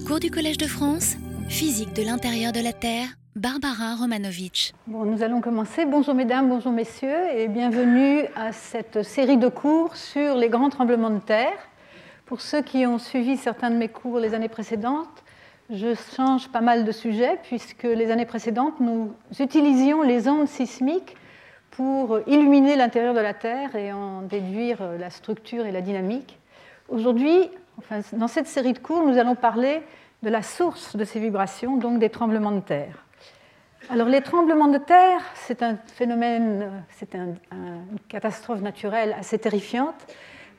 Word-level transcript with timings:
Cours 0.00 0.20
du 0.20 0.30
Collège 0.30 0.56
de 0.56 0.66
France, 0.66 1.16
physique 1.48 1.92
de 1.92 2.02
l'intérieur 2.02 2.52
de 2.52 2.60
la 2.60 2.72
Terre, 2.72 3.08
Barbara 3.36 3.94
Romanovitch. 3.96 4.72
Bon, 4.86 5.04
nous 5.04 5.22
allons 5.22 5.42
commencer. 5.42 5.84
Bonjour 5.84 6.14
mesdames, 6.14 6.48
bonjour 6.48 6.72
messieurs 6.72 7.28
et 7.36 7.46
bienvenue 7.46 8.24
à 8.34 8.52
cette 8.52 9.02
série 9.02 9.36
de 9.36 9.48
cours 9.48 9.94
sur 9.96 10.34
les 10.36 10.48
grands 10.48 10.70
tremblements 10.70 11.10
de 11.10 11.18
terre. 11.18 11.58
Pour 12.24 12.40
ceux 12.40 12.62
qui 12.62 12.86
ont 12.86 12.98
suivi 12.98 13.36
certains 13.36 13.70
de 13.70 13.76
mes 13.76 13.88
cours 13.88 14.18
les 14.18 14.32
années 14.32 14.48
précédentes, 14.48 15.22
je 15.68 15.94
change 16.16 16.48
pas 16.48 16.62
mal 16.62 16.84
de 16.84 16.92
sujets 16.92 17.38
puisque 17.42 17.84
les 17.84 18.10
années 18.10 18.26
précédentes, 18.26 18.80
nous 18.80 19.12
utilisions 19.38 20.00
les 20.00 20.26
ondes 20.26 20.48
sismiques 20.48 21.16
pour 21.70 22.18
illuminer 22.26 22.76
l'intérieur 22.76 23.12
de 23.12 23.20
la 23.20 23.34
Terre 23.34 23.76
et 23.76 23.92
en 23.92 24.22
déduire 24.22 24.78
la 24.98 25.10
structure 25.10 25.66
et 25.66 25.72
la 25.72 25.82
dynamique. 25.82 26.38
Aujourd'hui, 26.88 27.50
dans 28.12 28.28
cette 28.28 28.46
série 28.46 28.72
de 28.72 28.78
cours, 28.78 29.06
nous 29.06 29.18
allons 29.18 29.34
parler 29.34 29.82
de 30.22 30.30
la 30.30 30.42
source 30.42 30.96
de 30.96 31.04
ces 31.04 31.20
vibrations, 31.20 31.76
donc 31.76 31.98
des 31.98 32.10
tremblements 32.10 32.52
de 32.52 32.60
terre. 32.60 33.04
Alors 33.90 34.08
les 34.08 34.20
tremblements 34.20 34.68
de 34.68 34.78
terre, 34.78 35.20
c'est 35.34 35.62
un 35.62 35.76
phénomène, 35.76 36.84
c'est 36.90 37.14
un, 37.14 37.34
une 37.50 37.98
catastrophe 38.08 38.60
naturelle 38.60 39.16
assez 39.18 39.38
terrifiante 39.38 40.06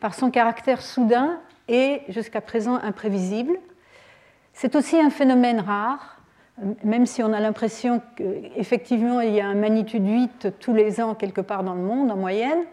par 0.02 0.14
son 0.14 0.30
caractère 0.30 0.82
soudain 0.82 1.40
et 1.70 2.02
jusqu'à 2.10 2.42
présent 2.42 2.76
imprévisible. 2.76 3.58
C'est 4.52 4.76
aussi 4.76 5.00
un 5.00 5.10
phénomène 5.10 5.62
rare, 5.62 6.22
même 6.84 7.06
si 7.06 7.24
on 7.24 7.32
a 7.34 7.40
l'impression 7.40 8.02
qu'effectivement 8.16 9.22
il 9.22 9.34
y 9.34 9.42
a 9.42 9.48
un 9.48 9.56
magnitude 9.56 10.06
8 10.06 10.60
tous 10.60 10.74
les 10.74 11.02
ans 11.02 11.16
quelque 11.16 11.42
part 11.42 11.64
dans 11.64 11.74
le 11.74 11.82
monde 11.82 12.12
en 12.12 12.18
moyenne. 12.18 12.64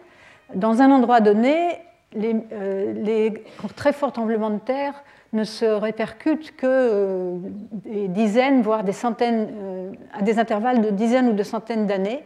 Dans 0.53 0.81
un 0.81 0.91
endroit 0.91 1.21
donné, 1.21 1.79
les, 2.13 2.35
euh, 2.51 3.33
très 3.75 3.93
forts 3.93 4.11
tremblements 4.11 4.49
de 4.49 4.59
terre 4.59 5.03
ne 5.33 5.43
se 5.43 5.65
répercutent 5.65 6.55
que 6.55 6.67
euh, 6.67 7.37
des 7.85 8.07
dizaines, 8.07 8.61
voire 8.61 8.83
des 8.83 8.91
centaines, 8.91 9.49
euh, 9.51 9.91
à 10.13 10.21
des 10.21 10.39
intervalles 10.39 10.81
de 10.81 10.89
dizaines 10.89 11.29
ou 11.29 11.33
de 11.33 11.43
centaines 11.43 11.87
d'années. 11.87 12.23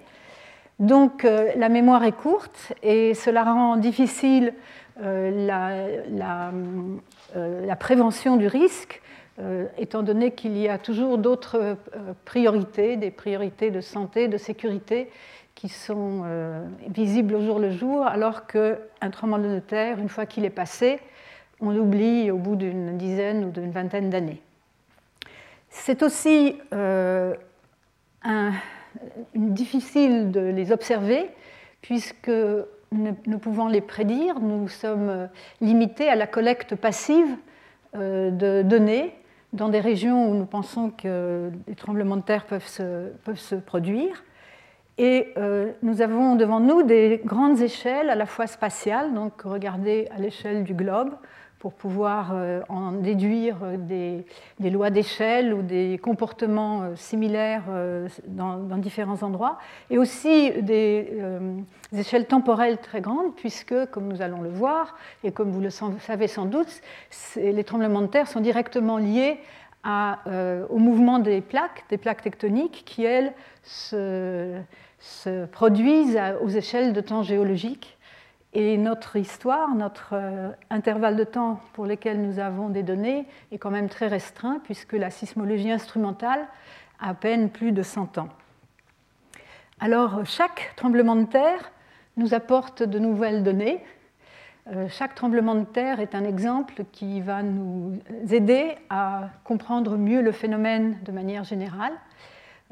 Donc 0.80 1.24
la 1.24 1.70
mémoire 1.70 2.04
est 2.04 2.12
courte 2.12 2.74
et 2.84 3.14
cela 3.14 3.46
rend 3.46 3.78
difficile 3.78 4.54
la, 5.02 5.88
la, 6.12 7.76
prévention 7.80 8.36
du 8.36 8.48
risque, 8.48 9.02
étant 9.78 10.04
donné 10.04 10.32
qu'il 10.32 10.58
y 10.58 10.68
a 10.68 10.78
toujours 10.78 11.18
d'autres 11.18 11.78
priorités, 12.26 12.98
des 12.98 13.10
priorités 13.10 13.72
de 13.72 13.80
santé, 13.80 14.28
de 14.28 14.36
sécurité, 14.36 15.10
sont 15.70 16.24
visibles 16.88 17.36
au 17.36 17.42
jour 17.42 17.60
le 17.60 17.72
jour, 17.72 18.06
alors 18.06 18.48
qu'un 18.48 19.10
tremblement 19.12 19.54
de 19.54 19.60
terre, 19.60 20.00
une 20.00 20.10
fois 20.10 20.26
qu'il 20.26 20.46
est 20.46 20.50
passé, 20.50 21.00
on 21.62 21.72
l'oublie 21.72 22.32
au 22.32 22.38
bout 22.38 22.56
d'une 22.56 22.98
dizaine 22.98 23.46
ou 23.46 23.50
d'une 23.50 23.72
vingtaine 23.72 24.10
d'années. 24.10 24.42
C'est 25.70 26.04
aussi 26.04 26.56
euh, 26.74 27.34
difficile 29.36 30.32
de 30.32 30.40
les 30.40 30.72
observer, 30.72 31.30
puisque 31.82 32.30
ne, 32.30 33.12
ne, 33.26 33.38
pouvant 33.38 33.68
les 33.68 33.82
prédire, 33.82 34.40
nous 34.40 34.68
sommes 34.68 35.30
limités 35.62 36.08
à 36.10 36.16
la 36.16 36.28
collecte 36.28 36.76
passive 36.76 37.28
euh, 37.96 38.32
de 38.32 38.62
données 38.62 39.16
dans 39.54 39.70
des 39.70 39.80
régions 39.80 40.30
où 40.30 40.34
nous 40.34 40.46
pensons 40.46 40.90
que 40.90 41.50
les 41.68 41.76
tremblements 41.76 42.18
de 42.18 42.22
terre 42.22 42.46
peuvent 42.46 42.68
se, 42.68 43.10
peuvent 43.24 43.40
se 43.40 43.56
produire. 43.56 44.24
Et 44.98 45.34
euh, 45.38 45.72
nous 45.84 46.02
avons 46.02 46.36
devant 46.36 46.60
nous 46.60 46.84
des 46.84 47.22
grandes 47.26 47.62
échelles, 47.62 48.10
à 48.10 48.16
la 48.16 48.26
fois 48.26 48.48
spatiales, 48.48 49.14
donc 49.14 49.42
regardez 49.42 50.08
à 50.16 50.20
l'échelle 50.20 50.64
du 50.64 50.74
globe, 50.74 51.12
pour 51.66 51.74
pouvoir 51.74 52.30
euh, 52.34 52.62
en 52.70 52.92
déduire 52.92 53.56
des, 53.80 54.24
des 54.60 54.70
lois 54.70 54.92
d'échelle 54.92 55.52
ou 55.52 55.64
des 55.64 55.98
comportements 55.98 56.84
euh, 56.84 56.96
similaires 56.96 57.64
euh, 57.70 58.08
dans, 58.28 58.60
différents 58.78 59.24
endroits, 59.24 59.58
et 59.90 59.98
aussi 59.98 60.52
des, 60.62 61.10
échelles 61.92 62.28
temporelles 62.28 62.78
très 62.78 63.02
grandes, 63.02 63.34
puisque, 63.36 63.88
comme 63.88 64.08
nous 64.10 64.22
allons 64.22 64.44
le 64.44 64.50
voir, 64.50 64.96
et 65.24 65.32
comme 65.32 65.50
vous 65.50 65.60
le 65.60 65.72
savez 65.72 66.28
sans 66.28 66.46
doute, 66.46 66.82
les 67.36 67.64
tremblements 67.64 68.02
de 68.02 68.08
terre 68.08 68.28
sont 68.28 68.42
directement 68.42 69.00
liés 69.00 69.40
au 69.86 70.78
mouvement 70.78 71.18
des 71.18 71.42
plaques, 71.42 71.86
des 71.90 71.98
plaques 71.98 72.22
tectoniques, 72.22 72.84
qui, 72.86 73.06
elles, 73.06 73.34
se, 73.64 74.56
se 75.06 75.46
produisent 75.46 76.20
aux 76.42 76.50
échelles 76.50 76.92
de 76.92 77.02
temps 77.02 77.22
géologiques 77.22 77.96
et 78.54 78.78
notre 78.78 79.18
histoire, 79.18 79.76
notre 79.76 80.14
euh, 80.14 80.50
intervalle 80.72 81.16
de 81.16 81.24
temps 81.24 81.60
pour 81.74 81.86
lequel 81.86 82.22
nous 82.22 82.40
avons 82.40 82.70
des 82.70 82.82
données 82.82 83.28
est 83.52 83.58
quand 83.60 83.70
même 83.70 83.90
très 83.90 84.08
restreint, 84.08 84.60
puisque 84.64 84.94
la 84.94 85.12
sismologie 85.12 85.72
instrumentale 85.72 86.48
a 87.00 87.10
à 87.10 87.14
peine 87.14 87.50
plus 87.50 87.72
de 87.72 87.84
100 87.84 88.18
ans. 88.18 88.30
Alors, 89.80 90.26
chaque 90.26 90.74
tremblement 90.76 91.18
de 91.18 91.26
terre 91.26 91.72
nous 92.18 92.34
apporte 92.34 92.82
de 92.82 92.98
nouvelles 92.98 93.44
données. 93.44 93.84
Euh, 94.74 94.88
chaque 94.90 95.14
tremblement 95.14 95.56
de 95.56 95.66
terre 95.66 96.00
est 96.00 96.16
un 96.16 96.24
exemple 96.24 96.86
qui 96.94 97.22
va 97.22 97.44
nous 97.44 98.00
aider 98.32 98.76
à 98.90 99.30
comprendre 99.44 99.98
mieux 99.98 100.22
le 100.22 100.32
phénomène 100.32 100.98
de 101.04 101.12
manière 101.12 101.44
générale. 101.44 101.94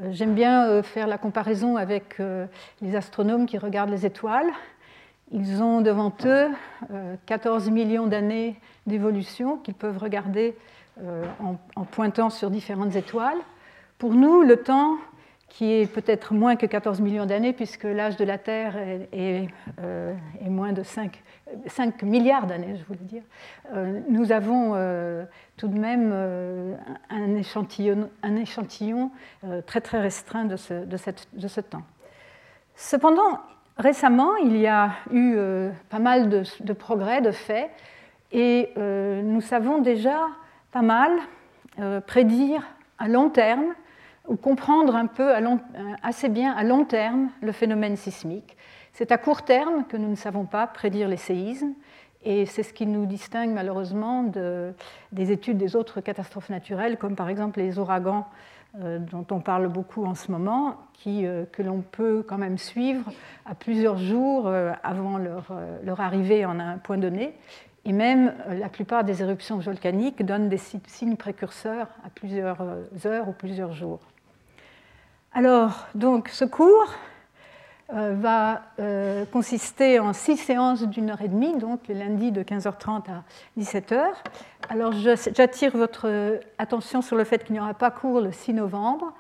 Euh, 0.02 0.10
j'aime 0.12 0.34
bien 0.34 0.82
faire 0.82 1.08
la 1.08 1.18
comparaison 1.18 1.78
avec 1.78 2.18
les 2.82 2.96
astronomes 2.96 3.46
qui 3.46 3.58
regardent 3.58 3.92
les 3.92 4.06
étoiles. 4.06 4.52
Ils 5.34 5.64
ont 5.64 5.82
devant 5.82 6.14
eux 6.26 6.50
14 7.26 7.68
euh, 7.68 7.72
millions 7.72 8.06
d'années 8.06 8.56
d'évolution 8.86 9.58
qu'ils 9.58 9.74
peuvent 9.74 9.98
regarder 9.98 10.56
euh, 11.02 11.26
en, 11.76 11.86
pointant 11.86 12.30
sur 12.30 12.52
différentes 12.52 12.96
étoiles. 12.96 13.40
Pour 13.98 14.14
nous, 14.14 14.44
le 14.44 14.58
temps, 14.58 14.98
qui 15.54 15.72
est 15.72 15.86
peut-être 15.86 16.34
moins 16.34 16.56
que 16.56 16.66
14 16.66 17.00
millions 17.00 17.28
d'années, 17.28 17.54
puisque 17.54 17.84
l'âge 17.84 18.18
de 18.18 18.26
la 18.26 18.40
Terre 18.40 18.76
est, 19.12 19.48
euh, 19.84 20.14
moins 20.42 20.74
de 20.74 20.82
5, 20.82 21.22
5 21.68 22.02
milliards 22.02 22.48
d'années, 22.48 22.76
je 22.76 22.84
voulais 22.86 23.04
dire, 23.04 23.22
euh, 23.72 24.00
nous 24.10 24.32
avons 24.32 24.72
euh, 24.74 25.26
tout 25.56 25.68
de 25.68 25.78
même 25.78 26.12
un 27.12 27.36
échantillon, 27.36 28.10
très 29.68 29.80
très 29.82 30.02
restreint 30.02 30.46
de 30.46 30.56
ce, 30.56 31.62
temps. 31.62 31.84
Cependant, 32.76 33.40
Récemment, 33.76 34.36
il 34.36 34.58
y 34.58 34.68
a 34.68 34.92
eu 35.12 35.36
pas 35.90 35.98
mal 35.98 36.30
de, 36.30 36.44
de, 36.60 36.74
progrès, 36.74 37.22
de 37.22 37.32
faits, 37.32 37.72
et 38.32 38.70
nous 38.78 39.42
savons 39.42 39.80
déjà 39.80 40.28
pas 40.72 40.84
mal 40.84 41.12
prédire 42.06 42.62
à 43.00 43.08
long 43.08 43.32
terme 43.32 43.74
ou 44.28 44.36
comprendre 44.36 44.96
un 44.96 45.08
peu 45.08 45.40
long, 45.42 45.60
assez 46.02 46.30
bien 46.30 46.54
à 46.54 46.64
long 46.64 46.86
terme 46.86 47.30
le 47.42 47.52
phénomène 47.52 47.98
sismique. 47.98 48.58
C'est 48.94 49.12
à 49.12 49.18
court 49.18 49.44
terme 49.44 49.86
que 49.86 49.98
nous 49.98 50.10
ne 50.10 50.16
savons 50.16 50.46
pas 50.46 50.68
prédire 50.68 51.08
les 51.08 51.18
séismes, 51.18 51.74
et 52.26 52.46
c'est 52.46 52.64
ce 52.64 52.74
qui 52.74 52.86
nous 52.86 53.06
distingue 53.06 53.52
malheureusement 53.52 54.24
de, 54.24 54.74
des 55.12 55.32
études 55.32 55.58
des 55.58 55.76
autres 55.76 56.00
catastrophes 56.00 56.50
naturelles, 56.50 56.98
comme 56.98 57.16
par 57.16 57.28
exemple 57.28 57.60
les 57.60 57.80
ouragans 57.80 58.28
euh, 58.82 58.98
dont 58.98 59.26
on 59.30 59.40
parle 59.40 59.68
beaucoup 59.68 60.06
en 60.06 60.16
ce 60.16 60.32
moment, 60.32 60.78
euh, 61.06 61.46
que 61.52 61.62
l'on 61.62 61.82
peut 61.82 62.26
quand 62.28 62.40
même 62.40 62.58
suivre 62.58 63.12
à 63.46 63.54
plusieurs 63.54 63.98
jours 63.98 64.48
euh, 64.48 64.72
avant 64.84 65.20
leur, 65.20 66.00
arrivée 66.00 66.46
en 66.46 66.60
un 66.60 66.78
point 66.78 66.98
donné. 66.98 67.34
Et 67.86 67.92
même 67.92 68.34
la 68.50 68.70
plupart 68.70 69.04
des 69.04 69.22
éruptions 69.22 69.60
volcaniques 69.60 70.26
donnent 70.26 70.50
des 70.50 70.58
signes 70.58 71.18
précurseurs 71.18 71.88
à 72.06 72.10
plusieurs 72.10 72.62
heures 73.06 73.28
ou 73.28 73.34
plusieurs 73.34 73.74
jours. 73.74 74.00
Alors, 75.36 75.88
donc, 75.96 76.30
ce 76.30 76.46
cours 76.46 76.94
euh, 77.92 78.14
va 78.16 78.62
euh, 78.80 79.26
consister 79.26 79.98
en 79.98 80.14
six 80.14 80.38
séances 80.38 80.84
d'une 80.84 81.10
heure 81.10 81.24
et 81.24 81.28
demie, 81.28 81.58
donc 81.58 81.88
le 81.88 81.96
lundi 81.96 82.32
de 82.32 82.44
15h30 82.44 83.10
à 83.10 83.24
17h. 83.60 84.00
Alors 84.70 84.94
j'attire 84.94 85.76
votre 85.76 86.40
attention 86.60 87.02
sur 87.02 87.16
le 87.16 87.24
fait 87.24 87.44
qu'il 87.44 87.54
n'y 87.54 87.60
aura 87.60 87.74
pas 87.74 87.90
cours 87.90 88.22
le 88.22 88.32
6 88.32 88.54
novembre, 88.54 89.12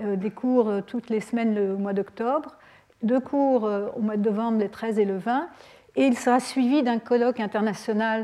euh, 0.00 0.16
des 0.16 0.32
cours 0.32 0.72
toutes 0.88 1.08
les 1.08 1.20
semaines 1.20 1.54
le 1.54 1.76
mois 1.76 1.92
d'octobre, 1.92 2.56
deux 3.04 3.20
cours 3.20 3.62
au 3.96 4.00
mois 4.00 4.16
de 4.16 4.28
novembre, 4.28 4.58
les 4.58 4.68
13 4.68 4.98
et 4.98 5.04
le 5.04 5.18
20, 5.18 5.48
et 5.94 6.04
il 6.04 6.18
sera 6.18 6.40
suivi 6.40 6.82
d'un 6.82 6.98
colloque 6.98 7.38
international 7.38 8.22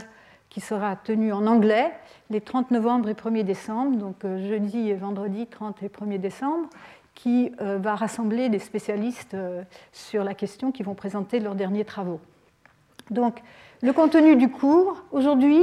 qui 0.50 0.60
sera 0.60 0.96
tenu 0.96 1.32
en 1.32 1.46
anglais 1.46 1.92
les 2.30 2.40
30 2.40 2.70
novembre 2.70 3.08
et 3.08 3.14
1er 3.14 3.44
décembre, 3.44 3.96
donc 3.96 4.22
jeudi 4.22 4.90
et 4.90 4.94
vendredi 4.94 5.46
30 5.46 5.82
et 5.82 5.88
1er 5.88 6.18
décembre, 6.18 6.68
qui 7.16 7.50
euh, 7.60 7.78
va 7.78 7.96
rassembler 7.96 8.48
des 8.48 8.60
spécialistes 8.60 9.34
euh, 9.34 9.62
sur 9.90 10.22
la 10.22 10.34
question 10.34 10.70
qui 10.70 10.84
vont 10.84 10.94
présenter 10.94 11.40
leurs 11.40 11.56
derniers 11.56 11.84
travaux. 11.84 12.20
Donc, 13.10 13.42
le 13.82 13.92
contenu 13.92 14.36
du 14.36 14.48
cours, 14.50 15.02
aujourd'hui, 15.10 15.62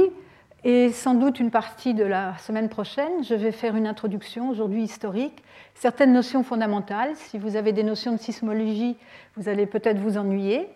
et 0.64 0.90
sans 0.90 1.14
doute 1.14 1.40
une 1.40 1.50
partie 1.50 1.94
de 1.94 2.04
la 2.04 2.36
semaine 2.38 2.68
prochaine, 2.68 3.22
je 3.22 3.34
vais 3.34 3.52
faire 3.52 3.76
une 3.76 3.86
introduction 3.86 4.50
aujourd'hui 4.50 4.82
historique, 4.82 5.42
certaines 5.74 6.12
notions 6.12 6.42
fondamentales. 6.42 7.12
Si 7.14 7.38
vous 7.38 7.56
avez 7.56 7.72
des 7.72 7.82
notions 7.84 8.12
de 8.12 8.18
sismologie, 8.18 8.96
vous 9.36 9.48
allez 9.48 9.66
peut-être 9.66 9.98
vous 9.98 10.18
ennuyer. 10.18 10.68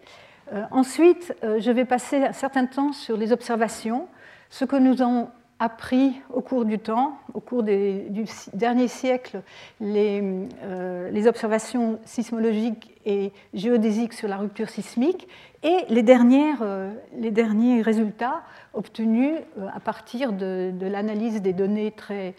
Euh, 0.52 0.62
ensuite, 0.70 1.34
je 1.42 1.70
vais 1.70 1.84
passer 1.84 2.24
un 2.24 2.32
certain 2.32 2.66
temps 2.66 2.92
sur 2.92 3.16
les 3.16 3.32
observations, 3.32 4.06
ce 4.50 4.64
que 4.64 4.76
nous 4.76 5.02
ont 5.02 5.28
appris 5.60 6.20
au 6.32 6.40
cours 6.40 6.64
du 6.64 6.78
temps, 6.78 7.18
au 7.34 7.40
cours 7.40 7.62
du 7.62 8.24
dernier 8.52 8.88
siècle, 8.88 9.42
euh, 9.82 11.10
les, 11.10 11.26
observations 11.26 11.98
sismologiques 12.04 12.94
et 13.04 13.32
géodésiques 13.54 14.12
sur 14.12 14.28
la 14.28 14.36
rupture 14.36 14.68
sismique 14.68 15.26
et 15.64 15.78
les, 15.88 16.04
euh, 16.08 16.92
derniers 17.30 17.82
résultats 17.82 18.42
obtenus 18.72 19.34
euh, 19.58 19.66
à 19.74 19.80
partir 19.80 20.32
de, 20.32 20.72
l'analyse 20.80 21.42
des 21.42 21.52
données 21.52 21.90
très, 21.90 22.34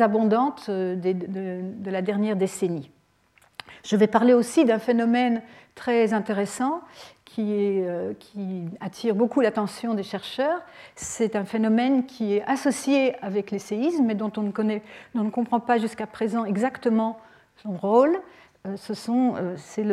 abondantes 0.00 0.68
de, 0.68 1.90
la 1.90 2.02
dernière 2.02 2.36
décennie. 2.36 2.90
Je 3.84 3.96
vais 3.96 4.08
parler 4.08 4.32
aussi 4.32 4.64
d'un 4.64 4.78
phénomène 4.80 5.42
très 5.74 6.12
intéressant 6.12 6.80
euh, 7.42 8.12
qui, 8.18 8.64
attire 8.80 9.14
beaucoup 9.14 9.40
l'attention 9.40 9.94
des 9.94 10.02
chercheurs. 10.02 10.60
C'est 10.94 11.36
un 11.36 11.44
phénomène 11.44 12.06
qui 12.06 12.34
est 12.34 12.42
associé 12.44 13.14
avec 13.22 13.50
les 13.50 13.58
séismes, 13.58 14.04
mais 14.04 14.14
dont 14.14 14.32
on 14.36 14.42
ne, 14.42 15.30
comprend 15.30 15.60
pas 15.60 15.78
jusqu'à 15.78 16.06
présent 16.06 16.44
exactement 16.44 17.18
son 17.62 17.72
rôle. 17.72 18.16
Euh, 18.66 18.76
ce 18.76 18.92
euh, 19.10 19.54
c'est 19.56 19.86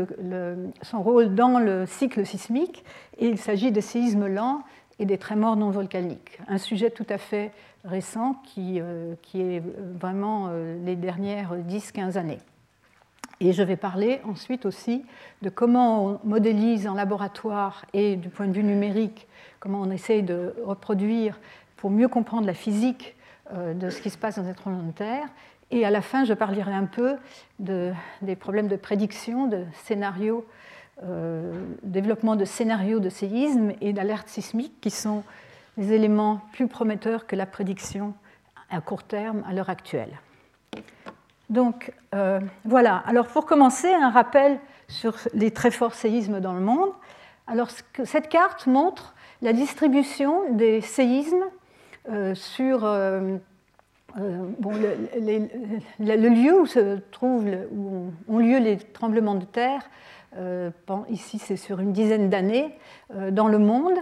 son 0.83 1.01
rôle 1.01 1.35
dans 1.35 1.59
le 1.59 1.85
cycle 1.85 2.25
sismique, 2.25 2.83
et 3.17 3.27
il 3.27 3.38
s'agit 3.38 3.71
des 3.71 3.81
séismes 3.81 4.27
lents 4.27 4.61
et 4.99 5.05
des 5.05 5.17
trémors 5.17 5.55
non 5.55 5.71
volcaniques. 5.71 6.39
Un 6.47 6.57
sujet 6.57 6.89
tout 6.89 7.07
à 7.09 7.17
fait 7.17 7.51
récent 7.83 8.35
qui 8.44 8.77
est 8.77 9.63
vraiment 9.99 10.51
les 10.85 10.95
dernières 10.95 11.57
10-15 11.57 12.17
années. 12.17 12.37
Et 13.43 13.53
je 13.53 13.63
vais 13.63 13.75
parler 13.75 14.21
ensuite 14.23 14.67
aussi 14.67 15.03
de 15.41 15.49
comment 15.49 16.05
on 16.05 16.19
modélise 16.23 16.88
en 16.88 16.93
laboratoire 16.93 17.85
et 17.91 18.15
du 18.15 18.29
point 18.29 18.45
de 18.45 18.53
vue 18.53 18.63
numérique, 18.63 19.27
comment 19.59 19.81
on 19.81 19.89
essaye 19.89 20.21
de 20.21 20.53
reproduire 20.63 21.39
pour 21.75 21.89
mieux 21.89 22.07
comprendre 22.07 22.45
la 22.45 22.53
physique 22.53 23.15
euh, 23.51 23.73
de 23.73 23.89
ce 23.89 23.99
qui 23.99 24.11
se 24.11 24.17
passe 24.19 24.35
dans 24.35 24.45
cette 24.45 24.63
de 24.63 24.91
terre. 24.91 25.27
Et 25.71 25.83
à 25.88 25.89
la 25.89 26.03
fin, 26.03 26.23
je 26.23 26.35
parlerai 26.35 26.71
un 26.71 26.85
peu 26.85 27.15
de, 27.57 27.91
des 28.21 28.35
problèmes 28.35 28.67
de 28.67 28.75
prédiction, 28.75 29.47
de 29.47 29.65
scénarios, 29.85 30.45
euh, 31.01 31.65
développement 31.81 32.35
de 32.35 32.45
scénarios 32.45 32.99
de 32.99 33.09
séisme 33.09 33.73
et 33.81 33.91
d'alerte 33.91 34.27
sismique, 34.27 34.79
qui 34.81 34.91
sont 34.91 35.23
des 35.77 35.94
éléments 35.94 36.41
plus 36.53 36.67
prometteurs 36.67 37.25
que 37.25 37.35
la 37.35 37.47
prédiction 37.47 38.13
à 38.69 38.81
court 38.81 39.01
terme 39.01 39.44
à 39.47 39.53
l'heure 39.53 39.71
actuelle. 39.71 40.19
Donc 41.51 41.94
euh, 42.15 42.39
voilà, 42.63 43.03
alors 43.06 43.27
pour 43.27 43.45
commencer, 43.45 43.94
un 43.94 44.09
rappel 44.09 44.57
sur 44.88 45.15
les 45.33 45.51
très 45.51 45.69
forts 45.69 45.94
séismes 45.94 46.39
dans 46.39 46.53
le 46.53 46.62
monde. 46.62 46.92
Alors 47.45 47.68
cette 48.06 48.30
carte 48.30 48.68
montre 48.68 49.13
la 49.42 49.51
distribution 49.51 50.53
des 50.53 50.80
séismes 50.80 51.44
euh, 52.09 52.33
sur 52.36 52.86
euh, 52.86 53.36
le, 54.18 56.30
lieu 56.30 56.62
où 56.62 56.65
se 56.65 57.00
trouvent, 57.12 57.50
où 57.74 58.13
ont 58.30 58.39
lieu 58.39 58.59
les 58.59 58.77
tremblements 58.77 59.36
de 59.36 59.45
terre. 59.45 59.89
ici, 61.09 61.38
c'est 61.38 61.57
sur 61.57 61.81
une 61.81 61.92
dizaine 61.92 62.30
d'années 62.30 62.77
dans 63.31 63.50
le 63.50 63.57
monde, 63.57 64.00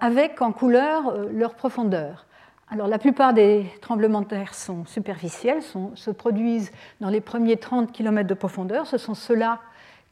avec 0.00 0.40
en 0.40 0.52
couleur 0.52 1.14
leur 1.32 1.54
profondeur. 1.54 2.26
Alors, 2.72 2.86
la 2.86 2.98
plupart 2.98 3.34
des 3.34 3.66
tremblements 3.80 4.20
de 4.20 4.26
terre 4.26 4.54
sont 4.54 4.86
superficiels, 4.86 5.58
se 5.96 6.10
produisent 6.12 6.70
dans 7.00 7.08
les 7.08 7.20
premiers 7.20 7.56
30 7.56 7.90
km 7.90 8.28
de 8.28 8.34
profondeur. 8.34 8.86
Ce 8.86 8.96
sont 8.96 9.14
ceux-là 9.14 9.58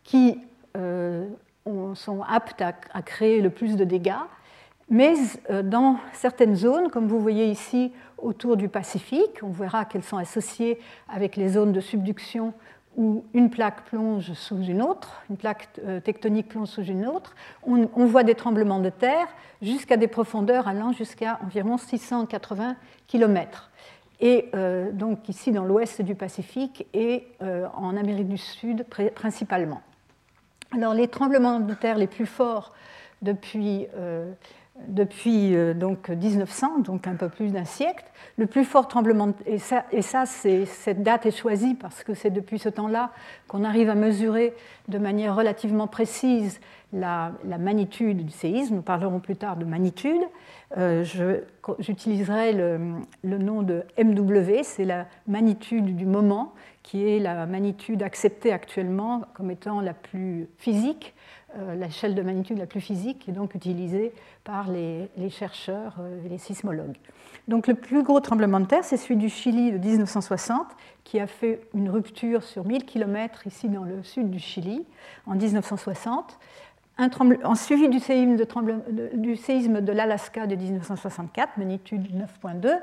qui 0.03 0.41
euh, 0.77 1.29
sont 1.95 2.23
aptes 2.29 2.61
à, 2.61 3.03
créer 3.03 3.41
le 3.41 3.51
plus 3.51 3.77
de 3.77 3.85
dégâts. 3.85 4.11
Mais 4.91 5.15
euh, 5.51 5.63
dans 5.63 5.99
certaines 6.13 6.57
zones, 6.57 6.91
comme 6.91 7.07
vous 7.07 7.21
voyez 7.21 7.47
ici 7.47 7.93
autour 8.21 8.57
du 8.57 8.69
Pacifique, 8.69 9.39
on 9.43 9.51
verra 9.51 9.85
qu'elles 9.85 10.03
sont 10.03 10.17
associées 10.17 10.81
avec 11.09 11.37
les 11.37 11.51
zones 11.51 11.71
de 11.71 11.81
subduction 11.81 12.55
où 12.99 13.25
une 13.33 13.49
plaque 13.49 13.85
plonge 13.85 14.33
sous 14.33 14.61
une 14.61 14.83
autre, 14.83 15.23
une 15.31 15.37
plaque 15.37 15.69
euh, 15.87 16.01
tectonique 16.01 16.49
plonge 16.49 16.67
sous 16.67 16.83
une 16.83 17.07
autre, 17.07 17.37
on, 17.63 17.87
voit 18.07 18.25
des 18.25 18.35
tremblements 18.35 18.81
de 18.81 18.91
terre 18.91 19.29
jusqu'à 19.63 19.97
des 19.97 20.09
profondeurs 20.09 20.67
allant 20.67 20.93
jusqu'à 20.93 21.39
environ 21.45 21.79
680 21.79 22.75
km. 23.07 23.71
Et 24.21 24.51
euh, 24.55 24.91
donc 24.91 25.29
ici 25.29 25.53
dans 25.53 25.65
l'ouest 25.65 26.03
du 26.03 26.17
Pacifique 26.17 26.89
et 26.93 27.29
euh, 27.41 27.69
en 27.77 27.97
Amérique 27.97 28.29
du 28.29 28.37
Sud 28.37 28.85
principalement. 29.15 29.81
Alors 30.73 30.93
les 30.93 31.07
tremblements 31.07 31.61
de 31.61 31.75
terre 31.75 31.99
les 31.99 32.09
plus 32.09 32.27
forts 32.27 32.75
depuis 33.23 33.87
depuis 34.87 35.55
euh, 35.55 35.75
donc 35.75 36.09
1900, 36.09 36.81
donc 36.81 37.07
un 37.07 37.15
peu 37.15 37.29
plus 37.29 37.51
d'un 37.51 37.65
siècle. 37.65 38.05
Le 38.37 38.47
plus 38.47 38.65
fort 38.65 38.89
tremblement, 38.89 39.33
et 39.47 39.59
ça, 39.59 39.85
et 39.91 40.03
ça 40.03 40.25
cette 40.27 41.03
date 41.03 41.27
est 41.27 41.37
choisie 41.37 41.75
parce 41.75 42.05
que 42.05 42.15
c'est 42.15 42.31
depuis 42.31 42.59
ce 42.59 42.69
temps-là 42.69 43.11
qu'on 43.49 43.65
arrive 43.65 43.91
à 43.91 43.95
mesurer 43.95 44.55
de 44.89 44.99
manière 44.99 45.35
relativement 45.35 45.87
précise 45.87 46.61
la, 46.93 47.33
magnitude 47.59 48.25
du 48.25 48.33
séisme. 48.33 48.77
Nous 48.77 48.83
parlerons 48.83 49.21
plus 49.21 49.37
tard 49.37 49.57
de 49.57 49.65
magnitude. 49.65 50.21
Euh, 50.77 51.05
j'utiliserai 51.79 52.53
le, 52.53 53.39
nom 53.39 53.63
de 53.63 53.83
MW, 53.99 54.63
c'est 54.63 54.85
la 54.85 55.07
magnitude 55.27 55.97
du 55.97 56.07
moment, 56.07 56.55
qui 56.83 57.09
est 57.09 57.19
la 57.19 57.47
magnitude 57.47 58.03
acceptée 58.03 58.53
actuellement 58.53 59.23
comme 59.35 59.51
étant 59.51 59.81
la 59.81 59.95
plus 59.95 60.49
physique 60.59 61.15
l'échelle 61.75 62.15
de 62.15 62.23
magnitude 62.23 62.59
la 62.59 62.67
plus 62.67 62.81
physique 62.81 63.29
est 63.29 63.33
donc 63.33 63.55
utilisée 63.55 64.13
par 64.45 64.69
les, 64.71 65.09
chercheurs 65.31 65.97
euh, 66.01 66.25
et 66.25 66.29
les 66.29 66.39
sismologues. 66.39 66.97
Donc 67.49 67.67
le 67.67 67.75
plus 67.75 68.03
gros 68.03 68.21
tremblement 68.21 68.61
de 68.61 68.67
terre, 68.67 68.85
c'est 68.85 68.97
celui 68.97 69.17
du 69.17 69.29
Chili 69.29 69.73
de 69.73 69.79
1960, 69.79 70.67
qui 71.05 71.21
a 71.21 71.27
fait 71.27 71.61
une 71.75 71.89
rupture 71.89 72.43
sur 72.43 72.65
1000 72.65 72.85
km 72.85 73.47
ici 73.47 73.69
dans 73.69 73.85
le 73.85 74.03
sud 74.03 74.31
du 74.31 74.39
Chili 74.39 74.85
en 75.27 75.35
1960. 75.35 76.39
Un 76.99 77.11
en 77.45 77.55
suivi 77.55 77.89
du 77.89 78.01
séisme 78.01 78.37
de, 78.37 79.81
de 79.81 79.93
l'Alaska 79.93 80.47
de 80.47 80.57
1964, 80.57 81.57
magnitude 81.57 82.09
9.2, 82.43 82.77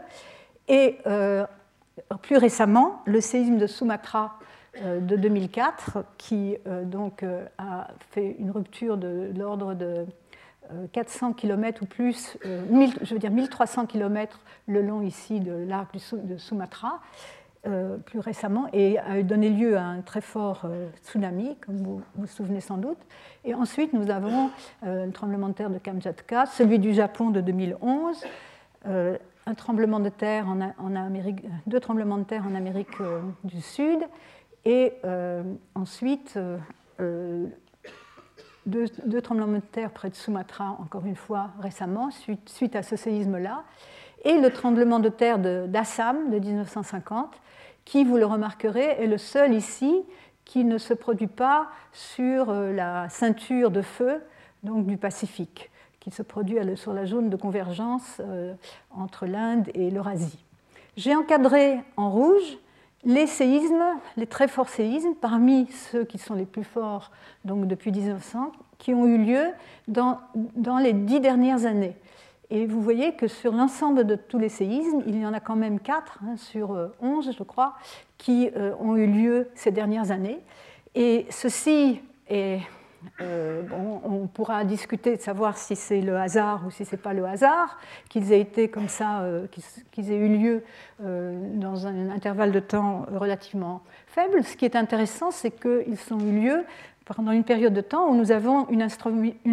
et 0.70 0.98
euh, 1.06 1.46
plus 2.22 2.38
récemment 2.38 3.02
le 3.06 3.22
séisme 3.22 3.58
de 3.58 3.68
Sumatra 3.68 4.40
euh, 4.40 4.55
de 4.84 5.16
2004 5.16 6.04
qui 6.18 6.58
euh, 6.68 6.84
donc, 6.84 7.24
euh, 7.24 7.46
a 7.58 7.88
fait 8.12 8.36
une 8.40 8.52
rupture 8.52 8.98
de, 8.98 9.32
l'ordre 9.36 9.74
de 9.74 10.06
400 10.94 11.34
km 11.34 11.84
ou 11.84 11.86
plus, 11.86 12.40
je 12.44 13.14
veux 13.14 13.20
dire 13.20 13.30
1300 13.30 13.86
km 13.86 14.40
le 14.68 14.82
long 14.82 15.04
ici 15.04 15.40
de 15.40 15.54
l'arc 15.54 15.96
de 16.14 16.38
Sumatra, 16.38 17.02
plus 18.06 18.18
récemment, 18.18 18.66
et 18.74 18.98
a 18.98 19.22
donné 19.22 19.52
lieu 19.52 19.78
à 19.78 19.84
un 19.84 20.02
très 20.02 20.22
fort 20.22 20.66
tsunami, 21.04 21.56
comme 21.64 21.78
vous 21.84 22.02
vous 22.16 22.26
souvenez 22.26 22.62
sans 22.62 22.78
doute. 22.78 22.98
Et 23.44 23.54
ensuite, 23.54 23.94
nous 23.94 24.10
avons 24.10 24.50
un 24.82 25.12
tremblement 25.12 25.50
de 25.50 25.54
terre 25.54 25.70
de 25.70 25.78
Kamchatka, 25.78 26.48
celui 26.48 26.80
du 26.80 26.96
Japon 26.96 27.30
de 27.30 27.42
2011, 27.42 28.26
un 28.86 29.54
tremblement 29.56 30.00
de 30.00 30.10
terre 30.10 30.48
en, 30.48 30.96
Amérique, 30.96 31.46
deux 31.68 31.80
tremblements 31.80 32.18
de 32.18 32.24
terre 32.24 32.44
en 32.48 32.56
Amérique 32.56 32.98
du 33.44 33.62
Sud, 33.62 34.00
et 34.66 34.94
euh, 35.06 35.44
ensuite, 35.76 36.34
euh, 36.38 36.58
euh, 37.00 37.46
deux, 38.66 39.22
tremblements 39.22 39.60
de 39.60 39.60
terre 39.60 39.92
près 39.92 40.10
de 40.10 40.16
Sumatra, 40.16 40.76
encore 40.82 41.06
une 41.06 41.16
fois 41.16 41.52
récemment, 41.62 42.10
suite, 42.48 42.76
à 42.76 42.82
ce 42.82 42.96
séisme-là, 42.96 43.64
et 44.24 44.40
le 44.40 44.50
tremblement 44.50 45.00
de 45.00 45.10
terre 45.10 45.38
d'Assam 45.38 46.32
de, 46.32 46.40
1950, 46.40 47.32
qui, 47.86 48.04
vous 48.04 48.18
le 48.18 48.26
remarquerez, 48.26 49.04
est 49.04 49.08
le 49.08 49.20
seul 49.20 49.54
ici 49.54 50.04
qui 50.46 50.64
ne 50.64 50.80
se 50.80 50.96
produit 50.96 51.28
pas 51.28 51.68
sur 51.92 52.52
la 52.52 53.08
ceinture 53.10 53.70
de 53.70 53.84
feu 53.84 54.24
donc 54.64 54.88
du 54.88 54.98
Pacifique, 54.98 55.70
qui 56.00 56.10
se 56.10 56.24
produit 56.24 56.58
sur 56.76 56.94
la 56.94 57.06
zone 57.06 57.30
de 57.30 57.36
convergence 57.36 58.20
entre 58.90 59.28
l'Inde 59.28 59.70
et 59.76 59.92
l'Eurasie. 59.92 60.44
J'ai 60.98 61.16
encadré 61.16 61.78
en 61.98 62.10
rouge 62.10 62.58
les 63.06 63.28
séismes, 63.28 63.84
les 64.18 64.26
très 64.26 64.48
forts 64.48 64.70
séismes, 64.70 65.14
parmi 65.14 65.68
ceux 65.68 66.04
qui 66.04 66.18
sont 66.18 66.34
les 66.34 66.46
plus 66.46 66.64
forts 66.64 67.12
donc 67.46 67.68
depuis 67.68 67.92
1900, 67.92 68.52
qui 68.80 68.94
ont 68.94 69.06
eu 69.06 69.18
lieu 69.18 69.46
dans, 69.88 70.20
les 70.80 70.94
dix 70.94 71.20
dernières 71.20 71.66
années. 71.66 71.96
Et 72.50 72.66
vous 72.66 72.82
voyez 72.82 73.14
que 73.16 73.28
sur 73.28 73.54
l'ensemble 73.54 74.06
de 74.06 74.16
tous 74.16 74.38
les 74.38 74.50
séismes, 74.50 75.02
il 75.08 75.20
y 75.20 75.26
en 75.26 75.34
a 75.34 75.40
quand 75.40 75.56
même 75.56 75.80
quatre 75.80 76.20
hein, 76.24 76.36
sur 76.38 76.92
11, 77.02 77.32
je 77.38 77.44
crois, 77.44 77.74
qui 78.18 78.50
euh, 78.56 78.74
ont 78.80 78.96
eu 78.96 79.08
lieu 79.08 79.50
ces 79.56 79.72
dernières 79.72 80.12
années. 80.12 80.40
Et 80.94 81.26
ceci 81.30 82.02
est 82.28 82.60
euh, 83.22 83.64
on 84.04 84.28
pourra 84.28 84.64
discuter 84.64 85.16
de 85.16 85.22
savoir 85.22 85.58
si 85.58 85.76
c'est 85.76 86.02
le 86.02 86.18
hasard 86.18 86.64
ou 86.66 86.72
si 86.72 86.86
ce 86.86 86.96
n'est 86.96 87.02
pas 87.02 87.14
le 87.14 87.26
hasard, 87.26 87.80
qu'ils 88.10 88.32
aient 88.32 88.42
été 88.42 88.70
comme 88.70 88.88
ça, 88.88 89.22
euh, 89.22 89.48
qu'ils 89.92 90.12
aient 90.12 90.18
eu 90.18 90.38
lieu 90.38 90.64
euh, 91.04 91.40
dans 91.56 91.88
un 91.88 92.10
intervalle 92.10 92.52
de 92.52 92.60
temps 92.60 93.06
relativement 93.14 93.82
faible. 94.08 94.44
Ce 94.44 94.56
qui 94.56 94.66
est 94.66 94.76
intéressant, 94.76 95.32
c'est 95.32 95.52
qu'ils 95.52 96.14
ont 96.14 96.20
eu 96.20 96.42
lieu 96.42 96.66
pendant 97.06 97.32
une 97.32 97.44
période 97.44 97.74
de 97.74 97.82
temps 97.82 98.10
où 98.10 98.16
nous 98.16 98.32
avons 98.32 98.68
une, 98.70 98.82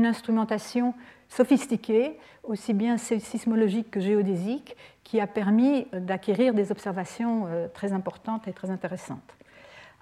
instrumentation 0.06 0.94
sophistiqué, 1.28 2.18
aussi 2.44 2.72
bien 2.72 2.96
sismologique 2.96 3.90
que 3.90 4.00
géodésique, 4.00 4.76
qui 5.04 5.20
a 5.20 5.26
permis 5.26 5.86
d'acquérir 5.92 6.54
des 6.54 6.72
observations 6.72 7.46
très 7.74 7.92
importantes 7.92 8.48
et 8.48 8.52
très 8.52 8.70
intéressantes. 8.70 9.36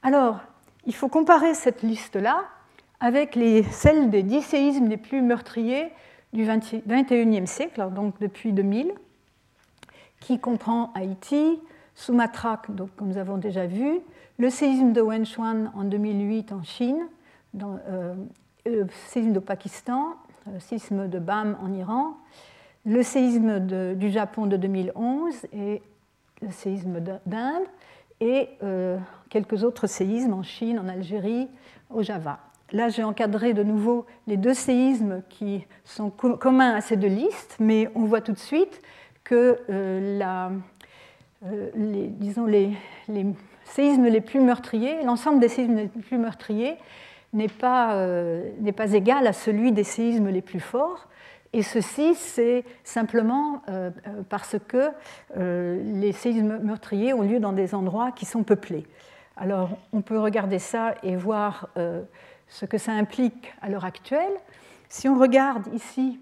Alors, 0.03 0.39
il 0.87 0.95
faut 0.95 1.09
comparer 1.09 1.55
cette 1.55 1.83
liste-là 1.83 2.45
avec 3.01 3.35
les, 3.35 3.63
celles 3.63 4.11
des 4.11 4.23
dix 4.23 4.43
séismes 4.43 4.89
les 4.89 4.97
plus 4.97 5.23
meurtriers 5.23 5.91
du 6.33 6.45
XXIe 6.45 7.47
siècle, 7.47 7.89
donc 7.93 8.19
depuis 8.21 8.53
2000, 8.53 8.93
qui 10.21 10.39
comprend 10.39 10.93
Haïti, 10.95 11.59
Sumatra, 11.95 12.63
donc, 12.69 12.91
comme 12.97 13.09
nous 13.09 13.19
avons 13.19 13.39
déjà 13.39 13.67
vu, 13.67 14.01
le 14.39 14.51
séisme 14.51 14.93
de 14.93 15.01
Wenchuan 15.01 15.73
en 15.75 15.85
2008 15.85 16.53
en 16.53 16.63
Chine, 16.63 17.09
euh, 17.63 18.15
le 18.65 18.87
séisme 19.09 19.33
de 19.33 19.39
Pakistan, 19.39 20.15
le 20.53 20.61
séisme 20.61 21.09
de 21.09 21.19
Bam 21.19 21.57
en 21.61 21.73
Iran, 21.73 22.17
le 22.87 23.03
séisme 23.03 23.61
du 23.97 24.11
Japon 24.11 24.47
de 24.47 24.57
2011 24.57 25.47
et 25.53 25.83
le 26.41 26.51
séisme 26.51 27.01
d'Inde, 27.27 27.65
et 28.21 28.49
euh, 28.63 28.99
quelques 29.29 29.65
autres 29.65 29.87
séismes 29.87 30.35
en 30.35 30.43
Chine, 30.43 30.79
en 30.79 30.89
Algérie, 30.89 31.49
au 31.91 32.03
Java. 32.03 32.39
Là, 32.73 32.89
j'ai 32.89 33.03
encadré 33.03 33.53
de 33.53 33.63
nouveau 33.63 34.07
les 34.27 34.37
deux 34.37 34.55
séismes 34.55 35.23
qui 35.29 35.67
sont 35.85 36.11
communs 36.11 36.75
à 36.75 36.81
ces 36.81 36.97
deux 36.97 37.09
listes, 37.09 37.57
mais 37.59 37.89
on 37.95 38.05
voit 38.05 38.21
tout 38.21 38.33
de 38.33 38.39
suite 38.39 38.81
que 39.25 39.59
euh, 39.69 40.51
euh, 41.47 41.71
les, 41.75 42.11
séismes 43.65 44.07
les 44.07 44.21
plus 44.21 44.41
meurtriers, 44.41 45.03
l'ensemble 45.05 45.41
des 45.41 45.49
séismes 45.49 45.77
les 45.77 45.89
plus 45.89 46.19
meurtriers 46.19 46.77
n'est 47.33 47.49
pas, 47.49 48.05
n'est 48.61 48.73
pas 48.73 48.93
égal 48.93 49.27
à 49.27 49.33
celui 49.33 49.73
des 49.73 49.85
séismes 49.85 50.29
les 50.29 50.43
plus 50.43 50.61
forts. 50.61 51.07
Et 51.53 51.63
ceci, 51.63 52.15
c'est 52.15 52.65
simplement 52.85 53.63
euh, 53.69 53.91
euh, 54.07 54.23
parce 54.29 54.57
que 54.69 54.91
euh, 55.37 55.83
les 56.01 56.13
séismes 56.13 56.59
meurtriers 56.59 57.13
ont 57.13 57.23
lieu 57.23 57.41
dans 57.41 57.53
des 57.53 57.75
endroits 57.75 58.13
qui 58.13 58.25
sont 58.25 58.45
peuplés. 58.45 58.87
Alors, 59.37 59.71
on 59.93 60.01
peut 60.01 60.19
regarder 60.19 60.59
ça 60.59 60.95
et 61.03 61.17
voir 61.17 61.71
ce 62.51 62.67
que 62.67 62.77
ça 62.77 62.93
implique 62.93 63.55
à 63.63 63.71
l'heure 63.71 63.87
actuelle. 63.87 64.33
Si 64.91 65.09
on 65.09 65.19
regarde 65.19 65.67
ici 65.73 66.21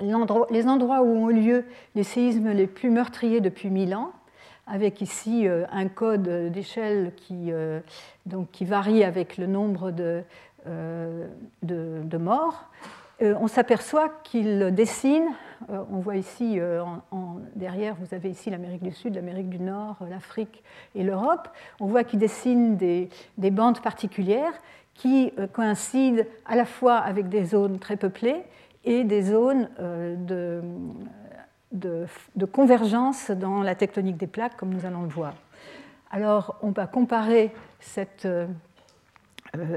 les 0.00 0.66
endroits 0.66 1.00
où 1.00 1.24
ont 1.24 1.28
lieu 1.28 1.64
les 1.94 2.02
séismes 2.02 2.52
les 2.52 2.66
plus 2.66 2.90
meurtriers 2.90 3.40
depuis 3.40 3.70
1000 3.70 3.94
ans, 3.94 4.12
avec 4.66 5.00
ici 5.00 5.46
un 5.48 5.88
code 5.88 6.50
d'échelle 6.52 7.12
qui, 7.16 7.50
qui, 8.52 8.64
varie 8.66 9.04
avec 9.04 9.38
le 9.38 9.46
nombre 9.46 9.92
de, 9.92 10.22
de 10.66 12.16
morts, 12.18 12.68
euh, 13.22 13.34
on 13.40 13.48
s'aperçoit 13.48 14.10
qu'il 14.24 14.74
dessine, 14.74 15.26
euh, 15.70 15.82
on 15.90 16.00
voit 16.00 16.16
ici 16.16 16.60
euh, 16.60 16.82
en, 17.10 17.36
derrière, 17.54 17.94
vous 17.98 18.14
avez 18.14 18.28
ici 18.28 18.50
l'Amérique 18.50 18.82
du 18.82 18.92
Sud, 18.92 19.14
l'Amérique 19.14 19.48
du 19.48 19.58
Nord, 19.58 19.96
l'Afrique 20.10 20.62
et 20.94 21.02
l'Europe, 21.02 21.48
on 21.80 21.86
voit 21.86 22.04
qu'il 22.04 22.18
dessine 22.18 22.76
des, 22.76 23.08
bandes 23.38 23.80
particulières 23.80 24.52
qui 24.96 25.32
coïncident 25.52 26.22
à 26.46 26.56
la 26.56 26.64
fois 26.64 26.96
avec 26.96 27.28
des 27.28 27.44
zones 27.44 27.78
très 27.78 27.96
peuplées 27.96 28.42
et 28.84 29.04
des 29.04 29.22
zones 29.22 29.68
de, 29.78 30.62
de, 31.72 32.44
convergence 32.46 33.30
dans 33.30 33.62
la 33.62 33.74
tectonique 33.74 34.16
des 34.16 34.26
plaques, 34.26 34.56
comme 34.56 34.70
nous 34.70 34.86
allons 34.86 35.02
le 35.02 35.08
voir. 35.08 35.34
Alors, 36.10 36.56
on 36.62 36.70
va 36.70 36.86
comparer 36.86 37.52
cette, 37.80 38.28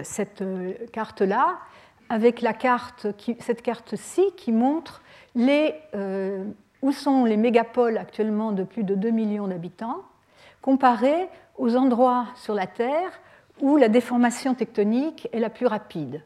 cette 0.04 0.44
carte-là 0.92 1.58
avec 2.10 2.46
cette 3.40 3.62
carte-ci 3.62 4.24
qui 4.38 4.52
montre 4.52 5.02
euh, 5.38 6.44
où 6.82 6.92
sont 6.92 7.26
les 7.26 7.38
mégapoles 7.38 7.98
actuellement 7.98 8.52
de 8.52 8.64
plus 8.64 8.84
de 8.84 8.96
2 8.96 9.10
millions 9.12 9.48
d'habitants, 9.48 10.02
comparés 10.62 11.28
aux 11.58 11.76
endroits 11.76 12.28
sur 12.36 12.54
la 12.54 12.68
Terre 12.68 13.12
où 13.62 13.78
la 13.78 13.90
déformation 13.90 14.56
tectonique 14.56 15.28
est 15.32 15.40
la 15.40 15.50
plus 15.50 15.66
rapide. 15.66 16.24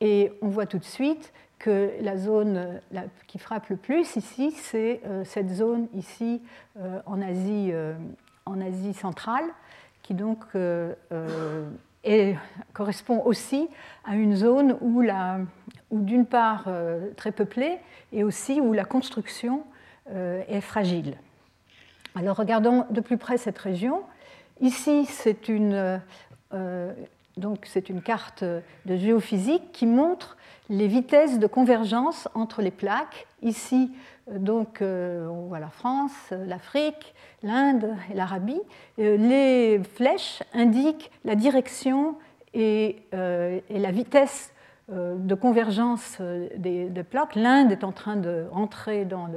Et 0.00 0.32
on 0.42 0.48
voit 0.48 0.66
tout 0.66 0.78
de 0.78 0.84
suite 0.84 1.32
que 1.58 1.92
la 2.00 2.16
zone 2.16 2.80
qui 3.26 3.38
frappe 3.38 3.68
le 3.68 3.76
plus 3.76 4.16
ici, 4.16 4.50
c'est 4.50 5.00
euh, 5.06 5.24
cette 5.24 5.50
zone 5.50 5.88
ici 5.94 6.42
euh, 6.78 7.00
en, 7.06 7.22
Asie, 7.22 7.72
en 8.44 8.60
Asie 8.60 8.92
centrale, 8.92 9.44
qui 10.02 10.14
donc 10.14 10.44
correspond 12.72 13.22
aussi 13.24 13.68
à 14.04 14.16
une 14.16 14.36
zone 14.36 14.76
où, 14.80 15.02
d'une 15.90 16.26
part 16.26 16.64
euh, 16.66 17.10
très 17.16 17.32
peuplée 17.32 17.78
et 18.12 18.24
aussi 18.24 18.60
où 18.60 18.72
la 18.72 18.84
construction 18.84 19.64
euh, 20.10 20.42
est 20.48 20.60
fragile. 20.60 21.16
Alors 22.14 22.36
regardons 22.36 22.84
de 22.90 23.00
plus 23.00 23.18
près 23.18 23.38
cette 23.38 23.58
région. 23.58 24.02
Ici, 24.60 25.06
c'est 25.06 25.48
une, 25.48 25.72
euh, 25.72 25.98
donc 27.36 27.64
c'est 27.64 27.88
une 27.88 28.00
carte 28.00 28.44
de 28.44 28.96
géophysique 28.96 29.72
qui 29.72 29.86
montre 29.86 30.36
les 30.70 30.86
vitesses 30.86 31.38
de 31.38 31.46
convergence 31.46 32.28
entre 32.34 32.62
les 32.62 32.70
plaques. 32.70 33.26
Ici, 33.42 33.90
donc, 34.30 34.78
on 34.80 35.46
voit 35.48 35.58
la 35.58 35.68
France, 35.68 36.32
l'Afrique, 36.46 37.14
l'Inde 37.44 37.94
et 38.10 38.14
l'Arabie, 38.14 38.60
euh, 38.98 39.16
les 39.16 39.80
flèches 39.94 40.42
indiquent 40.52 41.10
la 41.24 41.36
direction 41.36 42.16
et, 42.54 43.02
euh, 43.14 43.60
la 43.70 43.90
vitesse 43.90 44.52
euh, 44.92 45.16
de 45.16 45.34
convergence 45.34 46.18
des, 46.56 46.90
plaques. 47.08 47.36
L'Inde 47.36 47.70
est 47.70 47.84
en 47.84 47.92
train 47.92 48.16
de 48.16 48.46
rentrer 48.50 49.04
dans 49.04 49.28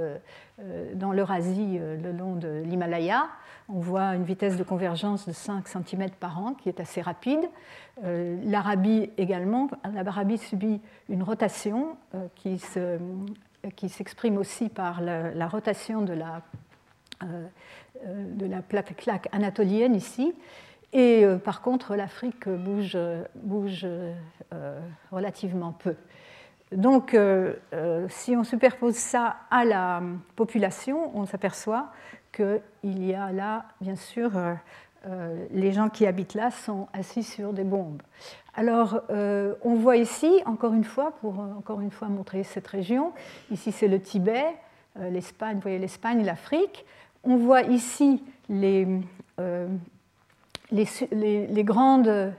l'Eurasie 1.11 1.79
le, 1.79 2.11
long 2.11 2.35
de 2.35 2.63
l'Himalaya. 2.65 3.25
On 3.69 3.79
voit 3.79 4.15
une 4.15 4.23
vitesse 4.23 4.55
de 4.55 4.63
convergence 4.63 5.27
de 5.27 5.33
5 5.33 5.67
cm 5.67 6.09
par 6.19 6.39
an 6.39 6.53
qui 6.53 6.69
est 6.69 6.79
assez 6.79 7.01
rapide. 7.01 7.41
L'Arabie 8.01 9.09
également. 9.17 9.69
L'Arabie 9.93 10.37
subit 10.37 10.79
une 11.09 11.21
rotation 11.21 11.97
qui 12.35 12.59
s'exprime 13.89 14.37
aussi 14.37 14.69
par 14.69 15.01
la, 15.01 15.47
rotation 15.47 16.01
de 16.01 16.13
la, 16.13 16.41
euh, 18.05 18.47
la 18.47 18.61
plaque 18.61 18.95
claque 18.95 19.27
anatolienne 19.31 19.95
ici. 19.95 20.33
Et 20.93 21.25
euh, 21.25 21.37
par 21.37 21.61
contre, 21.61 21.95
l'Afrique 21.95 22.47
bouge, 22.47 22.97
bouge 23.35 23.85
euh, 23.85 24.79
relativement 25.11 25.73
peu. 25.73 25.95
Donc, 26.73 27.17
si 28.09 28.35
on 28.35 28.43
superpose 28.43 28.95
ça 28.95 29.37
à 29.49 29.63
la 29.63 30.03
population, 30.35 31.17
on 31.17 31.25
s'aperçoit 31.25 31.93
qu'il 32.37 33.05
y 33.05 33.13
a 33.13 33.31
là, 33.31 33.65
bien 33.81 33.95
sûr, 33.95 34.31
les 35.51 35.71
gens 35.71 35.89
qui 35.89 36.05
habitent 36.05 36.33
là 36.33 36.51
sont 36.51 36.87
assis 36.93 37.23
sur 37.23 37.53
des 37.53 37.63
bombes. 37.63 38.01
Alors, 38.55 39.01
on 39.09 39.75
voit 39.75 39.97
ici, 39.97 40.31
encore 40.45 40.73
une 40.73 40.83
fois, 40.83 41.13
pour 41.21 41.39
encore 41.39 41.81
une 41.81 41.91
fois 41.91 42.07
montrer 42.07 42.43
cette 42.43 42.67
région, 42.67 43.13
ici 43.51 43.71
c'est 43.71 43.87
le 43.87 43.99
Tibet, 44.01 44.45
l'Espagne, 44.99 45.55
vous 45.55 45.61
voyez 45.61 45.79
l'Espagne, 45.79 46.23
l'Afrique 46.23 46.85
on 47.27 47.35
voit 47.35 47.61
ici 47.63 48.23
les, 48.49 48.87
euh, 49.39 49.67
grandes 51.63 52.07
euh, 52.07 52.31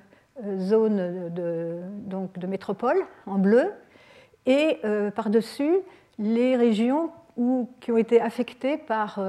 zones 0.58 1.28
de, 1.34 1.80
donc 2.06 2.38
de 2.38 2.46
métropole 2.46 2.98
en 3.26 3.38
bleu 3.38 3.70
et 4.46 4.78
euh, 4.84 5.10
par-dessus 5.10 5.76
les 6.18 6.56
régions 6.56 7.10
qui 7.80 7.92
ont 7.92 7.98
été 7.98 8.20
affectées 8.20 8.78
par, 8.78 9.20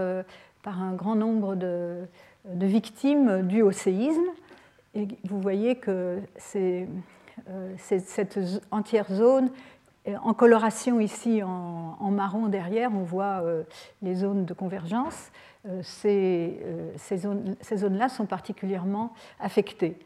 un 0.78 0.94
grand 0.94 1.16
nombre 1.16 1.56
de, 1.56 2.06
victimes 2.46 3.48
dues 3.48 3.62
au 3.62 3.72
séisme. 3.72 4.28
Et 4.96 5.08
vous 5.24 5.40
voyez 5.40 5.76
que 5.76 6.20
c'est, 6.38 6.88
cette 7.78 8.40
entière 8.72 9.12
zone 9.12 9.50
en 10.24 10.34
coloration 10.34 11.00
ici 11.00 11.44
en, 11.44 12.12
marron 12.12 12.48
derrière, 12.48 12.92
on 12.94 13.04
voit 13.04 13.44
les 14.02 14.16
zones 14.16 14.46
de 14.46 14.54
convergence. 14.54 15.32
Euh, 15.68 15.82
euh, 16.06 16.92
ces, 16.96 17.18
zones-là 17.78 18.10
sont 18.10 18.26
particulièrement 18.26 19.14
affectées. 19.40 19.98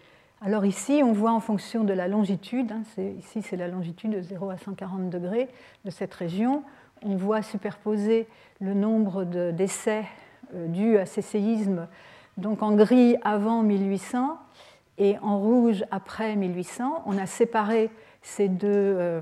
Alors 0.41 0.65
ici, 0.65 1.01
on 1.03 1.13
voit 1.13 1.32
en 1.32 1.39
fonction 1.39 1.84
de 1.84 1.93
la 1.93 2.08
longitude, 2.08 2.72
hein, 2.72 2.82
ici 3.20 3.41
c'est 3.41 3.55
la 3.55 3.67
longitude 3.67 4.12
de 4.12 4.22
0 4.22 4.50
à 4.50 4.58
140 4.58 5.10
degrés 5.10 5.48
de 5.86 5.89
cette 5.89 6.13
région, 6.13 6.63
on 7.01 7.15
voit 7.15 7.41
superposer 7.41 8.27
le 8.60 8.74
nombre 8.74 9.24
de 9.24 9.51
décès 9.51 10.03
euh, 10.53 10.67
dus 10.67 10.98
à 10.98 11.05
ces 11.05 11.22
séismes, 11.22 11.88
donc 12.38 12.63
en 12.63 12.74
gris 12.74 13.15
avant 13.24 13.63
1800 13.63 14.38
et 14.98 15.17
en 15.22 15.39
rouge 15.39 15.83
après 15.91 16.36
1800. 16.36 17.03
On 17.05 17.17
a 17.17 17.25
séparé 17.25 17.89
ces 18.22 18.48
deux, 18.48 19.22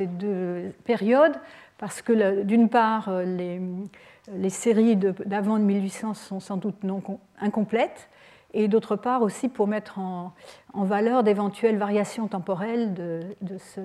deux 0.00 0.72
périodes 0.84 1.36
parce 1.78 2.02
que 2.02 2.42
d'une 2.42 2.68
part, 2.68 3.10
les, 3.22 4.50
séries 4.50 4.96
d'avant 4.96 5.58
1800 5.58 6.14
sont 6.14 6.40
sans 6.40 6.56
doute 6.56 6.82
non 6.84 7.02
incomplètes, 7.40 8.08
et 8.52 8.68
d'autre 8.68 8.96
part 8.96 9.22
aussi 9.22 9.48
pour 9.48 9.66
mettre 9.66 9.98
en, 9.98 10.32
valeur 10.74 11.22
d'éventuelles 11.22 11.78
variations 11.78 12.28
temporelles 12.28 12.94
de, 12.94 13.58
ce 13.58 13.80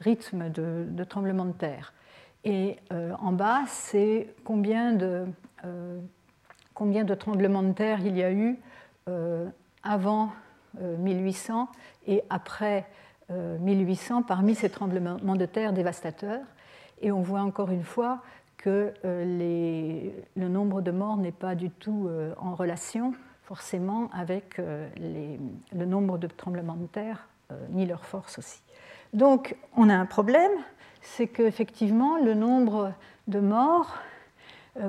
rythme 0.00 0.50
de, 0.50 1.04
tremblement 1.04 1.44
de 1.44 1.52
terre. 1.52 1.92
Et 2.44 2.76
euh, 2.92 3.12
en 3.20 3.32
bas, 3.32 3.62
c'est 3.66 4.34
combien 4.44 4.92
de, 4.92 5.04
euh, 5.04 5.26
combien 6.74 7.04
de 7.04 7.14
tremblements 7.14 7.62
de 7.62 7.72
terre 7.72 8.00
il 8.04 8.16
y 8.16 8.22
a 8.22 8.32
eu 8.32 8.58
euh, 9.08 9.46
avant 9.82 10.30
1800 10.78 11.68
et 12.06 12.22
après 12.30 12.86
1800 13.30 14.22
parmi 14.22 14.54
ces 14.54 14.70
tremblements 14.70 15.36
de 15.36 15.46
terre 15.46 15.72
dévastateurs. 15.72 16.44
Et 17.00 17.12
on 17.12 17.22
voit 17.22 17.40
encore 17.40 17.70
une 17.70 17.84
fois 17.84 18.20
que 18.56 18.92
le 19.04 20.48
nombre 20.48 20.82
de 20.82 20.90
morts 20.90 21.16
n'est 21.16 21.32
pas 21.32 21.54
du 21.54 21.70
tout 21.70 22.08
en 22.38 22.54
relation 22.54 23.14
forcément 23.50 24.08
avec 24.12 24.60
euh, 24.60 24.88
le 25.72 25.84
nombre 25.84 26.18
de 26.18 26.28
tremblements 26.28 26.76
de 26.76 26.86
terre, 26.86 27.26
euh, 27.50 27.56
ni 27.70 27.84
leur 27.84 28.04
force 28.04 28.38
aussi. 28.38 28.62
Donc 29.12 29.56
on 29.76 29.88
a 29.88 29.94
un 29.96 30.06
problème, 30.06 30.52
c'est 31.02 31.26
qu'effectivement 31.26 32.16
le 32.16 32.34
nombre 32.34 32.92
de 33.26 33.40
morts, 33.40 33.98
euh, 33.98 34.09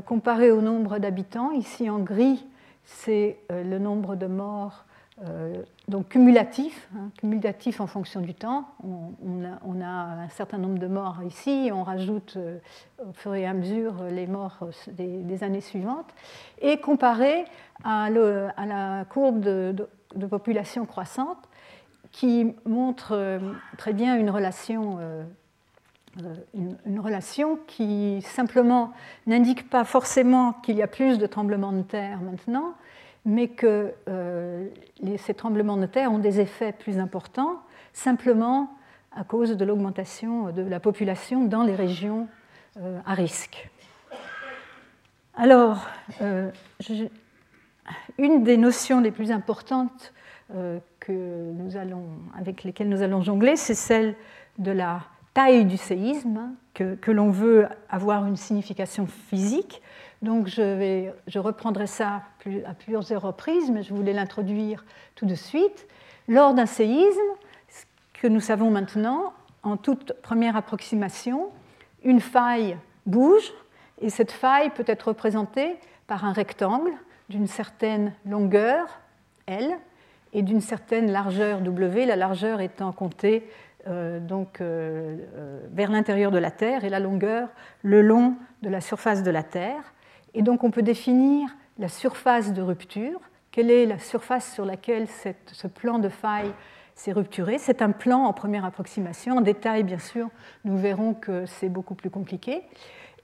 comparé 0.05 0.51
au 0.51 0.61
nombre 0.61 0.99
d'habitants, 0.99 1.51
ici 1.51 1.89
en 1.89 1.99
gris, 1.99 2.45
c'est 2.83 3.37
le 3.49 3.79
nombre 3.79 4.15
de 4.15 4.27
morts 4.27 4.85
euh, 5.27 5.61
donc 5.87 6.09
cumulatif, 6.09 6.89
hein, 6.95 7.11
cumulatif 7.19 7.79
en 7.79 7.85
fonction 7.85 8.21
du 8.21 8.33
temps. 8.33 8.65
On, 8.83 9.81
a, 9.81 9.85
un 9.85 10.29
certain 10.29 10.57
nombre 10.57 10.79
de 10.79 10.87
morts 10.87 11.19
ici, 11.27 11.69
on 11.71 11.83
rajoute 11.83 12.35
euh, 12.37 12.57
au 13.05 13.13
fur 13.13 13.35
et 13.35 13.45
à 13.45 13.53
mesure 13.53 14.03
les 14.09 14.25
morts 14.25 14.57
des, 14.87 15.43
années 15.43 15.61
suivantes, 15.61 16.09
et 16.59 16.77
comparé 16.77 17.45
à, 17.83 18.09
la 18.09 19.05
courbe 19.09 19.41
de, 19.41 19.87
population 20.27 20.85
croissante 20.85 21.49
qui 22.11 22.55
montre 22.65 23.11
euh, 23.11 23.39
très 23.77 23.93
bien 23.93 24.17
une 24.17 24.29
relation, 24.29 24.97
une 26.53 26.99
relation 26.99 27.57
qui 27.67 28.21
simplement 28.21 28.91
n'indique 29.27 29.69
pas 29.69 29.83
forcément 29.83 30.53
qu'il 30.53 30.75
y 30.75 30.81
a 30.81 30.87
plus 30.87 31.17
de 31.17 31.25
tremblements 31.25 31.71
de 31.71 31.83
terre 31.83 32.19
maintenant, 32.21 32.73
mais 33.25 33.47
que 33.47 33.93
euh, 34.09 34.67
ces 35.17 35.33
tremblements 35.33 35.77
de 35.77 35.85
terre 35.85 36.11
ont 36.11 36.19
des 36.19 36.39
effets 36.39 36.71
plus 36.71 36.99
importants 36.99 37.61
simplement 37.93 38.75
à 39.15 39.23
cause 39.23 39.57
de 39.57 39.65
l'augmentation 39.65 40.51
de 40.51 40.61
la 40.61 40.79
population 40.79 41.45
dans 41.45 41.63
les 41.63 41.75
régions 41.75 42.27
euh, 42.77 42.99
à 43.05 43.13
risque. 43.13 43.69
Alors, 45.35 45.85
euh, 46.21 46.49
une 48.17 48.43
des 48.43 48.57
notions 48.57 49.01
les 49.01 49.11
plus 49.11 49.31
importantes 49.31 50.13
que 50.99 51.51
nous 51.53 51.77
allons, 51.77 52.09
avec 52.37 52.65
lesquelles 52.65 52.89
nous 52.89 53.01
allons 53.01 53.21
jongler, 53.21 53.55
c'est 53.55 53.73
celle 53.73 54.15
de 54.57 54.71
la 54.71 55.01
taille 55.33 55.65
du 55.65 55.77
séisme, 55.77 56.55
que, 56.73 56.95
que 56.95 57.11
l'on 57.11 57.29
veut 57.29 57.67
avoir 57.89 58.25
une 58.25 58.37
signification 58.37 59.07
physique. 59.07 59.81
Donc 60.21 60.47
je, 60.47 61.39
reprendrai 61.39 61.87
ça 61.87 62.21
à 62.65 62.73
plusieurs 62.73 63.21
reprises, 63.21 63.71
mais 63.71 63.83
je 63.83 63.93
voulais 63.93 64.13
l'introduire 64.13 64.85
tout 65.15 65.25
de 65.25 65.35
suite. 65.35 65.87
Lors 66.27 66.53
d'un 66.53 66.65
séisme, 66.65 67.19
ce 67.69 67.83
que 68.21 68.27
nous 68.27 68.39
savons 68.39 68.69
maintenant, 68.69 69.33
en 69.63 69.77
toute 69.77 70.13
première 70.21 70.55
approximation, 70.55 71.49
une 72.03 72.19
faille 72.19 72.77
bouge 73.05 73.51
et 73.99 74.09
cette 74.09 74.31
faille 74.31 74.69
peut 74.71 74.85
être 74.87 75.09
représentée 75.09 75.75
par 76.07 76.25
un 76.25 76.33
rectangle 76.33 76.91
d'une 77.29 77.47
certaine 77.47 78.13
longueur, 78.25 78.99
L, 79.47 79.77
et 80.33 80.41
d'une 80.43 80.61
certaine 80.61 81.11
largeur, 81.11 81.61
W, 81.61 82.05
la 82.05 82.15
largeur 82.15 82.61
étant 82.61 82.91
comptée 82.91 83.47
donc, 83.87 84.61
euh, 84.61 85.17
euh, 85.35 85.59
vers 85.71 85.91
l'intérieur 85.91 86.31
de 86.31 86.37
la 86.37 86.51
Terre 86.51 86.83
et 86.83 86.89
la 86.89 86.99
longueur 86.99 87.49
le 87.81 88.01
long 88.01 88.35
de 88.61 88.69
la 88.69 88.81
surface 88.81 89.23
de 89.23 89.31
la 89.31 89.43
Terre. 89.43 89.93
Et 90.33 90.41
donc 90.41 90.63
on 90.63 90.71
peut 90.71 90.81
définir 90.83 91.49
la 91.79 91.87
surface 91.87 92.53
de 92.53 92.61
rupture, 92.61 93.19
quelle 93.51 93.71
est 93.71 93.85
la 93.85 93.99
surface 93.99 94.53
sur 94.53 94.65
laquelle 94.65 95.07
ce 95.07 95.67
plan 95.67 95.99
de 95.99 96.09
faille 96.09 96.53
s'est 96.95 97.11
rupturé? 97.11 97.57
C'est 97.57 97.81
un 97.81 97.91
plan 97.91 98.23
en 98.23 98.33
première 98.33 98.63
approximation. 98.63 99.37
En 99.37 99.41
détail, 99.41 99.83
bien 99.83 99.99
sûr, 99.99 100.29
nous 100.63 100.77
verrons 100.77 101.13
que 101.13 101.45
c'est 101.45 101.67
beaucoup 101.67 101.95
plus 101.95 102.09
compliqué. 102.09 102.61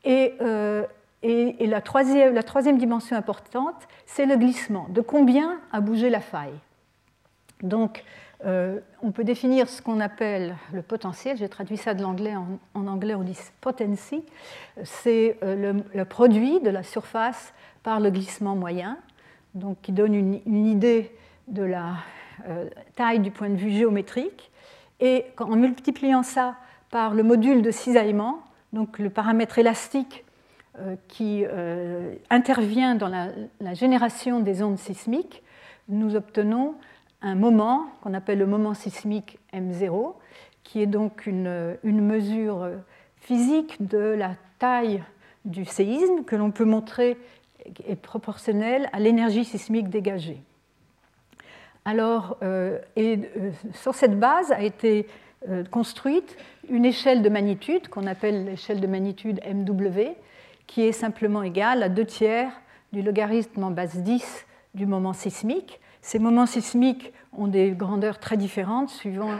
Et, 0.03 0.33
euh, 0.41 0.83
la, 1.23 1.81
troisième, 1.81 2.33
la, 2.33 2.43
troisième, 2.43 2.77
dimension 2.77 3.15
importante, 3.15 3.87
c'est 4.05 4.25
le 4.25 4.35
glissement. 4.35 4.87
De 4.89 5.01
combien 5.01 5.59
a 5.71 5.79
bougé 5.79 6.09
la 6.09 6.19
faille? 6.19 6.59
Donc, 7.63 8.03
euh, 8.45 8.79
on 9.01 9.11
peut 9.11 9.23
définir 9.23 9.67
ce 9.67 9.81
qu'on 9.81 9.99
appelle 9.99 10.55
le 10.71 10.83
potentiel, 10.83 11.37
j'ai 11.37 11.49
traduit 11.49 11.77
ça 11.77 11.95
de 11.95 12.03
l'anglais, 12.03 12.35
en, 12.35 12.87
anglais 12.87 13.15
on 13.15 13.23
dit 13.23 13.37
potency, 13.61 14.23
c'est 14.83 15.37
euh, 15.41 15.73
le, 15.93 16.05
produit 16.05 16.59
de 16.59 16.69
la 16.69 16.83
surface 16.83 17.53
par 17.81 17.99
le 17.99 18.11
glissement 18.11 18.55
moyen, 18.55 18.99
donc 19.55 19.81
qui 19.81 19.91
donne 19.91 20.13
une, 20.13 20.67
idée 20.67 21.11
de 21.47 21.63
la 21.63 21.95
euh, 22.47 22.69
taille 22.95 23.19
du 23.19 23.31
point 23.31 23.49
de 23.49 23.55
vue 23.55 23.71
géométrique, 23.71 24.51
et 24.99 25.25
en 25.39 25.55
multipliant 25.55 26.21
ça 26.21 26.55
par 26.91 27.15
le 27.15 27.23
module 27.23 27.63
de 27.63 27.71
cisaillement, 27.71 28.43
donc 28.71 28.99
le 28.99 29.09
paramètre 29.09 29.57
élastique 29.57 30.25
qui 31.07 31.43
intervient 32.29 32.93
dans 32.93 33.07
la 33.07 33.73
génération 33.73 34.41
des 34.41 34.61
ondes 34.61 34.77
sismiques, 34.77 35.41
nous 35.89 36.15
obtenons 36.15 36.75
un 37.21 37.35
moment 37.35 37.87
qu'on 38.01 38.13
appelle 38.13 38.39
le 38.39 38.45
moment 38.45 38.73
sismique 38.73 39.39
M0, 39.53 40.13
qui 40.63 40.81
est 40.81 40.87
donc 40.87 41.25
une, 41.25 41.77
mesure 41.83 42.69
physique 43.17 43.85
de 43.85 43.97
la 43.97 44.35
taille 44.59 45.03
du 45.45 45.65
séisme 45.65 46.23
que 46.25 46.35
l'on 46.35 46.51
peut 46.51 46.65
montrer 46.65 47.17
est 47.85 47.95
proportionnelle 47.95 48.89
à 48.93 48.99
l'énergie 48.99 49.45
sismique 49.45 49.89
dégagée. 49.89 50.41
Alors, 51.85 52.37
euh, 52.43 52.79
euh, 52.97 53.17
sur 53.73 53.95
cette 53.95 54.19
base 54.19 54.51
a 54.51 54.61
été 54.61 55.07
euh, 55.49 55.63
construite 55.63 56.35
une 56.69 56.83
échelle 56.83 57.21
de 57.21 57.29
magnitude 57.29 57.87
qu'on 57.87 58.07
appelle 58.07 58.45
l'échelle 58.45 58.81
de 58.81 58.87
magnitude 58.87 59.39
MW, 59.45 60.15
qui 60.67 60.81
est 60.81 60.91
simplement 60.91 61.43
égale 61.43 61.83
à 61.83 61.89
2 61.89 62.05
tiers 62.05 62.51
du 62.91 63.01
logarithme 63.01 63.63
en 63.63 63.71
base 63.71 63.95
10 63.97 64.45
du 64.75 64.85
moment 64.85 65.13
sismique, 65.13 65.79
ces 66.01 66.19
moments 66.19 66.45
sismiques 66.45 67.13
ont 67.33 67.47
des 67.47 67.71
grandeurs 67.71 68.19
très 68.19 68.37
différentes 68.37 68.89
suivant 68.89 69.31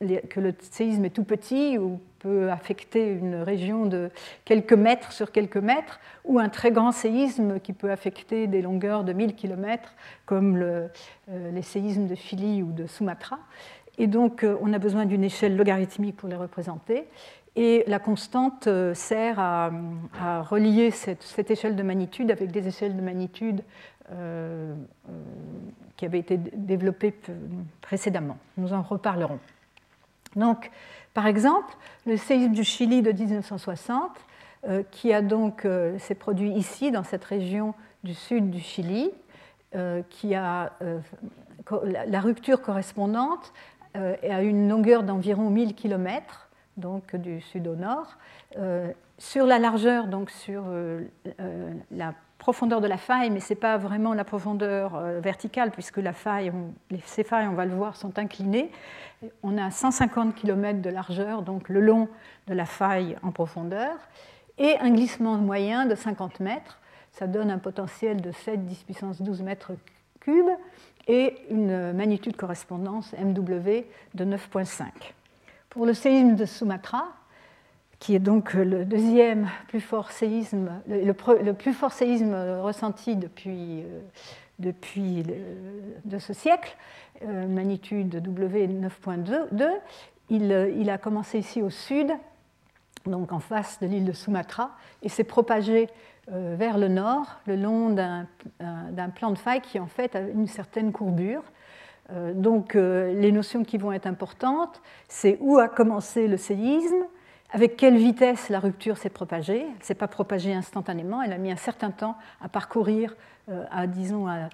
que 0.00 0.40
le 0.40 0.54
séisme 0.60 1.04
est 1.04 1.10
tout 1.10 1.24
petit 1.24 1.78
ou 1.78 2.00
peut 2.18 2.50
affecter 2.50 3.12
une 3.12 3.36
région 3.36 3.86
de 3.86 4.10
quelques 4.44 4.72
mètres 4.72 5.12
sur 5.12 5.30
quelques 5.30 5.56
mètres, 5.56 6.00
ou 6.24 6.38
un 6.38 6.48
très 6.48 6.70
grand 6.70 6.92
séisme 6.92 7.60
qui 7.60 7.72
peut 7.72 7.90
affecter 7.90 8.46
des 8.46 8.62
longueurs 8.62 9.04
de 9.04 9.12
1000 9.12 9.34
km, 9.34 9.94
comme 10.24 10.56
euh, 10.56 10.88
les 11.28 11.62
séismes 11.62 12.06
de 12.06 12.14
Chili 12.14 12.62
ou 12.62 12.72
de 12.72 12.86
Sumatra. 12.86 13.38
Et 13.98 14.06
donc, 14.06 14.42
euh, 14.42 14.56
on 14.60 14.72
a 14.72 14.78
besoin 14.78 15.06
d'une 15.06 15.24
échelle 15.24 15.56
logarithmique 15.56 16.16
pour 16.16 16.28
les 16.28 16.36
représenter. 16.36 17.04
Et 17.54 17.84
la 17.86 17.98
constante 17.98 18.66
euh, 18.66 18.92
sert 18.92 19.38
à, 19.38 19.70
relier 20.42 20.90
cette, 20.90 21.22
cette, 21.22 21.50
échelle 21.50 21.74
de 21.74 21.82
magnitude 21.82 22.30
avec 22.30 22.50
des 22.50 22.68
échelles 22.68 22.96
de 22.96 23.00
magnitude 23.00 23.62
euh, 24.12 24.72
euh, 25.08 25.12
qui 25.96 26.04
avait 26.04 26.20
été 26.20 26.36
développé 26.36 27.12
précédemment. 27.80 28.36
Nous 28.56 28.72
en 28.72 28.82
reparlerons. 28.82 29.40
Donc, 30.36 30.70
par 31.12 31.26
exemple, 31.26 31.74
le 32.04 32.16
séisme 32.16 32.52
du 32.52 32.62
Chili 32.62 33.02
de 33.02 33.10
1960, 33.10 34.10
euh, 34.68 34.84
qui 34.92 35.12
a 35.12 35.22
donc 35.22 35.66
s'est 35.98 36.14
produit 36.14 36.52
ici, 36.52 36.92
dans 36.92 37.02
cette 37.02 37.24
région 37.24 37.74
du 38.04 38.14
sud 38.14 38.50
du 38.50 38.60
Chili, 38.60 39.10
qui 40.08 40.34
a 40.34 40.72
la 42.06 42.20
rupture 42.20 42.62
correspondante 42.62 43.52
à 43.94 44.42
une 44.42 44.68
longueur 44.68 45.02
d'environ 45.02 45.50
1000 45.50 45.74
km, 45.74 46.48
donc 46.76 47.16
du 47.16 47.40
sud 47.40 47.66
au 47.66 47.74
nord, 47.74 48.16
sur 49.18 49.46
la 49.46 49.58
largeur, 49.58 50.06
donc 50.06 50.30
sur 50.30 50.64
la 51.90 52.14
profondeur 52.46 52.80
de 52.80 52.86
la 52.86 52.96
faille, 52.96 53.30
mais 53.30 53.40
ce 53.40 53.52
n'est 53.52 53.58
pas 53.58 53.76
vraiment 53.76 54.14
la 54.14 54.22
profondeur 54.22 54.94
euh, 54.94 55.18
verticale, 55.18 55.72
puisque 55.72 55.96
la 55.96 56.12
faille, 56.12 56.52
ces 57.04 57.24
failles, 57.24 57.48
on 57.48 57.54
va 57.54 57.66
le 57.66 57.74
voir, 57.74 57.96
sont 57.96 58.20
inclinées. 58.20 58.70
On 59.42 59.58
a 59.58 59.72
150 59.72 60.36
km 60.36 60.80
de 60.80 60.88
largeur, 60.88 61.42
donc 61.42 61.68
le 61.68 61.80
long 61.80 62.08
de 62.46 62.54
la 62.54 62.64
faille 62.64 63.16
en 63.24 63.32
profondeur, 63.32 63.96
et 64.58 64.78
un 64.78 64.92
glissement 64.92 65.34
moyen 65.38 65.86
de 65.86 65.96
50 65.96 66.38
mètres. 66.38 66.78
Ça 67.10 67.26
donne 67.26 67.50
un 67.50 67.58
potentiel 67.58 68.20
de 68.20 68.30
7, 68.30 68.64
10 68.64 68.84
puissance 68.84 69.22
12 69.22 69.42
mètres 69.42 69.72
cubes, 70.20 70.54
et 71.08 71.38
une 71.50 71.94
magnitude 71.94 72.36
correspondance 72.36 73.12
MW 73.14 73.86
de 74.14 74.24
9,5. 74.24 74.84
Pour 75.68 75.84
le 75.84 75.94
séisme 75.94 76.36
de 76.36 76.44
Sumatra, 76.44 77.08
qui 77.98 78.14
est 78.14 78.20
donc 78.20 78.54
le 78.54 78.84
deuxième 78.84 79.48
plus 79.68 79.80
fort 79.80 80.10
séisme, 80.10 80.70
le, 80.88 81.52
plus 81.52 81.72
fort 81.72 81.92
séisme 81.92 82.34
ressenti 82.60 83.16
depuis, 83.16 83.84
depuis 84.58 85.24
de 86.04 86.18
ce 86.18 86.32
siècle, 86.32 86.76
magnitude 87.24 88.20
W 88.20 88.68
9.2. 88.68 89.68
Il, 90.28 90.74
il, 90.76 90.90
a 90.90 90.98
commencé 90.98 91.38
ici 91.38 91.62
au 91.62 91.70
sud, 91.70 92.12
donc 93.06 93.32
en 93.32 93.40
face 93.40 93.80
de 93.80 93.86
l'île 93.86 94.04
de 94.04 94.12
Sumatra, 94.12 94.72
et 95.02 95.08
s'est 95.08 95.24
propagé 95.24 95.88
vers 96.28 96.76
le 96.76 96.88
nord, 96.88 97.38
le 97.46 97.56
long 97.56 97.90
d'un 97.90 99.08
plan 99.14 99.30
de 99.30 99.38
faille 99.38 99.62
qui 99.62 99.78
en 99.78 99.86
fait 99.86 100.14
a 100.16 100.20
une 100.20 100.48
certaine 100.48 100.92
courbure. 100.92 101.42
Euh, 102.12 102.32
donc 102.32 102.76
euh, 102.76 103.12
les 103.14 103.32
notions 103.32 103.64
qui 103.64 103.78
vont 103.78 103.92
être 103.92 104.06
importantes, 104.06 104.80
c'est 105.08 105.38
où 105.40 105.58
a 105.58 105.68
commencé 105.68 106.28
le 106.28 106.36
séisme, 106.36 107.04
avec 107.52 107.76
quelle 107.76 107.96
vitesse 107.96 108.48
la 108.48 108.60
rupture 108.60 108.98
s'est 108.98 109.10
propagée? 109.10 109.60
Elle 109.60 109.78
ne 109.78 109.82
s'est 109.82 109.94
pas 109.94 110.08
propagée 110.08 110.52
instantanément, 110.54 111.22
elle 111.22 111.32
a 111.32 111.38
mis 111.38 111.50
un 111.50 111.56
certain 111.56 111.90
temps 111.90 112.16
à 112.40 112.48
parcourir, 112.48 113.14
euh, 113.48 113.64
à, 113.70 113.86
disons, 113.86 114.26
à, 114.26 114.48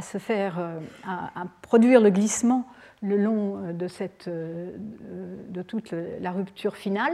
se 0.00 0.18
faire, 0.18 0.58
à, 1.06 1.44
produire 1.62 2.00
le 2.00 2.10
glissement 2.10 2.66
le 3.02 3.16
long 3.16 3.72
de, 3.72 3.88
cette, 3.88 4.28
de 4.28 5.62
toute 5.62 5.92
la 6.20 6.30
rupture 6.30 6.76
finale. 6.76 7.12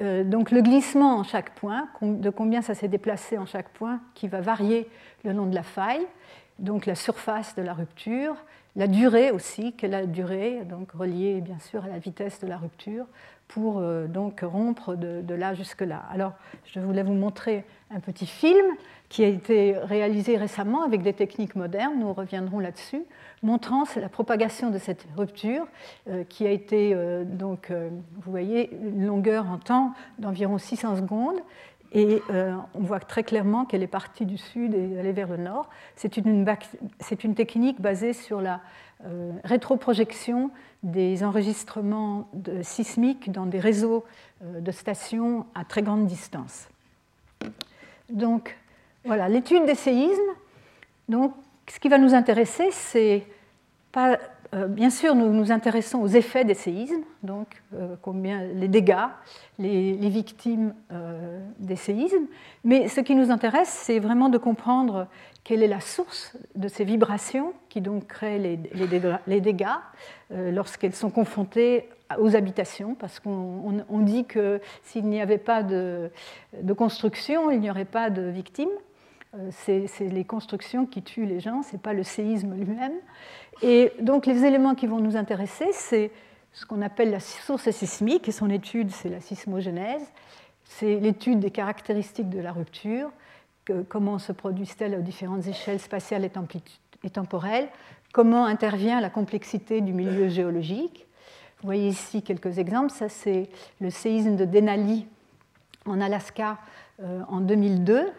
Donc 0.00 0.50
le 0.50 0.62
glissement 0.62 1.16
en 1.18 1.22
chaque 1.22 1.54
point, 1.54 1.88
de 2.02 2.28
combien 2.28 2.60
ça 2.60 2.74
s'est 2.74 2.88
déplacé 2.88 3.38
en 3.38 3.46
chaque 3.46 3.68
point, 3.68 4.00
qui 4.14 4.26
va 4.26 4.40
varier 4.40 4.88
le 5.22 5.32
long 5.32 5.46
de 5.46 5.54
la 5.54 5.62
faille 5.62 6.04
donc 6.58 6.86
la 6.86 6.94
surface 6.94 7.54
de 7.54 7.62
la 7.62 7.74
rupture, 7.74 8.36
la 8.76 8.86
durée 8.86 9.30
aussi, 9.30 9.74
quelle 9.74 9.94
est 9.94 10.02
la 10.02 10.06
durée, 10.06 10.64
donc 10.64 10.92
reliée 10.92 11.40
bien 11.40 11.58
sûr 11.58 11.84
à 11.84 11.88
la 11.88 11.98
vitesse 11.98 12.40
de 12.40 12.46
la 12.46 12.56
rupture, 12.56 13.06
pour 13.52 13.78
euh, 13.78 14.06
donc 14.06 14.40
rompre 14.42 14.94
de, 14.94 15.34
là 15.34 15.52
jusque 15.54 15.82
là. 15.82 16.02
Alors, 16.10 16.32
je 16.64 16.80
voulais 16.80 17.02
vous 17.02 17.12
montrer 17.12 17.64
un 17.90 18.00
petit 18.00 18.26
film 18.26 18.64
qui 19.10 19.24
a 19.24 19.28
été 19.28 19.76
réalisé 19.76 20.38
récemment 20.38 20.84
avec 20.84 21.02
des 21.02 21.12
techniques 21.12 21.54
modernes, 21.54 21.98
nous 21.98 22.14
reviendrons 22.14 22.60
là-dessus, 22.60 23.02
montrant 23.42 23.84
la 23.96 24.08
propagation 24.08 24.70
de 24.70 24.78
cette 24.78 25.06
rupture 25.18 25.66
euh, 26.08 26.24
qui 26.24 26.46
a 26.46 26.50
été, 26.50 26.94
euh, 26.94 27.24
donc, 27.24 27.70
vous 27.70 28.30
voyez, 28.30 28.70
une 28.72 29.06
longueur 29.06 29.46
en 29.50 29.58
temps 29.58 29.92
d'environ 30.18 30.56
600 30.56 30.96
secondes 30.96 31.40
et 31.94 32.22
on 32.74 32.80
voit 32.80 33.00
très 33.00 33.22
clairement 33.22 33.66
qu'elle 33.66 33.82
est 33.82 33.86
partie 33.86 34.24
du 34.24 34.38
sud 34.38 34.74
et 34.74 34.98
allée 34.98 35.12
vers 35.12 35.28
le 35.28 35.36
nord. 35.36 35.68
C'est 35.94 36.16
une, 36.16 36.46
technique 37.34 37.82
basée 37.82 38.14
sur 38.14 38.40
la 38.40 38.62
euh, 39.04 39.32
rétroprojection 39.44 40.50
des 40.82 41.24
enregistrements 41.24 42.28
sismiques 42.62 43.30
dans 43.30 43.46
des 43.46 43.60
réseaux 43.60 44.04
euh, 44.44 44.60
de 44.60 44.70
stations 44.70 45.46
à 45.54 45.64
très 45.64 45.82
grande 45.82 46.06
distance. 46.06 46.68
Donc 48.08 48.56
voilà, 49.04 49.28
l'étude 49.28 49.64
des 49.64 49.74
séismes. 49.74 50.20
Donc, 51.08 51.34
ce 51.68 51.80
qui 51.80 51.88
va 51.88 51.98
nous 51.98 52.14
intéresser, 52.14 52.68
c'est 52.70 53.24
pas 53.90 54.18
bien 54.68 54.90
sûr, 54.90 55.14
nous 55.14 55.32
nous 55.32 55.50
intéressons 55.50 56.00
aux 56.00 56.08
effets 56.08 56.44
des 56.44 56.54
séismes, 56.54 57.02
donc 57.22 57.62
euh, 57.74 57.96
combien 58.02 58.42
les 58.42 58.68
dégâts, 58.68 59.08
les, 59.58 59.94
victimes 60.10 60.74
euh, 60.92 61.40
des 61.58 61.76
séismes, 61.76 62.26
mais 62.62 62.88
ce 62.88 63.00
qui 63.00 63.14
nous 63.14 63.30
intéresse, 63.30 63.68
c'est 63.70 63.98
vraiment 63.98 64.28
de 64.28 64.36
comprendre 64.36 65.06
quelle 65.42 65.62
est 65.62 65.68
la 65.68 65.80
source 65.80 66.36
de 66.54 66.68
ces 66.68 66.84
vibrations 66.84 67.54
qui 67.70 67.80
donc 67.80 68.06
créent 68.06 68.38
les, 68.38 69.40
dégâts, 69.40 69.66
lorsqu'elles 70.30 70.94
sont 70.94 71.10
confrontées 71.10 71.88
aux 72.18 72.36
habitations, 72.36 72.94
parce 72.94 73.20
qu'on 73.20 73.84
dit 74.00 74.24
que 74.24 74.60
s'il 74.84 75.06
n'y 75.06 75.20
avait 75.20 75.38
pas 75.38 75.62
de, 75.62 76.10
de 76.60 76.72
construction, 76.72 77.50
il 77.50 77.60
n'y 77.60 77.70
aurait 77.70 77.84
pas 77.84 78.10
de 78.10 78.22
victimes. 78.22 78.68
C'est 79.50 79.88
les 80.00 80.24
constructions 80.24 80.84
qui 80.84 81.02
tuent 81.02 81.24
les 81.24 81.40
gens, 81.40 81.62
ce 81.62 81.72
n'est 81.72 81.78
pas 81.78 81.94
le 81.94 82.02
séisme 82.02 82.54
lui-même. 82.54 82.92
Et 83.62 83.92
donc 84.00 84.26
les 84.26 84.44
éléments 84.44 84.74
qui 84.74 84.86
vont 84.86 84.98
nous 84.98 85.16
intéresser, 85.16 85.68
c'est 85.72 86.10
ce 86.52 86.66
qu'on 86.66 86.82
appelle 86.82 87.10
la 87.10 87.20
source 87.20 87.70
sismique, 87.70 88.28
et 88.28 88.32
son 88.32 88.50
étude, 88.50 88.90
c'est 88.90 89.08
la 89.08 89.20
sismogénèse, 89.20 90.02
c'est 90.64 90.96
l'étude 90.96 91.38
des 91.38 91.50
caractéristiques 91.50 92.28
de 92.28 92.40
la 92.40 92.52
rupture, 92.52 93.10
comment 93.88 94.18
se 94.18 94.32
produisent-elles 94.32 94.96
aux 94.96 95.02
différentes 95.02 95.46
échelles 95.46 95.78
spatiales 95.78 96.24
et 96.24 97.10
temporelles, 97.10 97.68
comment 98.12 98.44
intervient 98.44 99.00
la 99.00 99.10
complexité 99.10 99.80
du 99.80 99.92
milieu 99.92 100.28
géologique. 100.28 101.06
Vous 101.60 101.66
voyez 101.66 101.88
ici 101.88 102.22
quelques 102.22 102.58
exemples, 102.58 102.90
ça 102.90 103.08
c'est 103.08 103.48
le 103.80 103.90
séisme 103.90 104.34
de 104.34 104.44
Denali 104.44 105.06
en 105.86 106.00
Alaska 106.00 106.58
euh, 107.00 107.22
en 107.28 107.40
2002, 107.40 108.10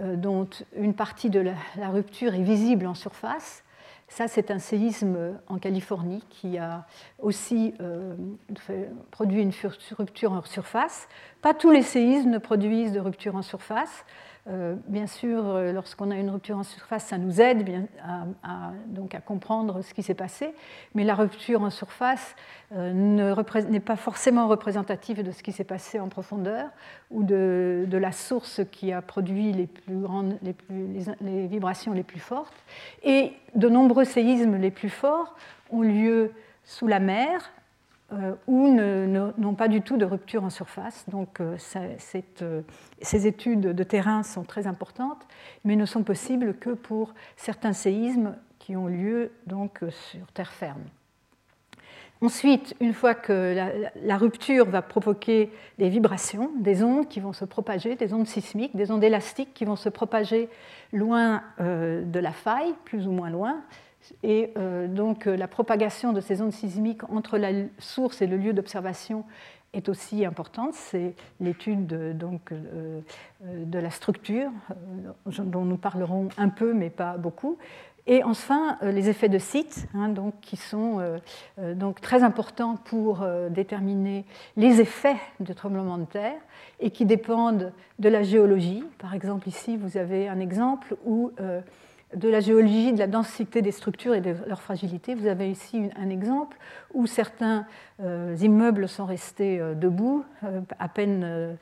euh, 0.00 0.16
dont 0.16 0.48
une 0.76 0.94
partie 0.94 1.30
de 1.30 1.52
la 1.76 1.88
rupture 1.88 2.34
est 2.34 2.42
visible 2.42 2.86
en 2.86 2.94
surface 2.94 3.62
ça, 4.08 4.26
c'est 4.26 4.50
un 4.50 4.58
séisme 4.58 5.38
en 5.48 5.58
Californie 5.58 6.22
qui 6.30 6.56
a 6.56 6.86
aussi 7.18 7.74
euh, 7.80 8.16
produit 9.10 9.42
une 9.42 9.52
rupture 9.96 10.32
en 10.32 10.42
surface. 10.42 11.08
Pas 11.42 11.52
tous 11.52 11.70
les 11.70 11.82
séismes 11.82 12.30
ne 12.30 12.38
produisent 12.38 12.92
de 12.92 13.00
rupture 13.00 13.36
en 13.36 13.42
surface. 13.42 14.04
Euh, 14.50 14.76
bien 14.86 15.06
sûr, 15.06 15.46
euh, 15.46 15.72
lorsqu'on 15.72 16.10
a 16.10 16.16
une 16.16 16.30
rupture 16.30 16.56
en 16.56 16.62
surface, 16.62 17.04
ça 17.04 17.18
nous 17.18 17.40
aide 17.40 17.64
bien 17.64 17.86
à, 18.02 18.72
donc 18.86 19.14
à 19.14 19.20
comprendre 19.20 19.82
ce 19.82 19.92
qui 19.92 20.02
s'est 20.02 20.14
passé, 20.14 20.54
mais 20.94 21.04
la 21.04 21.14
rupture 21.14 21.62
en 21.62 21.68
surface 21.68 22.34
euh, 22.74 22.92
n'est 22.92 23.80
pas 23.80 23.96
forcément 23.96 24.48
représentative 24.48 25.22
de 25.22 25.32
ce 25.32 25.42
qui 25.42 25.52
s'est 25.52 25.64
passé 25.64 26.00
en 26.00 26.08
profondeur 26.08 26.70
ou 27.10 27.24
de, 27.24 27.86
la 27.90 28.12
source 28.12 28.62
qui 28.72 28.92
a 28.92 29.02
produit 29.02 29.52
les, 29.52 29.66
plus 29.66 29.98
grandes, 29.98 30.38
les, 30.42 31.46
vibrations 31.46 31.92
les 31.92 32.02
plus 32.02 32.20
fortes. 32.20 32.56
Et 33.02 33.32
de 33.54 33.68
nombreux 33.68 34.04
séismes 34.04 34.56
les 34.56 34.70
plus 34.70 34.90
forts 34.90 35.34
ont 35.70 35.82
lieu 35.82 36.32
sous 36.64 36.86
la 36.86 37.00
mer, 37.00 37.50
ou 38.46 38.68
n'ont 38.68 39.54
pas 39.54 39.68
du 39.68 39.82
tout 39.82 39.98
de 39.98 40.04
rupture 40.04 40.42
en 40.42 40.50
surface. 40.50 41.04
Donc 41.08 41.40
euh, 41.40 41.56
euh, 42.42 42.62
ces 43.02 43.26
études 43.26 43.60
de 43.60 43.82
terrain 43.82 44.22
sont 44.22 44.44
très 44.44 44.66
importantes, 44.66 45.26
mais 45.64 45.76
ne 45.76 45.84
sont 45.84 46.02
possibles 46.02 46.54
que 46.54 46.70
pour 46.70 47.14
certains 47.36 47.74
séismes 47.74 48.34
qui 48.58 48.76
ont 48.76 48.86
lieu 48.86 49.30
sur 49.90 50.26
terre 50.32 50.52
ferme. 50.52 50.82
Ensuite, 52.20 52.74
une 52.80 52.94
fois 52.94 53.14
que 53.14 53.54
la, 54.02 54.16
rupture 54.16 54.68
va 54.68 54.82
provoquer 54.82 55.52
des 55.78 55.88
vibrations, 55.88 56.50
des 56.58 56.82
ondes 56.82 57.06
qui 57.06 57.20
vont 57.20 57.32
se 57.32 57.44
propager, 57.44 57.94
des 57.94 58.12
ondes 58.12 58.26
sismiques, 58.26 58.74
des 58.74 58.90
ondes 58.90 59.04
élastiques 59.04 59.54
qui 59.54 59.64
vont 59.64 59.76
se 59.76 59.88
propager 59.88 60.48
loin 60.92 61.44
de 61.60 62.18
la 62.18 62.32
faille, 62.32 62.74
plus 62.84 63.06
ou 63.06 63.12
moins 63.12 63.30
loin, 63.30 63.62
et 64.22 64.52
euh, 64.56 64.86
donc 64.86 65.26
euh, 65.26 65.36
la 65.36 65.48
propagation 65.48 66.12
de 66.12 66.20
ces 66.20 66.42
ondes 66.42 66.52
sismiques 66.52 67.08
entre 67.10 67.38
la 67.38 67.50
source 67.78 68.22
et 68.22 68.26
le 68.26 68.36
lieu 68.36 68.52
d'observation 68.52 69.24
est 69.72 69.88
aussi 69.88 70.24
importante. 70.24 70.74
C'est 70.74 71.14
l'étude 71.40 71.86
de, 71.86 72.12
donc, 72.12 72.52
euh, 72.52 73.00
de 73.42 73.78
la 73.78 73.90
structure, 73.90 74.50
dont 75.26 75.64
nous 75.64 75.76
parlerons 75.76 76.28
un 76.38 76.48
peu, 76.48 76.72
mais 76.72 76.88
pas 76.88 77.18
beaucoup. 77.18 77.58
Et 78.06 78.24
enfin, 78.24 78.78
les 78.80 79.10
effets 79.10 79.28
de 79.28 79.38
site, 79.38 79.86
hein, 79.92 80.08
donc, 80.08 80.40
qui 80.40 80.56
sont 80.56 81.02
donc, 81.58 82.00
très 82.00 82.22
importants 82.22 82.76
pour 82.76 83.22
déterminer 83.50 84.24
les 84.56 84.80
effets 84.80 85.18
de 85.40 85.52
tremblement 85.52 85.98
de 85.98 86.06
terre 86.06 86.40
et 86.80 86.90
qui 86.90 87.04
dépendent 87.04 87.70
de 87.98 88.08
la 88.08 88.22
géologie. 88.22 88.82
Par 88.96 89.12
exemple, 89.12 89.46
ici, 89.46 89.76
vous 89.76 89.98
avez 89.98 90.26
un 90.26 90.40
exemple 90.40 90.96
où 91.04 91.32
de 92.14 92.28
la 92.28 92.40
géologie, 92.40 92.92
de 92.92 92.98
la 92.98 93.06
densité 93.06 93.60
des 93.60 93.72
structures 93.72 94.14
et 94.14 94.20
de 94.20 94.34
leur 94.46 94.62
fragilité. 94.62 95.14
Vous 95.14 95.26
avez 95.26 95.50
ici 95.50 95.90
un 95.96 96.08
exemple 96.08 96.56
où 96.94 97.06
certains 97.06 97.66
euh, 98.00 98.34
immeubles 98.40 98.88
sont 98.88 99.04
restés 99.04 99.60
euh, 99.60 99.74
debout, 99.74 100.24
euh, 100.44 100.60
à 100.78 100.88
peine, 100.88 101.56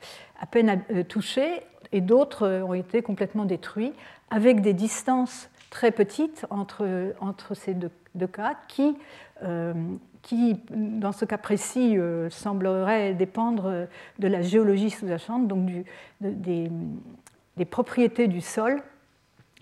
touchés, 1.09 1.63
et 1.91 2.01
d'autres 2.01 2.63
ont 2.65 2.73
été 2.73 3.01
complètement 3.01 3.45
détruits, 3.45 3.93
avec 4.29 4.61
des 4.61 4.73
distances 4.73 5.49
très 5.69 5.91
petites 5.91 6.45
entre, 6.49 6.85
ces 7.53 7.73
deux, 7.73 7.91
cas 8.27 8.55
qui, 8.67 8.95
dans 10.69 11.11
ce 11.11 11.25
cas 11.25 11.37
précis, 11.37 11.97
sembleraient 12.29 13.13
dépendre 13.13 13.87
de 14.19 14.27
la 14.27 14.41
géologie 14.41 14.89
sous-jacente, 14.89 15.47
donc 15.47 15.69
des 16.21 16.69
propriétés 17.69 18.27
du 18.27 18.41
sol 18.41 18.81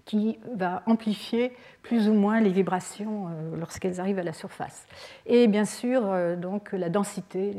qui 0.06 0.38
va 0.54 0.84
amplifier 0.86 1.52
plus 1.82 2.08
ou 2.08 2.14
moins 2.14 2.40
les 2.40 2.52
vibrations 2.52 3.28
euh, 3.28 3.58
lorsqu'elles 3.58 4.00
arrivent 4.00 4.20
à 4.20 4.24
la 4.24 4.34
surface. 4.34 4.86
Et 5.26 5.48
bien 5.48 5.66
sûr, 5.66 6.04
euh, 6.06 6.36
donc, 6.36 6.72
la 6.72 6.90
densité 6.90 7.56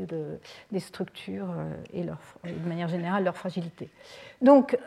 des 0.71 0.79
structures 0.79 1.51
euh, 1.51 1.73
et 1.93 2.03
de 2.03 2.67
manière 2.69 2.87
générale 2.87 3.25
leur 3.25 3.35
fragilité. 3.35 3.89
Donc, 4.41 4.77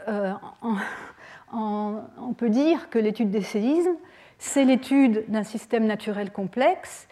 on 1.52 2.34
peut 2.36 2.50
dire 2.50 2.88
que 2.88 2.98
l'étude 2.98 3.30
des 3.30 3.42
séismes, 3.42 3.96
c'est 4.38 4.64
l'étude 4.64 5.24
d'un 5.28 5.42
système 5.42 5.86
naturel 5.86 6.30
complexe 6.30 7.08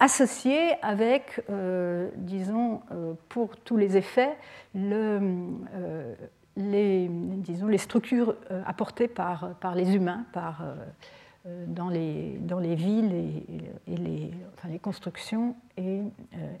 associé 0.00 0.72
avec, 0.82 1.40
disons, 2.16 2.80
pour 3.28 3.56
tous 3.58 3.76
les 3.76 3.96
effets, 3.96 4.36
le, 4.74 5.46
les, 6.56 7.08
disons, 7.08 7.66
les 7.66 7.78
structures 7.78 8.34
apportées 8.66 9.08
par, 9.08 9.54
par 9.60 9.74
les 9.74 9.94
humains, 9.94 10.24
par, 10.32 10.62
dans, 11.66 11.88
les, 11.88 12.38
dans 12.40 12.58
les 12.58 12.74
villes 12.74 13.12
et, 13.86 13.96
les, 13.96 14.30
enfin, 14.54 14.68
les, 14.68 14.78
constructions, 14.78 15.56
et, 15.76 16.00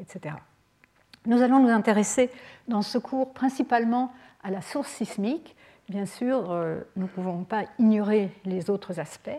etc. 0.00 0.36
Nous 1.24 1.40
allons 1.40 1.60
nous 1.60 1.68
intéresser 1.68 2.30
dans 2.66 2.82
ce 2.82 2.98
cours 2.98 3.32
principalement 3.32 4.12
à 4.42 4.50
la 4.50 4.60
source 4.60 4.88
sismique. 4.88 5.54
Bien 5.88 6.06
sûr, 6.06 6.50
euh, 6.50 6.80
nous 6.96 7.04
ne 7.04 7.08
pouvons 7.08 7.44
pas 7.44 7.64
ignorer 7.78 8.30
les 8.44 8.70
autres 8.70 8.98
aspects. 8.98 9.30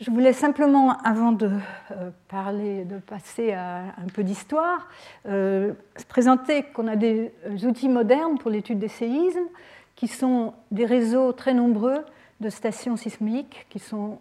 Je 0.00 0.10
voulais 0.10 0.32
simplement, 0.32 0.96
avant 1.04 1.32
de 1.32 1.50
euh, 1.90 2.10
parler, 2.28 2.84
de 2.84 2.96
passer 2.96 3.52
à 3.52 3.80
un 3.80 4.08
peu 4.14 4.24
d'histoire, 4.24 4.88
euh, 5.26 5.74
présenter 6.08 6.62
qu'on 6.62 6.86
a 6.86 6.96
des 6.96 7.32
outils 7.66 7.90
modernes 7.90 8.38
pour 8.38 8.50
l'étude 8.50 8.78
des 8.78 8.88
séismes, 8.88 9.46
qui 9.96 10.08
sont 10.08 10.54
des 10.70 10.86
réseaux 10.86 11.32
très 11.32 11.52
nombreux 11.52 12.02
de 12.40 12.48
stations 12.48 12.96
sismiques 12.96 13.66
qui 13.68 13.78
sont, 13.78 14.18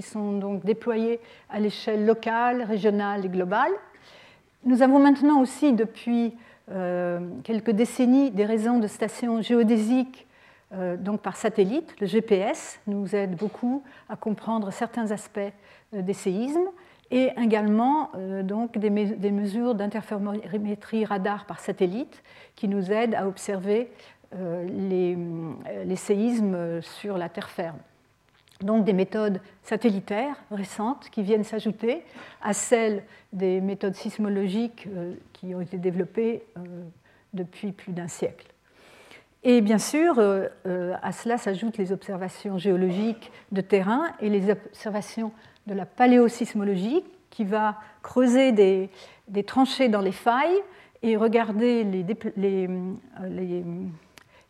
sont 0.00 0.32
donc 0.32 0.64
déployés 0.64 1.20
à 1.48 1.60
l'échelle 1.60 2.04
locale, 2.04 2.62
régionale 2.62 3.24
et 3.24 3.28
globale. 3.28 3.70
Nous 4.64 4.82
avons 4.82 4.98
maintenant 4.98 5.40
aussi, 5.40 5.74
depuis 5.74 6.34
euh, 6.72 7.20
quelques 7.44 7.70
décennies, 7.70 8.32
des 8.32 8.44
réseaux 8.44 8.80
de 8.80 8.88
stations 8.88 9.40
géodésiques 9.40 10.25
euh, 10.25 10.25
donc 10.72 11.20
par 11.20 11.36
satellite. 11.36 11.94
Le 12.00 12.06
GPS 12.06 12.80
nous 12.86 13.14
aide 13.14 13.36
beaucoup 13.36 13.82
à 14.08 14.16
comprendre 14.16 14.72
certains 14.72 15.10
aspects 15.10 15.38
euh, 15.94 16.02
des 16.02 16.12
séismes 16.12 16.68
et 17.12 17.30
également 17.40 18.10
donc 18.42 18.78
des, 18.78 18.90
mesures 18.90 19.76
d'interférométrie 19.76 21.04
radar 21.04 21.46
par 21.46 21.60
satellite 21.60 22.20
qui 22.56 22.66
nous 22.66 22.90
aident 22.90 23.14
à 23.14 23.28
observer 23.28 23.92
les, 24.32 25.16
séismes 25.94 26.82
sur 26.82 27.16
la 27.16 27.28
terre 27.28 27.48
ferme 27.48 27.78
donc 28.60 28.84
des 28.84 28.92
méthodes 28.92 29.40
satellitaires 29.62 30.36
récentes 30.50 31.10
qui 31.10 31.22
viennent 31.22 31.44
s'ajouter 31.44 32.02
à 32.42 32.52
celles 32.52 33.02
des 33.32 33.60
méthodes 33.60 33.94
sismologiques 33.94 34.86
euh, 34.88 35.14
qui 35.32 35.54
ont 35.54 35.60
été 35.60 35.78
développées 35.78 36.42
euh, 36.56 36.82
depuis 37.34 37.72
plus 37.72 37.92
d'un 37.92 38.08
siècle. 38.08 38.46
Et 39.48 39.60
bien 39.60 39.78
sûr, 39.78 40.16
euh, 40.18 40.48
à 41.02 41.12
cela 41.12 41.38
s'ajoutent 41.38 41.78
les 41.78 41.92
observations 41.92 42.58
géologiques 42.58 43.30
de 43.52 43.60
terrain 43.60 44.08
et 44.20 44.28
les 44.28 44.50
observations 44.50 45.30
de 45.66 45.74
la 45.74 45.86
paléosismologie 45.86 47.04
qui 47.30 47.44
va 47.44 47.76
creuser 48.02 48.50
des, 48.50 48.90
tranchées 49.44 49.88
dans 49.88 50.00
les 50.00 50.12
failles 50.12 50.60
et 51.02 51.16
regarder 51.16 51.84
les, 51.84 52.68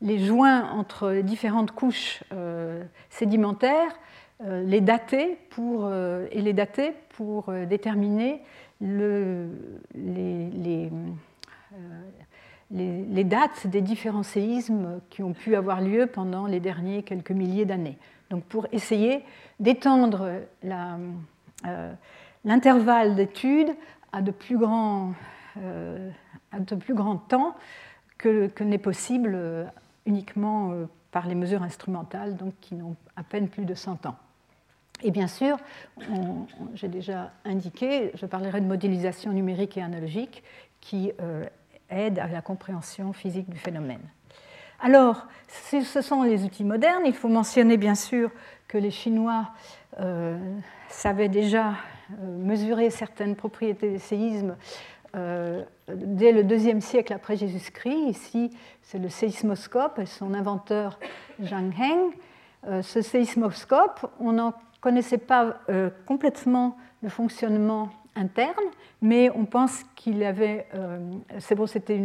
les 0.03 0.19
joints 0.19 0.71
entre 0.73 1.21
différentes 1.23 1.73
couches 1.73 2.23
euh, 2.33 2.85
sédimentaires, 3.11 3.99
euh, 4.45 4.63
les 4.63 4.81
dater 4.81 5.39
pour, 5.51 5.87
euh, 5.87 6.27
et 6.31 6.43
les 6.43 6.53
dater 6.53 6.93
pour 7.11 7.53
déterminer 7.69 8.43
le, 8.81 9.49
les, 9.95 10.91
les, 12.71 13.25
dates 13.25 13.67
des 13.67 13.81
différents 13.81 14.23
séismes 14.23 15.01
qui 15.11 15.23
ont 15.23 15.33
pu 15.33 15.55
avoir 15.57 15.81
lieu 15.81 16.07
pendant 16.07 16.47
les 16.47 16.61
derniers 16.61 17.03
quelques 17.03 17.31
milliers 17.31 17.65
d'années. 17.65 17.99
Donc 18.31 18.45
pour 18.45 18.67
essayer 18.73 19.23
d'étendre 19.61 20.41
l'intervalle 22.45 23.15
d'étude 23.15 23.69
à 24.13 24.21
de 24.21 24.33
plus 24.33 24.59
grands, 24.59 25.13
à 25.57 26.59
de 26.59 26.75
plus 26.75 26.95
grands 26.95 27.17
temps 27.17 27.55
que, 28.19 28.51
n'est 28.63 28.79
possible 28.79 29.69
uniquement 30.07 30.73
euh, 30.73 30.87
par 31.11 31.27
les 31.27 31.35
mesures 31.35 31.63
instrumentales, 31.63 32.37
donc 32.37 32.55
qui 32.61 32.75
n'ont 32.75 32.97
à 33.17 33.23
peine 33.23 33.49
plus 33.49 33.65
de 33.65 33.75
100 33.75 34.07
ans. 34.07 34.17
Et 35.03 35.11
bien 35.11 35.27
sûr, 35.27 35.59
j'ai 36.75 36.89
déjà 36.89 37.33
indiqué, 37.45 38.13
je 38.15 38.25
parlerai 38.25 38.63
de 38.63 38.67
modélisation 38.67 39.33
numérique 39.33 39.77
et 39.77 39.83
analogique 39.83 40.43
qui 40.81 41.13
euh, 41.21 41.45
aide 41.91 42.19
à 42.19 42.27
la 42.27 42.43
compréhension 42.43 43.13
physique 43.13 43.49
du 43.49 43.59
phénomène. 43.59 44.03
Alors, 44.81 45.27
ce 45.49 46.01
sont 46.03 46.23
les 46.23 46.45
outils 46.45 46.65
modernes. 46.65 47.03
Il 47.07 47.15
faut 47.15 47.29
mentionner 47.29 47.77
bien 47.77 47.95
sûr 47.95 48.31
que 48.69 48.77
les 48.77 48.91
Chinois 48.91 49.49
euh, 50.01 50.39
savaient 50.89 51.29
déjà 51.29 51.75
mesurer 52.21 52.91
certaines 52.91 53.37
propriétés 53.37 53.91
des 53.91 53.99
séismes 53.99 54.57
euh, 55.17 55.63
dès 55.89 56.33
le 56.33 56.45
deuxième 56.45 56.81
siècle 56.81 57.13
après 57.13 57.37
Jésus-Christ. 57.37 58.09
Ici, 58.09 58.51
c'est 58.83 58.99
le 58.99 59.09
séismoscope 59.09 59.99
et 59.99 60.07
son 60.07 60.35
inventeur 60.35 60.99
Zhang 61.43 61.73
Heng. 61.79 62.11
Euh, 62.67 62.83
ce 62.83 63.01
séismoscope, 63.01 64.07
on 64.21 64.33
n'en 64.33 64.53
connaissait 64.81 65.19
pas 65.19 65.61
euh, 65.71 65.89
complètement 66.07 66.77
le 67.03 67.09
fonctionnement 67.09 67.89
interne, 68.17 68.65
mais 69.03 69.31
on 69.35 69.45
pense 69.45 69.85
qu'il 69.95 70.23
avait, 70.25 70.67
c'est 71.39 71.55
bon, 71.55 71.67
c'était 71.67 72.01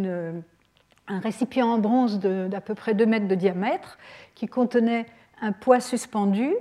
un 1.08 1.20
récipient 1.20 1.68
en 1.68 1.78
bronze 1.78 2.20
d'à 2.20 2.62
peu 2.62 2.76
près 2.76 2.94
2 2.94 3.06
mètres 3.06 3.28
de 3.28 3.36
diamètre 3.36 3.98
qui 4.36 4.48
contenait 4.48 5.06
un 5.42 5.52
poids 5.52 5.80
suspendu 5.80 6.54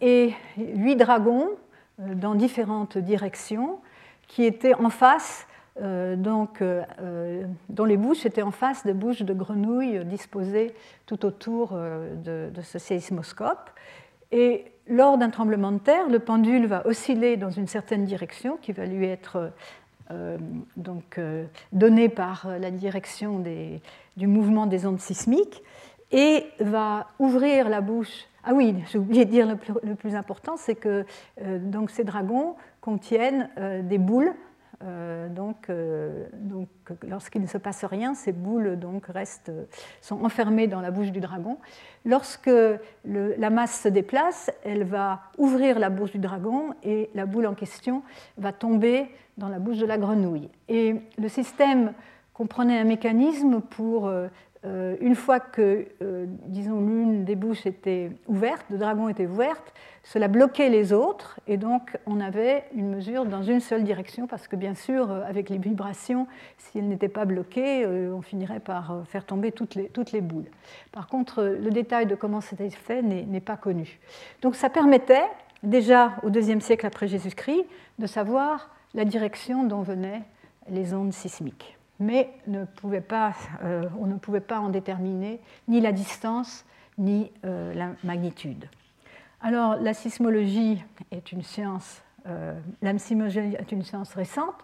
et 0.00 0.32
huit 0.56 0.96
dragons 0.96 1.50
dans 1.98 2.34
différentes 2.34 2.98
directions 2.98 3.78
qui 4.28 4.44
étaient 4.44 4.74
en 4.74 4.90
face, 4.90 5.46
euh, 5.80 6.16
donc, 6.16 6.62
euh, 6.62 6.82
euh, 7.00 7.44
dont 7.68 7.84
les 7.84 7.96
bouches 7.96 8.26
étaient 8.26 8.42
en 8.42 8.50
face 8.50 8.84
des 8.84 8.92
bouches 8.92 9.22
de 9.22 9.34
grenouilles 9.34 10.04
disposées 10.04 10.74
tout 11.06 11.24
autour 11.24 11.72
de, 11.72 12.50
ce 12.62 12.78
séismoscope. 12.78 13.70
Et 14.34 14.64
lors 14.88 15.16
d'un 15.16 15.30
tremblement 15.30 15.70
de 15.70 15.78
terre, 15.78 16.08
le 16.08 16.18
pendule 16.18 16.66
va 16.66 16.86
osciller 16.86 17.36
dans 17.36 17.50
une 17.50 17.68
certaine 17.68 18.04
direction 18.04 18.58
qui 18.60 18.72
va 18.72 18.84
lui 18.84 19.06
être 19.06 19.52
donc, 20.76 21.18
donnée 21.72 22.10
par 22.10 22.48
la 22.60 22.70
direction 22.70 23.42
du 24.16 24.26
mouvement 24.26 24.66
des 24.66 24.86
ondes 24.86 25.00
sismiques 25.00 25.62
et 26.10 26.44
va 26.58 27.06
ouvrir 27.18 27.68
la 27.68 27.80
bouche. 27.80 28.26
Ah 28.44 28.52
oui, 28.52 28.74
j'ai 28.90 28.98
oublié 28.98 29.24
de 29.24 29.30
dire 29.30 29.46
le 29.46 29.94
plus, 29.94 30.14
important, 30.14 30.56
c'est 30.56 30.74
que 30.74 31.06
donc 31.40 31.90
ces 31.90 32.04
dragons 32.04 32.56
contiennent 32.84 33.48
euh, 33.56 33.80
des 33.80 33.96
boules. 33.96 34.34
Euh, 34.82 35.28
donc, 35.28 35.70
euh, 35.70 36.26
donc 36.32 36.68
lorsqu'il 37.06 37.42
ne 37.42 37.46
se 37.46 37.58
passe 37.58 37.84
rien, 37.84 38.14
ces 38.14 38.32
boules 38.32 38.78
donc, 38.78 39.06
restent, 39.06 39.52
sont 40.00 40.24
enfermées 40.24 40.66
dans 40.66 40.80
la 40.80 40.90
bouche 40.90 41.10
du 41.10 41.20
dragon. 41.20 41.58
Lorsque 42.04 42.50
la 43.04 43.50
masse 43.50 43.80
se 43.80 43.88
déplace, 43.88 44.50
elle 44.64 44.84
va 44.84 45.22
ouvrir 45.38 45.78
la 45.78 45.90
bouche 45.90 46.12
du 46.12 46.18
dragon 46.18 46.74
et 46.82 47.10
la 47.14 47.26
boule 47.26 47.46
en 47.46 47.54
question 47.54 48.02
va 48.36 48.52
tomber 48.52 49.08
dans 49.38 49.48
la 49.48 49.58
bouche 49.58 49.78
de 49.78 49.86
la 49.86 49.98
grenouille. 49.98 50.50
Et 50.68 50.96
le 51.18 51.28
système 51.28 51.92
comprenait 52.32 52.78
un 52.78 52.84
mécanisme 52.84 53.60
pour 53.60 54.10
une 54.64 55.14
fois 55.14 55.40
que, 55.40 55.86
disons, 56.46 56.80
l'une 56.80 57.24
des 57.24 57.36
bouches 57.36 57.66
était 57.66 58.10
ouverte, 58.26 58.64
le 58.70 58.78
dragon 58.78 59.08
était 59.08 59.26
ouverte, 59.26 59.74
cela 60.04 60.28
bloquait 60.28 60.68
les 60.68 60.92
autres 60.92 61.40
et 61.46 61.56
donc 61.56 61.96
on 62.06 62.20
avait 62.20 62.64
une 62.74 62.90
mesure 62.90 63.24
dans 63.24 63.42
une 63.42 63.60
seule 63.60 63.84
direction 63.84 64.26
parce 64.26 64.46
que 64.46 64.54
bien 64.54 64.74
sûr 64.74 65.10
euh, 65.10 65.22
avec 65.26 65.48
les 65.48 65.56
vibrations, 65.56 66.26
si 66.58 66.78
elles 66.78 66.88
n'étaient 66.88 67.08
pas 67.08 67.24
bloquées, 67.24 67.84
euh, 67.84 68.14
on 68.14 68.20
finirait 68.20 68.60
par 68.60 68.92
euh, 68.92 69.04
faire 69.04 69.24
tomber 69.24 69.50
toutes 69.50 69.74
les, 69.74 69.88
toutes 69.88 70.12
les 70.12 70.20
boules. 70.20 70.44
Par 70.92 71.08
contre, 71.08 71.42
le 71.42 71.70
détail 71.70 72.04
de 72.04 72.14
comment 72.14 72.42
c'était 72.42 72.68
fait 72.68 73.02
n'est 73.02 73.40
pas 73.40 73.56
connu. 73.56 73.98
Donc 74.42 74.56
ça 74.56 74.68
permettait 74.68 75.24
déjà 75.62 76.12
au 76.22 76.28
deuxième 76.28 76.60
siècle 76.60 76.86
après 76.86 77.08
Jésus-Christ 77.08 77.64
de 77.98 78.06
savoir 78.06 78.70
la 78.92 79.06
direction 79.06 79.64
dont 79.64 79.80
venaient 79.80 80.22
les 80.68 80.92
ondes 80.92 81.14
sismiques. 81.14 81.78
Mais 82.00 82.30
ne 82.46 82.64
pas, 83.00 83.34
on 83.98 84.06
ne 84.06 84.16
pouvait 84.16 84.40
pas 84.40 84.58
en 84.58 84.68
déterminer 84.68 85.40
ni 85.68 85.80
la 85.80 85.92
distance 85.92 86.64
ni 86.98 87.30
la 87.42 87.90
magnitude. 88.02 88.66
Alors, 89.46 89.76
la 89.76 89.92
sismologie 89.92 90.82
est 91.10 91.30
une 91.30 91.42
science, 91.42 92.00
euh, 92.26 92.58
est 92.82 93.72
une 93.72 93.82
science 93.82 94.14
récente. 94.14 94.54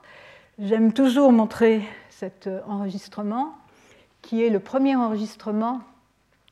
J'aime 0.59 0.95
toujours 0.95 1.33
montrer 1.33 1.83
cet 2.09 2.49
enregistrement, 2.67 3.55
qui 4.23 4.43
est 4.43 4.49
le 4.49 4.59
premier 4.59 4.97
enregistrement 4.97 5.83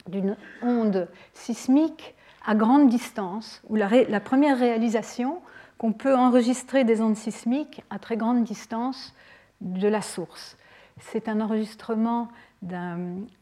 d'une 0.09 0.37
onde 0.61 1.09
sismique 1.33 2.15
à 2.47 2.55
grande 2.55 2.91
distance, 2.91 3.63
ou 3.71 3.77
la, 3.77 3.89
la 3.89 4.21
première 4.21 4.59
réalisation 4.59 5.41
qu'on 5.79 5.93
peut 5.93 6.15
enregistrer 6.15 6.85
des 6.85 7.01
ondes 7.01 7.17
sismiques 7.17 7.83
à 7.89 7.99
très 7.99 8.19
grande 8.19 8.45
distance 8.45 9.15
de 9.63 9.89
la 9.89 10.03
source. 10.03 10.59
C'est 11.01 11.29
un 11.29 11.41
enregistrement 11.41 12.29
d'un 12.63 12.99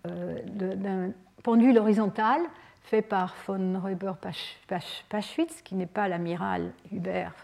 euh, 0.07 1.09
pendule 1.43 1.79
horizontal 1.79 2.41
fait 2.83 3.03
par 3.03 3.35
von 3.47 3.81
Räuber-Paschwitz, 3.81 5.63
qui 5.63 5.75
n'est 5.75 5.87
pas 5.87 6.09
l'amiral 6.09 6.73
Hubert 6.93 7.35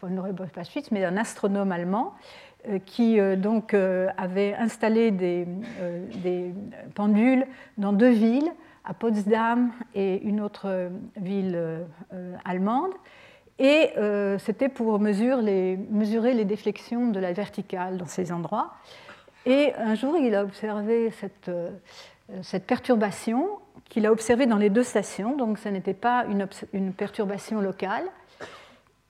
von 0.00 0.08
Neurebauer-Schwitz, 0.08 0.92
mais 0.92 1.04
un 1.04 1.16
astronome 1.16 1.72
allemand, 1.72 2.14
qui 2.86 3.18
donc 3.36 3.74
avait 3.74 4.54
installé 4.54 5.10
des, 5.10 5.48
des, 6.22 6.54
pendules 6.94 7.44
dans 7.78 7.92
deux 7.92 8.10
villes, 8.10 8.52
à 8.84 8.94
Potsdam 8.94 9.72
et 9.96 10.22
une 10.22 10.40
autre 10.40 10.90
ville 11.16 11.84
allemande. 12.44 12.92
Et 13.58 13.90
c'était 14.38 14.68
pour 14.68 14.98
mesurer 14.98 16.34
les, 16.34 16.44
déflexions 16.44 17.08
de 17.08 17.20
la 17.20 17.32
verticale 17.32 17.96
dans 17.96 18.06
ces 18.06 18.32
endroits. 18.32 18.72
Et 19.46 19.72
un 19.74 19.94
jour, 19.94 20.16
il 20.16 20.34
a 20.34 20.42
observé 20.42 21.10
cette, 21.10 21.50
cette 22.42 22.66
perturbation 22.66 23.48
qu'il 23.88 24.06
a 24.06 24.12
observée 24.12 24.46
dans 24.46 24.56
les 24.56 24.70
deux 24.70 24.82
stations, 24.82 25.36
donc 25.36 25.58
ce 25.58 25.68
n'était 25.68 25.94
pas 25.94 26.24
une, 26.28 26.48
une, 26.72 26.92
perturbation 26.94 27.60
locale. 27.60 28.04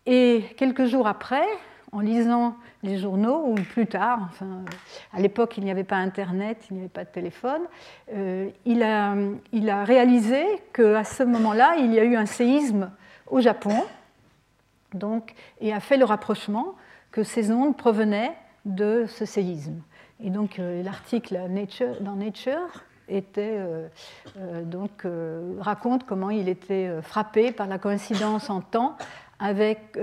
Et 0.07 0.45
quelques 0.57 0.87
jours 0.87 1.07
après, 1.07 1.47
en 1.93 2.01
lisant 2.01 2.57
les 2.83 2.99
journaux, 2.99 3.45
ou 3.47 3.55
plus 3.55 3.87
tard, 3.87 4.29
enfin, 4.31 4.65
à 5.13 5.21
l'époque 5.21 5.57
il 5.59 5.65
n'y 5.65 5.71
avait 5.71 5.85
pas 5.85 5.97
Internet, 5.97 6.67
il 6.71 6.75
n'y 6.75 6.81
avait 6.81 6.89
pas 6.89 7.05
de 7.05 7.11
téléphone, 7.11 7.63
euh, 8.13 8.49
il, 8.65 8.83
a, 8.83 9.15
il, 9.53 9.71
a, 9.71 9.85
réalisé 9.85 10.45
qu'à 10.73 11.05
ce 11.05 11.23
moment-là, 11.23 11.77
il 11.79 11.93
y 11.93 12.01
a 12.01 12.05
eu 12.05 12.17
un 12.17 12.27
séisme 12.27 12.91
au 13.29 13.41
Japon, 13.41 13.85
donc, 14.95 15.35
et 15.61 15.73
a 15.73 15.81
fait 15.81 15.97
le 15.97 16.05
rapprochement 16.05 16.75
que 17.11 17.23
ces 17.23 17.53
ondes 17.53 17.77
provenaient 17.77 18.35
de 18.65 19.07
ce 19.09 19.25
séisme. 19.25 19.83
Et 20.23 20.31
donc 20.31 20.59
euh, 20.59 20.83
l'article 20.83 21.39
dans 22.01 22.17
Nature 22.17 22.85
était, 23.09 23.57
euh, 23.59 23.89
euh, 24.39 24.63
donc, 24.63 25.07
raconte 25.61 26.05
comment 26.07 26.31
il 26.31 26.49
était 26.49 27.03
frappé 27.03 27.53
par 27.53 27.67
la 27.67 27.79
coïncidence 27.79 28.49
en 28.49 28.61
temps, 28.61 28.97
avec, 29.45 29.99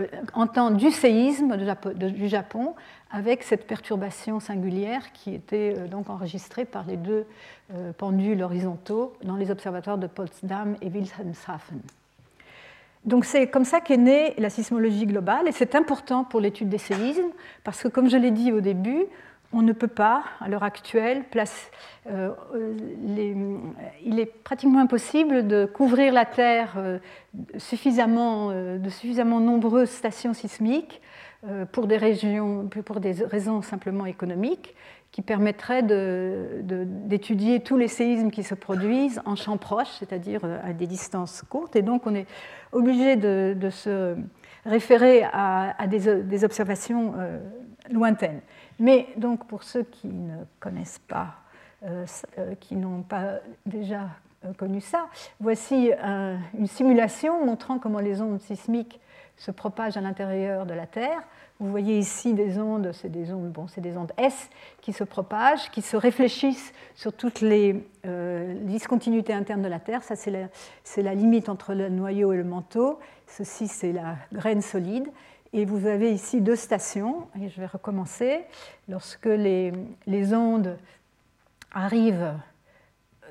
du 0.75 0.91
séisme 0.91 1.55
du 1.95 2.27
Japon 2.27 2.75
avec 3.09 3.41
cette 3.43 3.65
perturbation 3.65 4.41
singulière 4.41 5.13
qui 5.13 5.33
était 5.33 5.87
donc 5.87 6.09
enregistrée 6.09 6.65
par 6.65 6.83
les 6.83 6.97
deux 6.97 7.25
pendules 7.97 8.43
horizontaux 8.43 9.13
dans 9.23 9.37
les 9.37 9.49
observatoires 9.49 9.97
de 9.97 10.07
Potsdam 10.07 10.75
et 10.81 10.89
Wilhelmshaven. 10.89 11.79
Donc 13.05 13.25
c'est 13.25 13.47
comme 13.47 13.63
ça 13.63 13.79
qu'est 13.79 13.97
née 13.97 14.33
la 14.37 14.49
sismologie 14.49 15.05
globale 15.05 15.47
et 15.47 15.51
c'est 15.51 15.75
important 15.75 16.23
pour 16.23 16.41
l'étude 16.41 16.69
des 16.69 16.77
séismes 16.77 17.31
parce 17.63 17.81
que 17.81 17.87
comme 17.87 18.09
je 18.09 18.17
l'ai 18.17 18.31
dit 18.31 18.51
au 18.51 18.61
début, 18.61 19.05
on 19.51 19.61
ne 19.61 19.73
peut 19.73 19.87
pas, 19.87 20.23
à 20.39 20.47
l'heure 20.47 20.63
actuelle, 20.63 21.23
place, 21.23 21.71
euh, 22.07 22.29
il 23.03 24.19
est 24.19 24.25
pratiquement 24.43 24.79
impossible 24.79 25.47
de 25.47 25.65
couvrir 25.65 26.13
la 26.13 26.25
Terre 26.25 26.75
euh, 26.77 26.99
suffisamment, 27.57 28.49
euh, 28.51 28.77
de 28.77 28.89
suffisamment 28.89 29.39
nombreuses 29.39 29.89
stations 29.89 30.33
sismiques 30.33 31.01
pour 31.71 31.87
des, 31.87 31.95
régions, 31.95 32.67
pour 32.67 32.99
des 32.99 33.13
raisons 33.13 33.61
simplement 33.61 34.05
économiques 34.05 34.75
qui 35.13 35.21
permettraient 35.21 35.83
d'étudier 35.83 37.61
tous 37.61 37.77
les 37.77 37.87
séismes 37.87 38.29
qui 38.29 38.43
se 38.43 38.55
produisent 38.55 39.21
en 39.23 39.37
champs 39.37 39.55
proches, 39.55 39.95
c'est-à-dire 39.99 40.41
à 40.65 40.73
des 40.73 40.85
distances 40.85 41.43
courtes. 41.47 41.77
Et 41.77 41.81
donc 41.81 42.05
on 42.05 42.13
est 42.13 42.27
obligé 42.71 43.15
de, 43.15 43.69
se 43.69 44.15
référer 44.65 45.23
à, 45.23 45.87
des, 45.87 46.43
observations 46.43 47.13
lointaines. 47.91 48.41
Mais 48.79 49.07
donc 49.17 49.45
pour 49.47 49.63
ceux 49.63 49.83
qui 49.83 50.07
ne 50.07 50.43
connaissent 50.59 51.01
pas, 51.07 51.35
euh, 51.83 52.05
euh, 52.37 52.55
qui 52.55 52.75
n'ont 52.75 53.03
pas 53.03 53.39
déjà 53.65 54.01
euh, 54.01 54.07
connu 54.57 54.81
ça, 54.81 55.07
voici 55.39 55.91
une 56.57 56.67
simulation 56.67 57.45
montrant 57.45 57.79
comment 57.79 57.99
les 57.99 58.21
ondes 58.21 58.39
sismiques 58.39 58.99
se 59.37 59.51
propagent 59.51 59.97
à 59.97 60.01
l'intérieur 60.01 60.65
de 60.65 60.73
la 60.73 60.85
Terre. 60.85 61.21
Vous 61.59 61.69
voyez 61.69 61.97
ici 61.97 62.33
des 62.33 62.57
ondes, 62.59 62.91
c'est 62.93 63.09
des 63.09 63.33
ondes, 63.33 63.51
bon, 63.51 63.67
c'est 63.67 63.81
des 63.81 63.97
ondes 63.97 64.11
S 64.17 64.49
qui 64.81 64.93
se 64.93 65.03
propagent, 65.03 65.69
qui 65.71 65.81
se 65.81 65.97
réfléchissent 65.97 66.73
sur 66.95 67.13
toutes 67.13 67.41
les 67.41 67.85
discontinuités 68.61 69.33
internes 69.33 69.61
de 69.61 69.67
la 69.67 69.79
Terre. 69.79 70.03
Ça, 70.03 70.15
c'est 70.15 70.31
la, 70.31 70.47
la, 70.97 71.13
limite 71.15 71.49
entre 71.49 71.73
le 71.73 71.89
noyau 71.89 72.31
et 72.31 72.37
le 72.37 72.43
manteau. 72.45 72.99
Ceci, 73.27 73.67
c'est 73.67 73.91
la 73.91 74.15
graine 74.31 74.61
solide. 74.61 75.09
Et 75.51 75.65
vous 75.65 75.87
avez 75.87 76.11
ici 76.11 76.41
deux 76.41 76.55
stations, 76.55 77.27
et 77.41 77.49
je 77.49 77.59
vais 77.59 77.65
recommencer. 77.65 78.41
Lorsque 78.87 79.25
les, 79.25 79.73
les 80.05 80.33
ondes 80.33 80.77
arrivent, 81.73 82.21
euh, 82.21 82.33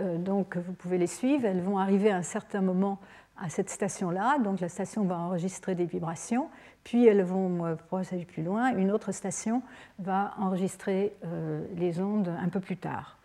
donc 0.00 0.56
vous 0.56 0.72
pouvez 0.72 0.98
les 0.98 1.06
suivre, 1.06 1.46
elles 1.46 1.60
vont 1.60 1.78
arriver 1.78 2.10
à 2.10 2.16
un 2.16 2.22
certain 2.22 2.60
moment 2.60 2.98
à 3.40 3.48
cette 3.48 3.70
station-là, 3.70 4.38
donc 4.38 4.60
la 4.60 4.68
station 4.68 5.04
va 5.04 5.16
enregistrer 5.16 5.74
des 5.74 5.84
vibrations, 5.84 6.48
puis 6.82 7.06
elles 7.06 7.22
vont 7.22 7.64
euh, 7.64 7.74
procéder 7.76 8.24
plus 8.24 8.42
loin, 8.42 8.74
une 8.76 8.90
autre 8.90 9.12
station 9.12 9.62
va 9.98 10.34
enregistrer 10.38 11.14
euh, 11.24 11.64
les 11.76 12.00
ondes 12.00 12.34
un 12.40 12.48
peu 12.48 12.60
plus 12.60 12.76
tard. 12.76 13.16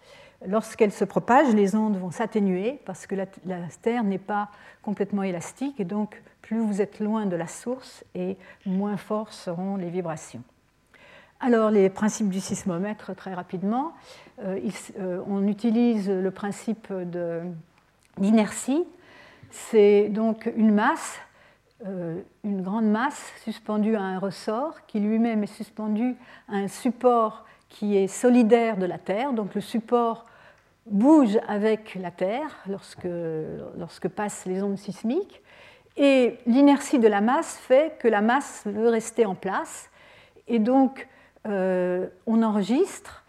Lorsqu'elles 0.46 0.92
se 0.92 1.06
propagent, 1.06 1.56
les 1.56 1.74
ondes 1.74 1.98
vont 1.98 2.12
s'atténuer 2.12 2.80
parce 2.86 3.08
que 3.08 3.16
la, 3.16 3.26
la 3.46 3.60
Terre 3.82 4.04
n'est 4.04 4.18
pas 4.18 4.50
complètement 4.82 5.24
élastique 5.24 5.80
et 5.80 5.86
donc 5.86 6.22
plus 6.42 6.60
vous 6.60 6.82
êtes 6.82 7.00
loin 7.00 7.26
de 7.26 7.38
la 7.38 7.48
source 7.48 8.04
et 8.14 8.38
moins 8.66 8.98
fortes 8.98 9.32
seront 9.32 9.78
les 9.78 9.90
vibrations. 9.90 10.44
Alors 11.46 11.72
les 11.72 11.90
principes 11.90 12.30
du 12.30 12.40
sismomètre, 12.40 13.14
très 13.18 13.34
rapidement, 13.34 13.92
euh, 14.46 14.58
euh, 14.98 15.22
on 15.28 15.46
utilise 15.46 16.10
le 16.10 16.32
principe 16.32 16.88
d'inertie. 18.18 18.86
C'est 19.52 20.08
donc 20.08 20.50
une 20.56 20.74
masse, 20.74 21.20
euh, 21.86 22.22
une 22.46 22.62
grande 22.62 22.90
masse 22.90 23.34
suspendue 23.44 23.98
à 23.98 24.04
un 24.04 24.20
ressort 24.20 24.86
qui 24.86 25.02
lui-même 25.02 25.44
est 25.44 25.54
suspendu 25.54 26.16
à 26.48 26.56
un 26.56 26.70
support 26.70 27.44
qui 27.68 27.98
est 27.98 28.08
solidaire 28.08 28.78
de 28.78 28.86
la 28.86 28.98
Terre. 28.98 29.34
Donc 29.34 29.54
le 29.54 29.60
support 29.60 30.26
bouge 30.86 31.38
avec 31.50 31.96
la 31.96 32.12
Terre 32.12 32.56
lorsque, 32.70 33.10
lorsque 33.78 34.08
passent 34.08 34.46
les 34.46 34.64
ondes 34.64 34.78
sismiques. 34.78 35.42
Et 35.98 36.38
l'inertie 36.46 37.00
de 37.00 37.08
la 37.10 37.20
masse 37.20 37.58
fait 37.58 38.00
que 38.00 38.08
la 38.08 38.22
masse 38.22 38.64
veut 38.66 38.88
rester 38.88 39.26
en 39.26 39.36
place. 39.36 39.90
Et 40.48 40.60
donc, 40.60 41.08
euh, 41.48 42.08
on 42.26 42.42
enregistre 42.44 43.24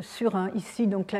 sur 0.00 0.36
un, 0.36 0.50
ici, 0.50 0.86
donc 0.86 1.16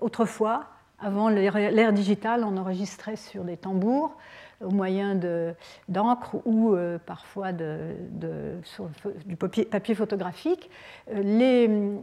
autrefois, 0.00 0.66
avant 1.00 1.28
l'ère 1.28 1.92
digitale, 1.92 2.44
on 2.44 2.56
enregistrait 2.56 3.16
sur 3.16 3.44
des 3.44 3.56
tambours 3.56 4.16
au 4.62 4.70
moyen 4.70 5.18
d'encre 5.88 6.36
ou 6.44 6.74
euh, 6.74 6.98
parfois 6.98 7.52
de, 7.52 7.94
du 9.24 9.36
papier, 9.36 9.94
photographique. 9.94 10.70
Euh, 11.10 11.94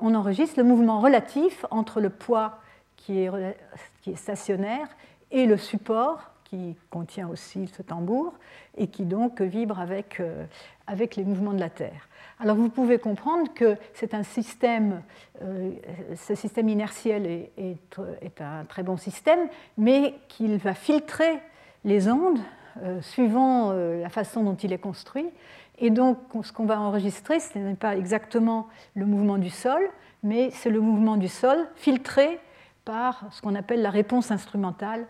on 0.00 0.14
enregistre 0.14 0.58
le 0.58 0.64
mouvement 0.64 1.00
relatif 1.00 1.64
entre 1.70 2.00
le 2.00 2.10
poids 2.10 2.58
qui 2.96 3.20
est 3.20 4.16
stationnaire 4.16 4.88
et 5.30 5.46
le 5.46 5.56
support 5.56 6.31
qui 6.52 6.76
contient 6.90 7.28
aussi 7.28 7.66
ce 7.66 7.80
tambour 7.80 8.34
et 8.76 8.88
qui 8.88 9.06
donc 9.06 9.40
vibre 9.40 9.80
avec, 9.80 10.20
euh, 10.20 10.44
avec 10.86 11.16
les 11.16 11.24
mouvements 11.24 11.54
de 11.54 11.60
la 11.60 11.70
Terre. 11.70 12.10
Alors 12.38 12.56
vous 12.56 12.68
pouvez 12.68 12.98
comprendre 12.98 13.54
que 13.54 13.78
c'est 13.94 14.12
un 14.12 14.22
système, 14.22 15.00
euh, 15.40 15.70
ce 16.14 16.34
système 16.34 16.68
inertiel 16.68 17.24
est, 17.24 17.52
est, 17.56 18.40
un 18.42 18.66
très 18.66 18.82
bon 18.82 18.98
système, 18.98 19.48
mais 19.78 20.14
qu'il 20.28 20.58
va 20.58 20.74
filtrer 20.74 21.40
les 21.84 22.10
ondes 22.10 22.40
euh, 22.82 23.00
suivant 23.00 23.72
la 23.72 24.10
façon 24.10 24.42
dont 24.42 24.56
il 24.56 24.74
est 24.74 24.78
construit. 24.78 25.30
Et 25.78 25.88
donc 25.88 26.18
ce 26.42 26.52
qu'on 26.52 26.66
va 26.66 26.78
enregistrer, 26.78 27.40
ce 27.40 27.58
n'est 27.58 27.74
pas 27.76 27.96
exactement 27.96 28.68
le 28.94 29.06
mouvement 29.06 29.38
du 29.38 29.48
sol, 29.48 29.80
mais 30.22 30.50
c'est 30.50 30.70
le 30.70 30.82
mouvement 30.82 31.16
du 31.16 31.28
sol 31.28 31.66
filtré 31.76 32.38
par 32.84 33.24
ce 33.30 33.40
qu'on 33.40 33.54
appelle 33.54 33.80
la 33.80 33.90
réponse 33.90 34.30
instrumentale 34.30 35.06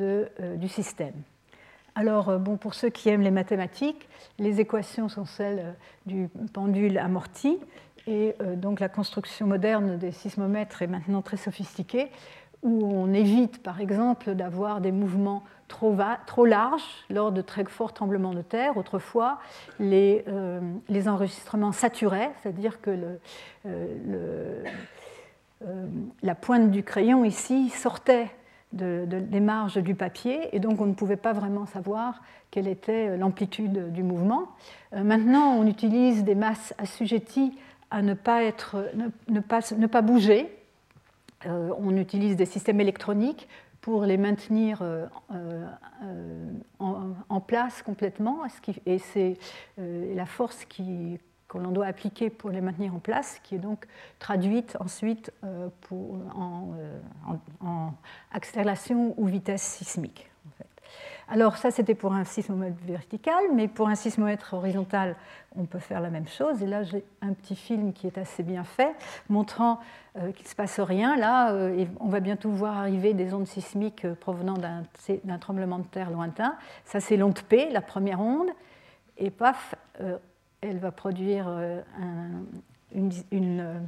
euh, 0.00 0.56
du 0.56 0.66
système. 0.68 1.12
Alors, 1.94 2.30
euh, 2.30 2.38
bon, 2.38 2.56
pour 2.56 2.72
ceux 2.72 2.88
qui 2.88 3.10
aiment 3.10 3.20
les 3.20 3.30
mathématiques, 3.30 4.08
les 4.38 4.58
équations 4.58 5.10
sont 5.10 5.26
celles 5.26 5.58
euh, 5.58 5.72
du 6.06 6.30
pendule 6.54 6.96
amorti, 6.96 7.58
et 8.06 8.34
donc 8.56 8.80
la 8.80 8.88
construction 8.90 9.46
moderne 9.46 9.96
des 9.96 10.12
sismomètres 10.12 10.82
est 10.82 10.86
maintenant 10.86 11.22
très 11.22 11.36
sophistiquée, 11.38 12.10
où 12.62 12.84
on 12.94 13.12
évite, 13.14 13.62
par 13.62 13.80
exemple, 13.80 14.34
d'avoir 14.34 14.82
des 14.82 14.92
mouvements 14.92 15.42
trop, 15.68 15.94
larges 16.44 17.04
lors 17.08 17.32
de 17.32 17.40
très 17.40 17.64
forts 17.64 17.94
tremblements 17.94 18.34
de 18.34 18.42
terre. 18.42 18.76
Autrefois, 18.76 19.38
les, 19.80 20.22
enregistrements 21.06 21.72
saturaient, 21.72 22.32
c'est-à-dire 22.42 22.82
que 22.82 23.18
la 26.22 26.34
pointe 26.34 26.70
du 26.70 26.82
crayon 26.82 27.24
ici 27.24 27.70
sortait 27.70 28.28
des 28.72 29.40
marges 29.40 29.78
du 29.78 29.94
papier, 29.94 30.48
et 30.52 30.58
donc 30.58 30.80
on 30.80 30.86
ne 30.86 30.94
pouvait 30.94 31.16
pas 31.16 31.32
vraiment 31.32 31.66
savoir 31.66 32.22
quelle 32.50 32.68
était 32.68 33.16
l'amplitude 33.16 33.92
du 33.92 34.02
mouvement. 34.02 34.48
Euh, 34.92 35.02
maintenant, 35.02 35.54
on 35.54 35.66
utilise 35.66 36.24
des 36.24 36.34
masses 36.34 36.74
assujetties 36.78 37.56
à 37.90 38.02
ne 38.02 38.14
pas, 38.14 38.42
être, 38.42 38.90
ne, 39.28 39.40
pas, 39.40 39.60
ne 39.76 39.86
pas 39.86 40.02
bouger. 40.02 40.56
Euh, 41.46 41.70
on 41.78 41.96
utilise 41.96 42.36
des 42.36 42.46
systèmes 42.46 42.80
électroniques 42.80 43.48
pour 43.80 44.04
les 44.04 44.16
maintenir 44.16 44.82
euh, 44.82 45.06
en, 46.78 47.10
en 47.28 47.40
place 47.40 47.82
complètement, 47.82 48.38
et 48.86 48.98
c'est 48.98 49.36
la 49.76 50.24
force 50.26 50.64
qui, 50.64 51.18
que 51.58 51.64
l'on 51.64 51.72
doit 51.72 51.86
appliquer 51.86 52.30
pour 52.30 52.50
les 52.50 52.60
maintenir 52.60 52.94
en 52.94 52.98
place, 52.98 53.40
qui 53.42 53.54
est 53.54 53.58
donc 53.58 53.86
traduite 54.18 54.76
ensuite 54.80 55.32
pour, 55.82 56.20
en, 56.34 56.74
en, 57.60 57.92
accélération 58.32 59.14
ou 59.16 59.26
vitesse 59.26 59.62
sismique. 59.62 60.30
Alors 61.28 61.56
ça, 61.56 61.70
c'était 61.70 61.94
pour 61.94 62.12
un 62.12 62.24
sismomètre 62.24 62.76
vertical, 62.84 63.42
mais 63.54 63.68
pour 63.68 63.88
un 63.88 63.94
sismomètre 63.94 64.54
horizontal, 64.54 65.16
on 65.56 65.64
peut 65.64 65.78
faire 65.78 66.00
la 66.00 66.10
même 66.10 66.28
chose. 66.28 66.62
Et 66.62 66.66
là, 66.66 66.82
j'ai 66.82 67.04
un 67.22 67.32
petit 67.32 67.56
film 67.56 67.92
qui 67.92 68.06
est 68.06 68.18
assez 68.18 68.42
bien 68.42 68.64
fait, 68.64 68.94
montrant 69.28 69.80
euh, 70.18 70.32
qu'il 70.32 70.44
ne 70.44 70.48
se 70.48 70.54
passe 70.54 70.80
rien. 70.80 71.16
Là, 71.16 71.52
euh, 71.52 71.86
on 72.00 72.08
va 72.08 72.20
bientôt 72.20 72.50
voir 72.50 72.76
arriver 72.76 73.14
des 73.14 73.32
ondes 73.32 73.46
sismiques 73.46 74.04
euh, 74.04 74.14
provenant 74.14 74.54
d'un 74.54 75.38
tremblement 75.38 75.78
de 75.78 75.86
terre 75.86 76.10
lointain. 76.10 76.56
Ça, 76.84 77.00
c'est 77.00 77.16
l'onde 77.16 77.40
P, 77.40 77.70
la 77.70 77.80
première 77.80 78.20
onde. 78.20 78.50
Et 79.16 79.30
paf, 79.30 79.76
elle 80.68 80.78
va 80.78 80.90
produire 80.92 81.48
une, 82.94 83.12
une 83.30 83.82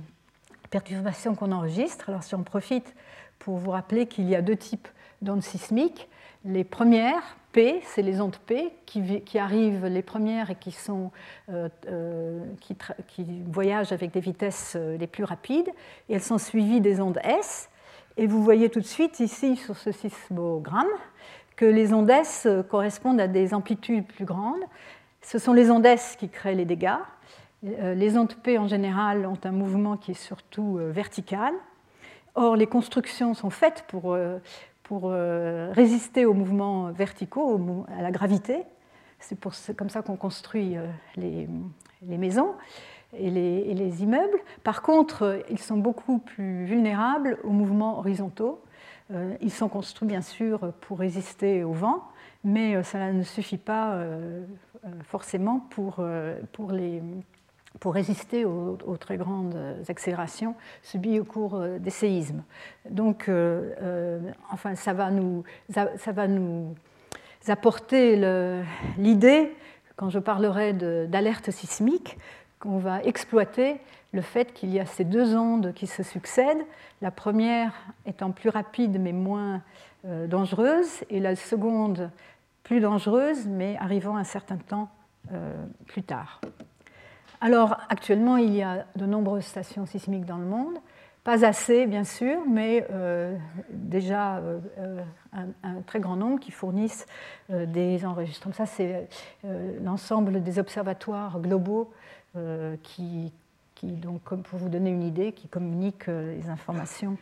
perturbation 0.71 1.35
qu'on 1.35 1.53
enregistre. 1.53 2.09
Alors 2.09 2.23
si 2.23 2.35
on 2.35 2.43
profite 2.43 2.95
pour 3.39 3.57
vous 3.57 3.71
rappeler 3.71 4.07
qu'il 4.07 4.29
y 4.29 4.35
a 4.35 4.43
deux 4.43 4.57
types 4.57 4.89
d'ondes 5.23 5.43
sismiques, 5.43 6.09
les 6.45 6.65
premières, 6.65 7.37
P, 7.53 7.81
c'est 7.85 8.03
les 8.03 8.21
ondes 8.21 8.37
P 8.37 8.71
qui, 8.85 9.39
arrivent, 9.39 9.87
les 9.87 10.03
premières 10.03 10.51
et 10.51 10.55
qui, 10.55 10.71
sont, 10.71 11.11
euh, 11.51 11.69
euh, 11.89 12.45
qui, 12.61 13.25
voyagent 13.47 13.93
avec 13.93 14.13
des 14.13 14.21
vitesses 14.21 14.75
euh, 14.77 14.97
les 14.97 15.07
plus 15.07 15.25
rapides, 15.25 15.69
et 16.09 16.15
elles 16.15 16.23
sont 16.23 16.39
suivies 16.39 16.81
des 16.81 17.01
ondes 17.01 17.19
S. 17.25 17.69
Et 18.17 18.27
vous 18.27 18.43
voyez 18.43 18.69
tout 18.69 18.81
de 18.81 18.87
suite 18.87 19.21
ici 19.21 19.57
sur 19.57 19.77
ce 19.77 19.91
sismogramme 19.91 20.87
que 21.57 21.65
les 21.65 21.93
ondes 21.95 22.11
S 22.11 22.47
correspondent 22.69 23.21
à 23.21 23.29
des 23.29 23.55
amplitudes 23.55 24.07
plus 24.07 24.27
grandes. 24.27 24.63
Ce 25.27 25.41
sont 25.41 25.53
les 25.53 25.73
ondes 25.73 25.89
qui 26.19 26.29
créent 26.29 26.55
les 26.55 26.65
dégâts. 26.65 27.01
Les 27.63 28.17
ondes 28.17 28.33
P 28.33 28.59
en 28.59 28.69
général 28.69 29.27
ont 29.27 29.39
un 29.43 29.51
mouvement 29.51 29.97
qui 29.97 30.13
est 30.13 30.15
surtout 30.15 30.79
vertical. 30.81 31.53
Or, 32.37 32.55
les 32.55 32.69
constructions 32.69 33.35
sont 33.35 33.51
faites 33.51 33.85
pour, 33.89 34.15
euh, 34.15 35.73
résister 35.73 36.27
aux 36.27 36.33
mouvements 36.33 36.93
verticaux, 36.93 37.61
à 37.99 38.03
la 38.03 38.13
gravité. 38.13 38.63
C'est 39.19 39.75
comme 39.75 39.91
ça 39.91 40.03
qu'on 40.03 40.15
construit 40.15 40.77
euh, 40.77 40.87
les, 41.17 41.49
maisons 42.03 42.55
et 43.19 43.29
les, 43.31 44.03
immeubles. 44.05 44.39
Par 44.63 44.83
contre, 44.83 45.23
euh, 45.25 45.39
ils 45.51 45.59
sont 45.59 45.77
beaucoup 45.77 46.19
plus 46.19 46.67
vulnérables 46.67 47.39
aux 47.43 47.51
mouvements 47.51 47.99
horizontaux. 47.99 48.63
Ils 49.41 49.53
sont 49.53 49.69
construits 49.69 50.07
bien 50.07 50.21
sûr 50.21 50.73
pour 50.81 50.99
résister 50.99 51.65
au 51.65 51.73
vent, 51.73 52.03
mais 52.47 52.83
cela 52.83 53.13
ne 53.13 53.23
suffit 53.23 53.59
pas 53.59 54.01
forcément 55.05 55.59
pour, 55.59 56.01
pour 57.81 57.95
résister 57.95 58.45
aux, 58.45 58.97
très 58.99 59.17
grandes 59.17 59.57
accélérations 59.89 60.55
subies 60.83 61.21
au 61.21 61.25
cours 61.25 61.57
euh, 61.57 61.79
des 61.79 61.91
séismes. 61.91 62.43
Donc, 62.89 63.29
euh, 63.29 63.73
euh, 63.83 64.21
enfin, 64.51 64.75
ça 64.75 64.93
va 64.93 65.11
nous, 65.11 65.45
ça 65.71 66.13
va 66.13 66.27
nous 66.27 66.75
apporter 67.49 68.17
l'idée, 68.99 69.53
quand 69.95 70.11
je 70.11 70.19
parlerai 70.19 70.73
d'alerte 70.73 71.51
sismique, 71.51 72.19
qu'on 72.59 72.79
va 72.79 73.03
exploiter 73.03 73.77
le 74.13 74.21
fait 74.21 74.53
qu'il 74.53 74.73
y 74.73 74.81
a 74.81 74.87
ces 74.87 75.05
deux 75.05 75.37
ondes 75.37 75.73
qui 75.75 75.87
se 75.87 76.03
succèdent, 76.03 76.65
la 77.03 77.11
première 77.11 77.73
étant 78.05 78.31
plus 78.31 78.49
rapide 78.49 78.99
mais 79.01 79.13
moins 79.13 79.63
dangereuse, 80.05 81.05
et 81.09 81.21
la 81.21 81.37
seconde 81.37 82.11
plus 82.67 82.81
dangereuse 82.81 83.47
mais 83.47 83.77
arrivant 83.79 84.17
un 84.17 84.25
certain 84.25 84.57
temps 84.57 84.89
plus 85.87 86.03
tard. 86.03 86.41
Alors 87.41 87.77
actuellement, 87.89 88.37
il 88.37 88.55
y 88.55 88.63
a 88.63 88.87
de 88.97 89.07
nombreuses 89.07 89.45
stations 89.45 89.87
sismiques 89.87 90.25
dans 90.25 90.39
le 90.39 90.47
monde. 90.47 90.79
Pas 91.27 91.45
assez, 91.45 91.89
bien 91.89 92.05
sûr, 92.05 92.39
mais 92.49 92.87
euh, 92.93 93.37
déjà 93.69 94.37
euh, 94.37 94.61
euh, 94.79 95.03
un, 95.65 95.81
très 95.83 95.99
grand 95.99 96.15
nombre 96.15 96.39
qui 96.39 96.53
fournissent 96.53 97.05
des 97.49 98.07
enregistrements. 98.07 98.55
Ça, 98.55 98.65
c'est 98.65 99.09
l'ensemble 99.83 100.41
des 100.45 100.61
observatoires 100.61 101.41
globaux 101.41 101.93
qui, 102.85 103.33
donc, 103.83 104.23
pour 104.23 104.59
vous 104.61 104.69
donner 104.69 104.91
une 104.91 105.03
idée, 105.03 105.33
qui 105.33 105.49
communiquent 105.49 106.07
les 106.07 106.49
informations 106.49 107.19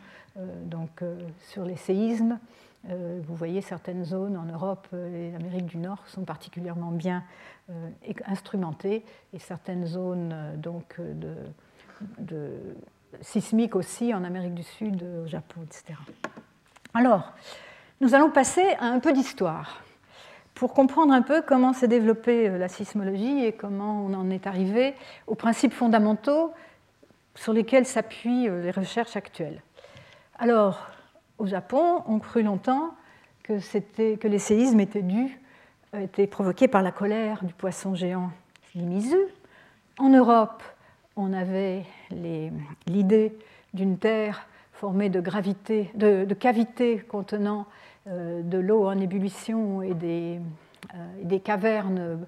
donc, 0.65 1.01
sur 1.39 1.65
les 1.65 1.75
séismes. 1.75 2.37
Vous 2.87 3.35
voyez 3.35 3.61
certaines 3.61 4.05
zones 4.05 4.37
en 4.37 4.45
Europe 4.45 4.87
et 4.93 5.33
en 5.35 5.39
Amérique 5.39 5.65
du 5.65 5.77
Nord 5.77 6.03
sont 6.07 6.23
particulièrement 6.23 6.91
bien 6.91 7.23
euh, 7.71 7.89
instrumentées 8.27 9.03
et 9.33 9.39
certaines 9.39 9.87
zones 9.87 10.31
euh, 10.31 10.55
donc, 10.55 10.99
euh, 10.99 12.57
sismiques 13.21 13.75
aussi 13.75 14.13
en 14.13 14.23
Amérique 14.23 14.53
du 14.53 14.61
Sud, 14.61 15.03
au 15.23 15.25
Japon, 15.25 15.61
etc. 15.63 15.99
Alors, 16.93 17.33
nous 18.01 18.13
allons 18.13 18.29
passer 18.29 18.75
à 18.77 18.85
un 18.85 18.99
peu 18.99 19.13
d'histoire 19.13 19.81
pour 20.53 20.75
comprendre 20.75 21.11
un 21.11 21.23
peu 21.23 21.41
comment 21.41 21.73
s'est 21.73 21.87
développée 21.87 22.55
la 22.55 22.67
sismologie 22.67 23.43
et 23.43 23.53
comment 23.53 24.05
on 24.05 24.13
en 24.13 24.29
est 24.29 24.45
arrivé 24.45 24.93
aux 25.25 25.35
principes 25.35 25.73
fondamentaux 25.73 26.53
sur 27.33 27.51
lesquels 27.51 27.87
s'appuient 27.87 28.47
les 28.47 28.71
recherches 28.71 29.15
actuelles. 29.15 29.63
Alors, 30.37 30.91
au 31.37 31.45
Japon, 31.45 32.03
on 32.07 32.19
crut 32.19 32.45
longtemps 32.45 32.91
que, 33.43 34.27
les 34.27 34.39
séismes 34.39 34.79
étaient 34.79 35.01
dus 35.01 35.39
été 36.01 36.27
provoqué 36.27 36.67
par 36.67 36.81
la 36.81 36.91
colère 36.91 37.43
du 37.43 37.53
poisson 37.53 37.95
géant 37.95 38.31
Nimizu. 38.75 39.17
En 39.97 40.09
Europe, 40.09 40.61
on 41.15 41.31
avait 41.31 41.85
l'idée 42.87 43.33
d'une 43.73 43.97
Terre 43.97 44.47
formée 44.73 45.09
de, 45.09 45.21
cavités 46.33 46.99
contenant 47.07 47.65
euh, 48.07 48.41
de 48.41 48.57
l'eau 48.57 48.87
en 48.87 48.99
ébullition 48.99 49.81
et 49.81 49.93
des, 49.93 50.41
euh, 50.93 51.39
cavernes 51.39 52.27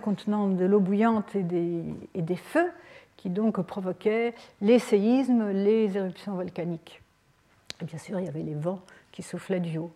contenant 0.00 0.48
de 0.48 0.64
l'eau 0.64 0.80
bouillante 0.80 1.34
et 1.34 1.42
des, 1.42 1.82
et 2.14 2.22
des 2.22 2.36
feux 2.36 2.70
qui 3.16 3.30
donc 3.30 3.60
provoquaient 3.62 4.34
les 4.60 4.78
séismes, 4.78 5.50
les 5.50 5.96
éruptions 5.96 6.34
volcaniques. 6.34 7.01
Bien 7.82 7.98
sûr, 7.98 8.20
il 8.20 8.26
y 8.26 8.28
avait 8.28 8.42
les 8.42 8.54
vents 8.54 8.80
qui 9.10 9.22
soufflaient 9.22 9.60
du 9.60 9.78
haut. 9.78 9.92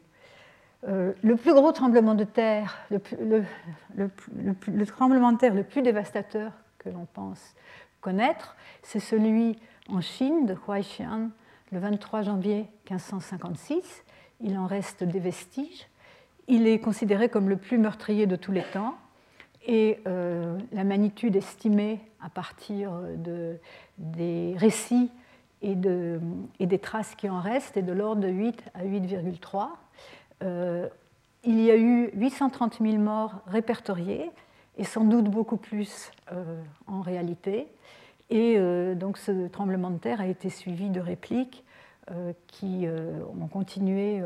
Euh, 0.89 1.12
le 1.22 1.37
plus 1.37 1.55
gros 1.55 1.72
tremblement 1.72 2.14
de 2.14 2.24
terre, 2.24 2.76
le, 2.91 4.84
tremblement 4.84 5.32
de 5.32 5.39
terre 5.39 5.55
le 5.55 5.64
plus 5.64 5.82
dévastateur 5.82 6.53
que 6.78 6.91
l'on 6.91 7.07
pense 7.07 7.55
connaître, 8.01 8.57
c'est 8.82 9.01
celui 9.01 9.59
en 9.89 10.01
Chine 10.01 10.47
de 10.47 10.55
Huaixian 10.55 11.30
le 11.72 11.78
23 11.78 12.22
janvier 12.22 12.68
1556. 12.91 14.05
Il 14.41 14.59
en 14.59 14.66
reste 14.66 15.03
des 15.03 15.18
vestiges. 15.18 15.89
Il 16.47 16.68
est 16.68 16.78
considéré 16.78 17.28
comme 17.28 17.49
le 17.49 17.57
plus 17.57 17.78
meurtrier 17.78 18.26
de 18.26 18.37
tous 18.37 18.53
les 18.53 18.62
temps 18.62 18.97
et 19.66 19.99
euh, 20.07 20.57
la 20.72 20.84
magnitude 20.84 21.34
estimée 21.34 22.01
à 22.20 22.28
partir 22.28 22.93
de, 23.16 23.59
des 23.99 24.55
récits 24.57 25.11
et, 25.63 25.75
de, 25.75 26.21
et, 26.61 26.67
des 26.67 26.79
traces 26.79 27.15
qui 27.15 27.29
en 27.29 27.41
restent 27.41 27.77
est 27.77 27.83
de 27.83 27.93
l'ordre 27.93 28.23
de 28.23 28.29
8 28.29 28.63
à 28.75 28.85
8,3. 28.85 29.69
Euh, 30.43 30.89
il 31.45 31.61
y 31.61 31.71
a 31.71 31.77
eu 31.77 32.11
830 32.15 32.79
000 32.81 32.97
morts 32.99 33.35
répertoriés, 33.47 34.31
et 34.79 34.85
sans 34.85 35.05
doute 35.05 35.27
beaucoup 35.27 35.57
plus 35.57 36.11
euh, 36.33 36.63
en 36.87 37.01
réalité. 37.01 37.69
Et 38.29 38.57
euh, 38.59 38.95
donc 38.95 39.17
ce 39.17 39.47
tremblement 39.49 39.91
de 39.91 39.99
terre 39.99 40.21
a 40.21 40.27
été 40.27 40.51
suivi 40.51 40.91
de 40.91 41.01
répliques 41.01 41.63
qui 42.47 42.87
ont 42.87 43.49
continué 43.49 44.23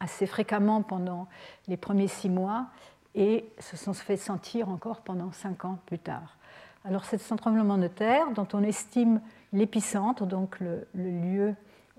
assez 0.00 0.26
fréquemment 0.26 0.82
pendant 0.82 1.28
les 1.66 1.78
premiers 1.78 2.08
six 2.08 2.28
mois 2.28 2.66
et 3.14 3.46
se 3.58 3.78
sont 3.78 3.94
fait 3.94 4.18
sentir 4.18 4.68
encore 4.68 5.00
pendant 5.00 5.32
cinq 5.32 5.64
ans 5.64 5.78
plus 5.86 5.98
tard. 5.98 6.36
Alors 6.84 7.06
c'est 7.06 7.16
tremblement 7.36 7.78
de 7.78 7.88
terre 7.88 8.30
dont 8.34 8.48
on 8.52 8.62
estime 8.62 9.22
l'épicentre, 9.52 10.26
donc 10.26 10.60
le, 10.60 10.86
lieu 10.94 11.54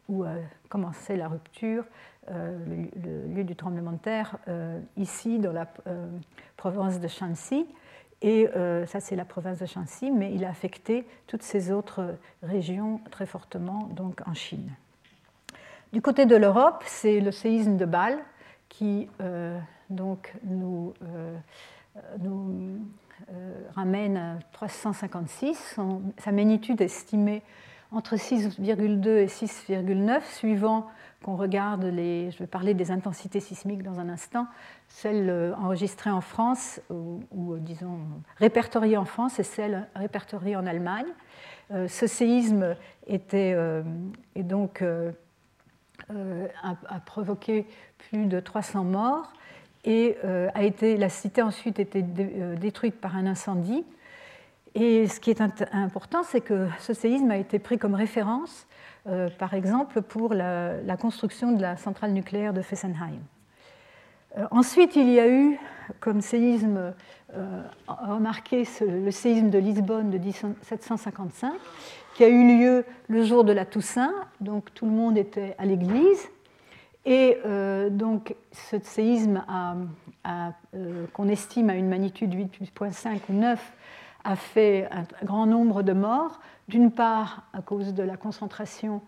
où 0.08 0.24
a 0.24 0.36
commencé 0.70 1.16
la 1.16 1.28
rupture, 1.28 1.84
euh, 2.30 2.58
le, 3.04 3.34
lieu 3.34 3.43
du 3.43 3.56
tremblement 3.56 3.91
de 3.91 3.97
terre, 3.97 4.38
euh, 4.47 4.80
ici 4.97 5.39
dans 5.39 5.52
la 5.52 5.68
euh, 5.88 6.08
province 6.58 6.99
de 6.99 7.08
Shanxi. 7.08 7.68
Et 8.24 8.47
ça, 8.86 8.99
c'est 8.99 9.16
la 9.16 9.26
province 9.26 9.58
de 9.58 9.66
Shanxi, 9.66 10.12
mais 10.12 10.32
il 10.36 10.45
a 10.45 10.49
affecté 10.49 11.08
toutes 11.26 11.41
ces 11.41 11.72
autres 11.72 12.18
régions 12.43 13.02
très 13.10 13.26
fortement, 13.26 13.89
donc 13.95 14.22
en 14.28 14.36
Chine. 14.36 14.70
Du 15.91 16.04
côté 16.04 16.28
de 16.28 16.36
l'Europe, 16.36 16.84
c'est 16.86 17.20
le 17.20 17.32
séisme 17.32 17.78
de 17.78 17.86
Bâle 17.86 18.20
qui 18.70 19.10
donc 19.89 20.36
nous 20.43 20.93
ramène 23.76 24.17
à 24.17 24.39
356. 24.53 25.80
sa 26.17 26.32
magnitude 26.32 26.82
estimée 26.82 27.41
entre 27.91 28.15
6,2 28.15 29.07
et 29.17 29.26
6,9, 29.26 30.22
suivant 30.24 30.88
qu'on 31.24 31.36
regarde 31.36 31.84
les. 31.84 32.32
Je 32.32 32.39
vais 32.39 32.47
parler 32.47 32.74
des 32.74 32.89
intensités 32.89 33.39
sismiques 33.39 33.84
dans 33.84 33.99
un 33.99 34.09
instant, 34.09 34.47
celles 34.88 35.30
euh, 35.30 35.53
enregistrées 35.55 36.09
en 36.09 36.22
France, 36.22 36.80
ou, 36.89 37.57
disons 37.57 37.99
répertoriées 38.38 38.97
en 38.97 39.05
France, 39.05 39.39
et 39.39 39.43
celles 39.43 39.88
répertoriées 39.95 40.55
en 40.55 40.65
Allemagne. 40.65 41.07
ce 41.69 42.07
séisme 42.07 42.76
était, 43.07 43.55
donc, 44.36 44.84
a, 46.09 46.99
provoqué 47.05 47.67
plus 47.97 48.26
de 48.26 48.39
300 48.39 48.84
morts 48.84 49.34
et 49.84 50.17
a 50.53 50.63
été, 50.63 50.95
la 50.97 51.09
cité 51.09 51.41
a 51.41 51.45
ensuite 51.45 51.79
été 51.79 52.01
détruite 52.03 52.95
par 53.01 53.15
un 53.15 53.25
incendie. 53.25 53.84
Et 54.73 55.07
ce 55.07 55.19
qui 55.19 55.29
est 55.29 55.41
important, 55.41 56.23
c'est 56.23 56.41
que 56.41 56.67
ce 56.79 56.93
séisme 56.93 57.29
a 57.32 57.38
été 57.38 57.59
pris 57.59 57.77
comme 57.77 57.95
référence, 57.95 58.67
euh, 59.07 59.29
par 59.38 59.53
exemple, 59.53 60.01
pour 60.01 60.34
la, 60.34 60.97
construction 60.99 61.51
de 61.51 61.61
la 61.61 61.75
centrale 61.75 62.13
nucléaire 62.13 62.53
de 62.53 62.61
Fessenheim. 62.61 63.19
Euh, 64.38 64.45
ensuite, 64.51 64.95
il 64.95 65.09
y 65.09 65.19
a 65.19 65.27
eu, 65.27 65.59
comme 65.99 66.21
séisme 66.21 66.93
euh, 67.36 67.63
remarqué, 67.88 68.63
le 68.82 69.11
séisme 69.11 69.49
de 69.49 69.57
Lisbonne 69.57 70.09
de 70.09 70.17
1755, 70.17 71.51
qui 72.15 72.23
a 72.23 72.29
eu 72.29 72.59
lieu 72.59 72.86
le 73.09 73.23
jour 73.25 73.43
de 73.43 73.51
la 73.51 73.65
Toussaint, 73.65 74.13
donc 74.39 74.73
tout 74.73 74.86
le 74.86 74.91
monde 74.91 75.17
était 75.17 75.55
à 75.57 75.65
l'église. 75.65 76.29
Et 77.06 77.38
donc 77.89 78.36
ce 78.52 78.78
séisme 78.80 79.43
qu'on 81.14 81.28
estime 81.28 81.70
à 81.70 81.76
une 81.76 81.89
magnitude 81.89 82.34
8,5 82.34 83.20
ou 83.30 83.34
9 83.34 83.74
a 84.24 84.36
fait 84.36 84.88
un 84.91 85.26
grand 85.26 85.45
nombre 85.45 85.82
de 85.84 85.93
morts, 85.93 86.39
d'une 86.68 86.91
part 86.91 87.43
à 87.54 87.62
cause 87.62 87.93
de 87.93 88.04
la 88.04 88.18
concentration 88.18 89.02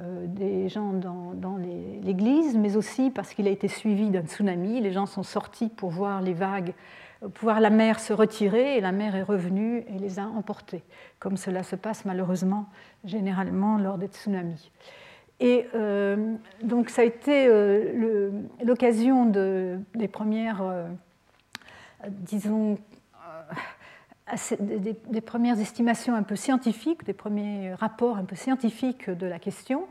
euh, 0.00 0.26
des 0.26 0.68
gens 0.68 0.92
dans, 0.92 1.56
l'église, 2.02 2.56
mais 2.56 2.76
aussi 2.76 3.10
parce 3.10 3.34
qu'il 3.34 3.48
a 3.48 3.50
été 3.50 3.68
suivi 3.68 4.10
d'un 4.10 4.22
tsunami. 4.22 4.80
Les 4.80 4.92
gens 4.92 5.06
sont 5.06 5.22
sortis 5.22 5.68
pour 5.68 5.90
voir 5.90 6.22
les 6.22 6.32
vagues, 6.32 6.72
pour 7.20 7.42
voir 7.42 7.60
la 7.60 7.70
mer 7.70 7.98
se 7.98 8.12
retirer, 8.12 8.76
et 8.76 8.80
la 8.80 8.92
mer 8.92 9.16
est 9.16 9.22
revenue 9.22 9.84
et 9.88 9.98
les 9.98 10.18
a 10.18 10.24
emportés, 10.24 10.82
comme 11.18 11.36
cela 11.36 11.62
se 11.62 11.76
passe 11.76 12.04
malheureusement 12.04 12.66
généralement 13.04 13.76
lors 13.76 13.98
des 13.98 14.06
tsunamis. 14.06 14.70
Et 15.40 15.66
euh, 15.74 16.34
donc 16.62 16.90
ça 16.90 17.02
a 17.02 17.04
été 17.04 17.46
euh, 17.46 18.30
l'occasion 18.62 19.26
de, 19.26 19.78
des 19.94 20.08
premières, 20.08 20.62
disons, 22.08 22.78
des, 24.60 25.20
premières 25.20 25.58
estimations 25.58 26.14
un 26.14 26.22
peu 26.22 26.36
scientifiques, 26.36 27.04
des 27.04 27.12
premiers 27.12 27.74
rapports 27.74 28.16
un 28.16 28.24
peu 28.24 28.36
scientifiques 28.36 29.10
de 29.10 29.26
la 29.26 29.38
question. 29.38 29.86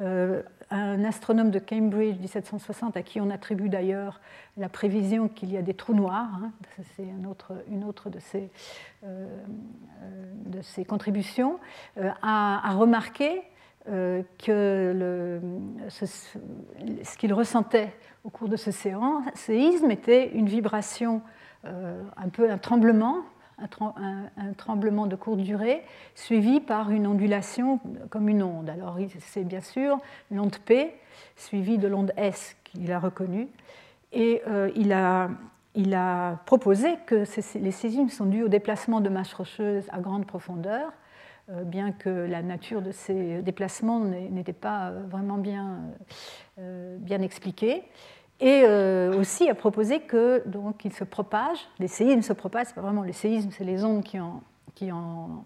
Euh, 0.00 0.42
un 0.70 1.04
astronome 1.04 1.50
de 1.50 1.58
Cambridge 1.58 2.18
1760, 2.18 2.96
à 2.96 3.02
qui 3.02 3.20
on 3.20 3.30
attribue 3.30 3.68
d'ailleurs 3.68 4.20
la 4.56 4.68
prévision 4.68 5.28
qu'il 5.28 5.52
y 5.52 5.56
a 5.56 5.62
des 5.62 5.74
trous 5.74 5.94
noirs, 5.94 6.40
hein, 6.42 6.52
c'est 6.96 7.04
une 7.04 7.26
autre, 7.26 8.08
de, 8.08 8.18
ses, 8.18 8.50
euh, 9.04 9.28
contributions, 10.88 11.58
euh, 11.98 12.10
a, 12.22 12.72
remarqué 12.74 13.42
que 13.86 14.92
le, 14.94 15.40
ce, 15.88 17.16
qu'il 17.18 17.34
ressentait 17.34 17.92
au 18.24 18.30
cours 18.30 18.48
de 18.48 18.56
ce 18.56 18.70
séisme 18.70 19.90
était 19.90 20.30
une 20.30 20.48
vibration, 20.48 21.20
un 21.64 22.28
peu 22.30 22.50
un 22.50 22.58
tremblement 22.58 23.24
un, 23.58 24.52
tremblement 24.56 25.06
de 25.06 25.16
courte 25.16 25.40
durée, 25.40 25.82
suivi 26.14 26.60
par 26.60 26.90
une 26.90 27.06
ondulation 27.06 27.80
comme 28.10 28.28
une 28.28 28.42
onde. 28.42 28.68
Alors 28.68 28.98
c'est 29.20 29.44
bien 29.44 29.60
sûr 29.60 29.98
l'onde 30.30 30.58
P, 30.58 30.94
suivie 31.36 31.78
de 31.78 31.88
l'onde 31.88 32.12
S 32.16 32.56
qu'il 32.64 32.90
a 32.92 32.98
reconnue. 32.98 33.48
Et 34.12 34.42
euh, 34.48 34.70
il, 34.76 34.92
a, 34.92 35.28
proposé 36.46 36.96
que 37.06 37.24
les 37.58 37.70
séismes 37.72 38.08
sont 38.08 38.26
dus 38.26 38.42
au 38.42 38.48
déplacement 38.48 39.00
de 39.00 39.08
masses 39.08 39.34
rocheuses 39.34 39.86
à 39.90 40.00
grande 40.00 40.26
profondeur, 40.26 40.88
euh, 40.88 40.90
bien 41.48 41.92
que 41.92 42.08
la 42.08 42.42
nature 42.42 42.80
de 42.80 42.90
ces 42.90 43.42
déplacements 43.42 44.00
n'était 44.00 44.52
pas 44.52 44.90
vraiment 44.90 45.36
bien, 45.36 45.80
euh, 46.58 46.96
bien 46.98 47.20
expliquée 47.20 47.82
et 48.40 48.62
euh, 48.64 49.18
aussi 49.18 49.48
a 49.48 49.54
proposé 49.54 50.00
que 50.00 50.42
donc 50.46 50.84
il 50.84 50.92
se 50.92 51.04
propage, 51.04 51.58
les 51.78 51.88
séismes 51.88 52.22
se 52.22 52.32
propagent, 52.32 52.68
c'est 52.68 52.74
pas 52.74 52.80
vraiment 52.80 53.02
les 53.02 53.12
séismes, 53.12 53.50
c'est 53.52 53.64
les 53.64 53.84
ondes 53.84 54.02
qui, 54.02 54.18
en, 54.18 54.42
qui, 54.74 54.90
en, 54.90 55.44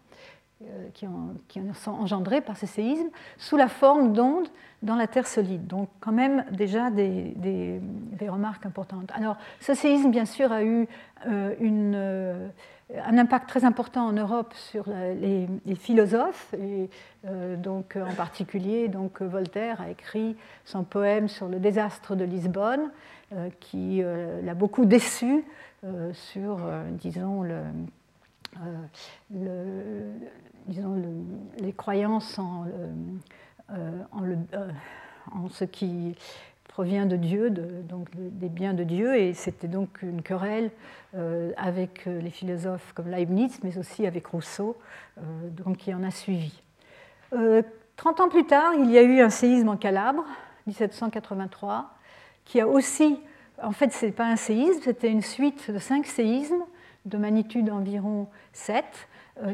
euh, 0.63 0.89
qui, 0.95 1.07
en, 1.07 1.75
sont 1.75 1.91
engendrées 1.91 2.41
par 2.41 2.57
ces 2.57 2.67
séismes 2.67 3.11
sous 3.37 3.57
la 3.57 3.69
forme 3.69 4.15
d'ondes 4.15 4.49
dans 4.83 4.97
la 4.97 5.07
Terre 5.07 5.27
solide. 5.27 5.67
Donc 5.67 5.91
quand 6.01 6.13
même 6.13 6.45
déjà 6.51 6.91
des, 6.91 7.35
des, 7.37 8.29
remarques 8.29 8.65
importantes. 8.65 9.11
Alors 9.15 9.37
ce 9.61 9.75
séisme 9.75 10.11
bien 10.11 10.25
sûr 10.25 10.51
a 10.51 10.63
eu 10.63 10.89
euh, 11.27 11.55
une 11.61 12.51
un 12.95 13.19
impact 13.19 13.49
très 13.49 13.65
important 13.65 14.07
en 14.07 14.13
Europe 14.13 14.55
sur 14.55 14.87
les, 14.89 15.47
philosophes, 15.75 16.55
et 16.55 16.89
euh, 17.27 17.57
donc 17.57 17.97
en 17.97 18.15
particulier 18.15 18.89
donc 18.89 19.21
Voltaire 19.21 19.81
a 19.81 19.91
écrit 19.91 20.37
son 20.65 20.85
poème 20.85 21.29
sur 21.29 21.49
le 21.49 21.59
désastre 21.59 22.15
de 22.17 22.25
Lisbonne, 22.25 22.91
euh, 23.35 23.51
qui 23.61 24.03
euh, 24.03 24.41
l'a 24.43 24.55
beaucoup 24.55 24.87
déçu 24.87 25.45
sur, 26.13 26.59
disons, 26.91 27.45
le, 27.45 27.63
disons 30.67 30.97
les 31.61 31.73
croyances 31.73 32.41
en 32.41 32.65
ce 35.51 35.65
qui 35.65 36.17
provient 36.79 37.07
de 37.07 37.17
Dieu, 37.17 37.51
donc 37.51 38.07
des 38.15 38.49
biens 38.49 38.73
de 38.73 38.85
Dieu, 38.85 39.17
et 39.17 39.35
c'était 39.35 39.67
donc 39.67 40.01
une 40.01 40.23
querelle 40.23 40.71
euh, 41.17 41.51
avec 41.57 42.07
euh, 42.07 42.21
les 42.21 42.31
philosophes 42.31 42.93
comme 42.95 43.09
Leibniz, 43.11 43.59
mais 43.65 43.77
aussi 43.79 44.07
avec 44.07 44.29
Rousseau, 44.29 44.77
euh, 45.19 45.23
donc 45.51 45.79
qui 45.79 45.93
en 45.93 46.05
a 46.05 46.13
suivi. 46.13 46.63
Trente 47.97 48.21
ans 48.21 48.29
plus 48.29 48.47
tard, 48.47 48.75
il 48.77 48.93
y 48.93 48.97
a 48.97 49.03
eu 49.03 49.21
un 49.21 49.29
séisme 49.29 49.71
en 49.71 49.77
Calabre, 49.77 50.25
1783, 50.69 51.91
qui 52.45 52.61
a 52.61 52.69
aussi, 52.69 53.19
en 53.61 53.73
fait, 53.73 53.93
ce 53.93 54.07
n'est 54.07 54.13
pas 54.13 54.27
un 54.27 54.37
séisme, 54.37 54.81
c'était 54.85 55.11
une 55.11 55.23
suite 55.23 55.73
de 55.73 55.81
cinq 55.81 56.07
séismes 56.07 56.63
de 57.07 57.19
magnitude 57.19 57.71
environ 57.71 58.29
7, 58.53 58.85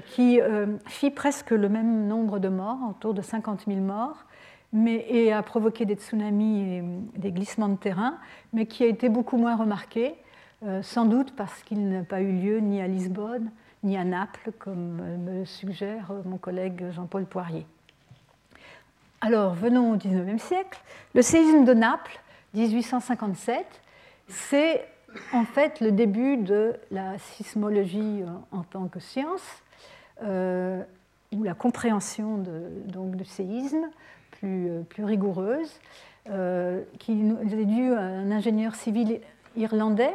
qui 0.08 0.40
fit 0.86 1.10
presque 1.10 1.52
le 1.52 1.70
même 1.70 2.06
nombre 2.06 2.38
de 2.38 2.50
morts, 2.50 2.80
autour 2.90 3.14
de 3.14 3.22
50 3.22 3.64
000 3.66 3.80
morts, 3.80 4.26
mais, 4.74 5.06
et 5.08 5.32
a 5.32 5.42
provoqué 5.42 5.86
des 5.86 5.94
tsunamis 5.94 6.60
et 6.60 6.82
des 7.18 7.32
glissements 7.32 7.68
de 7.68 7.76
terrain, 7.76 8.18
mais 8.52 8.66
qui 8.66 8.82
a 8.82 8.86
été 8.86 9.08
beaucoup 9.08 9.38
moins 9.38 9.56
remarqué, 9.56 10.16
euh, 10.64 10.82
sans 10.82 11.06
doute 11.06 11.34
parce 11.36 11.62
qu'il 11.62 11.88
n'a 11.88 12.02
pas 12.02 12.20
eu 12.20 12.32
lieu 12.32 12.58
ni 12.58 12.82
à 12.82 12.88
Lisbonne, 12.88 13.50
ni 13.84 13.96
à 13.96 14.04
Naples, 14.04 14.50
comme 14.58 15.00
me 15.18 15.44
suggère 15.44 16.12
mon 16.24 16.38
collègue 16.38 16.90
Jean-Paul 16.90 17.24
Poirier. 17.24 17.66
Alors, 19.20 19.54
venons 19.54 19.92
au 19.92 19.96
XIXe 19.96 20.42
siècle. 20.42 20.82
Le 21.14 21.22
séisme 21.22 21.64
de 21.64 21.72
Naples, 21.72 22.20
1857, 22.54 23.64
c'est 24.28 24.86
en 25.32 25.44
fait 25.44 25.80
le 25.80 25.92
début 25.92 26.36
de 26.36 26.74
la 26.90 27.16
sismologie 27.18 28.22
euh, 28.22 28.26
en 28.50 28.64
tant 28.64 28.88
que 28.88 28.98
science, 28.98 29.62
euh, 30.22 30.82
ou 31.32 31.42
la 31.42 31.54
compréhension 31.54 32.42
donc, 32.86 33.16
du 33.16 33.24
séisme, 33.24 33.88
euh, 34.44 34.82
plus, 34.82 35.04
rigoureuse, 35.04 35.80
euh, 36.30 36.82
qui 36.98 37.12
est 37.12 37.64
due 37.64 37.92
à 37.94 38.00
un 38.00 38.30
ingénieur 38.30 38.74
civil 38.74 39.20
irlandais 39.56 40.14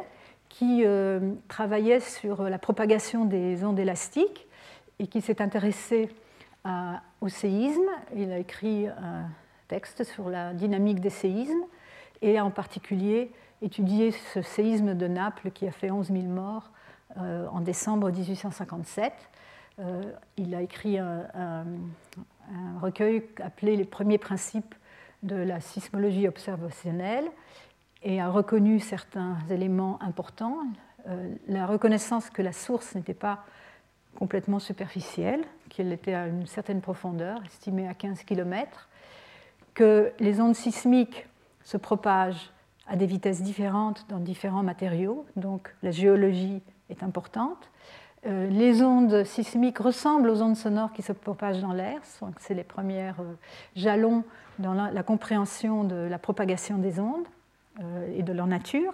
qui 0.49 0.84
euh, 0.86 1.34
travaillait 1.47 1.99
sur 1.99 2.43
la 2.43 2.57
propagation 2.57 3.25
des 3.25 3.63
ondes 3.63 3.80
élastiques 3.80 4.47
et 4.99 5.07
qui 5.07 5.21
s'est 5.21 5.41
intéressé 5.41 6.09
au 7.21 7.30
séisme. 7.30 7.89
Il 8.15 8.32
a 8.32 8.38
écrit 8.38 8.88
un 8.88 9.27
texte 9.67 10.03
sur 10.03 10.30
la 10.30 10.53
dynamique 10.53 10.99
des 10.99 11.09
séismes 11.09 11.63
et 12.21 12.39
en 12.39 12.51
particulier 12.51 13.32
étudié 13.61 14.11
ce 14.11 14.41
séisme 14.41 14.93
de 14.93 15.07
Naples 15.07 15.51
qui 15.51 15.67
a 15.67 15.71
fait 15.71 15.89
11 15.89 16.07
000 16.07 16.23
morts 16.23 16.69
en 17.17 17.61
décembre 17.61 18.11
1857. 18.11 19.13
il 20.38 20.53
a 20.53 20.61
écrit 20.61 20.99
un 20.99 21.65
recueil 22.82 23.24
appelé 23.43 23.76
Les 23.76 23.86
premiers 23.86 24.18
principes 24.18 24.76
de 25.24 25.36
la 25.36 25.60
sismologie 25.60 26.28
observationnelle 26.28 27.26
et 28.04 28.22
a 28.22 28.30
reconnu 28.30 28.80
certains 28.80 29.38
éléments 29.50 30.02
importants. 30.02 30.58
Euh, 31.08 31.34
la 31.47 31.66
reconnaissance 31.66 32.30
que 32.30 32.41
la 32.41 32.54
source 32.54 32.95
n'était 32.95 33.14
pas 33.14 33.43
complètement 34.16 34.60
superficielle, 34.60 35.41
qu'elle 35.70 35.91
était 35.93 36.14
à 36.14 36.28
une 36.28 36.47
certaine 36.47 36.82
profondeur, 36.82 37.41
estimée 37.45 37.88
à 37.88 37.93
15 37.93 38.24
km, 38.24 38.89
que 39.74 40.12
les 40.20 40.41
ondes 40.41 40.56
sismiques 40.56 41.28
se 41.64 41.78
propagent 41.78 42.52
à 42.88 42.95
des 42.95 43.06
vitesses 43.06 43.41
différentes 43.41 44.06
dans 44.10 44.20
différents 44.20 44.64
matériaux, 44.64 45.26
donc 45.36 45.74
la 45.84 45.91
géologie 45.91 46.62
est 46.89 47.04
importante, 47.04 47.70
les 48.26 48.82
ondes 48.82 49.24
sismiques 49.24 49.80
ressemblent 49.80 50.30
aux 50.30 50.41
ondes 50.41 50.57
sonores 50.57 50.91
qui 50.93 51.01
se 51.01 51.13
propagent 51.13 51.61
dans 51.61 51.74
l'air. 51.74 51.99
C'est 52.39 52.53
les 52.53 52.63
premiers 52.63 53.11
jalons 53.76 54.24
dans 54.59 54.74
la, 54.74 55.03
compréhension 55.03 55.84
de 55.84 55.95
la 55.95 56.20
propagation 56.20 56.78
des 56.78 56.99
ondes 56.99 57.26
et 58.13 58.24
de 58.24 58.34
leur 58.34 58.47
nature. 58.47 58.93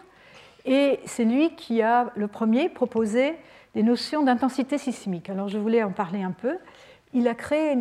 Et 0.66 1.00
c'est 1.06 1.26
lui 1.26 1.56
qui 1.56 1.82
a 1.82 2.12
le 2.16 2.28
premier 2.28 2.70
proposé 2.70 3.36
des 3.74 3.84
notions 3.84 4.24
d'intensité 4.24 4.78
sismique. 4.78 5.30
Alors 5.30 5.48
je 5.48 5.58
voulais 5.58 5.82
en 5.82 5.92
parler 5.92 6.22
un 6.22 6.32
peu. 6.32 6.58
Il 7.14 7.28
a 7.28 7.34
créé, 7.34 7.80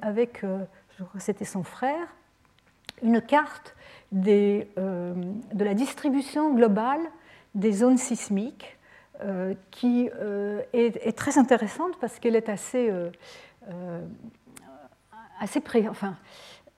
avec, 0.00 0.40
je 0.42 1.04
crois 1.04 1.18
que 1.18 1.22
c'était 1.22 1.44
son 1.44 1.64
frère, 1.64 2.08
une 3.02 3.20
carte 3.20 3.74
euh, 4.14 5.14
de 5.52 5.64
la 5.64 5.74
distribution 5.74 6.54
globale 6.54 7.00
des 7.54 7.72
zones 7.72 7.98
sismiques, 7.98 8.77
euh, 9.24 9.54
qui 9.70 10.08
euh, 10.20 10.62
est, 10.72 11.16
très 11.16 11.38
intéressante 11.38 11.98
parce 12.00 12.18
qu'elle 12.18 12.36
est 12.36 12.48
assez, 12.48 12.92
assez, 15.40 15.62
enfin, 15.88 16.16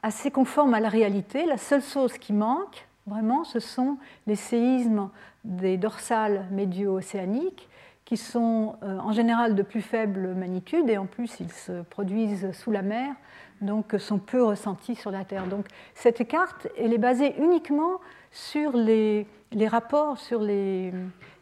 assez 0.03 0.30
conforme 0.30 0.74
à 0.74 0.80
la 0.80 0.88
réalité. 0.88 1.47
La 1.47 1.59
seule 1.59 1.82
chose 1.82 2.16
qui 2.18 2.32
manque, 2.32 2.86
vraiment, 3.07 3.45
ce 3.45 3.61
sont 3.61 3.99
les 4.26 4.36
séismes 4.36 5.11
des 5.45 5.76
dorsales 5.76 6.47
médio-océaniques 6.51 7.68
qui 8.05 8.16
sont 8.16 8.76
en 8.82 9.12
général 9.12 9.55
de 9.55 9.62
plus 9.62 9.82
faible 9.82 10.34
magnitude 10.34 10.88
et 10.91 10.99
en 10.99 11.07
plus 11.07 11.38
ils 11.38 11.53
se 11.53 11.82
produisent 11.82 12.51
sous 12.53 12.72
la 12.72 12.82
mer, 12.82 13.14
donc 13.61 13.95
sont 13.99 14.18
peu 14.18 14.43
ressentis 14.43 14.97
sur 14.97 15.11
la 15.12 15.24
Terre. 15.24 15.47
Donc 15.47 15.66
cette 15.95 16.26
carte, 16.26 16.66
elle 16.76 16.93
est 16.93 16.99
basée 16.99 17.34
uniquement 17.38 18.01
sur 18.32 18.76
les, 18.76 19.26
rapports, 19.68 20.18
sur 20.18 20.42
les, 20.42 20.92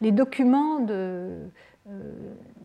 documents 0.00 0.80
de, 0.80 1.36
euh, 1.88 2.12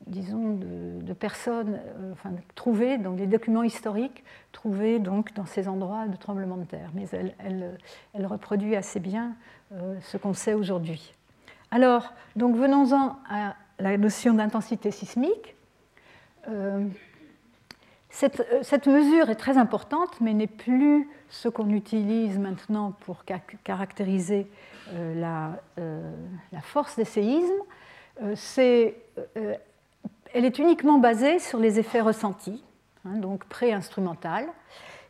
disons, 0.08 0.56
de, 0.56 1.14
personnes 1.14 1.80
euh, 2.00 2.14
trouvées, 2.56 2.98
donc 2.98 3.18
des 3.18 3.28
documents 3.28 3.64
historiques 3.64 4.24
trouvés 4.52 5.00
donc, 5.00 5.34
dans 5.34 5.46
ces 5.46 5.68
endroits 5.68 6.08
de 6.08 6.18
tremblement 6.18 6.58
de 6.58 6.66
terre. 6.66 6.90
Mais 6.94 7.06
elle, 7.40 8.26
reproduit 8.26 8.76
assez 8.76 9.00
bien 9.00 9.36
euh, 9.74 9.96
ce 10.02 10.18
qu'on 10.18 10.34
sait 10.34 10.54
aujourd'hui. 10.54 11.14
Alors, 11.72 12.14
donc 12.36 12.56
venons-en 12.56 13.18
à 13.30 13.56
la 13.80 13.98
notion 13.98 14.34
d'intensité 14.34 14.92
sismique. 14.92 15.56
Euh, 18.22 18.60
cette, 18.62 18.88
mesure 18.88 19.30
est 19.30 19.36
très 19.36 19.58
importante, 19.58 20.22
mais 20.22 20.34
n'est 20.34 20.48
plus 20.48 21.10
ce 21.30 21.50
qu'on 21.50 21.70
utilise 21.70 22.38
maintenant 22.38 22.94
pour 23.06 23.24
caractériser 23.64 24.48
euh, 24.94 25.50
euh, 25.80 26.14
la, 26.52 26.62
force 26.62 26.96
des 26.96 27.06
séismes. 27.06 27.52
elle 28.20 28.94
est 30.34 30.60
uniquement 30.60 31.00
basée 31.00 31.40
sur 31.40 31.60
les 31.60 31.80
effets 31.80 32.02
ressentis, 32.02 32.64
hein, 33.06 33.18
donc 33.18 33.46
pré-instrumental, 33.46 34.48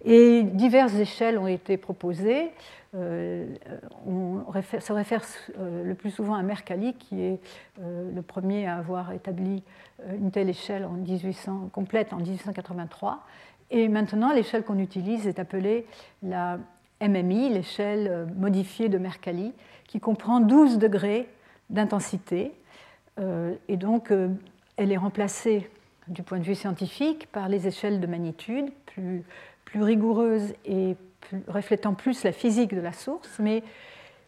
et 0.03 0.43
diverses 0.43 0.95
échelles 0.95 1.37
ont 1.37 1.47
été 1.47 1.77
proposées. 1.77 2.51
on 2.93 4.43
se 4.79 4.93
réfère 4.93 5.23
le 5.57 5.93
plus 5.93 6.11
souvent 6.11 6.35
à 6.35 6.43
Mercalli, 6.43 6.93
qui 6.93 7.21
est 7.21 7.39
le 7.79 8.21
premier 8.21 8.67
à 8.67 8.77
avoir 8.77 9.11
établi 9.13 9.63
euh, 10.07 10.15
une 10.15 10.31
telle 10.31 10.49
échelle 10.49 10.85
en 10.85 10.93
1800, 10.93 11.69
complète 11.71 12.13
en 12.13 12.17
1883. 12.17 13.23
Et 13.71 13.87
maintenant, 13.87 14.33
l'échelle 14.33 14.63
qu'on 14.63 14.79
utilise 14.79 15.27
est 15.27 15.39
appelée 15.39 15.85
la 16.21 16.59
MMI, 17.01 17.49
l'échelle 17.49 18.07
euh, 18.07 18.25
modifiée 18.37 18.89
de 18.89 18.97
Mercalli, 18.97 19.53
qui 19.87 19.99
comprend 19.99 20.39
12 20.39 20.77
degrés 20.77 21.27
d'intensité. 21.69 22.53
Euh, 23.19 23.55
et 23.67 23.77
donc, 23.77 24.11
elle 24.77 24.91
est 24.91 24.97
remplacée 24.97 25.69
du 26.07 26.23
point 26.23 26.39
de 26.39 26.43
vue 26.43 26.55
scientifique 26.55 27.27
par 27.31 27.47
les 27.47 27.67
échelles 27.67 27.99
de 27.99 28.07
magnitude, 28.07 28.71
plus, 28.87 29.23
plus 29.65 29.83
rigoureuses 29.83 30.53
et 30.65 30.95
reflétant 31.47 31.93
plus 31.93 32.23
la 32.23 32.31
physique 32.31 32.73
de 32.75 32.81
la 32.81 32.93
source, 32.93 33.39
mais 33.39 33.63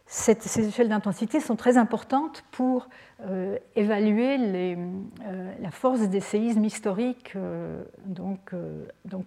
ces 0.08 0.68
échelles 0.68 0.88
d'intensité 0.88 1.40
sont 1.40 1.56
très 1.56 1.76
importantes 1.76 2.44
pour 2.52 2.88
euh, 3.24 3.58
évaluer 3.74 4.36
euh, 4.38 5.52
la 5.60 5.70
force 5.72 6.02
des 6.02 6.20
séismes 6.20 6.64
historiques, 6.64 7.32
euh, 7.34 7.82
donc, 8.04 8.52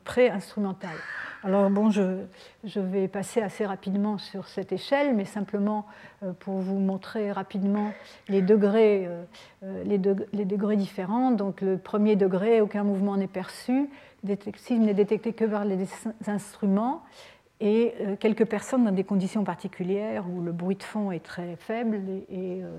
pré-instrumentales. 0.05 0.89
Alors 1.43 1.70
bon, 1.70 1.89
je, 1.89 2.80
vais 2.80 3.10
passer 3.10 3.41
assez 3.41 3.66
rapidement 3.66 4.18
sur 4.18 4.47
cette 4.47 4.72
échelle, 4.72 5.16
mais 5.16 5.26
simplement 5.26 5.86
pour 6.39 6.60
vous 6.60 6.80
montrer 6.80 7.32
rapidement 7.32 7.91
les 8.28 8.41
degrés, 8.41 9.10
les, 9.86 9.97
degrés 9.97 10.76
différents. 10.76 11.32
Donc 11.32 11.62
le 11.62 11.78
premier 11.78 12.16
degré, 12.16 12.60
aucun 12.62 12.84
mouvement 12.84 13.16
n'est 13.16 13.28
perçu, 13.28 13.89
séisme 14.57 14.84
n'est 14.84 14.93
détecté 14.93 15.34
que 15.34 15.45
par 15.45 15.65
les 15.65 15.88
instruments 16.28 17.03
et 17.61 17.93
euh, 17.99 18.15
quelques 18.15 18.45
personnes 18.45 18.86
dans 18.86 18.91
des 18.91 19.03
conditions 19.03 19.43
particulières 19.43 20.24
où 20.30 20.41
le 20.41 20.51
bruit 20.51 20.78
de 20.78 20.84
fond 20.84 21.11
est 21.11 21.24
très 21.24 21.57
faible 21.57 21.99
et, 22.30 22.61
euh, 22.63 22.72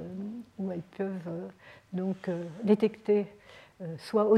où 0.59 0.71
elles 0.73 0.83
peuvent 0.97 1.11
euh, 1.29 1.49
donc 1.93 2.31
détecter, 2.63 3.27
soit, 3.99 4.29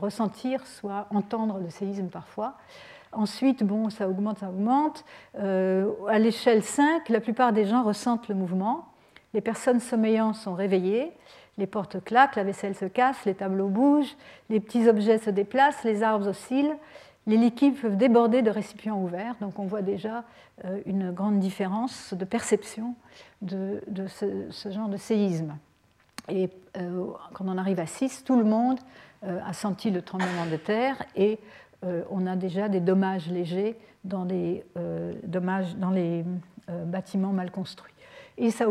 ressentir, 0.00 0.66
soit 0.66 1.06
entendre 1.10 1.58
le 1.58 1.68
séisme 1.68 2.06
parfois. 2.06 2.54
Ensuite, 3.12 3.62
bon, 3.62 3.90
ça 3.90 4.08
augmente, 4.08 4.38
ça 4.38 4.48
augmente. 4.48 5.04
à 5.34 6.18
l'échelle 6.18 6.62
5, 6.62 7.08
la 7.10 7.20
plupart 7.20 7.52
des 7.52 7.66
gens 7.66 7.82
ressentent 7.82 8.28
le 8.28 8.34
mouvement. 8.34 8.86
Les 9.34 9.42
personnes 9.42 9.80
sommeillantes 9.80 10.36
sont 10.36 10.54
réveillées. 10.54 11.12
Les 11.58 11.66
portes 11.66 12.02
claquent, 12.02 12.36
la 12.36 12.44
vaisselle 12.44 12.74
se 12.74 12.86
casse, 12.86 13.24
les 13.26 13.34
tableaux 13.34 13.68
bougent, 13.68 14.16
les 14.48 14.60
petits 14.60 14.88
objets 14.88 15.18
se 15.18 15.30
déplacent, 15.30 15.84
les 15.84 16.02
arbres 16.02 16.28
oscillent 16.28 16.74
les 17.28 17.36
liquides 17.36 17.78
peuvent 17.78 17.96
déborder 17.96 18.42
de 18.42 18.50
récipients 18.50 19.00
ouverts. 19.00 19.36
Donc 19.40 19.58
on 19.58 19.66
voit 19.66 19.82
déjà 19.82 20.24
euh, 20.64 20.80
une 20.86 21.12
grande 21.12 21.38
différence 21.38 22.14
de 22.14 22.24
perception 22.24 22.96
de, 23.42 23.82
ce, 24.08 24.70
genre 24.70 24.88
de 24.88 24.96
séisme. 24.96 25.56
Et 26.30 26.48
euh, 26.78 27.06
quand 27.34 27.44
on 27.46 27.58
arrive 27.58 27.80
à 27.80 27.86
6, 27.86 28.24
tout 28.24 28.38
le 28.38 28.44
monde 28.44 28.80
euh, 29.24 29.40
a 29.46 29.52
senti 29.52 29.90
le 29.90 30.02
tremblement 30.02 30.46
de 30.50 30.56
terre 30.56 30.96
et 31.14 31.38
on 32.10 32.26
a 32.26 32.34
déjà 32.34 32.68
des 32.68 32.80
dommages 32.80 33.28
légers 33.28 33.78
dans 34.02 34.24
les, 34.24 34.64
dommages 35.22 35.76
dans 35.76 35.90
les 35.90 36.24
bâtiments 36.66 37.30
mal 37.30 37.52
construits. 37.52 37.94
Et 38.40 38.52
ça, 38.52 38.66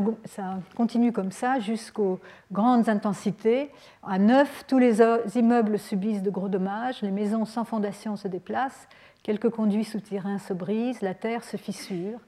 continue 0.78 1.12
comme 1.12 1.32
ça 1.32 1.60
jusqu'aux 1.60 2.22
grandes 2.54 2.88
intensités. 2.88 3.70
À 4.02 4.18
neuf, 4.18 4.64
tous 4.66 4.78
les 4.78 5.02
immeubles 5.36 5.78
subissent 5.78 6.24
de 6.24 6.30
gros 6.30 6.48
dommages, 6.48 7.02
les 7.02 7.12
maisons 7.12 7.44
sans 7.44 7.66
fondation 7.66 8.16
se 8.16 8.30
déplacent, 8.30 8.88
quelques 9.24 9.50
conduits 9.50 9.84
souterrains 9.84 10.38
se 10.40 10.54
brisent, 10.54 11.02
la 11.02 11.14
terre 11.14 11.44
se 11.44 11.58
fissure. 11.58 12.20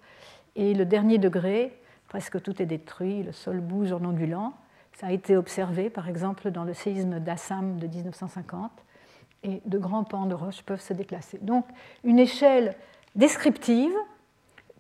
Et 0.58 0.74
le 0.74 0.84
dernier 0.84 1.18
degré, 1.18 1.82
presque 2.10 2.42
tout 2.42 2.62
est 2.62 2.66
détruit, 2.66 3.24
le 3.24 3.32
sol 3.32 3.62
bouge 3.62 3.94
en 3.94 4.04
ondulant. 4.04 4.54
Ça 4.92 5.08
a 5.08 5.12
été 5.12 5.38
observé, 5.38 5.90
par 5.90 6.10
exemple, 6.10 6.52
dans 6.52 6.66
le 6.66 6.74
séisme 6.74 7.22
d'Assam 7.22 7.78
de 7.78 7.88
1950, 7.88 8.72
et 9.44 9.62
de 9.66 9.78
grands 9.78 10.04
pans 10.04 10.26
de 10.26 10.36
roches 10.36 10.62
peuvent 10.64 10.82
se 10.82 10.92
déplacer. 10.92 11.40
Donc, 11.42 11.66
une 12.04 12.20
échelle 12.20 12.76
descriptive 13.16 13.94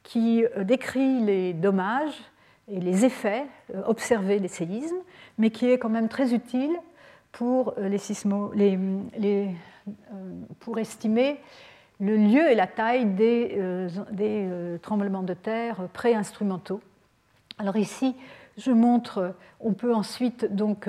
qui 0.03 0.43
euh, 0.43 0.65
décrit 0.65 1.21
les 1.21 1.53
dommages 1.53 2.19
et 2.69 2.79
les 2.79 3.05
effets 3.05 3.45
euh, 3.73 3.81
observés 3.85 4.39
des 4.39 4.47
séismes, 4.47 4.99
mais 5.37 5.49
qui 5.49 5.69
est 5.69 5.77
quand 5.77 5.89
même 5.89 6.09
très 6.09 6.33
utile 6.33 6.71
pour, 7.31 7.73
euh, 7.77 7.89
les 7.89 7.99
euh, 8.55 9.47
pour 10.59 10.79
estimer 10.79 11.39
le 11.99 12.15
lieu 12.15 12.49
et 12.49 12.55
la 12.55 12.67
taille 12.67 13.05
des, 13.05 13.61
des 14.11 14.47
tremblements 14.81 15.23
de 15.23 15.33
terre 15.33 15.89
pré-instrumentaux. 15.91 16.79
Alors 17.57 17.75
ici, 17.75 18.15
je 18.57 18.71
montre, 18.71 19.35
on 19.59 19.73
peut 19.73 19.93
ensuite 19.93 20.45
donc 20.55 20.87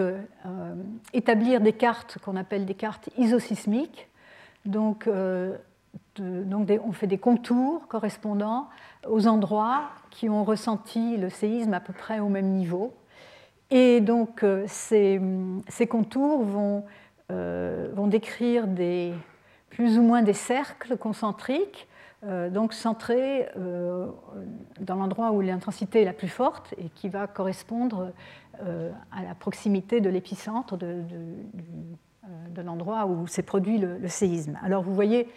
établir 1.13 1.61
des 1.63 1.73
cartes 1.73 2.19
qu'on 2.25 2.37
appelle 2.37 2.65
des 2.65 2.75
cartes 2.75 3.09
isosismiques. 3.19 4.09
Donc, 4.67 5.09
donc 6.19 6.69
on 6.85 6.93
fait 6.93 7.07
des 7.07 7.19
contours 7.19 7.87
correspondant 7.89 8.69
aux 9.09 9.27
endroits 9.27 9.91
qui 10.11 10.29
ont 10.29 10.45
ressenti 10.45 11.17
le 11.17 11.31
séisme 11.31 11.73
à 11.75 11.81
peu 11.81 11.93
près 11.93 12.21
au 12.21 12.29
même 12.29 12.51
niveau. 12.51 12.95
Et 13.71 14.01
donc 14.01 14.43
euh, 14.43 14.65
ces, 14.67 15.21
contours 15.89 16.43
vont, 16.43 16.85
euh, 17.31 17.91
vont, 17.95 18.09
décrire 18.09 18.67
plus 19.71 19.99
ou 19.99 20.03
moins 20.03 20.23
des 20.23 20.33
cercles 20.33 20.97
concentriques, 20.97 21.87
euh, 22.27 22.51
donc 22.51 22.73
centrés 22.75 23.47
dans 23.57 24.97
l'endroit 24.97 25.31
où 25.31 25.41
l'intensité 25.41 26.03
est 26.03 26.05
la 26.05 26.13
plus 26.13 26.29
forte 26.29 26.75
et 26.79 26.89
qui 26.91 27.09
va 27.09 27.27
correspondre 27.27 28.13
à 28.61 29.23
la 29.23 29.35
proximité 29.35 30.03
de 30.03 30.11
l'épicentre 30.11 30.77
de, 30.77 31.03
de, 32.51 32.61
l'endroit 32.61 33.07
où 33.07 33.27
s'est 33.27 33.43
produit 33.43 33.79
le, 33.79 33.97
le, 33.97 34.09
séisme. 34.09 34.59
Alors 34.63 34.83
vous 34.83 34.95
voyez 34.95 35.29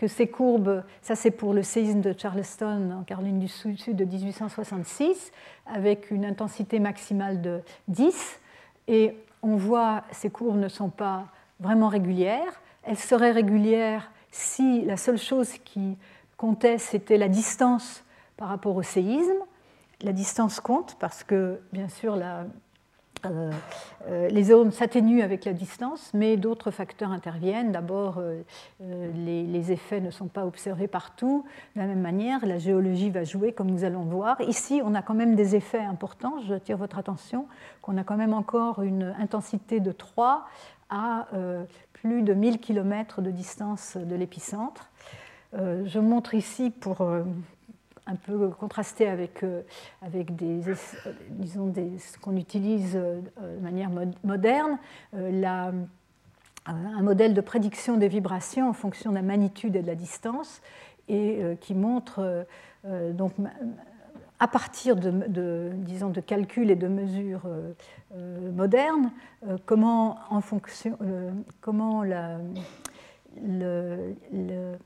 que 0.00 0.08
ces 0.08 0.28
courbes, 0.28 0.82
ça 1.02 1.14
c'est 1.14 1.30
pour 1.30 1.52
le 1.52 1.62
séisme 1.62 2.00
de 2.00 2.14
Charleston 2.16 2.90
en 2.98 3.02
Caroline 3.02 3.38
du 3.38 3.48
Sud 3.48 3.76
de 3.94 4.04
1866, 4.06 5.30
avec 5.66 6.10
une 6.10 6.24
intensité 6.24 6.80
maximale 6.80 7.42
de 7.42 7.60
10. 7.88 8.40
Et 8.88 9.14
on 9.42 9.56
voit 9.56 10.04
ces 10.10 10.30
courbes 10.30 10.56
ne 10.56 10.68
sont 10.68 10.88
pas 10.88 11.26
vraiment 11.60 11.88
régulières. 11.88 12.62
Elles 12.82 12.96
seraient 12.96 13.32
régulières 13.32 14.10
si 14.30 14.86
la 14.86 14.96
seule 14.96 15.18
chose 15.18 15.52
qui 15.66 15.98
comptait, 16.38 16.78
c'était 16.78 17.18
la 17.18 17.28
distance 17.28 18.02
par 18.38 18.48
rapport 18.48 18.76
au 18.76 18.82
séisme. 18.82 19.44
La 20.00 20.12
distance 20.12 20.60
compte 20.60 20.96
parce 20.98 21.24
que, 21.24 21.60
bien 21.74 21.90
sûr, 21.90 22.16
la, 22.16 22.46
euh, 23.26 23.50
euh, 24.08 24.28
les 24.28 24.44
zones 24.44 24.70
s'atténuent 24.70 25.22
avec 25.22 25.44
la 25.44 25.52
distance, 25.52 26.10
mais 26.14 26.36
d'autres 26.36 26.70
facteurs 26.70 27.10
interviennent. 27.10 27.72
D'abord, 27.72 28.18
euh, 28.18 28.42
les, 28.80 29.72
effets 29.72 30.00
ne 30.00 30.10
sont 30.10 30.28
pas 30.28 30.46
observés 30.46 30.88
partout. 30.88 31.44
De 31.76 31.80
la 31.80 31.86
même 31.86 32.00
manière, 32.00 32.44
la 32.46 32.58
géologie 32.58 33.10
va 33.10 33.24
jouer, 33.24 33.52
comme 33.52 33.70
nous 33.70 33.84
allons 33.84 34.04
voir. 34.04 34.40
Ici, 34.40 34.80
on 34.84 34.94
a 34.94 35.02
quand 35.02 35.14
même 35.14 35.34
des 35.34 35.54
effets 35.54 35.80
importants. 35.80 36.40
Je 36.46 36.54
tire 36.54 36.76
votre 36.76 36.98
attention 36.98 37.46
qu'on 37.82 37.96
a 37.98 38.04
quand 38.04 38.16
même 38.16 38.34
encore 38.34 38.82
une 38.82 39.14
intensité 39.18 39.80
de 39.80 39.92
3 39.92 40.46
à 40.88 41.28
plus 41.92 42.22
de 42.22 42.34
1000 42.34 42.58
km 42.58 43.22
de 43.22 43.30
distance 43.30 43.96
de 43.96 44.16
l'épicentre. 44.16 44.90
je 45.52 45.98
montre 46.00 46.34
ici 46.34 46.70
pour 46.70 47.06
un 48.06 48.16
peu 48.16 48.48
contrasté 48.48 49.06
avec, 49.08 49.42
euh, 49.42 49.62
avec 50.02 50.34
des, 50.36 50.60
disons 51.30 51.66
des, 51.66 51.98
ce 51.98 52.18
qu'on 52.18 52.36
utilise 52.36 52.96
euh, 52.96 53.20
de 53.38 53.62
manière 53.62 53.90
moderne, 54.24 54.78
euh, 55.14 55.30
la, 55.30 55.72
un 56.66 57.02
modèle 57.02 57.34
de 57.34 57.40
prédiction 57.40 57.96
des 57.96 58.08
vibrations 58.08 58.68
en 58.68 58.72
fonction 58.72 59.10
de 59.10 59.16
la 59.16 59.22
magnitude 59.22 59.76
et 59.76 59.82
de 59.82 59.86
la 59.86 59.94
distance, 59.94 60.60
et 61.08 61.42
qui 61.60 61.74
montre 61.74 62.46
donc 62.84 63.32
à 64.38 64.46
partir 64.46 64.94
de, 64.94 65.72
disons, 65.74 66.10
de 66.10 66.20
calculs 66.20 66.70
et 66.70 66.76
de 66.76 66.86
mesures 66.86 67.48
modernes, 68.14 69.10
comment, 69.64 70.18
en 70.28 70.40
fonction, 70.40 70.96
comment, 71.60 72.04
la, 72.04 72.38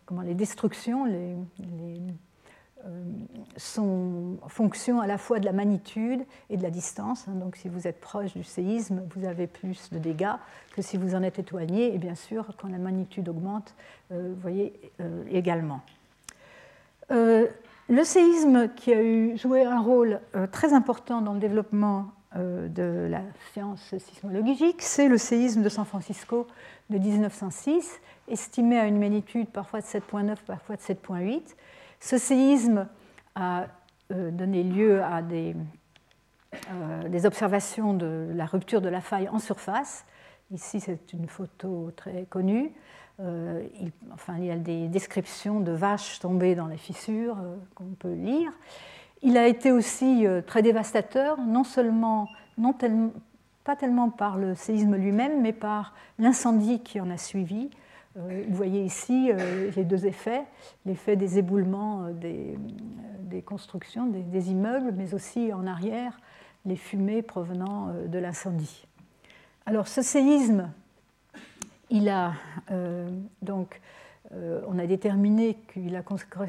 comment 0.07 0.23
les 0.23 0.35
destructions, 0.35 1.05
les, 1.05 1.37
sont 3.57 4.37
fonction 4.49 5.01
à 5.01 5.07
la 5.07 5.18
fois 5.18 5.39
de 5.39 5.45
la 5.45 5.53
magnitude 5.53 6.24
et 6.51 6.57
de 6.57 6.62
la 6.62 6.70
distance. 6.70 7.26
Hein. 7.28 7.35
Donc 7.35 7.57
si 7.57 7.68
vous 7.68 7.87
êtes 7.87 8.01
proche 8.01 8.35
du 8.35 8.45
séisme, 8.45 9.03
vous 9.14 9.26
avez 9.26 9.47
plus 9.47 9.91
de 9.93 9.99
dégâts 9.99 10.35
que 10.74 10.82
si 10.82 10.97
vous 10.97 11.14
en 11.14 11.22
êtes 11.22 11.39
éloigné. 11.39 11.95
Et 11.95 11.99
bien 11.99 12.14
sûr, 12.14 12.47
quand 12.59 12.68
la 12.68 12.78
magnitude 12.78 13.28
augmente, 13.28 13.74
euh, 14.12 14.32
vous 14.35 14.41
voyez 14.41 14.72
euh, 15.01 15.24
également. 15.30 15.80
le 17.11 18.05
séisme 18.05 18.68
qui 18.74 18.93
a 18.93 19.37
joué 19.37 19.64
un 19.64 19.80
rôle 19.80 20.20
très 20.53 20.72
important 20.72 21.20
dans 21.20 21.35
le 21.35 21.41
développement 21.41 22.07
de 22.35 23.07
la 23.09 23.20
science 23.53 23.95
sismologique, 23.99 24.82
c'est 24.82 25.09
le 25.09 25.18
séisme 25.18 25.62
de 25.62 25.68
San 25.68 25.85
Francisco 25.85 26.49
de 26.91 26.99
1906, 26.99 28.01
estimé 28.26 28.78
à 28.78 28.87
une 28.87 28.99
magnitude 28.99 29.49
parfois 29.49 29.80
de 29.80 29.87
7.9, 29.87 30.37
parfois 30.47 30.76
de 30.76 30.80
7.8 30.80 31.43
ce 32.05 32.18
séisme 32.18 32.86
a 33.34 33.64
euh, 34.12 34.30
donné 34.30 34.62
lieu 34.62 35.02
à 35.02 35.22
des, 35.22 35.57
euh, 36.70 37.09
des, 37.09 37.24
observations 37.24 37.94
de 37.94 38.30
la 38.34 38.44
rupture 38.44 38.82
de 38.82 38.90
la 38.90 39.00
faille 39.00 39.26
en 39.30 39.38
surface. 39.38 40.05
Ici, 40.52 40.80
c'est 40.80 41.14
une 41.14 41.28
photo 41.28 41.90
très 41.96 42.26
connue. 42.28 42.72
Euh, 43.20 43.62
il, 43.80 43.90
enfin, 44.12 44.34
il 44.36 44.44
y 44.44 44.50
a 44.50 44.57
des 44.57 44.88
descriptions 44.88 45.61
de 45.61 45.72
vaches 45.72 46.18
tombées 46.18 46.55
dans 46.55 46.66
les 46.66 46.76
fissures 46.76 47.38
qu'on 47.74 47.94
peut 47.98 48.12
lire. 48.12 48.52
Il 49.22 49.38
a 49.38 49.48
été 49.48 49.72
aussi 49.72 50.26
très 50.46 50.61
dévastateur, 50.61 51.40
non 51.40 51.64
seulement, 51.64 52.28
pas 53.64 53.76
tellement 53.76 54.11
par 54.11 54.36
le 54.36 54.55
séisme 54.55 54.96
lui-même, 54.96 55.40
mais 55.40 55.55
par 55.55 55.94
l'incendie 56.18 56.80
qui 56.80 57.00
en 57.00 57.09
a 57.09 57.16
suivi. 57.16 57.70
Euh, 58.17 58.45
vous 58.49 58.57
voyez 58.57 58.85
ici 58.85 59.31
euh, 59.33 59.71
les 59.75 59.85
deux 59.85 60.07
effets, 60.07 60.45
l'effet 60.87 61.17
des 61.17 61.39
éboulements 61.39 62.05
euh, 62.05 62.55
des, 63.21 63.43
constructions, 63.43 64.07
des, 64.07 64.51
immeubles, 64.51 64.93
mais 64.97 65.15
aussi 65.15 65.53
en 65.53 65.67
arrière 65.67 66.19
les 66.65 66.77
fumées 66.77 67.23
provenant 67.23 67.93
de 68.07 68.19
l'incendie. 68.19 68.87
Alors 69.67 69.89
ce 69.89 70.03
séisme, 70.03 70.71
il 71.91 72.09
a 72.09 72.33
donc 73.43 73.81
on 74.31 74.79
a 74.79 74.87
déterminé 74.87 75.59
que 75.67 75.81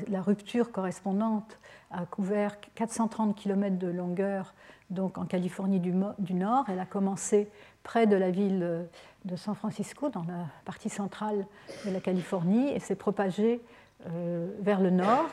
la, 0.09 0.21
rupture 0.21 0.71
correspondante 0.71 1.59
a 1.91 2.05
couvert 2.05 2.57
430 2.75 3.35
km 3.35 3.77
de 3.77 3.87
longueur 3.87 4.53
donc 4.89 5.17
en 5.17 5.25
Californie 5.25 5.79
du, 5.79 5.93
du 6.19 6.33
Nord. 6.33 6.65
Elle 6.69 6.79
a 6.79 6.85
commencé 6.85 7.49
près 7.83 8.07
de 8.07 8.15
la 8.15 8.31
ville 8.31 8.87
de 9.25 9.35
San 9.35 9.55
Francisco, 9.55 10.09
dans 10.09 10.23
la 10.23 10.45
partie 10.63 10.89
centrale 10.89 11.45
de 11.85 11.91
la 11.91 11.99
Californie, 11.99 12.69
et 12.69 12.79
s'est 12.79 12.95
propagé 12.95 13.59
euh, 14.07 14.47
vers 14.59 14.79
le 14.79 14.91
nord, 14.91 15.27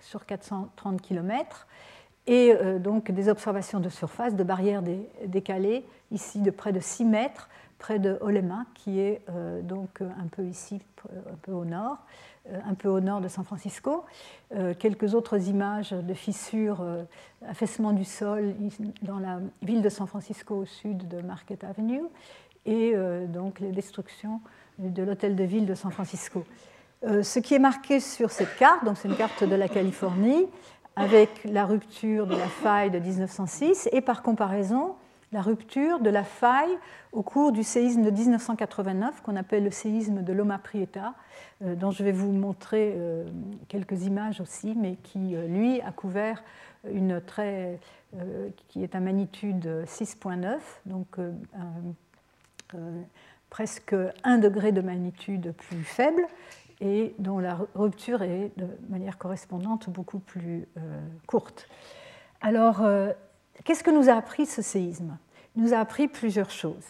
sur 0.00 0.26
430 0.26 1.00
km, 1.02 1.66
et 2.26 2.52
euh, 2.52 2.78
donc 2.78 3.10
des 3.10 3.28
observations 3.28 3.80
de 3.80 3.88
surface, 3.88 4.36
de 4.36 4.44
barrières 4.44 4.82
décalées, 5.26 5.84
ici 6.12 6.40
de 6.40 6.50
près 6.50 6.72
de 6.72 6.80
6 6.80 7.04
mètres, 7.04 7.48
près 7.78 7.98
de 7.98 8.16
Olema, 8.20 8.64
qui 8.74 9.00
est 9.00 9.22
euh, 9.28 9.60
donc 9.60 10.02
un 10.02 10.28
peu 10.28 10.44
ici, 10.44 10.80
un 11.10 11.36
peu 11.42 11.50
au 11.50 11.64
nord, 11.64 11.98
un 12.64 12.74
peu 12.74 12.88
au 12.88 13.00
nord 13.00 13.20
de 13.20 13.28
San 13.28 13.44
Francisco. 13.44 14.04
quelques 14.80 15.14
autres 15.14 15.48
images 15.48 15.90
de 15.92 16.12
fissures, 16.12 16.84
affaissement 17.46 17.92
du 17.92 18.04
sol 18.04 18.54
dans 19.02 19.20
la 19.20 19.38
ville 19.62 19.80
de 19.80 19.88
San 19.88 20.08
Francisco 20.08 20.56
au 20.56 20.64
sud 20.64 21.06
de 21.06 21.22
Market 21.22 21.62
Avenue 21.62 22.02
et 22.66 22.92
euh, 22.94 23.26
donc 23.26 23.60
les 23.60 23.72
destructions 23.72 24.40
de 24.78 25.02
l'hôtel 25.02 25.36
de 25.36 25.44
ville 25.44 25.66
de 25.66 25.74
San 25.74 25.90
Francisco. 25.90 26.44
Euh, 27.04 27.22
ce 27.22 27.38
qui 27.38 27.54
est 27.54 27.58
marqué 27.58 28.00
sur 28.00 28.30
cette 28.30 28.56
carte, 28.56 28.84
donc 28.84 28.96
c'est 28.96 29.08
une 29.08 29.16
carte 29.16 29.44
de 29.44 29.54
la 29.54 29.68
Californie, 29.68 30.46
avec 30.94 31.44
la 31.44 31.64
rupture 31.64 32.26
de 32.26 32.36
la 32.36 32.46
faille 32.46 32.90
de 32.90 32.98
1906 32.98 33.88
et 33.92 34.00
par 34.00 34.22
comparaison 34.22 34.94
la 35.32 35.40
rupture 35.40 36.00
de 36.00 36.10
la 36.10 36.24
faille 36.24 36.76
au 37.12 37.22
cours 37.22 37.52
du 37.52 37.62
séisme 37.62 38.02
de 38.02 38.10
1989 38.10 39.22
qu'on 39.22 39.36
appelle 39.36 39.64
le 39.64 39.70
séisme 39.70 40.22
de 40.22 40.32
Loma 40.34 40.58
Prieta, 40.58 41.14
euh, 41.64 41.74
dont 41.74 41.90
je 41.90 42.04
vais 42.04 42.12
vous 42.12 42.30
montrer 42.30 42.94
quelques 43.68 44.04
images 44.04 44.40
aussi, 44.40 44.74
mais 44.76 44.96
qui 45.02 45.34
lui 45.48 45.80
a 45.80 45.90
couvert 45.90 46.42
une 46.90 47.20
très, 47.20 47.78
qui 48.68 48.82
est 48.82 48.94
à 48.94 49.00
magnitude 49.00 49.84
6.9, 49.86 50.58
donc 50.86 51.06
euh, 51.18 51.32
presque 53.50 53.94
un 54.24 54.38
degré 54.38 54.72
de 54.72 54.80
magnitude 54.80 55.52
plus 55.52 55.84
faible 55.84 56.26
et 56.80 57.14
dont 57.18 57.38
la 57.38 57.58
rupture 57.74 58.22
est 58.22 58.50
de 58.56 58.66
manière 58.88 59.18
correspondante 59.18 59.90
beaucoup 59.90 60.18
plus 60.18 60.66
euh, 60.78 61.00
courte. 61.26 61.68
Alors, 62.40 62.82
euh, 62.82 63.12
qu'est-ce 63.64 63.84
que 63.84 63.90
nous 63.90 64.08
a 64.08 64.14
appris 64.14 64.46
ce 64.46 64.62
séisme? 64.62 65.16
Il 65.54 65.62
nous 65.62 65.74
a 65.74 65.78
appris 65.78 66.08
plusieurs 66.08 66.50
choses 66.50 66.86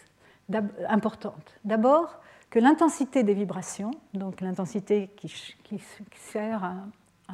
importantes. 0.88 1.54
D'abord, 1.64 2.20
que 2.48 2.58
l'intensité 2.58 3.22
des 3.22 3.34
vibrations, 3.34 3.90
donc 4.14 4.40
l'intensité 4.40 5.10
qui, 5.16 5.82
sert 6.16 6.62
à, 6.62 6.74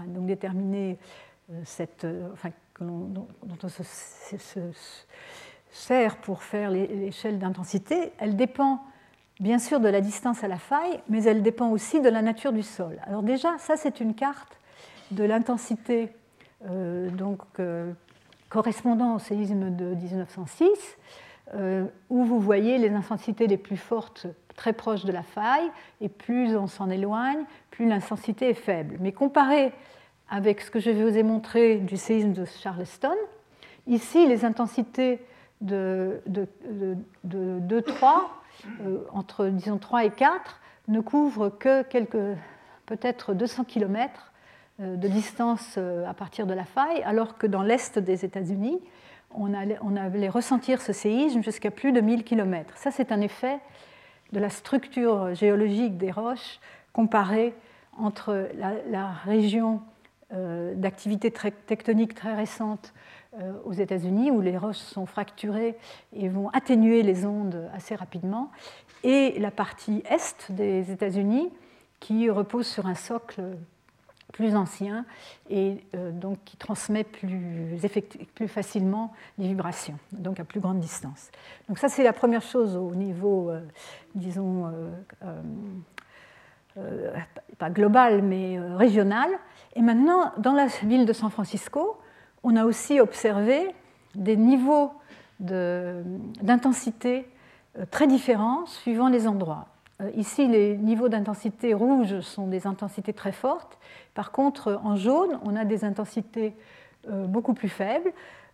donc 0.06 0.26
déterminer 0.26 0.98
cette, 1.64 2.06
enfin, 2.32 2.50
sert 5.70 6.16
pour 6.16 6.42
faire 6.42 6.70
l'échelle 6.70 7.38
d'intensité, 7.38 8.12
elle 8.18 8.36
dépend 8.36 8.82
bien 9.40 9.58
sûr 9.58 9.80
de 9.80 9.88
la 9.88 10.00
distance 10.00 10.42
à 10.42 10.48
la 10.48 10.58
faille, 10.58 11.00
mais 11.08 11.22
elle 11.24 11.42
dépend 11.42 11.70
aussi 11.70 12.00
de 12.00 12.08
la 12.08 12.22
nature 12.22 12.52
du 12.52 12.62
sol. 12.62 12.98
Alors 13.06 13.22
déjà, 13.22 13.56
ça 13.58 13.76
c'est 13.76 14.00
une 14.00 14.14
carte 14.14 14.58
de 15.10 15.24
l'intensité 15.24 16.10
euh, 16.66 17.08
donc 17.10 17.40
euh, 17.60 17.92
correspondant 18.48 19.14
au 19.14 19.18
séisme 19.18 19.74
de 19.74 19.94
1906, 19.94 20.68
euh, 21.54 21.86
où 22.10 22.24
vous 22.24 22.40
voyez 22.40 22.78
les 22.78 22.90
intensités 22.90 23.46
les 23.46 23.56
plus 23.56 23.76
fortes 23.76 24.26
très 24.56 24.72
proches 24.72 25.04
de 25.04 25.12
la 25.12 25.22
faille, 25.22 25.70
et 26.00 26.08
plus 26.08 26.56
on 26.56 26.66
s'en 26.66 26.90
éloigne, 26.90 27.44
plus 27.70 27.88
l'intensité 27.88 28.50
est 28.50 28.54
faible. 28.54 28.96
Mais 29.00 29.12
comparé 29.12 29.72
avec 30.28 30.60
ce 30.60 30.70
que 30.70 30.80
je 30.80 30.90
vous 30.90 31.16
ai 31.16 31.22
montré 31.22 31.76
du 31.76 31.96
séisme 31.96 32.32
de 32.32 32.44
Charleston, 32.44 33.14
ici 33.86 34.26
les 34.26 34.44
intensités 34.44 35.20
de, 35.60 36.20
2, 37.24 37.82
3, 37.82 38.42
euh, 38.80 39.04
entre 39.12 39.46
disons 39.46 39.78
3 39.78 40.04
et 40.04 40.10
4, 40.10 40.60
ne 40.88 41.00
couvre 41.00 41.50
que 41.50 41.82
quelques, 41.82 42.36
peut-être 42.86 43.34
200 43.34 43.64
km 43.64 44.32
euh, 44.80 44.96
de 44.96 45.08
distance 45.08 45.74
euh, 45.76 46.08
à 46.08 46.14
partir 46.14 46.46
de 46.46 46.54
la 46.54 46.64
faille, 46.64 47.02
alors 47.02 47.38
que 47.38 47.46
dans 47.46 47.62
l'est 47.62 47.98
des 47.98 48.24
États-Unis, 48.24 48.80
on 49.34 49.52
allait, 49.52 49.78
on 49.82 49.96
allait 49.96 50.28
ressentir 50.28 50.80
ce 50.80 50.92
séisme 50.92 51.42
jusqu'à 51.42 51.70
plus 51.70 51.92
de 51.92 52.00
1000 52.00 52.24
km. 52.24 52.72
Ça, 52.76 52.90
c'est 52.90 53.12
un 53.12 53.20
effet 53.20 53.58
de 54.32 54.40
la 54.40 54.50
structure 54.50 55.34
géologique 55.34 55.98
des 55.98 56.10
roches 56.10 56.60
comparée 56.92 57.54
entre 57.96 58.48
la, 58.90 59.08
région 59.24 59.82
d'activité 60.30 61.30
tectonique 61.30 62.14
très 62.14 62.34
récente 62.34 62.92
aux 63.64 63.72
États-Unis, 63.72 64.30
où 64.30 64.40
les 64.40 64.56
roches 64.56 64.76
sont 64.76 65.06
fracturées 65.06 65.76
et 66.12 66.28
vont 66.28 66.48
atténuer 66.50 67.02
les 67.02 67.24
ondes 67.24 67.70
assez 67.74 67.94
rapidement, 67.94 68.50
et 69.04 69.38
la 69.38 69.50
partie 69.50 70.02
est 70.10 70.50
des 70.50 70.90
États-Unis, 70.90 71.50
qui 72.00 72.30
repose 72.30 72.66
sur 72.66 72.86
un 72.86 72.94
socle 72.94 73.42
plus 74.32 74.54
ancien 74.56 75.04
et 75.48 75.84
euh, 75.94 76.12
donc 76.12 76.38
qui 76.44 76.56
transmet 76.56 77.04
plus, 77.04 77.78
facilement 78.46 79.12
les 79.38 79.48
vibrations, 79.48 79.98
donc 80.12 80.38
à 80.38 80.44
plus 80.44 80.60
grande 80.60 80.80
distance. 80.80 81.30
Donc 81.68 81.78
ça 81.78 81.88
c'est 81.88 82.02
la 82.02 82.12
première 82.12 82.42
chose 82.42 82.76
au 82.76 82.94
niveau, 82.94 83.50
euh, 83.50 83.60
disons, 84.14 84.70
euh, 85.24 87.12
pas 87.58 87.70
global 87.70 88.22
mais 88.22 88.60
régional. 88.76 89.30
Et 89.74 89.82
maintenant, 89.82 90.32
dans 90.38 90.52
la 90.52 90.66
ville 90.66 91.06
de 91.06 91.12
San 91.12 91.30
Francisco, 91.30 91.98
on 92.42 92.56
a 92.56 92.64
aussi 92.64 93.00
observé 93.00 93.74
des 94.14 94.36
niveaux 94.36 94.92
d'intensité 95.40 97.26
très 97.90 98.06
différents 98.06 98.66
suivant 98.66 99.08
les 99.08 99.28
endroits. 99.28 99.66
Euh, 100.00 100.10
ici, 100.16 100.46
les 100.46 100.76
niveaux 100.76 101.08
d'intensité 101.08 101.74
rouge 101.74 102.20
sont 102.20 102.46
des 102.46 102.66
intensités 102.66 103.12
très 103.12 103.32
fortes. 103.32 103.78
Par 104.14 104.30
contre, 104.30 104.80
en 104.84 104.96
jaune, 104.96 105.38
on 105.44 105.56
a 105.56 105.64
des 105.64 105.84
intensités 105.84 106.54
euh, 107.08 107.26
beaucoup 107.26 107.54
plus 107.54 107.68
faibles. 107.68 108.12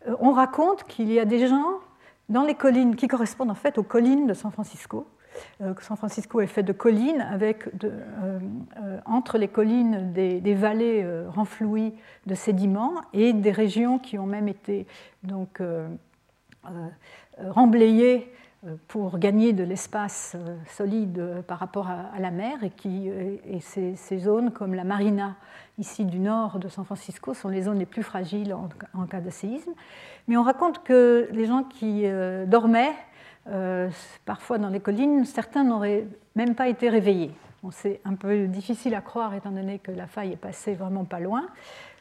Euh, 0.08 0.16
on 0.20 0.32
raconte 0.32 0.84
qu'il 0.84 1.12
y 1.12 1.18
a 1.18 1.24
des 1.24 1.46
gens 1.46 1.80
dans 2.28 2.44
les 2.44 2.54
collines 2.54 2.96
qui 2.96 3.08
correspondent 3.08 3.50
en 3.50 3.54
fait 3.54 3.76
aux 3.76 3.82
collines 3.82 4.26
de 4.26 4.34
San 4.34 4.50
Francisco. 4.50 5.06
San 5.80 5.96
Francisco 5.96 6.40
est 6.40 6.46
fait 6.46 6.62
de 6.62 6.72
collines 6.72 7.20
avec 7.20 7.68
entre 9.06 9.38
les 9.38 9.48
collines 9.48 10.12
des, 10.12 10.54
vallées 10.54 11.06
renflouies 11.28 11.94
de 12.26 12.34
sédiments 12.34 12.94
et 13.12 13.32
des 13.32 13.50
régions 13.50 13.98
qui 13.98 14.18
ont 14.18 14.26
même 14.26 14.48
été 14.48 14.86
donc 15.22 15.60
remblayées 17.38 18.30
euh, 18.66 18.76
pour 18.88 19.18
gagner 19.18 19.52
de 19.52 19.64
l'espace 19.64 20.36
euh, 20.36 20.56
solide 20.66 21.42
par 21.46 21.58
rapport 21.58 21.88
à, 21.88 22.18
la 22.18 22.30
mer 22.30 22.62
et, 22.62 22.70
qui, 22.70 23.10
euh, 23.10 23.36
et 23.46 23.60
ces, 23.60 24.18
zones 24.18 24.52
comme 24.52 24.74
la 24.74 24.84
marina 24.84 25.36
ici 25.78 26.04
du 26.04 26.18
nord 26.18 26.58
de 26.58 26.68
San 26.68 26.84
Francisco 26.84 27.34
sont 27.34 27.48
les 27.48 27.62
zones 27.62 27.78
les 27.78 27.86
plus 27.86 28.02
fragiles 28.02 28.54
en, 28.54 29.06
cas 29.06 29.20
de 29.20 29.30
séisme. 29.30 29.72
Mais 30.28 30.36
on 30.36 30.42
raconte 30.42 30.82
que 30.82 31.28
les 31.32 31.46
gens 31.46 31.64
qui 31.64 32.04
dormaient 32.46 32.94
parfois 34.24 34.58
dans 34.58 34.70
les 34.70 34.80
collines, 34.80 35.24
certains 35.24 35.64
n'auraient 35.64 36.06
même 36.34 36.54
pas 36.54 36.68
été 36.68 36.88
réveillés. 36.88 37.32
c'est 37.70 38.00
un 38.04 38.14
peu 38.14 38.46
difficile 38.46 38.94
à 38.94 39.00
croire 39.00 39.34
étant 39.34 39.50
donné 39.50 39.78
que 39.78 39.92
la 39.92 40.06
faille 40.06 40.32
est 40.32 40.36
passée 40.36 40.74
vraiment 40.74 41.04
pas 41.04 41.20
loin, 41.20 41.46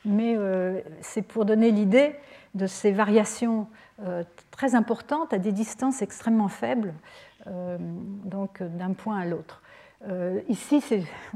mais 0.05 0.37
c'est 1.01 1.21
pour 1.21 1.45
donner 1.45 1.71
l'idée 1.71 2.15
de 2.55 2.67
ces 2.67 2.91
variations 2.91 3.67
euh, 4.01 4.23
très 4.51 4.75
importantes 4.75 5.33
à 5.33 5.39
des 5.39 5.51
distances 5.51 6.01
extrêmement 6.01 6.47
faibles, 6.47 6.93
euh, 7.47 7.77
donc 7.79 8.61
d'un 8.61 8.93
point 8.93 9.19
à 9.19 9.25
l'autre. 9.25 9.61
Euh, 10.07 10.41
ici, 10.49 10.83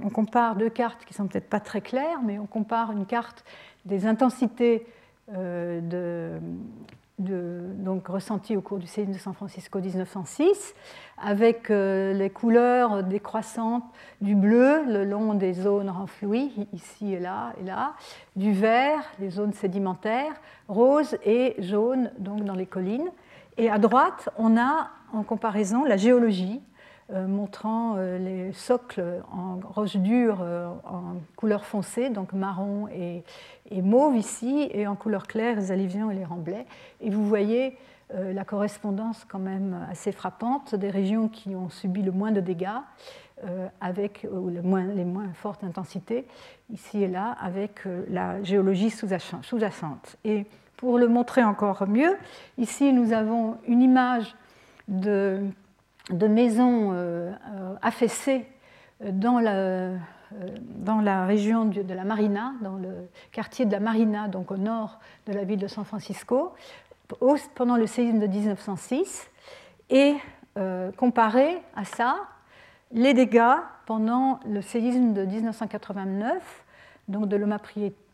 on 0.03 0.09
compare 0.09 0.55
deux 0.55 0.69
cartes 0.69 1.05
qui 1.05 1.13
sont 1.13 1.27
peut-être 1.27 1.49
pas 1.49 1.59
très 1.59 1.81
claires, 1.81 2.21
mais 2.23 2.39
on 2.39 2.45
compare 2.45 2.91
une 2.91 3.05
carte 3.05 3.43
des 3.85 4.05
intensités 4.05 4.85
de, 5.29 6.39
donc 7.20 8.07
ressenti 8.07 8.55
au 8.55 8.61
cours 8.61 8.78
du 8.78 8.86
séisme 8.86 9.11
de 9.11 9.18
San 9.18 9.34
Francisco 9.34 9.80
1906, 9.80 10.76
avec 11.18 11.72
euh, 11.72 12.13
les 12.13 12.30
couleurs 12.30 13.03
décroissantes 13.03 13.84
du 14.22 14.36
bleu 14.36 14.84
le 14.88 15.03
long 15.03 15.34
des 15.34 15.53
zones 15.53 15.89
renflouies, 15.89 16.68
ici 16.74 17.13
et 17.13 17.20
là 17.20 17.53
et 17.59 17.63
là, 17.63 17.93
du 18.36 18.53
vert, 18.53 19.01
les 19.20 19.32
zones 19.32 19.53
sédimentaires, 19.53 20.34
rose 20.68 21.18
et 21.26 21.55
jaune 21.59 22.11
donc 22.20 22.43
dans 22.45 22.55
les 22.55 22.68
collines. 22.68 23.09
Et 23.57 23.70
à 23.72 23.80
droite, 23.80 24.30
on 24.38 24.55
a 24.55 24.89
en 25.11 25.24
comparaison 25.24 25.84
la 25.86 25.97
géologie, 25.97 26.61
montrant 27.09 27.95
euh, 27.97 28.17
les 28.17 28.51
socles 28.51 29.21
en 29.31 29.59
roche 29.63 29.95
dure 29.95 30.39
euh, 30.41 30.67
en 30.85 31.15
couleur 31.37 31.65
foncée, 31.65 32.09
donc 32.09 32.33
marron 32.33 32.87
et, 32.89 33.23
mauve 33.81 34.17
ici, 34.17 34.69
et 34.73 34.87
en 34.87 34.95
couleur 34.95 35.27
claire 35.27 35.55
les 35.55 35.71
alluvions 35.71 36.11
et 36.11 36.15
les 36.15 36.25
remblais. 36.25 36.65
Et 37.01 37.09
vous 37.09 37.25
voyez 37.25 37.77
la 38.13 38.45
correspondance 38.45 39.25
quand 39.27 39.39
même 39.39 39.85
assez 39.91 40.13
frappante 40.13 40.73
des 40.75 40.89
régions 40.89 41.27
qui 41.27 41.53
ont 41.55 41.69
subi 41.69 42.01
le 42.01 42.13
moins 42.13 42.31
de 42.31 42.39
dégâts, 42.39 42.79
avec 43.81 44.23
les 44.23 44.61
moins 44.61 45.33
fortes 45.33 45.65
intensités, 45.65 46.25
ici 46.71 47.03
et 47.03 47.09
là, 47.09 47.35
avec 47.41 47.81
la 48.09 48.41
géologie 48.43 48.91
sous-jacente. 48.91 50.15
Et 50.23 50.45
pour 50.77 50.97
le 50.97 51.09
montrer 51.09 51.43
encore 51.43 51.85
mieux, 51.85 52.15
ici 52.57 52.93
nous 52.93 53.11
avons 53.11 53.57
une 53.67 53.81
image 53.81 54.33
de 54.87 55.43
de 56.11 56.27
maisons 56.27 56.91
euh, 56.93 57.31
euh, 57.31 57.75
affaissées 57.81 58.45
dans 59.03 59.39
la, 59.39 59.55
euh, 59.55 59.97
dans 60.59 61.01
la 61.01 61.25
région 61.25 61.65
de 61.65 61.93
la 61.93 62.03
Marina, 62.03 62.53
dans 62.61 62.77
le 62.77 63.09
quartier 63.31 63.65
de 63.65 63.71
la 63.71 63.79
Marina, 63.79 64.27
donc 64.27 64.51
au 64.51 64.57
nord 64.57 64.99
de 65.27 65.33
la 65.33 65.43
ville 65.43 65.59
de 65.59 65.67
San 65.67 65.85
Francisco, 65.85 66.53
pendant 67.55 67.77
le 67.77 67.87
séisme 67.87 68.19
de 68.19 68.27
1906, 68.27 69.29
et 69.89 70.15
comparer 70.97 71.61
à 71.75 71.85
ça 71.85 72.17
les 72.91 73.13
dégâts 73.13 73.55
pendant 73.85 74.39
le 74.45 74.61
séisme 74.61 75.13
de 75.13 75.23
1989, 75.23 76.65
donc 77.07 77.29
de 77.29 77.37
Loma 77.37 77.59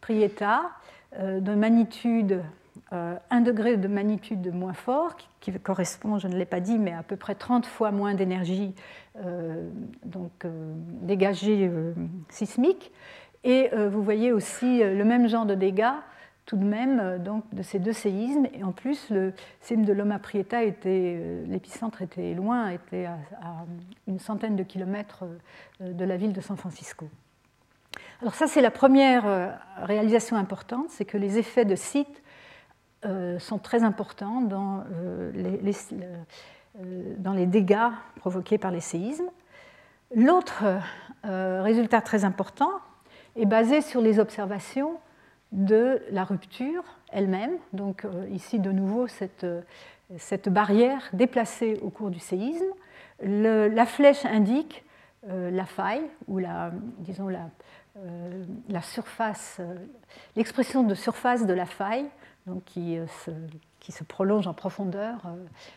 Prieta, 0.01 0.69
de 1.17 1.55
magnitude 1.55 2.43
un 2.93 3.41
degré 3.41 3.77
de 3.77 3.87
magnitude 3.87 4.53
moins 4.53 4.73
fort, 4.73 5.15
qui, 5.39 5.51
correspond, 5.53 6.19
je 6.19 6.27
ne 6.27 6.35
l'ai 6.35 6.45
pas 6.45 6.59
dit, 6.59 6.77
mais 6.77 6.93
à 6.93 7.03
peu 7.03 7.15
près 7.15 7.35
30 7.35 7.65
fois 7.65 7.91
moins 7.91 8.13
d'énergie 8.13 8.75
euh, 9.23 9.69
euh, 10.45 10.73
dégagée 11.01 11.71
sismique. 12.29 12.91
Et 13.43 13.69
vous 13.91 14.01
voyez 14.01 14.31
aussi 14.31 14.79
le 14.79 15.03
même 15.03 15.27
genre 15.27 15.45
de 15.45 15.55
dégâts 15.55 15.91
tout 16.45 16.57
de 16.57 16.63
même 16.63 17.19
donc, 17.23 17.43
de 17.53 17.61
ces 17.61 17.79
deux 17.79 17.93
séismes. 17.93 18.47
Et 18.53 18.63
en 18.63 18.71
plus, 18.71 19.09
le 19.09 19.33
séisme 19.59 19.83
de 19.83 19.91
Loma 19.91 20.19
Prieta, 20.19 20.63
était, 20.63 21.19
l'épicentre 21.47 22.01
était 22.01 22.33
loin, 22.33 22.69
était 22.69 23.05
à, 23.05 23.17
une 24.07 24.19
centaine 24.19 24.55
de 24.55 24.63
kilomètres 24.63 25.25
de 25.81 26.05
la 26.05 26.15
ville 26.15 26.31
de 26.31 26.41
San 26.41 26.55
Francisco. 26.55 27.09
Alors 28.21 28.35
ça, 28.35 28.47
c'est 28.47 28.61
la 28.61 28.71
première 28.71 29.57
réalisation 29.81 30.37
importante, 30.37 30.85
c'est 30.89 31.05
que 31.05 31.17
les 31.17 31.37
effets 31.37 31.65
de 31.65 31.75
site 31.75 32.07
euh, 32.07 32.22
sont 33.39 33.57
très 33.57 33.83
importants 33.83 34.41
dans, 34.41 34.83
euh, 34.93 35.31
les, 35.33 35.75
euh, 35.93 37.15
dans, 37.17 37.33
les, 37.33 37.45
dégâts 37.45 37.91
provoqués 38.17 38.57
par 38.57 38.71
les 38.71 38.81
séismes. 38.81 39.29
L'autre 40.15 40.63
résultat 41.23 42.01
très 42.01 42.23
important 42.23 42.71
est 43.35 43.45
basé 43.45 43.81
sur 43.81 43.99
les 43.99 44.19
observations 44.19 44.99
de 45.51 46.01
la 46.11 46.23
rupture 46.23 46.83
elle-même. 47.11 47.53
Donc 47.71 48.05
ici 48.29 48.59
de 48.59 48.71
nouveau 48.71 49.07
cette, 49.07 50.49
barrière 50.49 51.09
déplacée 51.13 51.79
au 51.81 51.89
cours 51.89 52.11
du 52.11 52.19
séisme. 52.19 52.65
la 53.21 53.85
flèche 53.87 54.23
indique 54.25 54.83
la 55.27 55.65
faille 55.65 56.03
ou 56.27 56.37
la, 56.37 56.71
disons 56.99 57.27
la 57.29 58.81
surface, 58.83 59.61
l'expression 60.35 60.83
de 60.83 60.93
surface 60.93 61.47
de 61.47 61.53
la 61.53 61.65
faille 61.65 62.05
donc 62.47 62.63
qui, 62.65 62.97
euh, 62.97 63.05
se, 63.25 63.31
qui, 63.79 63.91
se, 63.91 64.03
prolonge 64.03 64.47
en 64.47 64.53
profondeur. 64.53 65.17
Euh, 65.25 65.35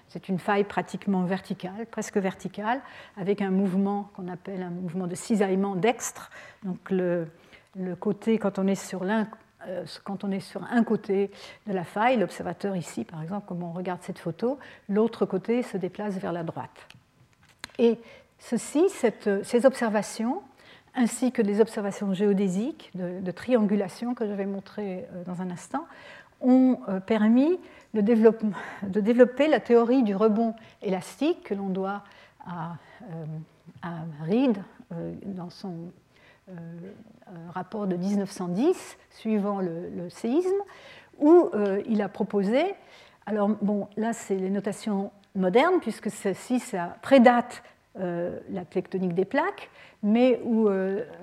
c'est 0.08 0.28
une 0.28 0.38
faille 0.38 0.64
pratiquement 0.64 1.22
verticale, 1.24 1.86
presque 1.90 2.16
verticale, 2.16 2.80
avec 3.16 3.40
un 3.40 3.50
mouvement 3.50 4.10
qu'on 4.14 4.28
appelle 4.28 4.62
un 4.62 4.70
mouvement 4.70 5.06
de 5.06 5.14
cisaillement 5.14 5.76
dextre. 5.76 6.30
Donc 6.64 6.90
le, 6.90 7.28
le 7.76 7.94
côté, 7.94 8.38
quand 8.38 8.58
on 8.58 8.66
est 8.66 8.74
sur 8.74 9.04
l'un 9.04 9.28
euh, 9.66 9.84
quand 10.04 10.22
on 10.22 10.30
est 10.30 10.40
sur 10.40 10.62
un 10.64 10.84
côté 10.84 11.30
de 11.66 11.72
la 11.72 11.82
faille, 11.82 12.18
l'observateur 12.18 12.76
ici, 12.76 13.04
par 13.04 13.22
exemple, 13.22 13.46
comme 13.48 13.62
on 13.62 13.72
regarde 13.72 14.00
cette 14.02 14.18
photo, 14.18 14.58
l'autre 14.88 15.24
côté 15.24 15.62
se 15.62 15.76
déplace 15.76 16.14
vers 16.18 16.32
la 16.32 16.42
droite. 16.42 16.86
Et 17.78 17.98
ceci, 18.38 18.84
ces 18.90 19.66
observations, 19.66 20.42
ainsi 20.94 21.32
que 21.32 21.42
des 21.42 21.60
observations 21.60 22.12
géodésiques 22.14 22.92
de 22.94 23.30
triangulation 23.30 24.14
que 24.14 24.26
je 24.26 24.32
vais 24.32 24.46
montrer 24.46 25.06
dans 25.26 25.42
un 25.42 25.50
instant, 25.50 25.86
ont 26.40 26.78
euh, 26.88 27.00
permis 27.00 27.58
de, 27.94 28.00
développer 28.00 29.48
la 29.48 29.60
théorie 29.60 30.02
du 30.02 30.14
rebond 30.14 30.54
élastique 30.82 31.44
que 31.44 31.54
l'on 31.54 31.68
doit 31.68 32.02
à, 32.46 32.76
euh, 33.02 33.88
Reed 34.24 34.58
euh, 34.92 35.12
dans 35.24 35.50
son 35.50 35.74
rapport 37.52 37.88
de 37.88 37.96
1910 37.96 38.98
suivant 39.10 39.60
le, 39.60 40.08
séisme, 40.10 40.48
où 41.18 41.50
il 41.88 42.00
a 42.00 42.08
proposé, 42.08 42.62
alors 43.26 43.48
bon, 43.48 43.88
là 43.96 44.12
c'est 44.12 44.36
les 44.36 44.48
notations 44.48 45.10
modernes, 45.34 45.80
puisque 45.80 46.08
ceci 46.08 46.60
ça 46.60 46.98
prédate 47.02 47.64
la 47.96 48.64
tectonique 48.70 49.14
des 49.14 49.24
plaques, 49.24 49.70
mais 50.06 50.40
où 50.44 50.68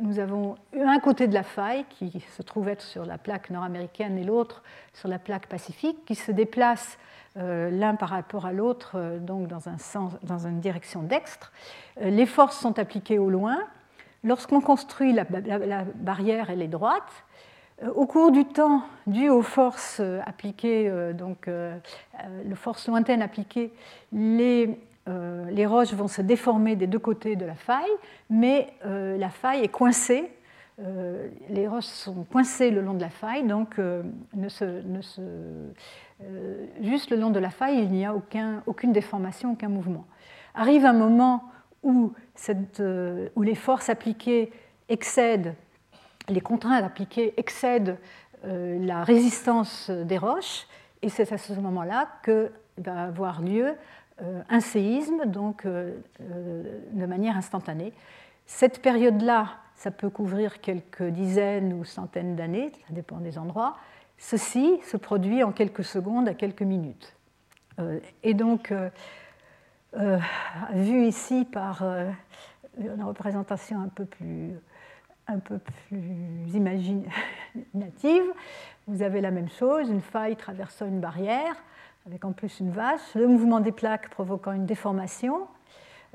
nous 0.01 0.19
avons 0.19 0.55
un 0.77 0.99
côté 0.99 1.27
de 1.27 1.34
la 1.34 1.43
faille 1.43 1.86
qui 1.89 2.19
se 2.36 2.41
trouve 2.41 2.67
être 2.67 2.81
sur 2.81 3.05
la 3.05 3.17
plaque 3.17 3.49
nord-américaine 3.49 4.17
et 4.17 4.23
l'autre 4.23 4.61
sur 4.93 5.07
la 5.07 5.19
plaque 5.19 5.47
pacifique, 5.47 6.03
qui 6.05 6.15
se 6.15 6.31
déplacent 6.31 6.97
l'un 7.36 7.95
par 7.95 8.09
rapport 8.09 8.45
à 8.45 8.51
l'autre, 8.51 9.19
donc 9.19 9.47
dans, 9.47 9.69
un 9.69 9.77
sens, 9.77 10.11
dans 10.23 10.47
une 10.47 10.59
direction 10.59 11.01
dextre. 11.01 11.51
les 12.01 12.25
forces 12.25 12.59
sont 12.59 12.77
appliquées 12.77 13.19
au 13.19 13.29
loin. 13.29 13.57
Lorsqu'on 14.23 14.61
construit 14.61 15.11
la, 15.11 15.25
barrière, 15.25 16.49
elle 16.49 16.61
est 16.61 16.67
droite. 16.67 17.25
Euh, 17.84 17.89
au 17.93 18.05
cours 18.05 18.31
du 18.31 18.45
temps, 18.45 18.84
dû 19.05 19.29
aux 19.29 19.41
forces 19.41 19.97
euh, 19.99 20.21
appliquées, 20.25 20.88
euh, 20.88 21.11
donc 21.11 21.47
les 21.47 22.55
forces 22.55 22.88
lointaines 22.88 23.21
appliquées, 23.21 23.73
les, 24.13 24.77
les, 25.08 25.66
roches 25.66 25.93
vont 25.93 26.08
se 26.08 26.22
déformer 26.22 26.76
des 26.76 26.88
deux 26.88 26.99
côtés 26.99 27.36
de 27.36 27.45
la 27.45 27.56
faille, 27.56 27.91
mais 28.30 28.74
la 28.84 29.30
faille 29.30 29.62
est 29.62 29.70
coincée. 29.70 30.32
les 31.49 31.68
roches 31.68 31.86
sont 31.86 32.24
coincées 32.24 32.72
le 32.72 32.82
long 32.82 32.93
de 32.93 33.01
la 33.01 33.10
faille, 33.10 33.43
donc 33.43 33.80
juste 36.82 37.10
le 37.12 37.18
long 37.18 37.32
de 37.32 37.39
la 37.39 37.49
faille, 37.49 37.80
il 37.80 37.91
n'y 37.91 38.06
a 38.06 38.16
aucun, 38.16 38.64
aucune 38.66 38.93
déformation, 38.93 39.51
aucun 39.51 39.70
mouvement. 39.70 40.06
Arrive 40.56 40.86
un 40.86 40.93
moment 40.93 41.43
où, 41.84 42.14
où 43.36 43.41
les 43.41 43.56
forces 43.56 43.89
appliquées 43.89 44.51
excèdent 44.88 45.56
les 46.30 46.41
contraintes 46.41 46.84
appliquées 46.84 47.34
excèdent 47.38 47.97
euh, 48.45 48.78
la 48.86 49.04
résistance 49.04 49.89
des 49.89 50.18
roches, 50.18 50.68
et 51.01 51.10
c'est 51.10 51.32
à 51.32 51.38
ce 51.38 51.54
moment-là 51.54 52.08
que 52.24 52.51
va 52.78 53.04
avoir 53.04 53.41
lieu 53.41 53.68
euh, 53.68 53.74
un 54.49 54.59
séisme, 54.59 55.26
donc 55.26 55.66
euh, 55.66 55.95
de 56.20 57.05
manière 57.05 57.38
instantanée. 57.38 57.93
Cette 58.45 58.82
période-là, 58.82 59.49
ça 59.76 59.91
peut 59.91 60.09
couvrir 60.09 60.61
quelques 60.61 61.03
dizaines 61.03 61.74
ou 61.74 61.84
centaines 61.84 62.36
d'années, 62.36 62.72
ça 62.88 62.93
dépend 62.93 63.18
des 63.18 63.38
endroits. 63.38 63.78
Ceci 64.18 64.80
se 64.84 64.97
produit 64.97 65.43
en 65.43 65.51
quelques 65.51 65.84
secondes 65.84 66.28
à 66.28 66.34
quelques 66.34 66.61
minutes. 66.61 67.16
et 68.22 68.34
donc, 68.36 68.72
vu 70.74 71.05
ici 71.07 71.45
par 71.45 71.84
une 72.78 73.03
représentation 73.03 73.82
un 73.82 73.88
peu 73.88 74.05
plus 74.05 74.53
un 75.28 75.39
peu 75.39 75.57
plus 75.57 76.53
imaginative, 76.53 78.24
vous 78.88 79.01
avez 79.01 79.22
la 79.22 79.32
même 79.32 79.49
chose, 79.49 79.89
une 79.89 80.01
faille 80.01 80.36
traversant 80.36 80.86
une 80.86 80.99
barrière, 80.99 81.55
avec 82.06 82.26
en 82.26 82.34
plus 82.34 82.60
une 82.60 82.72
vache, 82.72 83.16
le 83.16 83.28
mouvement 83.28 83.60
des 83.60 83.72
plaques 83.72 84.10
provoquant 84.10 84.51
une 84.51 84.66
déformation 84.66 85.47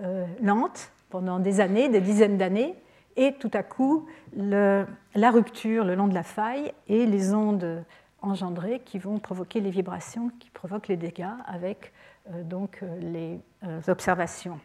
euh, 0.01 0.27
lente 0.43 0.93
pendant 1.11 1.39
des 1.39 1.61
années, 1.61 1.89
des 1.89 2.01
dizaines 2.01 2.37
d'années, 2.37 2.75
et 3.17 3.35
tout 3.35 3.51
à 3.55 3.63
coup 3.63 4.07
la 4.37 4.87
rupture 5.31 5.85
le 5.85 5.95
long 5.95 6.07
de 6.07 6.15
la 6.15 6.23
faille 6.23 6.73
et 6.87 7.07
les 7.07 7.35
ondes 7.35 7.85
engendrées 8.23 8.81
qui 8.85 8.99
vont 8.99 9.19
provoquer 9.19 9.61
les 9.61 9.71
vibrations 9.71 10.31
qui 10.39 10.51
provoquent 10.51 10.89
les 10.89 10.97
dégâts 10.97 11.27
avec 11.47 11.93
euh, 12.31 12.43
donc 12.43 12.81
euh, 12.83 12.99
les 13.01 13.41
observations. 13.89 14.61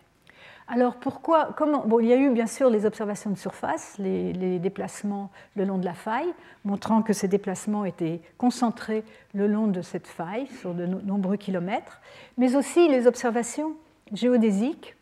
Alors 0.68 0.95
pourquoi 0.95 1.49
bon, 1.86 1.99
Il 1.99 2.07
y 2.07 2.14
a 2.14 2.18
eu 2.18 2.30
bien 2.30 2.47
sûr 2.47 2.70
les 2.70 2.86
observations 2.86 3.30
de 3.30 3.38
surface, 3.38 3.95
les, 3.99 4.59
déplacements 4.59 5.30
le 5.55 5.66
long 5.66 5.78
de 5.78 5.86
la 5.86 5.93
faille, 5.93 6.34
montrant 6.64 7.01
que 7.01 7.14
ces 7.14 7.28
déplacements 7.28 7.86
étaient 7.86 8.22
concentrés 8.38 9.03
le 9.34 9.47
long 9.47 9.68
de 9.68 9.82
cette 9.82 10.07
faille 10.07 10.47
sur 10.47 10.74
de 10.74 10.86
nombreux 10.86 11.38
kilomètres, 11.38 12.01
mais 12.38 12.55
aussi 12.55 12.88
les 12.88 13.07
observations 13.07 13.74
géodésiques. 14.14 14.95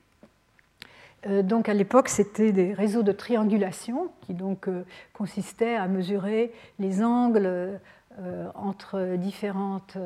Euh, 1.28 1.43
donc 1.43 1.70
à 1.70 1.74
l'époque, 1.76 2.09
c'était 2.09 2.51
des 2.51 2.74
réseaux 2.74 3.03
de 3.03 3.12
triangulation 3.12 4.09
qui 4.22 4.34
donc 4.34 4.68
euh, 4.68 4.84
consistaient 5.14 5.76
à 5.76 5.88
mesurer 5.88 6.51
les 6.80 7.03
angles 7.03 7.80
euh, 8.20 8.49
entre 8.55 9.16
différentes, 9.18 9.97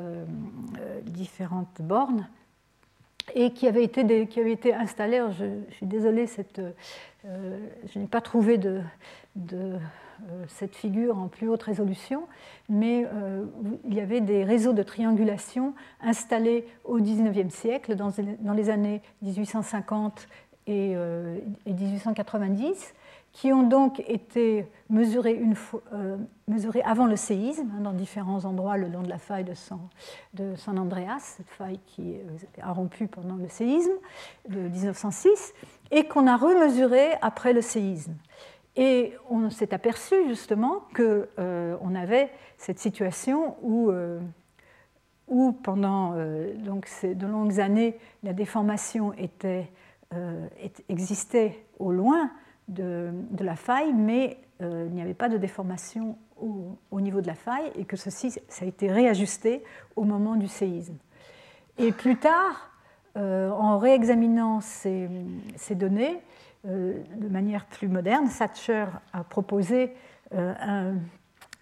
différentes 1.05 1.81
bornes 1.81 2.27
et 3.33 3.51
qui 3.51 3.67
avait 3.67 3.83
été, 3.83 4.27
qui 4.27 4.39
avait 4.39 4.51
été 4.51 4.73
installé. 4.73 5.21
je, 5.37 5.45
suis 5.75 5.85
désolée, 5.85 6.25
euh, 7.25 7.57
je 7.91 7.99
n'ai 7.99 8.07
pas 8.07 8.21
trouvé 8.21 8.59
euh, 8.63 9.77
cette 10.47 10.75
figure 10.75 11.17
en 11.17 11.27
plus 11.27 11.49
haute 11.49 11.63
résolution, 11.63 12.27
mais 12.69 13.05
euh, 13.05 13.45
il 13.85 13.93
y 13.95 13.99
avait 13.99 14.21
des 14.21 14.43
réseaux 14.43 14.73
de 14.73 14.83
triangulation 14.83 15.73
installés 16.01 16.67
au 16.83 16.99
XIXe 16.99 17.53
siècle, 17.53 17.95
dans, 17.95 18.11
les 18.53 18.69
années 18.69 19.01
1850 19.21 20.27
et, 20.67 20.91
et 20.91 21.73
1890, 21.73 22.93
qui 23.35 23.51
ont 23.51 23.63
donc 23.63 24.01
été 24.07 24.65
mesurés, 24.89 25.33
une 25.33 25.55
euh, 25.91 26.17
avant 26.85 27.05
le 27.05 27.17
séisme, 27.17 27.69
hein, 27.75 27.81
dans 27.81 27.91
différents 27.91 28.45
endroits 28.45 28.77
le 28.77 28.87
long 28.87 29.01
de 29.01 29.09
la 29.09 29.17
faille 29.17 29.43
de 29.43 29.53
San, 29.53 29.89
de 30.33 30.55
San 30.55 30.79
Andreas, 30.79 31.35
cette 31.35 31.49
faille 31.49 31.81
qui 31.85 32.15
euh, 32.15 32.61
a 32.61 32.71
rompu 32.71 33.07
pendant 33.07 33.35
le 33.35 33.49
séisme 33.49 33.91
de 34.47 34.61
1906, 34.61 35.53
et 35.91 36.07
qu'on 36.07 36.27
a 36.27 36.37
remesuré 36.37 37.11
après 37.21 37.51
le 37.51 37.59
séisme. 37.59 38.15
Et 38.77 39.13
on 39.29 39.49
s'est 39.49 39.73
aperçu 39.73 40.15
justement 40.29 40.85
qu'on 40.95 41.25
euh, 41.37 41.95
avait 41.95 42.31
cette 42.57 42.79
situation 42.79 43.57
où, 43.61 43.91
où 45.27 45.51
pendant 45.51 46.13
donc 46.63 46.85
ces 46.85 47.15
de 47.15 47.27
longues 47.27 47.59
années, 47.59 47.97
la 48.23 48.31
déformation 48.31 49.11
était, 49.17 49.69
existait 50.87 51.65
au 51.79 51.91
loin, 51.91 52.31
de, 52.67 53.11
la 53.39 53.55
faille, 53.55 53.93
mais 53.93 54.37
euh, 54.61 54.85
il 54.87 54.93
n'y 54.93 55.01
avait 55.01 55.13
pas 55.13 55.29
de 55.29 55.37
déformation 55.37 56.17
au, 56.91 57.01
niveau 57.01 57.21
de 57.21 57.27
la 57.27 57.35
faille 57.35 57.71
et 57.75 57.85
que 57.85 57.95
ceci 57.95 58.31
ça 58.31 58.65
a 58.65 58.67
été 58.67 58.91
réajusté 58.91 59.63
au 59.95 60.03
moment 60.03 60.35
du 60.35 60.47
séisme. 60.47 60.97
Et 61.77 61.91
plus 61.91 62.17
tard, 62.17 62.71
euh, 63.17 63.49
en 63.51 63.77
réexaminant 63.77 64.59
ces, 64.61 65.09
données 65.71 66.19
euh, 66.65 67.01
de 67.15 67.27
manière 67.29 67.65
plus 67.65 67.87
moderne, 67.87 68.27
Thatcher 68.29 68.85
a 69.13 69.23
proposé 69.23 69.93
un 70.31 70.95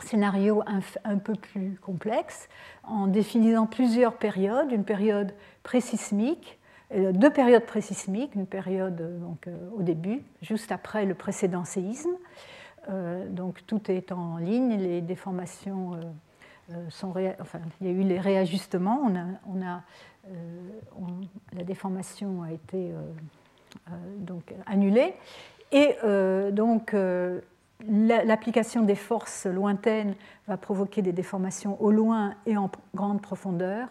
scénario 0.03 0.63
un, 1.03 1.17
peu 1.17 1.35
plus 1.35 1.77
complexe 1.81 2.47
en 2.83 3.07
définissant 3.07 3.67
plusieurs 3.67 4.13
périodes, 4.15 4.71
une 4.71 4.85
période 4.85 5.33
présismique, 5.63 6.59
deux 6.93 7.29
périodes 7.31 7.65
présismiques, 7.65 8.35
une 8.35 8.45
période 8.45 9.01
euh, 9.01 9.17
donc, 9.19 9.47
euh, 9.47 9.69
au 9.75 9.81
début, 9.81 10.21
juste 10.41 10.71
après 10.71 11.05
le 11.05 11.15
précédent 11.15 11.65
séisme. 11.65 12.11
donc 13.29 13.65
tout 13.65 13.89
est 13.89 14.11
en 14.11 14.37
ligne, 14.37 14.77
les 14.77 15.01
déformations 15.01 15.91
sont 16.89 17.13
enfin, 17.39 17.59
il 17.79 17.87
y 17.87 17.89
a 17.89 17.93
eu 17.93 18.03
les 18.03 18.19
réajustements, 18.19 19.01
on 19.05 19.15
a, 19.15 19.25
on 19.47 19.61
a 19.61 19.83
la 21.53 21.63
déformation 21.63 22.43
a 22.43 22.51
été 22.51 22.91
donc 24.17 24.53
annulée. 24.65 25.13
Et 25.71 25.95
donc 26.51 26.93
l'application 27.89 28.83
des 28.83 28.95
forces 28.95 29.45
lointaines 29.45 30.15
va 30.47 30.57
provoquer 30.57 31.01
des 31.01 31.13
déformations 31.13 31.81
au 31.81 31.91
loin 31.91 32.35
et 32.45 32.57
en 32.57 32.69
grande 32.93 33.21
profondeur 33.21 33.87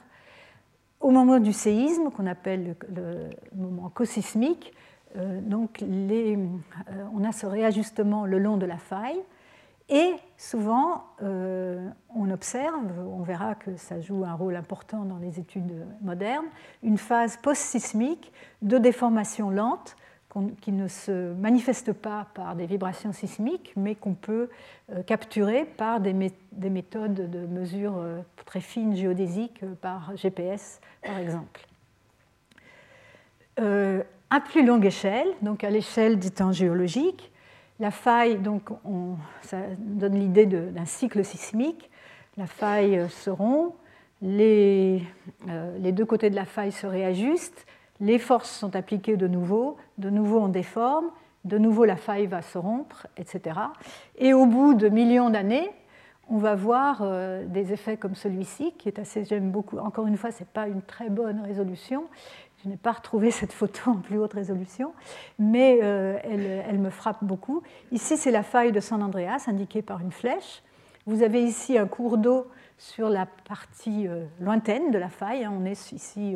au 1.02 1.10
moment 1.10 1.40
du 1.40 1.52
séisme, 1.52 2.10
qu'on 2.10 2.26
appelle 2.26 2.76
le, 2.94 3.30
moment 3.54 3.90
cosismique, 3.90 4.72
euh, 5.16 5.40
euh, 5.50 6.36
on 7.14 7.24
a 7.24 7.32
ce 7.32 7.46
réajustement 7.46 8.24
le 8.24 8.38
long 8.38 8.56
de 8.56 8.66
la 8.66 8.78
faille. 8.78 9.20
Et 9.88 10.14
souvent, 10.38 11.04
euh, 11.22 11.86
on 12.14 12.30
observe, 12.30 12.90
on 12.98 13.22
verra 13.22 13.54
que 13.56 13.76
ça 13.76 14.00
joue 14.00 14.24
un 14.24 14.32
rôle 14.32 14.56
important 14.56 15.04
dans 15.04 15.18
les 15.18 15.38
études 15.38 15.84
modernes, 16.00 16.46
une 16.82 16.96
phase 16.96 17.36
post-sismique 17.36 18.32
de 18.62 18.78
déformation 18.78 19.50
lente 19.50 19.96
qui 20.60 20.72
ne 20.72 20.88
se 20.88 21.34
manifeste 21.34 21.92
pas 21.92 22.26
par 22.34 22.56
des 22.56 22.66
vibrations 22.66 23.12
sismiques, 23.12 23.72
mais 23.76 23.94
qu'on 23.94 24.14
peut 24.14 24.48
euh, 24.90 25.02
capturer 25.02 25.64
par 25.64 26.00
des, 26.00 26.14
méthodes 26.14 27.30
de 27.30 27.46
mesure 27.46 27.94
euh, 27.98 28.20
très 28.46 28.60
fines 28.60 28.96
géodésiques 28.96 29.62
euh, 29.62 29.74
par 29.80 30.16
GPS, 30.16 30.80
par 31.04 31.18
exemple. 31.18 31.66
à 33.58 34.40
plus 34.40 34.64
longue 34.64 34.86
échelle, 34.86 35.28
donc 35.42 35.64
à 35.64 35.70
l'échelle 35.70 36.18
du 36.18 36.30
temps 36.30 36.52
géologique, 36.52 37.30
la 37.80 37.90
faille, 37.90 38.38
donc 38.38 38.70
ça 39.42 39.58
donne 39.78 40.14
l'idée 40.14 40.46
d'un 40.46 40.84
cycle 40.84 41.24
sismique. 41.24 41.90
La 42.36 42.46
faille 42.46 43.10
se 43.10 43.28
rompt, 43.28 43.74
les, 44.22 45.02
les 45.78 45.92
deux 45.92 46.06
côtés 46.06 46.30
de 46.30 46.36
la 46.36 46.44
faille 46.44 46.72
se 46.72 46.86
réajustent, 46.86 47.66
les 48.02 48.18
forces 48.18 48.50
sont 48.50 48.74
appliquées 48.74 49.16
de 49.16 49.28
nouveau, 49.28 49.76
de 50.02 50.10
nouveau 50.10 50.40
on 50.40 50.48
déforme, 50.48 51.06
de 51.44 51.58
nouveau 51.58 51.84
la 51.84 51.96
faille 51.96 52.26
va 52.26 52.42
se 52.42 52.58
rompre, 52.58 53.06
etc. 53.16 53.58
Et 54.18 54.34
au 54.34 54.46
bout 54.46 54.74
de 54.74 54.88
millions 54.88 55.30
d'années, 55.30 55.70
on 56.28 56.38
va 56.38 56.54
voir 56.54 57.00
euh, 57.02 57.44
des 57.46 57.72
effets 57.72 57.96
comme 57.96 58.14
celui-ci, 58.14 58.72
qui 58.78 58.88
est 58.88 58.98
assez, 58.98 59.24
j'aime 59.24 59.50
beaucoup, 59.50 59.78
encore 59.78 60.06
une 60.06 60.16
fois, 60.16 60.30
ce 60.30 60.40
n'est 60.40 60.48
pas 60.52 60.68
une 60.68 60.82
très 60.82 61.08
bonne 61.08 61.40
résolution. 61.40 62.04
Je 62.62 62.68
n'ai 62.68 62.76
pas 62.76 62.92
retrouvé 62.92 63.30
cette 63.40 63.52
photo 63.52 63.90
en 63.90 63.96
plus 63.96 64.18
haute 64.18 64.32
résolution, 64.32 64.92
mais 65.38 65.78
elle, 65.78 66.78
me 66.78 66.90
frappe 66.90 67.22
beaucoup. 67.22 67.62
Ici, 67.90 68.16
c'est 68.16 68.30
la 68.30 68.42
faille 68.42 68.72
de 68.72 68.80
San 68.80 69.02
Andreas, 69.02 69.44
indiquée 69.46 69.82
par 69.82 70.00
une 70.00 70.12
flèche. 70.12 70.62
Vous 71.06 71.22
avez 71.22 71.42
ici 71.42 71.76
un 71.76 71.86
cours 71.86 72.18
d'eau 72.18 72.46
sur 72.82 73.08
la 73.08 73.26
partie 73.26 74.08
lointaine 74.40 74.90
de 74.90 74.98
la 74.98 75.08
faille. 75.08 75.44
Hein. 75.44 75.52
On 75.56 75.64
est 75.64 75.92
ici, 75.92 76.34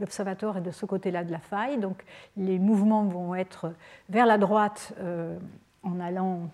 l'observatoire 0.00 0.56
est 0.56 0.62
de 0.62 0.70
ce 0.70 0.86
côté-là 0.86 1.24
de 1.24 1.30
la 1.30 1.38
faille, 1.38 1.78
donc 1.78 2.04
les 2.36 2.58
mouvements 2.58 3.04
vont 3.04 3.34
être 3.34 3.72
vers 4.08 4.24
la 4.24 4.38
droite 4.38 4.94
en 5.82 6.00
allant 6.00 6.48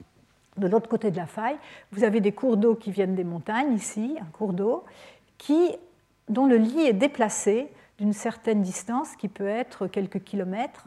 de 0.57 0.66
l'autre 0.66 0.89
côté 0.89 1.11
de 1.11 1.16
la 1.16 1.26
faille, 1.26 1.57
vous 1.93 2.05
avez 2.05 2.20
des 2.20 2.33
cours 2.33 2.57
d'eau 2.57 2.74
qui 2.74 2.91
viennent 2.91 3.14
des 3.14 3.24
montagnes, 3.24 3.72
ici, 3.72 4.16
un 4.20 4.31
cours 4.33 4.53
d'eau, 4.53 4.85
dont 6.28 6.47
le 6.47 6.57
lit 6.57 6.81
est 6.81 6.93
déplacé 6.93 7.68
d'une 7.99 8.12
certaine 8.12 8.62
distance, 8.62 9.16
qui 9.16 9.28
peut 9.28 9.49
être 9.49 9.87
quelques 9.87 10.22
kilomètres, 10.22 10.87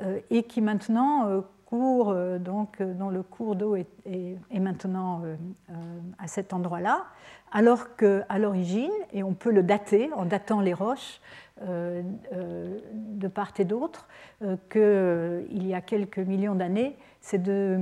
euh, 0.00 0.20
et 0.30 0.42
qui 0.42 0.60
maintenant 0.60 1.44
euh, 1.72 1.78
court, 1.78 2.10
euh, 2.10 2.38
donc, 2.38 2.82
dont 2.82 3.08
le 3.08 3.22
cours 3.22 3.56
d'eau 3.56 3.76
est, 3.76 3.86
maintenant 4.52 5.22
à 6.18 6.26
cet 6.26 6.52
endroit-là, 6.52 7.04
alors 7.50 7.96
qu'à 7.96 8.38
l'origine, 8.38 8.92
et 9.12 9.22
on 9.22 9.34
peut 9.34 9.50
le 9.50 9.62
dater 9.62 10.10
en 10.14 10.24
datant 10.24 10.60
les 10.60 10.74
roches, 10.74 11.20
de 11.60 13.28
part 13.28 13.52
et 13.58 13.64
d'autre, 13.64 14.08
qu'il 14.70 15.66
y 15.66 15.74
a 15.74 15.80
quelques 15.80 16.18
millions 16.18 16.54
d'années, 16.54 16.96
ces 17.22 17.38
deux 17.38 17.52
euh, 17.52 17.78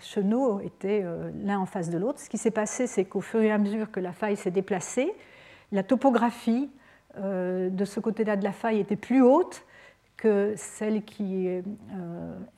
chenaux 0.00 0.60
étaient 0.60 1.02
euh, 1.04 1.30
l'un 1.44 1.58
en 1.58 1.66
face 1.66 1.90
de 1.90 1.98
l'autre. 1.98 2.18
Ce 2.18 2.30
qui 2.30 2.38
s'est 2.38 2.50
passé, 2.50 2.86
c'est 2.86 3.04
qu'au 3.04 3.20
fur 3.20 3.42
et 3.42 3.52
à 3.52 3.58
mesure 3.58 3.90
que 3.90 4.00
la 4.00 4.12
faille 4.12 4.36
s'est 4.36 4.50
déplacée, 4.50 5.12
la 5.70 5.82
topographie 5.82 6.70
euh, 7.18 7.68
de 7.68 7.84
ce 7.84 8.00
côté-là 8.00 8.36
de 8.36 8.42
la 8.44 8.52
faille 8.52 8.80
était 8.80 8.96
plus 8.96 9.20
haute 9.20 9.64
que 10.20 10.52
celle 10.56 11.02
qui 11.04 11.48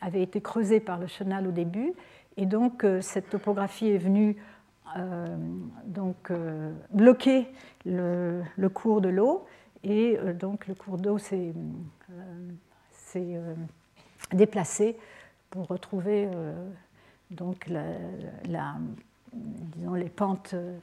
avait 0.01 0.23
été 0.23 0.41
creusée 0.41 0.81
par 0.81 0.99
le 0.99 1.07
chenal 1.07 1.47
au 1.47 1.53
début. 1.53 1.93
Et 2.37 2.45
donc, 2.45 2.85
cette 3.01 3.31
topographie 3.31 3.89
est 3.89 3.99
venue 3.99 4.37
donc, 5.87 6.33
bloquer 6.91 7.47
le, 7.87 8.43
cours 8.69 9.01
de 9.01 9.09
l'eau. 9.09 9.47
Et 9.85 10.19
donc, 10.39 10.67
le 10.67 10.75
cours 10.75 10.99
d'eau 10.99 11.19
s'est 11.19 11.55
déplacé 14.33 14.97
pour 15.51 15.67
retrouver 15.69 16.29
euh, 16.35 16.55
donc 17.31 17.69
la, 17.69 18.77
disons, 19.33 19.95
les 19.95 20.09
pentes 20.09 20.53
euh, 20.55 20.79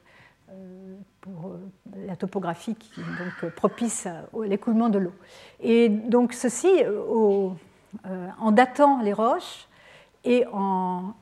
pour 1.22 1.48
euh, 1.48 1.58
la 2.06 2.16
topographie 2.16 2.76
qui 2.76 3.02
est 3.02 3.44
donc 3.44 3.54
propice 3.56 4.06
à 4.06 4.24
l'écoulement 4.46 4.90
de 4.90 5.00
l'eau. 5.00 5.14
Et 5.60 5.90
donc 5.90 6.34
ceci, 6.34 6.70
en 8.40 8.52
datant 8.52 9.02
les 9.02 9.14
roches 9.14 9.68
et 10.24 10.46
en, 10.52 11.14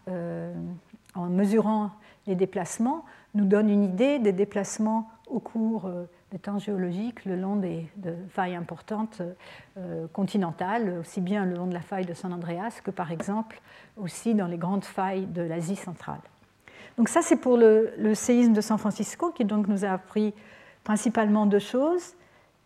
mesurant 1.16 1.92
les 2.28 2.36
déplacements, 2.36 3.06
nous 3.34 3.46
donne 3.46 3.70
une 3.70 3.84
idée 3.84 4.20
des 4.20 4.34
déplacements 4.34 5.10
au 5.28 5.40
cours 5.40 5.90
des 6.32 6.40
temps 6.40 6.60
géologiques 6.60 7.26
le 7.26 7.36
long 7.36 7.56
des 7.56 7.88
de 7.96 8.14
failles 8.30 8.56
importantes 8.56 9.22
euh, 9.78 10.08
continentales, 10.12 10.98
aussi 11.00 11.22
bien 11.22 11.46
le 11.46 11.56
long 11.56 11.68
de 11.68 11.74
la 11.74 11.82
faille 11.82 12.06
de 12.06 12.14
San 12.14 12.34
Andreas 12.34 12.82
que 12.84 12.92
par 12.92 13.12
exemple 13.12 13.62
aussi 13.96 14.36
dans 14.36 14.48
les 14.48 14.58
grandes 14.58 14.86
failles 14.86 15.26
de 15.26 15.42
l'Asie 15.42 15.76
centrale. 15.76 16.20
Donc 16.98 17.10
ça 17.10 17.22
c'est 17.22 17.38
pour 17.38 17.58
le, 17.58 18.14
séisme 18.14 18.54
de 18.54 18.62
San 18.62 18.78
Francisco 18.78 19.32
qui 19.32 19.46
donc 19.46 19.68
nous 19.68 19.86
a 19.86 19.90
appris 19.90 20.34
principalement 20.84 21.46
deux 21.46 21.60
choses. 21.60 22.16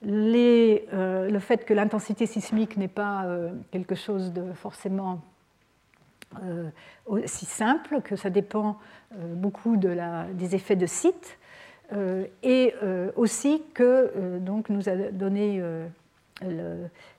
Euh, 0.04 1.30
le 1.30 1.40
fait 1.40 1.66
que 1.66 1.74
l'intensité 1.74 2.26
sismique 2.26 2.78
n'est 2.78 2.88
pas 2.88 3.26
euh, 3.26 3.52
quelque 3.72 3.96
chose 3.96 4.34
de 4.34 4.54
forcément 4.54 5.22
aussi 7.08 7.44
simple, 7.46 8.00
que 8.02 8.16
ça 8.16 8.30
dépend 8.30 8.78
beaucoup 9.36 9.76
des 9.76 10.56
effets 10.56 10.78
de 10.78 10.86
site, 10.86 11.38
euh, 11.94 12.26
et 12.42 12.74
euh, 12.84 13.12
aussi 13.18 13.62
que 13.74 14.12
euh, 14.16 14.40
donc, 14.40 14.70
nous 14.70 14.88
a 14.88 14.96
donné 14.96 15.62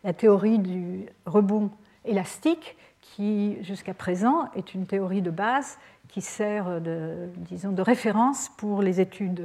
la 0.03 0.13
théorie 0.13 0.59
du 0.59 1.07
rebond 1.27 1.71
élastique, 2.05 2.77
qui 3.01 3.63
jusqu'à 3.63 3.95
présent 3.95 4.49
est 4.57 4.75
une 4.75 4.87
théorie 4.87 5.23
de 5.23 5.31
base 5.31 5.79
qui 6.13 6.21
sert 6.21 6.81
de, 6.81 7.29
disons, 7.39 7.73
de 7.73 7.83
référence 7.83 8.51
pour 8.57 8.83
les 8.83 9.01
études 9.01 9.45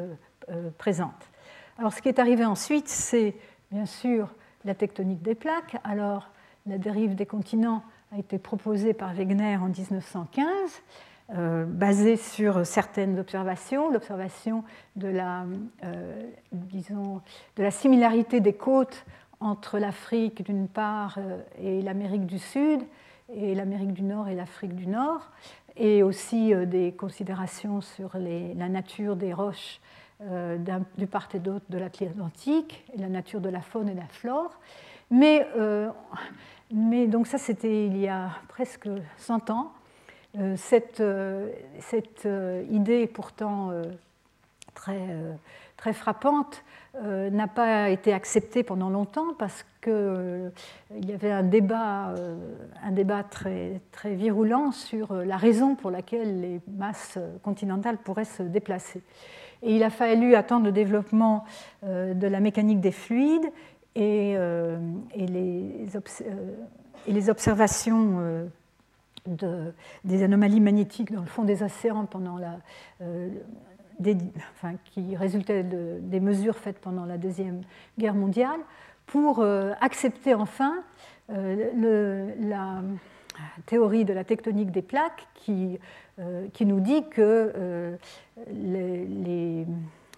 présentes. 0.77 1.31
Alors 1.79 1.93
ce 1.93 2.01
qui 2.01 2.09
est 2.09 2.19
arrivé 2.19 2.45
ensuite, 2.45 2.87
c'est 2.87 3.33
bien 3.71 3.85
sûr 3.85 4.29
la 4.65 4.75
tectonique 4.75 5.21
des 5.21 5.33
plaques. 5.33 5.77
Alors 5.83 6.29
la 6.67 6.77
dérive 6.77 7.15
des 7.15 7.25
continents 7.25 7.83
a 8.13 8.19
été 8.19 8.37
proposée 8.37 8.93
par 8.93 9.13
Wegener 9.13 9.57
en 9.57 9.69
1915. 9.69 10.51
Euh, 11.35 11.65
basé 11.65 12.15
sur 12.15 12.65
certaines 12.65 13.19
observations, 13.19 13.91
l'observation 13.91 14.63
de 14.95 15.09
la, 15.09 15.43
euh, 15.83 16.31
de 16.53 17.63
la 17.63 17.71
similarité 17.71 18.39
des 18.39 18.53
côtes 18.53 19.03
entre 19.41 19.77
l'Afrique 19.77 20.41
d'une 20.45 20.69
part 20.69 21.17
euh, 21.17 21.41
et 21.61 21.81
l'Amérique 21.81 22.25
du 22.25 22.39
Sud, 22.39 22.79
et 23.35 23.55
l'Amérique 23.55 23.91
du 23.91 24.03
Nord 24.03 24.29
et 24.29 24.35
l'Afrique 24.35 24.73
du 24.73 24.87
Nord, 24.87 25.29
et 25.77 26.03
aussi 26.03 26.53
des 26.65 26.91
considérations 26.91 27.81
sur 27.81 28.11
la 28.17 28.69
nature 28.69 29.15
des 29.15 29.33
roches 29.33 29.79
du 30.19 31.07
part 31.07 31.29
et 31.33 31.39
d'autre 31.39 31.65
de 31.69 31.77
l'Atlantique, 31.77 32.83
et 32.93 32.97
la 32.97 33.09
nature 33.09 33.41
de 33.41 33.49
la 33.49 33.61
faune 33.61 33.89
et 33.89 33.93
de 33.93 33.99
la 33.99 34.07
flore. 34.07 34.59
Mais, 35.11 35.47
mais 36.71 37.07
donc 37.07 37.27
ça, 37.27 37.37
c'était 37.37 37.85
il 37.85 37.97
y 37.97 38.07
a 38.07 38.31
presque 38.47 38.89
100 39.17 39.49
ans. 39.51 39.71
Euh, 40.37 40.55
cette, 40.55 40.99
euh, 40.99 41.49
cette 41.79 42.27
euh, 42.27 42.63
idée 42.69 43.07
pourtant 43.07 43.71
très, 44.75 44.99
frappante 45.93 46.63
n'a 47.03 47.47
pas 47.47 47.91
été 47.91 48.11
acceptée 48.11 48.63
pendant 48.63 48.89
longtemps 48.89 49.35
parce 49.37 49.63
qu'il 49.83 50.51
y 50.91 51.13
avait 51.13 51.31
un 51.31 51.43
débat, 51.43 52.15
un 52.83 52.91
débat 52.91 53.23
très, 53.23 53.81
très 53.91 54.15
virulent 54.15 54.71
sur 54.71 55.13
la 55.13 55.37
raison 55.37 55.75
pour 55.75 55.91
laquelle 55.91 56.41
les 56.41 56.59
masses 56.75 57.19
continentales 57.43 57.97
pourraient 57.97 58.25
se 58.25 58.41
déplacer. 58.41 59.03
Et 59.61 59.75
il 59.75 59.83
a 59.83 59.91
fallu 59.91 60.33
attendre 60.33 60.65
le 60.65 60.71
développement 60.71 61.43
de 61.83 62.27
la 62.27 62.39
mécanique 62.39 62.81
des 62.81 62.91
fluides 62.91 63.51
et, 63.93 64.31
et, 64.31 65.27
les, 65.27 65.87
et 67.05 67.11
les, 67.11 67.29
observations 67.29 68.49
des 70.03 70.23
anomalies 70.23 70.61
magnétiques 70.61 71.11
dans 71.11 71.21
le 71.21 71.27
fond 71.27 71.43
des 71.43 71.63
océans 71.63 72.05
pendant 72.05 72.37
la, 72.37 72.57
euh, 73.01 73.29
qui 74.85 75.15
résultaient 75.15 75.63
des 75.63 76.19
mesures 76.19 76.57
faites 76.57 76.79
pendant 76.79 77.05
la 77.05 77.17
Deuxième 77.17 77.61
Guerre 77.97 78.13
mondiale, 78.13 78.59
pour 79.05 79.39
euh, 79.39 79.73
accepter 79.81 80.33
enfin 80.33 80.83
euh, 81.31 82.33
la 82.39 82.81
théorie 83.65 84.05
de 84.05 84.13
la 84.13 84.23
tectonique 84.23 84.71
des 84.71 84.81
plaques 84.81 85.27
qui, 85.35 85.79
qui 86.53 86.65
nous 86.65 86.79
dit 86.79 87.07
que 87.09 87.95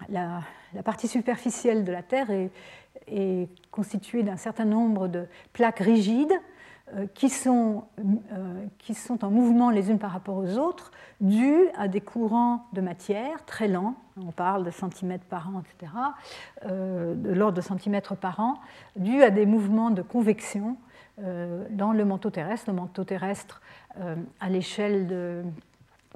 la, 0.08 0.42
partie 0.82 1.08
superficielle 1.08 1.84
de 1.84 1.92
la 1.92 2.02
Terre 2.02 2.30
est, 2.30 3.48
constituée 3.70 4.22
d'un 4.22 4.36
certain 4.36 4.64
nombre 4.64 5.08
de 5.08 5.26
plaques 5.52 5.80
rigides 5.80 6.32
euh, 6.32 6.49
qui 7.14 7.28
sont, 7.28 7.84
euh, 7.98 8.64
qui 8.78 8.94
sont 8.94 9.24
en 9.24 9.30
mouvement 9.30 9.70
les 9.70 9.90
unes 9.90 9.98
par 9.98 10.12
rapport 10.12 10.36
aux 10.36 10.58
autres, 10.58 10.90
dus 11.20 11.68
à 11.76 11.88
des 11.88 12.00
courants 12.00 12.66
de 12.72 12.80
matière 12.80 13.44
très 13.44 13.68
lents, 13.68 13.94
on 14.16 14.32
parle 14.32 14.64
de 14.64 14.70
centimètres 14.70 15.24
par 15.26 15.48
an, 15.48 15.60
etc., 15.60 15.92
euh, 16.66 17.14
de 17.14 17.30
l'ordre 17.32 17.56
de 17.56 17.62
centimètres 17.62 18.16
par 18.16 18.40
an, 18.40 18.54
dus 18.96 19.22
à 19.22 19.30
des 19.30 19.46
mouvements 19.46 19.90
de 19.90 20.02
convection 20.02 20.76
dans 21.70 21.92
le 21.92 22.04
manteau 22.06 22.30
terrestre. 22.30 22.70
Le 22.70 22.76
manteau 22.76 23.04
terrestre, 23.04 23.60
à 24.40 24.48
l'échelle 24.48 25.06
de, 25.06 25.42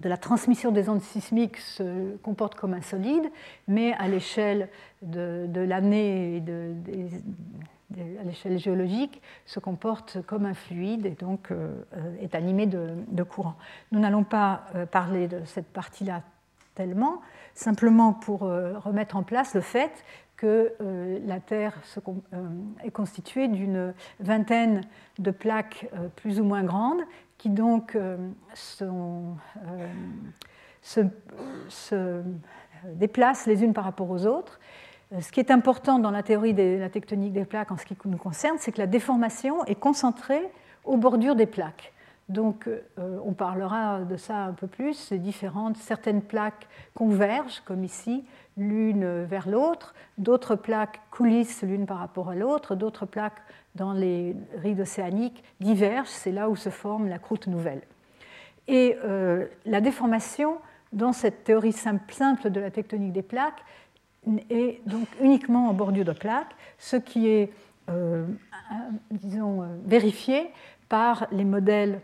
la 0.02 0.16
transmission 0.16 0.72
des 0.72 0.88
ondes 0.88 1.02
sismiques 1.02 1.58
se 1.58 2.16
comporte 2.22 2.54
comme 2.54 2.72
un 2.72 2.80
solide, 2.80 3.30
mais 3.68 3.92
à 3.94 4.08
l'échelle 4.08 4.70
de, 5.02 5.60
l'année 5.60 6.36
et 6.36 6.40
de, 6.40 6.74
à 8.20 8.24
l'échelle 8.24 8.58
géologique, 8.58 9.22
se 9.46 9.60
comporte 9.60 10.18
comme 10.26 10.46
un 10.46 10.54
fluide 10.54 11.06
et 11.06 11.10
donc 11.10 11.50
euh, 11.50 11.72
euh, 11.96 12.16
est 12.20 12.34
animé 12.34 12.66
de, 12.66 13.22
courant. 13.22 13.56
Nous 13.92 14.00
n'allons 14.00 14.24
pas 14.24 14.64
euh, 14.74 14.86
parler 14.86 15.28
de 15.28 15.40
cette 15.44 15.66
partie-là 15.66 16.22
tellement, 16.74 17.20
simplement 17.54 18.12
pour 18.12 18.40
remettre 18.40 19.16
en 19.16 19.22
place 19.22 19.54
le 19.54 19.60
fait 19.60 20.04
que 20.36 20.72
la 21.24 21.38
Terre 21.38 21.80
est 22.82 22.90
constituée 22.90 23.46
d'une 23.46 23.94
vingtaine 24.18 24.80
de 25.20 25.30
plaques 25.30 25.86
plus 26.16 26.40
ou 26.40 26.44
moins 26.44 26.64
grandes 26.64 27.02
qui 27.38 27.48
donc 27.48 27.96
se, 28.54 28.84
déplacent 32.86 33.46
les 33.46 33.62
unes 33.62 33.72
par 33.72 33.84
rapport 33.84 34.10
aux 34.10 34.26
autres 34.26 34.58
ce 35.20 35.32
qui 35.32 35.40
est 35.40 35.50
important 35.50 35.98
dans 35.98 36.10
la 36.10 36.22
théorie 36.22 36.54
de 36.54 36.78
la 36.78 36.88
tectonique 36.88 37.32
des 37.32 37.44
plaques 37.44 37.70
en 37.70 37.76
ce 37.76 37.84
qui 37.84 37.96
nous 38.04 38.18
concerne, 38.18 38.56
c'est 38.58 38.72
que 38.72 38.78
la 38.80 38.86
déformation 38.86 39.64
est 39.64 39.74
concentrée 39.74 40.42
aux 40.84 40.96
bordures 40.96 41.36
des 41.36 41.46
plaques. 41.46 41.92
Donc 42.28 42.68
on 42.96 43.32
parlera 43.34 44.00
de 44.00 44.16
ça 44.16 44.44
un 44.44 44.52
peu 44.52 44.66
plus, 44.66 44.94
c'est 44.94 45.18
différentes. 45.18 45.76
Certaines 45.76 46.22
plaques 46.22 46.66
convergent, 46.94 47.60
comme 47.66 47.84
ici, 47.84 48.24
l'une 48.56 49.24
vers 49.24 49.48
l'autre, 49.48 49.94
d'autres 50.18 50.56
plaques 50.56 51.00
coulissent 51.10 51.62
l'une 51.62 51.86
par 51.86 51.98
rapport 51.98 52.30
à 52.30 52.34
l'autre, 52.34 52.74
d'autres 52.74 53.06
plaques 53.06 53.42
dans 53.74 53.92
les 53.92 54.36
rides 54.56 54.80
océaniques 54.80 55.42
divergent, 55.60 56.08
c'est 56.08 56.32
là 56.32 56.48
où 56.48 56.56
se 56.56 56.70
forme 56.70 57.08
la 57.08 57.18
croûte 57.18 57.46
nouvelle. 57.46 57.82
Et 58.68 58.96
euh, 59.04 59.46
la 59.66 59.80
déformation 59.80 60.58
dans 60.92 61.12
cette 61.12 61.44
théorie 61.44 61.72
simple, 61.72 62.50
de 62.50 62.60
la 62.60 62.70
tectonique 62.70 63.12
des 63.12 63.22
plaques 63.22 63.64
est 64.50 64.80
donc 64.86 65.06
uniquement 65.20 65.68
en 65.68 65.74
bordure 65.74 66.04
de 66.04 66.12
plaques, 66.12 66.54
ce 66.78 66.96
qui 66.96 67.28
est, 67.28 67.52
euh, 67.88 68.26
disons, 69.10 69.62
euh, 69.62 69.66
vérifié 69.84 70.50
par 70.88 71.26
les 71.32 71.44
modèles 71.44 72.00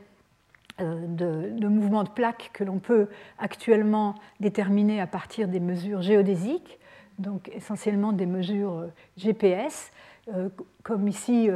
de, 0.78 1.50
de 1.58 1.68
mouvements 1.68 2.04
de 2.04 2.08
plaques 2.08 2.50
que 2.54 2.64
l'on 2.64 2.78
peut 2.78 3.08
actuellement 3.38 4.14
déterminer 4.40 4.98
à 4.98 5.06
partir 5.06 5.46
des 5.46 5.60
mesures 5.60 6.00
géodésiques, 6.00 6.78
donc 7.18 7.50
essentiellement 7.54 8.12
des 8.12 8.24
mesures 8.24 8.86
GPS, 9.18 9.92
comme 10.82 11.08
ici, 11.08 11.48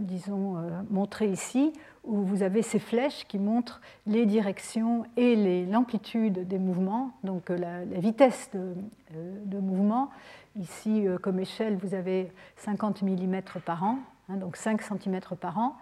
disons, 0.00 0.56
montré 0.90 1.28
ici, 1.28 1.72
où 2.04 2.24
vous 2.24 2.42
avez 2.42 2.62
ces 2.62 2.78
flèches 2.78 3.24
qui 3.26 3.38
montrent 3.38 3.80
les 4.06 4.26
directions 4.26 5.04
et 5.16 5.66
l'amplitude 5.66 6.46
des 6.48 6.58
mouvements, 6.58 7.12
donc 7.22 7.50
euh, 7.50 7.56
la, 7.56 7.84
vitesse 8.00 8.50
de, 8.52 8.74
euh, 9.14 9.60
mouvement. 9.60 10.10
Ici, 10.56 11.06
euh, 11.06 11.18
comme 11.18 11.38
échelle, 11.38 11.76
vous 11.76 11.94
avez 11.94 12.32
50 12.56 13.02
mm 13.02 13.40
par 13.64 13.84
an, 13.84 13.98
hein, 14.28 14.36
donc 14.36 14.56
5 14.56 14.82
cm 14.82 15.20
par 15.40 15.58
an. 15.58 15.76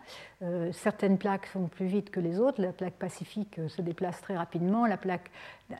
certaines 0.72 1.16
plaques 1.16 1.48
vont 1.54 1.68
plus 1.68 1.86
vite 1.86 2.10
que 2.10 2.20
les 2.20 2.38
autres. 2.38 2.60
La 2.60 2.72
plaque 2.72 2.94
pacifique 2.94 3.58
se 3.68 3.80
déplace 3.80 4.20
très 4.20 4.36
rapidement. 4.36 4.86
La 4.86 4.98
plaque 4.98 5.30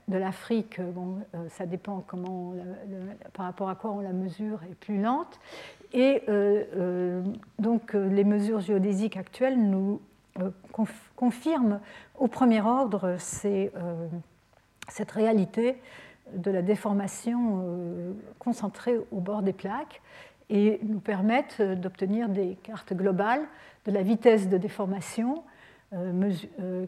de 0.09 0.17
l'Afrique, 0.17 0.81
ça 1.49 1.67
dépend 1.67 2.03
comment 2.07 2.55
par 3.33 3.47
rapport 3.47 3.69
à 3.69 3.75
quoi 3.75 3.91
on 3.91 4.01
la 4.01 4.13
mesure, 4.13 4.61
est 4.71 4.75
plus 4.75 5.01
lente. 5.01 5.39
Et 5.93 6.23
donc 7.59 7.95
les 7.95 8.25
mesures 8.25 8.61
géodésiques 8.61 9.17
actuelles 9.17 9.59
nous 9.59 10.01
euh, 10.39 10.51
confirme 11.17 11.81
au 12.17 12.29
premier 12.29 12.61
ordre 12.61 13.17
euh, 13.45 14.09
cette 14.89 15.11
réalité 15.11 15.77
de 16.33 16.51
la 16.53 16.63
déformation 16.63 17.63
euh, 17.65 18.13
concentrée 18.39 18.97
au 19.11 19.21
bord 19.21 19.43
des 19.43 19.53
plaques 19.53 20.01
et 20.49 20.79
nous 20.85 21.01
permettent 21.01 21.61
d'obtenir 21.61 22.29
des 22.29 22.57
cartes 22.63 22.95
globales 22.95 23.43
de 23.87 23.91
la 23.91 24.03
vitesse 24.03 24.49
de 24.49 24.57
déformation 24.57 25.43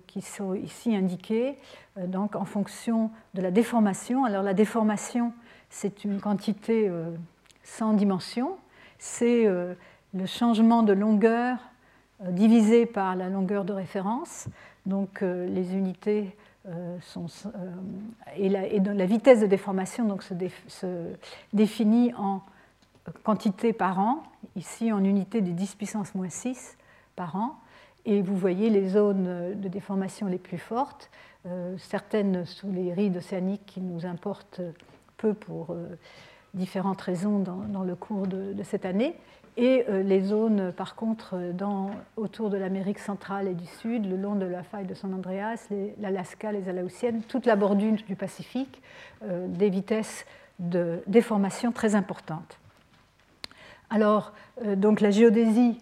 qui 0.07 0.21
sont 0.21 0.55
ici 0.55 0.95
indiquées 0.95 1.59
donc 1.97 2.37
en 2.37 2.45
fonction 2.45 3.11
de 3.35 3.43
la 3.43 3.51
déformation. 3.51 4.25
Alors 4.25 4.45
la 4.45 4.55
déformation, 4.55 5.33
c'est 5.71 6.05
une 6.05 6.21
quantité 6.21 6.89
sans 7.65 7.95
dimension, 7.95 8.57
c'est 9.05 9.49
le 10.15 10.27
changement 10.27 10.85
de 10.85 10.93
longueur 10.93 11.59
euh, 12.25 12.31
divisé 12.31 12.87
par 12.87 13.17
la 13.17 13.29
longueur 13.29 13.65
de 13.65 13.73
référence. 13.73 14.49
Donc 14.87 15.23
euh, 15.23 15.47
les 15.47 15.75
unités 15.75 16.37
euh, 16.69 16.97
sont, 17.01 17.27
et, 18.37 18.49
la, 18.49 19.07
vitesse 19.07 19.41
de 19.41 19.47
déformation 19.47 20.05
donc, 20.05 20.23
se, 20.23 20.35
se, 20.69 20.87
définit 21.53 22.13
en 22.15 22.43
quantité 23.25 23.73
par 23.73 23.99
an, 23.99 24.23
ici 24.55 24.93
en 24.93 25.03
unité 25.03 25.41
de 25.41 25.51
10 25.51 25.75
puissance 25.75 26.15
moins 26.15 26.29
6 26.29 26.77
par 27.17 27.35
an. 27.37 27.59
Et 28.05 28.23
vous 28.23 28.37
voyez 28.37 28.71
les 28.71 28.89
zones 28.89 29.61
de 29.61 29.69
déformation 29.69 30.27
les 30.27 30.39
plus 30.39 30.59
fortes, 30.59 31.09
certaines 31.79 32.45
sous 32.45 32.71
les 32.73 32.93
rides 32.93 33.17
océaniques 33.17 33.65
qui 33.65 33.81
nous 33.81 34.07
importent 34.07 34.61
peu 35.17 35.35
pour 35.35 35.77
différentes 36.55 37.01
raisons 37.01 37.39
dans, 37.39 37.83
le 37.83 37.95
cours 37.95 38.27
de, 38.27 38.55
cette 38.63 38.85
année, 38.85 39.15
et 39.57 39.85
euh, 39.89 40.03
les 40.03 40.23
zones, 40.23 40.73
par 40.73 40.95
contre, 40.95 41.37
dans, 41.53 41.91
autour 42.17 42.49
de 42.49 42.57
l'Amérique 42.57 42.99
centrale 42.99 43.49
et 43.49 43.55
du 43.55 43.67
Sud, 43.67 44.09
le 44.09 44.17
long 44.17 44.35
de 44.35 44.47
la 44.47 44.63
faille 44.63 44.87
de 44.87 44.95
San 44.95 45.13
Andreas, 45.13 45.69
l'Alaska, 46.01 46.53
les, 46.53 46.69
Alaousiennes, 46.69 47.23
toute 47.23 47.45
la 47.45 47.57
bordure 47.57 47.97
du 48.07 48.17
Pacifique, 48.17 48.81
euh, 49.25 49.47
des 49.49 49.69
vitesses 49.69 50.25
de 50.59 51.03
déformation 51.07 51.71
très 51.71 51.95
importantes. 51.95 52.59
Alors, 53.91 54.33
euh, 54.65 54.75
donc 54.75 55.01
la 55.01 55.11
géodésie 55.11 55.79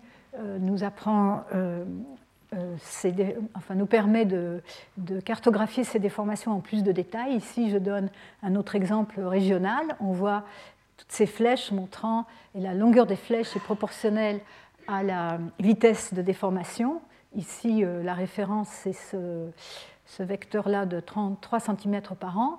nous 0.61 0.85
apprend, 0.85 1.43
enfin, 3.55 3.75
nous 3.75 3.87
permet 3.87 4.25
de, 4.25 4.63
de, 4.97 5.21
cartographier 5.21 5.85
ces 5.85 5.99
déformations 5.99 6.53
en 6.53 6.61
plus 6.61 6.83
de 6.83 6.93
détails. 6.93 7.35
Ici, 7.35 7.71
je 7.71 7.79
donne 7.79 8.11
un 8.43 8.57
autre 8.57 8.75
exemple 8.75 9.21
régional. 9.21 9.85
On 10.01 10.13
voit 10.13 10.45
toutes 10.97 11.13
ces 11.13 11.27
flèches 11.27 11.73
montrant, 11.73 12.27
et 12.55 12.61
la 12.61 12.75
longueur 12.75 13.07
des 13.07 13.17
flèches 13.17 13.57
est 13.57 13.61
proportionnelle 13.61 14.41
à 14.87 15.03
la 15.03 15.39
vitesse 15.59 16.13
de 16.13 16.21
déformation. 16.21 17.01
Ici, 17.35 17.85
euh, 17.85 18.03
la 18.03 18.13
référence, 18.15 18.69
c'est 18.69 18.93
ce, 18.93 19.51
vecteur-là 20.19 20.87
de 20.87 21.01
33 21.01 21.61
cm 21.61 22.03
par 22.19 22.39
an. 22.39 22.59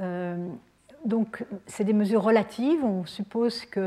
Euh, 0.00 0.48
donc, 1.06 1.44
c'est 1.66 1.84
des 1.84 1.92
mesures 1.92 2.22
relatives. 2.22 2.84
On 2.84 3.04
suppose 3.04 3.64
qu'on 3.66 3.80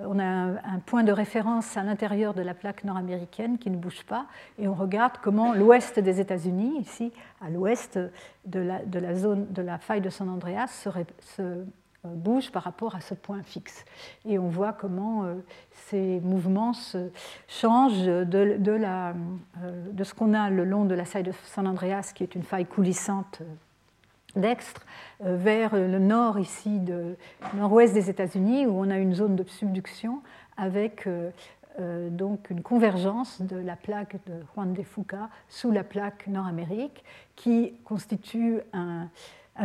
euh, 0.00 0.18
a 0.18 0.72
un, 0.74 0.78
point 0.84 1.04
de 1.04 1.12
référence 1.12 1.76
à 1.76 1.82
l'intérieur 1.82 2.34
de 2.34 2.42
la 2.42 2.54
plaque 2.54 2.84
nord-américaine 2.84 3.58
qui 3.58 3.70
ne 3.70 3.76
bouge 3.76 4.04
pas, 4.04 4.26
et 4.58 4.66
on 4.66 4.74
regarde 4.74 5.12
comment 5.22 5.54
l'ouest 5.54 5.98
des 5.98 6.20
États-Unis, 6.20 6.78
ici 6.80 7.12
à 7.40 7.50
l'ouest 7.50 7.98
de 8.44 8.60
la, 8.60 9.14
zone 9.14 9.46
de 9.50 9.62
la 9.62 9.78
faille 9.78 10.00
de 10.00 10.10
San 10.10 10.28
Andreas, 10.28 10.68
se, 10.68 11.40
euh, 11.40 11.64
bouge 12.04 12.50
par 12.50 12.64
rapport 12.64 12.94
à 12.94 13.00
ce 13.00 13.14
point 13.14 13.42
fixe. 13.42 13.84
Et 14.24 14.38
on 14.38 14.48
voit 14.48 14.72
comment 14.72 15.24
euh, 15.24 15.34
ces 15.88 16.20
mouvements 16.20 16.72
changent 17.48 18.06
de 18.06 20.04
ce 20.04 20.14
qu'on 20.14 20.34
a 20.34 20.50
le 20.50 20.64
long 20.64 20.84
de 20.84 20.94
la 20.94 21.04
faille 21.04 21.24
de 21.24 21.32
San 21.44 21.66
Andreas, 21.66 22.12
qui 22.14 22.24
est 22.24 22.34
une 22.34 22.42
faille 22.42 22.66
coulissante 22.66 23.42
d'extre, 24.36 24.86
vers 25.20 25.74
le 25.74 25.98
nord 25.98 26.38
ici, 26.38 26.78
de 26.78 27.16
nord-ouest 27.54 27.94
des 27.94 28.10
États-Unis, 28.10 28.66
où 28.66 28.78
on 28.78 28.90
a 28.90 28.98
une 28.98 29.14
zone 29.14 29.34
de 29.34 29.44
subduction 29.44 30.20
avec 30.56 31.08
donc 31.78 32.50
une 32.50 32.62
convergence 32.62 33.40
de 33.42 33.56
la 33.56 33.76
plaque 33.76 34.16
de 34.26 34.34
Juan 34.54 34.72
de 34.72 34.82
Fuca 34.82 35.28
sous 35.48 35.70
la 35.70 35.84
plaque 35.84 36.26
Nord-Amérique, 36.26 37.04
qui 37.36 37.74
constitue 37.84 38.60
un, 38.72 39.08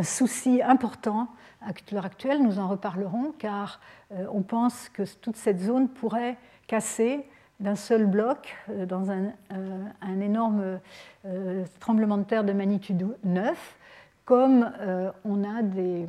souci 0.02 0.62
important 0.62 1.28
à 1.60 1.72
l'heure 1.90 2.06
actuelle, 2.06 2.42
nous 2.42 2.58
en 2.58 2.68
reparlerons, 2.68 3.32
car 3.38 3.80
euh, 4.12 4.26
on 4.32 4.42
pense 4.42 4.88
que 4.88 5.02
toute 5.20 5.36
cette 5.36 5.60
zone 5.60 5.88
pourrait 5.88 6.36
casser 6.66 7.26
d'un 7.60 7.74
seul 7.74 8.06
bloc 8.06 8.56
euh, 8.70 8.86
dans 8.86 9.10
un, 9.10 9.32
euh, 9.52 9.84
un 10.00 10.20
énorme 10.20 10.80
tremblement 11.78 12.18
de 12.18 12.24
terre 12.24 12.44
de 12.44 12.52
magnitude 12.52 13.06
9, 13.22 13.76
comme 14.24 14.70
on 15.24 15.44
a 15.44 15.62
des, 15.62 16.06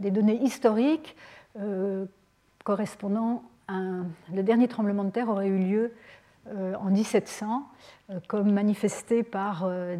des 0.00 0.10
données 0.10 0.40
historiques 0.42 1.16
correspondant 2.64 3.42
à 3.68 3.80
le 4.34 4.42
dernier 4.42 4.68
tremblement 4.68 5.04
de 5.04 5.10
terre 5.10 5.28
aurait 5.28 5.48
eu 5.48 5.58
lieu 5.58 5.92
en 6.50 6.90
1700 6.90 7.64
euh, 8.10 8.20
comme 8.28 8.52
manifesté 8.52 9.22
par 9.22 9.62
euh, 9.64 9.96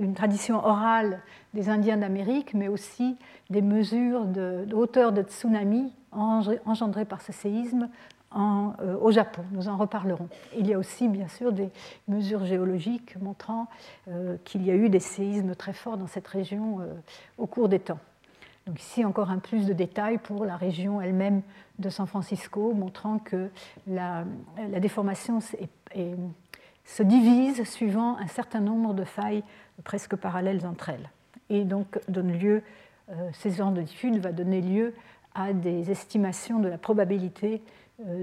une 0.00 0.14
tradition 0.14 0.56
orale 0.56 1.20
des 1.54 1.68
Indiens 1.68 1.96
d'Amérique, 1.96 2.52
mais 2.52 2.66
aussi 2.66 3.16
des 3.48 3.62
mesures 3.62 4.24
de, 4.24 4.66
hauteur 4.74 5.12
de 5.12 5.22
tsunami 5.22 5.92
engendrées 6.10 7.04
par 7.04 7.20
ce 7.20 7.30
séisme 7.30 7.88
euh, 8.34 8.96
au 9.00 9.10
Japon. 9.10 9.42
Nous 9.52 9.68
en 9.68 9.76
reparlerons. 9.76 10.28
Il 10.56 10.66
y 10.66 10.74
a 10.74 10.78
aussi, 10.78 11.08
bien 11.08 11.28
sûr, 11.28 11.52
des 11.52 11.70
mesures 12.08 12.44
géologiques 12.44 13.16
montrant 13.20 13.66
qu'il 14.44 14.64
y 14.64 14.70
a 14.70 14.74
eu 14.74 14.88
des 14.88 15.00
séismes 15.00 15.54
très 15.54 15.72
forts 15.72 15.96
dans 15.96 16.06
cette 16.06 16.26
région 16.26 16.80
au 17.38 17.46
cours 17.46 17.68
des 17.68 17.78
temps. 17.78 17.98
Donc 18.66 18.80
ici, 18.80 19.04
encore 19.04 19.30
un 19.30 19.38
plus 19.38 19.66
de 19.66 19.72
détails 19.72 20.18
pour 20.18 20.44
la 20.44 20.56
région 20.56 21.00
elle-même 21.00 21.42
de 21.78 21.88
San 21.88 22.06
Francisco, 22.06 22.72
montrant 22.74 23.18
que 23.18 23.50
la, 23.86 24.24
déformation 24.78 25.40
se 25.40 27.02
divisent 27.02 27.64
suivant 27.64 28.16
un 28.18 28.28
certain 28.28 28.60
nombre 28.60 28.94
de 28.94 29.04
failles 29.04 29.42
presque 29.84 30.16
parallèles 30.16 30.64
entre 30.66 30.90
elles. 30.90 31.10
Et 31.50 31.64
donc, 31.64 31.98
donne 32.08 32.32
lieu, 32.32 32.62
euh, 33.10 33.30
ces 33.32 33.50
genres 33.50 33.72
de 33.72 33.82
diffusion 33.82 34.20
va 34.20 34.32
donner 34.32 34.60
lieu 34.60 34.94
à 35.34 35.52
des 35.52 35.90
estimations 35.90 36.60
de 36.60 36.68
la 36.68 36.78
probabilité 36.78 37.54
euh, 37.54 37.58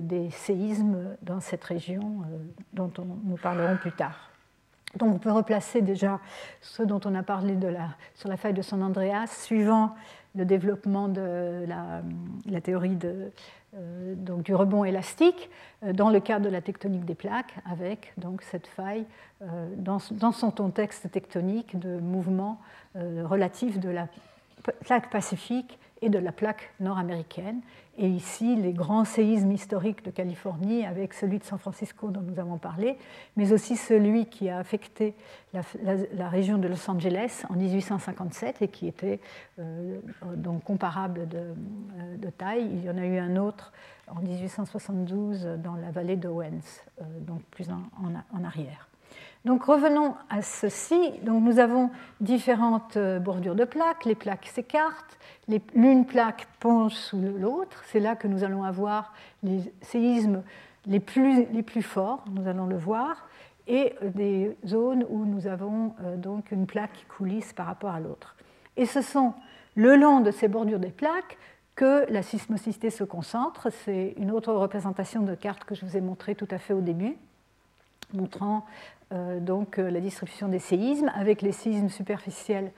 des 0.02 0.30
séismes 0.32 1.16
dans 1.22 1.40
cette 1.40 1.64
région 1.64 2.24
euh, 2.24 2.38
dont 2.74 2.92
nous 2.98 3.38
parlerons 3.38 3.78
plus 3.78 3.92
tard. 3.92 4.30
Donc 4.98 5.16
on 5.16 5.20
peut 5.20 5.32
replacer 5.32 5.82
déjà 5.82 6.20
ce 6.62 6.82
dont 6.82 7.00
on 7.06 7.14
a 7.14 7.24
parlé 7.24 7.56
sur 8.16 8.28
la 8.28 8.38
faille 8.38 8.54
de 8.54 8.62
San 8.62 8.82
Andreas, 8.82 9.28
suivant 9.28 9.94
le 10.36 10.46
développement 10.46 11.08
de 11.08 11.66
la, 11.68 12.62
théorie 12.62 12.96
de, 12.96 13.32
donc 14.16 14.42
du 14.42 14.56
rebond 14.56 14.84
élastique 14.86 15.52
dans 15.94 16.10
le 16.10 16.20
cadre 16.20 16.46
de 16.46 16.50
la 16.50 16.62
tectonique 16.62 17.06
des 17.06 17.14
plaques, 17.14 17.54
avec 17.72 18.14
donc 18.18 18.42
cette 18.42 18.66
faille 18.66 19.06
dans, 19.78 20.00
dans 20.12 20.32
son 20.32 20.50
contexte 20.50 21.12
tectonique 21.12 21.78
de 21.78 22.00
mouvement 22.00 22.60
relatif 22.96 23.80
de 23.80 23.90
la 23.90 24.08
plaque 24.62 25.10
pacifique 25.10 25.80
et 26.02 26.10
de 26.10 26.20
la 26.20 26.32
plaque 26.32 26.72
nord-américaine. 26.80 27.62
Et 27.98 28.08
ici, 28.08 28.56
les 28.56 28.72
grands 28.72 29.04
séismes 29.04 29.52
historiques 29.52 30.06
de 30.06 30.12
Californie, 30.12 30.86
avec 30.86 31.14
celui 31.14 31.40
de 31.40 31.44
San 31.44 31.60
Francisco 31.60 32.12
dont 32.12 32.22
nous 32.22 32.40
avons 32.40 32.58
parlé, 32.58 32.98
mais 33.36 33.52
aussi 33.52 33.76
celui 33.76 34.28
qui 34.28 34.50
a 34.50 34.58
affecté 34.58 35.16
la, 35.54 36.30
région 36.30 36.58
de 36.58 36.68
Los 36.70 36.90
Angeles 36.90 37.44
en 37.50 37.56
1857 37.56 38.62
et 38.62 38.68
qui 38.70 38.88
était 38.88 39.20
euh, 39.60 40.00
donc 40.36 40.64
comparable 40.64 41.28
euh, 41.34 41.54
de, 42.18 42.30
taille. 42.30 42.70
Il 42.72 42.86
y 42.86 42.90
en 42.90 42.98
a 42.98 43.06
eu 43.06 43.18
un 43.18 43.36
autre 43.36 43.74
en 44.08 44.22
1872 44.22 45.60
dans 45.62 45.76
la 45.76 45.92
vallée 45.92 46.16
de 46.16 46.30
Owens, 46.30 46.84
euh, 47.02 47.04
donc 47.20 47.42
plus 47.52 47.68
en 47.70 48.44
arrière. 48.46 48.89
Donc 49.46 49.64
revenons 49.64 50.16
à 50.30 50.42
ceci. 50.42 51.12
Donc 51.24 51.44
nous 51.44 51.60
avons 51.60 51.90
différentes 52.20 52.98
euh, 52.98 53.20
bordures 53.20 53.56
de 53.56 53.64
plaques. 53.64 54.06
Les 54.06 54.16
plaques 54.16 54.48
s'écartent. 54.54 55.18
L'une 55.74 56.06
plaque 56.06 56.48
penche 56.60 56.94
sous 56.94 57.20
l'autre. 57.20 57.84
C'est 57.88 58.00
là 58.00 58.16
que 58.16 58.28
nous 58.28 58.44
allons 58.44 58.64
avoir 58.64 59.14
les 59.44 59.62
séismes 59.82 60.44
les 60.86 61.00
plus, 61.00 61.46
les 61.52 61.64
plus 61.64 61.82
forts. 61.82 62.24
Nous 62.32 62.48
allons 62.48 62.66
le 62.66 62.78
voir. 62.78 63.28
Et 63.68 63.94
des 64.02 64.58
zones 64.66 65.06
où 65.10 65.26
nous 65.26 65.48
avons 65.48 65.94
euh, 66.02 66.18
donc 66.18 66.52
une 66.52 66.66
plaque 66.66 66.94
qui 66.94 67.06
coulisse 67.06 67.54
par 67.54 67.68
rapport 67.68 67.92
à 67.92 68.00
l'autre. 68.00 68.36
Et 68.78 68.86
ce 68.86 69.02
sont 69.02 69.34
le 69.76 69.96
long 69.96 70.20
de 70.22 70.32
ces 70.32 70.48
bordures 70.48 70.80
des 70.80 70.90
plaques 70.90 71.38
que 71.76 72.06
la 72.12 72.24
sismocité 72.24 72.90
se 72.90 73.04
concentre. 73.06 73.70
C'est 73.72 74.14
une 74.18 74.32
autre 74.32 74.52
représentation 74.54 75.22
de 75.22 75.34
carte 75.36 75.64
que 75.64 75.76
je 75.76 75.86
vous 75.86 75.96
ai 75.96 76.02
montrée 76.02 76.36
tout 76.36 76.48
à 76.52 76.58
fait 76.58 76.74
au 76.74 76.82
début, 76.82 77.16
montrant 78.14 78.66
euh, 78.68 78.99
donc 79.12 79.80
euh, 79.80 79.90
la 79.90 80.00
distribution 80.00 80.48
des 80.48 80.60
séismes, 80.60 81.12
avec 81.16 81.42
les 81.42 81.52
séismes 81.52 81.90
superficiels 81.90 82.72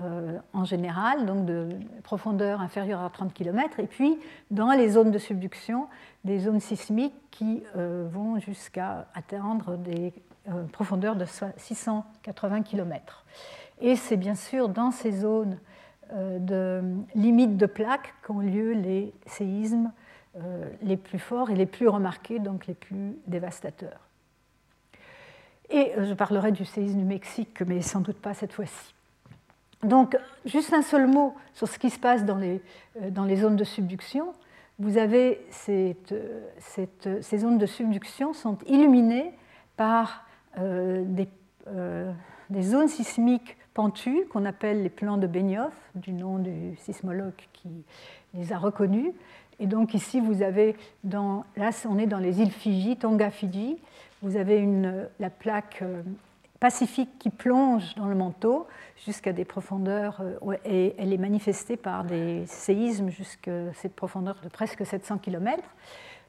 euh, 0.00 0.38
en 0.52 0.64
général, 0.64 1.26
donc 1.26 1.44
de 1.44 1.68
profondeur 2.02 2.60
inférieure 2.60 3.00
à 3.00 3.10
30 3.10 3.32
km, 3.32 3.80
et 3.80 3.86
puis 3.86 4.18
dans 4.50 4.72
les 4.72 4.88
zones 4.88 5.10
de 5.10 5.18
subduction, 5.18 5.86
des 6.24 6.40
zones 6.40 6.60
sismiques 6.60 7.14
qui 7.30 7.62
vont 7.74 8.38
jusqu'à 8.40 9.06
atteindre 9.14 9.76
des 9.76 10.12
profondeurs 10.72 11.14
de 11.14 11.24
680 11.56 12.62
km. 12.62 13.24
Et 13.80 13.94
c'est 13.94 14.16
bien 14.16 14.34
sûr 14.34 14.68
dans 14.68 14.90
ces 14.90 15.12
zones 15.12 15.58
de 16.12 16.82
limite 17.14 17.56
de 17.56 17.66
plaques 17.66 18.14
qu'ont 18.22 18.40
lieu 18.40 18.72
les 18.72 19.14
séismes 19.26 19.92
les 20.82 20.96
plus 20.96 21.20
forts 21.20 21.50
et 21.50 21.54
les 21.54 21.66
plus 21.66 21.88
remarqués, 21.88 22.40
donc 22.40 22.66
les 22.66 22.74
plus 22.74 23.16
dévastateurs. 23.28 24.07
Et 25.70 25.92
euh, 25.96 26.04
je 26.04 26.14
parlerai 26.14 26.52
du 26.52 26.64
séisme 26.64 26.98
du 26.98 27.04
Mexique, 27.04 27.60
mais 27.66 27.82
sans 27.82 28.00
doute 28.00 28.16
pas 28.16 28.34
cette 28.34 28.52
fois-ci. 28.52 28.94
Donc, 29.82 30.16
juste 30.44 30.72
un 30.72 30.82
seul 30.82 31.06
mot 31.06 31.34
sur 31.54 31.68
ce 31.68 31.78
qui 31.78 31.90
se 31.90 31.98
passe 31.98 32.24
dans 32.24 32.36
les, 32.36 32.60
euh, 33.00 33.10
dans 33.10 33.24
les 33.24 33.36
zones 33.36 33.56
de 33.56 33.64
subduction. 33.64 34.32
Vous 34.78 34.96
avez 34.96 35.44
cette, 35.50 36.14
cette, 36.58 37.22
ces 37.22 37.38
zones 37.38 37.58
de 37.58 37.66
subduction 37.66 38.32
sont 38.32 38.58
illuminées 38.66 39.32
par 39.76 40.24
euh, 40.58 41.04
des, 41.04 41.28
des, 42.48 42.62
zones 42.62 42.88
sismiques 42.88 43.56
pentues 43.74 44.24
qu'on 44.30 44.44
appelle 44.44 44.82
les 44.82 44.88
plans 44.88 45.16
de 45.16 45.26
Benioff, 45.26 45.74
du 45.94 46.12
nom 46.12 46.38
du 46.38 46.76
sismologue 46.76 47.34
qui 47.52 47.68
les 48.34 48.52
a 48.52 48.58
reconnus. 48.58 49.12
Et 49.60 49.66
donc 49.66 49.94
ici, 49.94 50.20
vous 50.20 50.42
avez, 50.42 50.76
dans, 51.04 51.44
là 51.56 51.70
on 51.88 51.98
est 51.98 52.06
dans 52.06 52.18
les 52.18 52.40
îles 52.40 52.52
Fidji, 52.52 52.96
Tonga 52.96 53.30
Fidji, 53.30 53.78
vous 54.22 54.36
avez 54.36 54.58
une, 54.58 55.08
la 55.20 55.30
plaque 55.30 55.80
euh, 55.82 56.02
pacifique 56.60 57.10
qui 57.18 57.30
plonge 57.30 57.94
dans 57.94 58.06
le 58.06 58.14
manteau 58.14 58.66
jusqu'à 59.04 59.32
des 59.32 59.44
profondeurs, 59.44 60.20
euh, 60.20 60.56
et 60.64 60.94
elle 60.98 61.12
est 61.12 61.18
manifestée 61.18 61.76
par 61.76 62.04
des 62.04 62.44
séismes 62.46 63.10
jusqu'à 63.10 63.72
cette 63.74 63.94
profondeur 63.94 64.36
de 64.42 64.48
presque 64.48 64.84
700 64.84 65.18
km. 65.18 65.62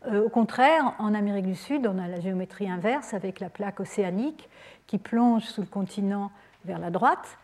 Euh, 0.07 0.25
au 0.25 0.29
contraire, 0.29 0.93
en 0.99 1.13
Amérique 1.13 1.47
du 1.47 1.55
Sud, 1.55 1.87
on 1.87 1.97
a 1.97 2.07
la 2.07 2.19
géométrie 2.19 2.69
inverse 2.69 3.13
avec 3.13 3.39
la 3.39 3.49
plaque 3.49 3.79
océanique 3.79 4.49
qui 4.87 4.97
plonge 4.97 5.43
sous 5.43 5.61
le 5.61 5.67
continent 5.67 6.31
vers 6.65 6.79
la 6.79 6.89
droite. 6.89 7.37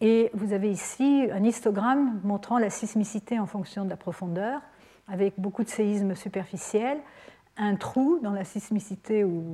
Et 0.00 0.30
vous 0.32 0.54
avez 0.54 0.70
ici 0.70 1.28
un 1.30 1.44
histogramme 1.44 2.20
montrant 2.24 2.58
la 2.58 2.70
sismicité 2.70 3.38
en 3.38 3.46
fonction 3.46 3.84
de 3.84 3.90
la 3.90 3.96
profondeur, 3.96 4.62
avec 5.08 5.34
beaucoup 5.36 5.62
de 5.62 5.68
séismes 5.68 6.14
superficiels, 6.14 6.98
un 7.60 7.76
trou 7.76 8.18
dans 8.22 8.32
la 8.32 8.44
sismicité 8.44 9.22
ou 9.22 9.52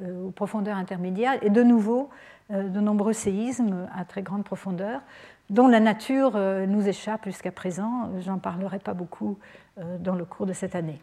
euh, 0.00 0.26
aux 0.26 0.30
profondeurs 0.30 0.76
intermédiaires, 0.76 1.38
et 1.42 1.50
de 1.50 1.62
nouveau 1.62 2.08
euh, 2.50 2.68
de 2.68 2.80
nombreux 2.80 3.12
séismes 3.12 3.86
à 3.94 4.04
très 4.04 4.22
grande 4.22 4.42
profondeur, 4.42 5.02
dont 5.50 5.68
la 5.68 5.78
nature 5.78 6.32
euh, 6.34 6.66
nous 6.66 6.88
échappe 6.88 7.26
jusqu'à 7.26 7.52
présent. 7.52 8.10
J'en 8.20 8.38
parlerai 8.38 8.78
pas 8.78 8.94
beaucoup 8.94 9.38
dans 10.00 10.14
le 10.14 10.24
cours 10.24 10.46
de 10.46 10.54
cette 10.54 10.74
année. 10.74 10.98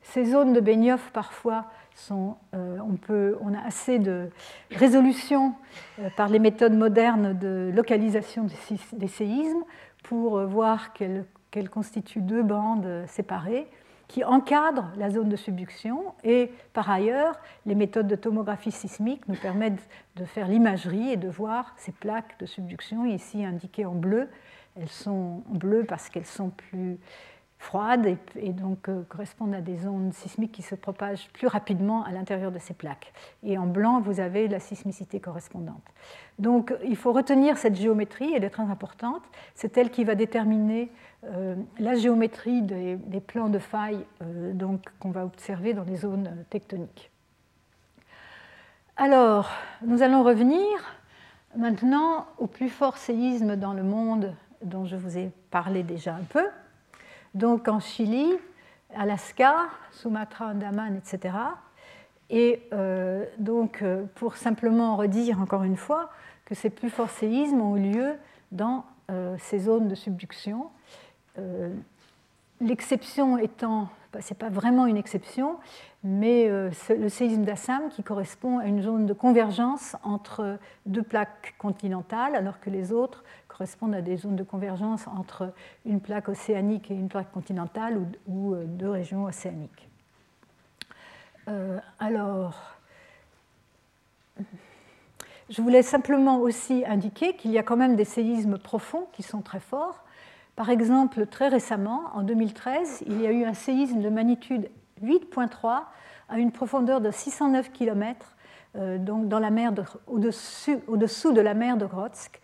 Ces 0.00 0.24
zones 0.24 0.54
de 0.54 0.60
Benioff, 0.60 1.10
parfois, 1.12 1.66
sont, 1.94 2.36
on, 2.54 3.54
a 3.54 3.66
assez 3.66 3.98
de 3.98 4.30
résolution 4.70 5.52
par 6.16 6.28
les 6.28 6.38
méthodes 6.38 6.72
modernes 6.72 7.36
de 7.36 7.70
localisation 7.74 8.46
des 8.92 9.08
séismes 9.08 9.64
pour 10.02 10.40
voir 10.46 10.94
qu'elles 10.94 11.70
constituent 11.70 12.22
deux 12.22 12.42
bandes 12.42 13.04
séparées 13.06 13.66
qui 14.08 14.24
encadrent 14.24 14.90
la 14.96 15.10
zone 15.10 15.28
de 15.28 15.36
subduction 15.36 16.14
et 16.22 16.52
par 16.72 16.90
ailleurs, 16.90 17.38
les 17.64 17.74
méthodes 17.74 18.06
de 18.06 18.16
tomographie 18.16 18.70
sismique 18.70 19.26
nous 19.28 19.34
permettent 19.34 19.88
de 20.16 20.24
faire 20.24 20.48
l'imagerie 20.48 21.10
et 21.10 21.16
de 21.16 21.28
voir 21.28 21.74
ces 21.76 21.92
plaques 21.92 22.38
de 22.38 22.46
subduction 22.46 23.04
ici 23.04 23.44
indiquées 23.44 23.84
en 23.84 23.94
bleu. 23.94 24.28
Elles 24.76 24.88
sont 24.88 25.42
en 25.50 25.54
bleu 25.54 25.84
parce 25.84 26.08
qu'elles 26.08 26.26
sont 26.26 26.50
plus 26.50 26.98
froides 27.66 28.16
et, 28.36 28.52
donc 28.52 28.88
euh, 28.88 29.02
correspondent 29.08 29.54
à 29.54 29.60
des 29.60 29.88
ondes 29.88 30.14
sismiques 30.14 30.52
qui 30.52 30.62
se 30.62 30.76
propagent 30.76 31.28
plus 31.32 31.48
rapidement 31.48 32.04
à 32.04 32.12
l'intérieur 32.12 32.52
de 32.52 32.60
ces 32.60 32.74
plaques. 32.74 33.12
Et 33.42 33.58
en 33.58 33.66
blanc, 33.66 34.00
vous 34.00 34.20
avez 34.20 34.46
la 34.46 34.60
sismicité 34.60 35.18
correspondante. 35.18 35.82
Donc 36.38 36.72
il 36.84 36.96
faut 36.96 37.12
retenir 37.12 37.58
cette 37.58 37.74
géométrie, 37.74 38.32
elle 38.34 38.44
est 38.44 38.50
très 38.50 38.62
importante. 38.62 39.22
C'est 39.54 39.76
elle 39.76 39.90
qui 39.90 40.04
va 40.04 40.14
déterminer 40.14 40.92
euh, 41.24 41.56
la 41.80 41.96
géométrie 41.96 42.62
des, 42.62 43.20
plans 43.20 43.48
de 43.48 43.58
faille 43.58 44.04
euh, 44.22 44.52
qu'on 45.00 45.10
va 45.10 45.24
observer 45.24 45.74
dans 45.74 45.84
les 45.84 45.96
zones 45.96 46.44
tectoniques. 46.50 47.10
Alors, 48.96 49.50
nous 49.82 50.02
allons 50.02 50.22
revenir 50.22 50.70
maintenant 51.56 52.26
au 52.38 52.46
plus 52.46 52.68
fort 52.68 52.96
séisme 52.96 53.56
dans 53.56 53.72
le 53.72 53.82
monde 53.82 54.32
dont 54.62 54.84
je 54.84 54.96
vous 54.96 55.18
ai 55.18 55.32
parlé 55.50 55.82
déjà 55.82 56.14
un 56.14 56.24
peu, 56.24 56.46
donc 57.34 57.68
en 57.68 57.80
Chili, 57.80 58.32
Alaska, 58.94 59.68
Sumatra, 59.90 60.48
Andaman, 60.48 60.96
etc. 60.96 61.34
Et 62.30 62.62
euh, 62.72 63.24
donc, 63.38 63.84
pour 64.14 64.36
simplement 64.36 64.96
redire 64.96 65.40
encore 65.40 65.62
une 65.62 65.76
fois 65.76 66.10
que 66.44 66.54
ces 66.54 66.70
plus 66.70 66.90
forts 66.90 67.10
séismes 67.10 67.60
ont 67.60 67.76
eu 67.76 67.92
lieu 67.92 68.14
dans 68.52 68.84
ces 69.38 69.60
zones 69.60 69.86
de 69.86 69.94
subduction 69.94 70.70
euh, 71.38 71.74
l'exception 72.60 73.38
étant, 73.38 73.88
bah, 74.12 74.20
ce 74.22 74.32
n'est 74.32 74.38
pas 74.38 74.48
vraiment 74.48 74.86
une 74.86 74.96
exception, 74.96 75.56
mais 76.06 76.48
euh, 76.48 76.70
le 76.90 77.08
séisme 77.08 77.42
d'Assam 77.42 77.88
qui 77.90 78.04
correspond 78.04 78.58
à 78.58 78.66
une 78.66 78.80
zone 78.80 79.06
de 79.06 79.12
convergence 79.12 79.96
entre 80.04 80.58
deux 80.86 81.02
plaques 81.02 81.54
continentales, 81.58 82.36
alors 82.36 82.60
que 82.60 82.70
les 82.70 82.92
autres 82.92 83.24
correspondent 83.48 83.94
à 83.94 84.02
des 84.02 84.16
zones 84.16 84.36
de 84.36 84.44
convergence 84.44 85.08
entre 85.08 85.52
une 85.84 86.00
plaque 86.00 86.28
océanique 86.28 86.90
et 86.90 86.94
une 86.94 87.08
plaque 87.08 87.32
continentale 87.32 88.00
ou, 88.28 88.54
euh, 88.54 88.64
deux 88.64 88.90
régions 88.90 89.24
océaniques. 89.24 89.88
alors, 92.00 92.76
je 95.48 95.62
voulais 95.62 95.82
simplement 95.82 96.40
aussi 96.40 96.84
indiquer 96.86 97.36
qu'il 97.36 97.52
y 97.52 97.58
a 97.58 97.62
quand 97.62 97.76
même 97.76 97.94
des 97.94 98.04
séismes 98.04 98.58
profonds 98.58 99.06
qui 99.12 99.22
sont 99.22 99.42
très 99.42 99.60
forts 99.60 100.02
par 100.56 100.70
exemple, 100.70 101.26
très 101.26 101.48
récemment, 101.48 102.04
en 102.14 102.22
2013, 102.22 103.04
il 103.06 103.20
y 103.20 103.26
a 103.26 103.30
eu 103.30 103.44
un 103.44 103.52
séisme 103.52 104.00
de 104.00 104.08
magnitude 104.08 104.70
8.3 105.04 105.82
à 106.28 106.38
une 106.38 106.52
profondeur 106.52 107.00
de 107.00 107.10
609 107.10 107.72
km, 107.72 108.36
euh, 108.76 108.98
donc 108.98 109.28
dans 109.28 109.38
la 109.38 109.50
mer 109.50 109.72
au-dessous, 110.06 111.32
de 111.32 111.40
la 111.40 111.54
mer 111.54 111.76
de 111.76 111.86
Grotsk. 111.86 112.40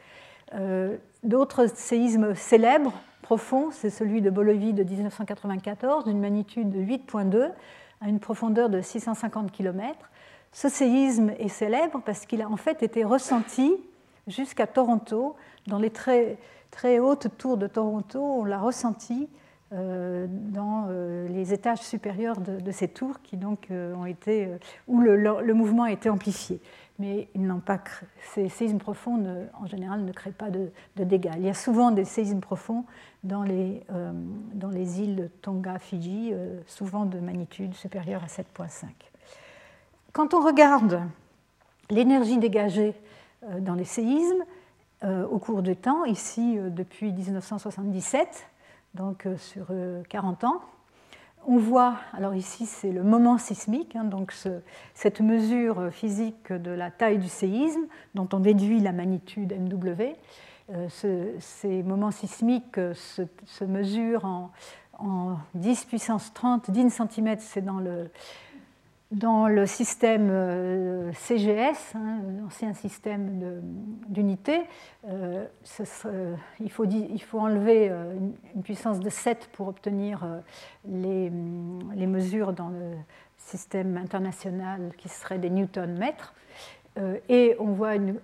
Euh, 0.54 0.96
d'autres 1.22 1.66
séismes 1.66 2.34
célèbres, 2.34 2.92
profonds, 3.22 3.70
c'est 3.70 3.90
celui 3.90 4.20
de 4.20 4.30
Bolivie 4.30 4.72
de 4.72 4.82
1994, 4.82 6.04
d'une 6.04 6.20
magnitude 6.20 6.70
de 6.70 6.80
8.2 6.80 7.50
à 8.00 8.09
une 8.09 8.20
profondeur 8.20 8.68
de 8.68 8.80
650 8.80 9.52
km. 9.52 10.10
Ce 10.52 10.68
séisme 10.68 11.30
est 11.38 11.48
célèbre 11.48 12.02
parce 12.04 12.26
qu'il 12.26 12.42
a 12.42 12.50
en 12.50 12.56
fait 12.56 12.82
été 12.82 13.04
ressenti 13.04 13.72
jusqu'à 14.26 14.66
Toronto, 14.66 15.36
dans 15.66 15.78
les 15.78 15.90
très 15.90 16.36
très 16.72 16.98
haute 16.98 17.28
tour 17.38 17.56
de 17.56 17.68
Toronto, 17.68 18.20
on 18.20 18.44
l'a 18.44 18.59
ressenti 18.59 19.28
dans 19.73 20.89
les 21.28 21.55
étages 21.55 21.81
supérieurs 21.81 22.36
de, 22.39 22.70
ces 22.70 22.89
tours 22.89 23.23
qui 23.23 23.36
donc 23.36 23.69
ont 23.70 24.05
été, 24.05 24.49
où 24.86 25.01
le, 25.01 25.55
mouvement 25.55 25.85
a 25.85 25.93
été 25.93 26.11
amplifié 26.11 26.61
mais 26.99 27.28
ils 27.35 27.53
ces 28.32 28.49
séismes 28.49 28.78
profonds, 28.78 29.49
en 29.61 29.66
général, 29.66 30.05
ne 30.05 30.12
créent 30.12 30.31
pas 30.31 30.51
de, 30.51 30.70
dégâts. 30.97 31.32
Il 31.36 31.44
y 31.44 31.49
a 31.49 31.55
souvent 31.55 31.90
des 31.90 32.05
séismes 32.05 32.40
profonds 32.40 32.85
dans 33.24 33.43
les, 33.43 33.82
euh, 33.90 34.12
dans 34.55 34.69
les 34.69 35.01
îles 35.01 35.31
Tonga, 35.43 35.78
Fidji, 35.78 36.31
euh, 36.32 36.61
souvent 36.66 37.05
de 37.05 37.19
magnitude 37.19 37.74
supérieure 37.74 38.23
à 38.23 38.28
7,5. 38.28 38.86
Quand 40.12 40.35
on 40.35 40.40
regarde 40.40 41.03
l'énergie 41.90 42.39
dégagée 42.39 42.94
euh, 43.44 43.61
dans 43.61 43.74
les 43.74 43.85
séismes 43.85 44.44
au 45.32 45.40
cours 45.40 45.62
du 45.62 45.74
temps, 45.74 46.05
ici 46.05 46.57
depuis 46.70 47.12
1977, 47.12 48.47
donc 48.94 49.27
sur 49.39 49.69
40 50.09 50.44
ans, 50.44 50.60
on 51.47 51.56
voit, 51.56 51.97
alors 52.12 52.35
ici 52.35 52.66
c'est 52.66 52.93
le 52.93 53.02
moment 53.02 53.39
sismique, 53.39 53.97
hein, 53.97 54.05
donc 54.05 54.32
cette 54.94 55.20
mesure 55.20 55.90
physique 55.90 56.52
de 56.52 56.70
la 56.70 56.90
taille 56.90 57.19
du 57.19 57.28
séisme 57.28 57.86
dont 58.14 58.28
on 58.32 58.39
déduit 58.39 58.81
la 58.81 58.93
magnitude 58.93 59.52
MW. 59.52 60.14
Euh, 60.70 61.36
ces 61.40 61.82
moments 61.82 62.12
sismiques 62.12 62.78
se, 62.94 63.64
mesurent 63.64 64.24
en, 64.24 64.52
en, 64.98 65.36
10 65.55 65.85
puissance 65.86 66.32
30, 66.32 66.70
10 66.70 66.90
cm, 66.90 67.36
c'est 67.40 67.62
dans 67.62 67.78
le, 67.78 68.10
dans 69.12 69.47
le 69.47 69.66
système 69.66 70.30
euh, 70.30 71.12
CGS, 71.12 71.94
hein, 71.94 72.20
l'ancien 72.40 72.72
système 72.72 73.62
d'unité, 74.09 74.62
euh, 75.06 75.44
il, 76.60 76.70
faut, 76.70 76.84
il, 76.86 77.22
faut, 77.22 77.39
enlever 77.39 77.89
euh, 77.90 78.14
une 78.55 78.62
puissance 78.62 79.01
de 79.01 79.10
7 79.10 79.51
pour 79.52 79.68
obtenir 79.68 80.26
les, 80.89 81.30
les, 81.94 82.06
mesures 82.06 82.55
dans 82.55 82.70
le 82.70 82.94
système 83.36 83.98
international 83.98 84.93
qui 84.97 85.10
serait 85.10 85.39
des 85.39 85.51
newton-mètres. 85.51 86.34
et 87.28 87.55
on 87.59 87.72
voit 87.72 87.97
une, 87.97 88.18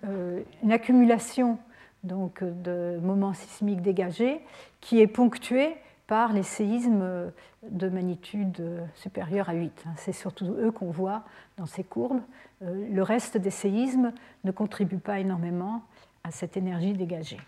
une, 0.62 0.72
accumulation 0.72 1.58
donc, 2.02 2.42
de 2.42 2.98
moments 3.02 3.34
sismiques 3.34 3.82
dégagés 3.82 4.40
qui 4.80 5.00
est 5.00 5.06
ponctuée 5.06 5.76
par 6.08 6.32
les 6.32 6.42
séismes 6.42 7.30
de 7.62 7.88
magnitude 7.88 8.82
supérieure 8.96 9.48
à 9.50 9.52
8. 9.52 9.84
C'est 9.96 10.12
surtout 10.12 10.56
eux 10.58 10.72
qu'on 10.72 10.90
voit 10.90 11.22
dans 11.58 11.66
ces 11.66 11.84
courbes. 11.84 12.22
Euh, 12.62 12.88
le 12.90 13.02
reste 13.02 13.36
des 13.36 13.50
séismes 13.50 14.12
ne 14.42 14.50
contribue 14.50 14.98
pas 14.98 15.20
énormément 15.20 15.82
à 16.24 16.32
cette 16.32 16.56
énergie 16.56 16.94
dégagée. 16.94 17.40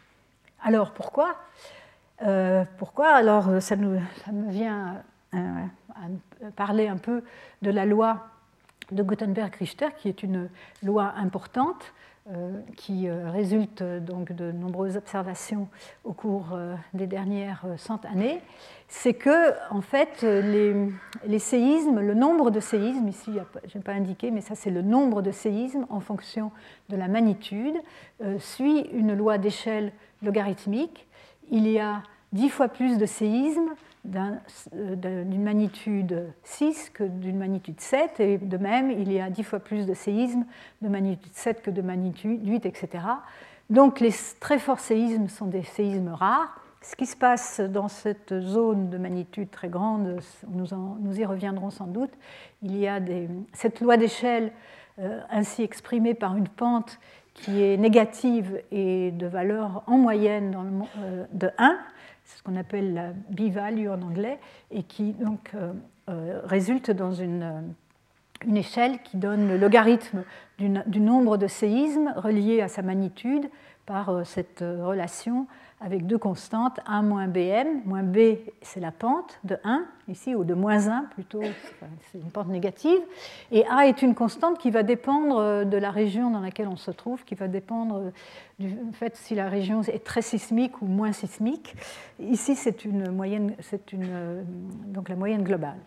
Alors 0.62 0.92
pourquoi? 0.92 1.36
Euh, 2.22 2.64
Pourquoi? 2.78 3.14
Alors 3.14 3.62
ça, 3.62 3.76
nous, 3.76 3.98
me 4.30 4.50
vient 4.50 5.02
à, 5.32 5.38
parler 6.54 6.86
un 6.86 6.98
peu 6.98 7.24
de 7.62 7.70
la 7.70 7.86
loi 7.86 8.28
de 8.92 9.02
Gutenberg-Richter, 9.02 9.88
qui 9.96 10.08
est 10.08 10.22
une 10.22 10.50
loi 10.82 11.14
importante 11.16 11.82
euh, 11.82 11.94
qui 12.76 13.08
euh, 13.08 13.30
résulte 13.30 13.82
donc 13.82 14.32
de 14.32 14.52
nombreuses 14.52 14.96
observations 14.96 15.68
au 16.04 16.12
cours 16.12 16.50
euh, 16.52 16.74
des 16.94 17.06
dernières 17.06 17.64
cent 17.76 18.04
années, 18.04 18.40
c'est 18.88 19.14
que 19.14 19.52
en 19.70 19.80
fait 19.80 20.22
les, 20.22 21.38
séismes, 21.38 22.00
le 22.00 22.14
nombre 22.14 22.50
de 22.50 22.60
séismes, 22.60 23.08
ici 23.08 23.32
je 23.66 23.78
n'ai 23.78 23.84
pas 23.84 23.92
indiqué, 23.92 24.30
mais 24.30 24.40
ça 24.40 24.54
c'est 24.54 24.70
le 24.70 24.82
nombre 24.82 25.22
de 25.22 25.30
séismes 25.30 25.86
en 25.88 26.00
fonction 26.00 26.50
de 26.88 26.96
la 26.96 27.08
magnitude, 27.08 27.76
suit 28.38 28.80
une 28.92 29.14
loi 29.14 29.38
d'échelle 29.38 29.92
logarithmique. 30.22 31.06
Il 31.50 31.68
y 31.68 31.78
a 31.78 32.02
dix 32.32 32.48
fois 32.48 32.68
plus 32.68 32.98
de 32.98 33.06
séismes 33.06 33.70
euh, 33.70 33.74
d'une 34.04 35.42
magnitude 35.42 36.32
6 36.44 36.90
que 36.90 37.04
d'une 37.04 37.38
magnitude 37.38 37.80
7, 37.80 38.20
et 38.20 38.38
de 38.38 38.56
même, 38.56 38.90
il 38.90 39.12
y 39.12 39.20
a 39.20 39.30
10 39.30 39.42
fois 39.42 39.60
plus 39.60 39.86
de 39.86 39.94
séismes 39.94 40.44
de 40.82 40.88
magnitude 40.88 41.32
7 41.34 41.62
que 41.62 41.70
de 41.70 41.82
magnitude 41.82 42.46
8, 42.46 42.66
etc. 42.66 43.04
Donc 43.68 44.00
les 44.00 44.12
très 44.40 44.58
forts 44.58 44.80
séismes 44.80 45.28
sont 45.28 45.46
des 45.46 45.62
séismes 45.62 46.08
rares. 46.08 46.60
Ce 46.82 46.96
qui 46.96 47.04
se 47.04 47.16
passe 47.16 47.60
dans 47.60 47.88
cette 47.88 48.40
zone 48.40 48.88
de 48.88 48.96
magnitude 48.96 49.50
très 49.50 49.68
grande, 49.68 50.18
nous, 50.48 50.66
nous 51.00 51.20
y 51.20 51.24
reviendrons 51.26 51.70
sans 51.70 51.86
doute, 51.86 52.12
il 52.62 52.76
y 52.76 52.88
a 52.88 53.00
des, 53.00 53.28
cette 53.52 53.80
loi 53.80 53.98
d'échelle 53.98 54.50
euh, 54.98 55.20
ainsi 55.30 55.62
exprimée 55.62 56.14
par 56.14 56.36
une 56.36 56.48
pente 56.48 56.98
qui 57.34 57.62
est 57.62 57.76
négative 57.76 58.60
et 58.72 59.12
de 59.12 59.26
valeur 59.26 59.82
en 59.86 59.98
moyenne 59.98 60.56
euh, 60.98 61.24
de 61.32 61.50
1, 61.58 61.78
ce 62.36 62.42
qu'on 62.42 62.56
appelle 62.56 62.94
la 62.94 63.12
b-value 63.30 63.88
en 63.88 64.02
anglais, 64.02 64.38
et 64.70 64.82
qui 64.82 65.12
donc 65.12 65.50
euh, 65.54 65.72
euh, 66.08 66.40
résulte 66.44 66.90
dans 66.90 67.12
une, 67.12 67.42
euh, 67.42 67.60
une, 68.46 68.56
échelle 68.56 69.02
qui 69.02 69.16
donne 69.16 69.48
le 69.48 69.56
logarithme 69.56 70.24
du 70.58 71.00
nombre 71.00 71.36
de 71.36 71.46
séismes 71.46 72.12
reliés 72.16 72.60
à 72.60 72.68
sa 72.68 72.82
magnitude 72.82 73.48
par 73.86 74.26
cette 74.26 74.60
relation 74.60 75.46
avec 75.80 76.06
deux 76.06 76.18
constantes, 76.18 76.78
1 76.86 77.02
moins 77.02 77.26
bm, 77.26 77.82
moins 77.86 78.02
b 78.02 78.38
c'est 78.62 78.80
la 78.80 78.92
pente 78.92 79.38
de 79.44 79.56
1, 79.64 79.84
ici, 80.08 80.34
ou 80.34 80.44
de 80.44 80.54
moins 80.54 80.88
1 80.88 81.04
plutôt, 81.14 81.42
c'est 82.12 82.18
une 82.18 82.30
pente 82.30 82.48
négative, 82.48 83.00
et 83.50 83.66
a 83.66 83.86
est 83.86 84.02
une 84.02 84.14
constante 84.14 84.58
qui 84.58 84.70
va 84.70 84.82
dépendre 84.82 85.64
de 85.64 85.76
la 85.76 85.90
région 85.90 86.30
dans 86.30 86.40
laquelle 86.40 86.68
on 86.68 86.76
se 86.76 86.90
trouve, 86.90 87.24
qui 87.24 87.34
va 87.34 87.48
dépendre 87.48 88.12
du 88.58 88.76
fait 88.92 89.16
si 89.16 89.34
la 89.34 89.48
région 89.48 89.82
est 89.82 90.04
très 90.04 90.22
sismique 90.22 90.82
ou 90.82 90.86
moins 90.86 91.12
sismique. 91.12 91.74
Ici, 92.18 92.56
c'est 92.56 92.84
une 92.84 93.10
moyenne, 93.10 93.54
c'est 93.60 93.92
une, 93.92 94.44
donc 94.86 95.08
la 95.08 95.16
moyenne 95.16 95.42
globale. 95.42 95.78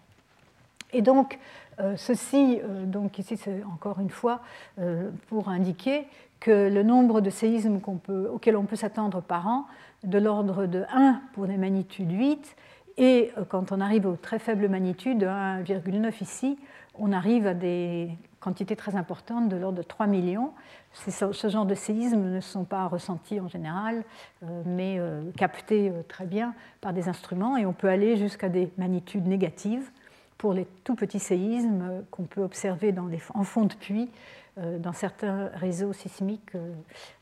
Et 0.94 1.02
donc, 1.02 1.40
euh, 1.80 1.96
ceci, 1.98 2.60
euh, 2.64 2.86
donc 2.86 3.18
ici, 3.18 3.36
c'est 3.36 3.64
encore 3.64 4.00
une 4.00 4.10
fois 4.10 4.42
euh, 4.80 5.10
pour 5.28 5.50
indiquer 5.50 6.06
que 6.40 6.70
le 6.70 6.84
nombre 6.84 7.22
de 7.22 7.30
séismes 7.30 7.80
peut, 8.04 8.30
auxquels 8.32 8.58
on 8.58 8.66
peut 8.66 8.76
s'attendre 8.76 9.22
par 9.22 9.48
an, 9.48 9.66
de 10.04 10.18
l'ordre 10.18 10.66
de 10.66 10.84
1 10.92 11.22
pour 11.34 11.48
des 11.48 11.58
magnitudes 11.58 12.12
8, 12.12 12.56
et 12.98 13.32
euh, 13.38 13.46
quand 13.48 13.72
on 13.72 13.82
arrive 13.82 14.06
aux 14.06 14.16
très 14.16 14.40
faibles 14.40 14.68
magnitudes, 14.70 15.20
de 15.20 15.26
1,9 15.26 16.22
ici, 16.22 16.58
on 16.96 17.12
arrive 17.12 17.48
à 17.48 17.54
des 17.54 18.10
quantités 18.40 18.76
très 18.76 18.96
importantes 18.96 19.50
de 19.50 19.56
l'ordre 19.56 19.78
de 19.78 19.84
3 19.84 20.06
millions. 20.06 20.52
Ce 20.92 21.48
genre 21.48 21.66
de 21.66 21.74
séismes 21.74 22.30
ne 22.30 22.40
sont 22.40 22.66
pas 22.66 22.88
ressentis 22.88 23.40
en 23.40 23.48
général, 23.48 24.04
euh, 24.44 24.62
mais 24.66 24.98
euh, 25.00 25.24
captés 25.38 25.92
très 26.08 26.26
bien 26.26 26.54
par 26.82 26.94
des 26.94 27.08
instruments, 27.10 27.58
et 27.58 27.66
on 27.66 27.74
peut 27.74 27.90
aller 27.90 28.18
jusqu'à 28.18 28.50
des 28.50 28.70
magnitudes 28.78 29.26
négatives 29.26 29.90
pour 30.38 30.54
les 30.54 30.68
tout 30.84 30.96
petits 30.96 31.20
séismes 31.20 32.04
qu'on 32.12 32.24
peut 32.24 32.44
observer 32.44 32.92
dans 32.92 33.08
les, 33.08 33.20
en 33.34 33.44
fond 33.44 33.66
de 33.66 33.74
puits 33.74 34.10
dans 34.58 34.94
certains 34.94 35.48
réseaux 35.56 35.94
sismiques 35.94 36.54
euh, 36.54 36.74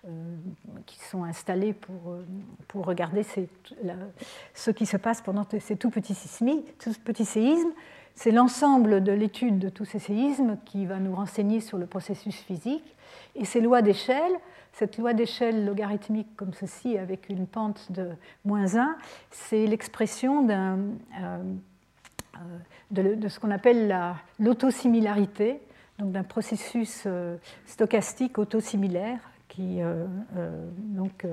euh, 0.06 0.10
qui 0.86 1.00
sont 1.00 1.24
installés 1.24 1.72
pour, 1.72 2.18
pour 2.68 2.86
regarder 2.86 3.24
ce 4.54 4.72
qui 4.72 4.86
se 4.86 4.98
passe 4.98 5.22
pendant 5.22 5.46
ces 5.60 5.78
tout 5.78 5.90
petits, 5.90 6.18
tout 6.78 6.94
petits 7.06 7.26
séismes. 7.26 7.72
C'est 8.16 8.32
l'ensemble 8.32 9.02
de 9.02 9.14
l'étude 9.14 9.60
de 9.60 9.70
tous 9.70 9.86
ces 9.86 10.00
séismes 10.00 10.58
qui 10.66 10.86
va 10.86 11.00
nous 11.00 11.16
renseigner 11.16 11.62
sur 11.62 11.78
le 11.78 11.86
processus 11.86 12.36
physique. 12.36 12.98
Et 13.36 13.46
ces 13.46 13.62
lois 13.62 13.82
d'échelle, 13.82 14.34
cette 14.74 14.98
loi 14.98 15.14
d'échelle 15.14 15.66
logarithmique 15.66 16.36
comme 16.36 16.54
ceci, 16.54 16.98
avec 16.98 17.30
une 17.30 17.48
pente 17.48 17.94
de 17.94 18.10
moins 18.44 18.76
1, 18.76 18.98
c'est 19.30 19.66
l'expression 19.68 20.44
de, 20.44 20.76
de, 22.92 23.28
ce 23.30 23.40
qu'on 23.40 23.52
appelle 23.52 23.96
l'autosimilarité 24.38 25.62
d'un 26.10 26.24
processus 26.24 27.04
euh, 27.06 27.38
stochastique 27.66 28.38
autosimilaire 28.38 29.20
qui 29.48 29.82
euh, 29.82 30.06
euh, 30.38 30.70
donc, 30.78 31.26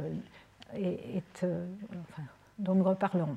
est, 0.75 1.47
dont 2.59 2.75
nous 2.75 2.85
reparlerons. 2.85 3.37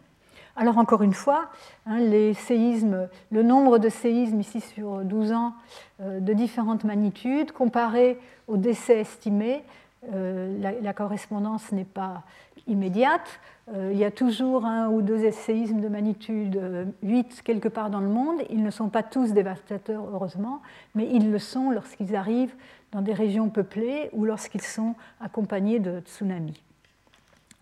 Alors 0.56 0.78
encore 0.78 1.02
une 1.02 1.14
fois, 1.14 1.50
hein, 1.86 2.00
les 2.00 2.34
séismes, 2.34 3.08
le 3.32 3.44
nombre 3.44 3.78
de 3.78 3.90
séismes 3.90 4.42
ici 4.42 4.60
sur 4.60 5.04
12 5.04 5.32
ans 5.32 5.54
de 6.00 6.34
différentes 6.34 6.84
magnitudes 6.84 7.52
comparé 7.54 8.20
au 8.48 8.58
décès 8.58 9.00
estimé, 9.00 9.64
la, 10.12 10.94
correspondance 10.94 11.72
n'est 11.72 11.86
pas 11.86 12.24
immédiate. 12.68 13.40
Il 13.74 13.98
y 13.98 14.04
a 14.04 14.12
toujours 14.12 14.66
un 14.66 14.90
ou 14.90 15.02
deux 15.02 15.32
séismes 15.32 15.80
de 15.80 15.88
magnitude 15.88 16.60
8 17.04 17.42
quelque 17.44 17.70
part 17.70 17.90
dans 17.90 18.02
le 18.02 18.10
monde. 18.10 18.42
Ils 18.50 18.62
ne 18.64 18.70
sont 18.70 18.90
pas 18.90 19.04
tous 19.04 19.32
dévastateurs, 19.32 20.04
heureusement, 20.12 20.62
mais 20.94 21.08
ils 21.10 21.32
le 21.32 21.40
sont 21.40 21.72
lorsqu'ils 21.72 22.16
arrivent 22.16 22.54
dans 22.92 23.02
des 23.02 23.14
régions 23.14 23.50
peuplées 23.50 24.10
ou 24.14 24.26
lorsqu'ils 24.26 24.62
sont 24.62 24.96
accompagnés 25.20 25.80
de 25.80 26.02
tsunamis. 26.02 26.62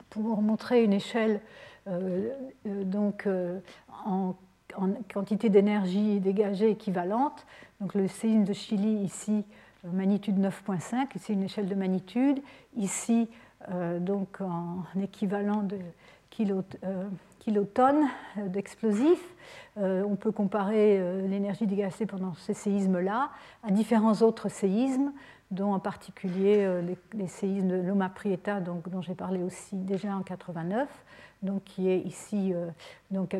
Pour 0.10 0.42
montrer 0.42 0.84
une 0.84 0.94
échelle 0.94 1.40
euh, 1.88 2.30
euh, 2.68 2.84
donc, 2.84 3.26
euh, 3.28 3.60
en, 4.06 4.36
quantité 5.12 5.50
d'énergie 5.50 6.20
dégagée 6.20 6.70
équivalente, 6.70 7.46
donc 7.82 7.96
le 7.96 8.08
séisme 8.08 8.44
de 8.44 8.54
Chili 8.54 9.04
ici, 9.04 9.44
magnitude 9.84 10.38
9.5, 10.38 11.08
ici 11.16 11.34
une 11.34 11.44
échelle 11.44 11.68
de 11.68 11.76
magnitude, 11.76 12.40
ici 12.78 13.28
donc 14.00 14.42
en 14.42 14.84
équivalent 15.02 15.64
de 15.64 15.78
kilotonnes 17.40 18.08
d'explosifs. 18.38 19.36
on 19.78 20.16
peut 20.16 20.32
comparer 20.32 21.28
l'énergie 21.28 21.68
dégagée 21.68 22.06
pendant 22.06 22.34
ces 22.36 22.54
séismes-là 22.54 23.32
à 23.64 23.72
différents 23.72 24.22
autres 24.22 24.50
séismes, 24.50 25.12
dont 25.52 25.74
en 25.74 25.80
particulier 25.80 26.82
les, 27.14 27.28
séismes 27.28 27.68
de 27.68 27.76
Loma 27.76 28.10
Prieta, 28.10 28.62
dont 28.62 29.02
j'ai 29.02 29.16
parlé 29.16 29.44
aussi 29.44 29.76
déjà 29.76 30.16
en 30.16 30.22
89, 30.22 30.88
donc 31.44 31.64
qui 31.66 31.90
est 31.90 32.00
ici 32.00 32.54
donc 33.12 33.34
à 33.34 33.40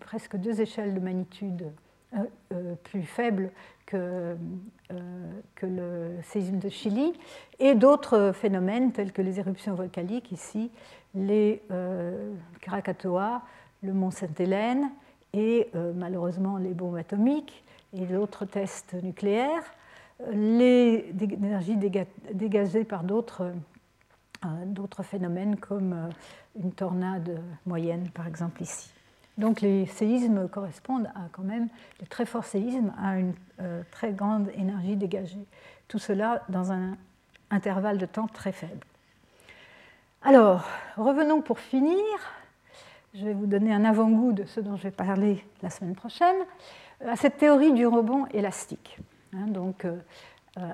presque 0.00 0.36
deux 0.36 0.60
échelles 0.60 0.94
de 0.94 1.00
magnitude 1.00 1.72
plus 2.82 3.02
faibles 3.02 3.50
que, 3.86 4.36
euh, 4.90 5.40
que 5.54 5.66
le 5.66 6.16
séisme 6.22 6.58
de 6.58 6.68
Chili, 6.68 7.12
et 7.58 7.74
d'autres 7.74 8.32
phénomènes 8.32 8.92
tels 8.92 9.12
que 9.12 9.22
les 9.22 9.38
éruptions 9.38 9.74
volcaniques, 9.74 10.32
ici 10.32 10.70
les 11.14 11.62
euh, 11.70 12.34
Krakatoa, 12.60 13.42
le 13.82 13.92
mont 13.92 14.10
Sainte-Hélène, 14.10 14.90
et 15.32 15.68
euh, 15.74 15.92
malheureusement 15.94 16.56
les 16.58 16.74
bombes 16.74 16.96
atomiques 16.96 17.64
et 17.92 18.06
d'autres 18.06 18.44
tests 18.44 18.94
nucléaires, 19.02 19.62
les 20.32 21.12
énergies 21.20 21.76
dégagées 22.32 22.84
par 22.84 23.02
d'autres 23.04 23.52
phénomènes 25.02 25.56
comme 25.56 26.08
une 26.56 26.72
tornade 26.72 27.40
moyenne, 27.66 28.08
par 28.10 28.26
exemple 28.28 28.62
ici. 28.62 28.93
Donc 29.36 29.60
les 29.60 29.86
séismes 29.86 30.48
correspondent 30.48 31.08
à 31.14 31.28
quand 31.32 31.42
même, 31.42 31.68
les 32.00 32.06
très 32.06 32.24
forts 32.24 32.44
séismes, 32.44 32.92
à 33.02 33.18
une 33.18 33.34
euh, 33.60 33.82
très 33.90 34.12
grande 34.12 34.50
énergie 34.56 34.96
dégagée. 34.96 35.44
Tout 35.88 35.98
cela 35.98 36.42
dans 36.48 36.72
un 36.72 36.96
intervalle 37.50 37.98
de 37.98 38.06
temps 38.06 38.28
très 38.28 38.52
faible. 38.52 38.86
Alors, 40.22 40.64
revenons 40.96 41.42
pour 41.42 41.58
finir. 41.58 41.98
Je 43.14 43.24
vais 43.26 43.34
vous 43.34 43.46
donner 43.46 43.72
un 43.72 43.84
avant-goût 43.84 44.32
de 44.32 44.44
ce 44.44 44.60
dont 44.60 44.76
je 44.76 44.84
vais 44.84 44.90
parler 44.90 45.44
la 45.62 45.70
semaine 45.70 45.94
prochaine, 45.94 46.36
euh, 47.02 47.10
à 47.10 47.16
cette 47.16 47.36
théorie 47.36 47.72
du 47.72 47.86
rebond 47.86 48.26
élastique. 48.32 48.98
Hein, 49.32 49.46
donc, 49.48 49.84
euh, 49.84 49.98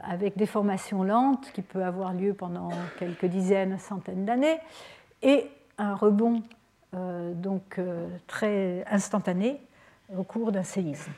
avec 0.04 0.36
des 0.36 0.46
formations 0.46 1.02
lentes 1.02 1.50
qui 1.52 1.62
peut 1.62 1.82
avoir 1.82 2.12
lieu 2.12 2.34
pendant 2.34 2.68
quelques 2.98 3.24
dizaines, 3.24 3.78
centaines 3.78 4.26
d'années, 4.26 4.58
et 5.22 5.50
un 5.78 5.94
rebond 5.94 6.42
donc 6.92 7.78
euh, 7.78 8.08
très 8.26 8.84
instantané 8.90 9.60
au 10.16 10.22
cours 10.22 10.50
d'un 10.52 10.62
séisme, 10.62 11.12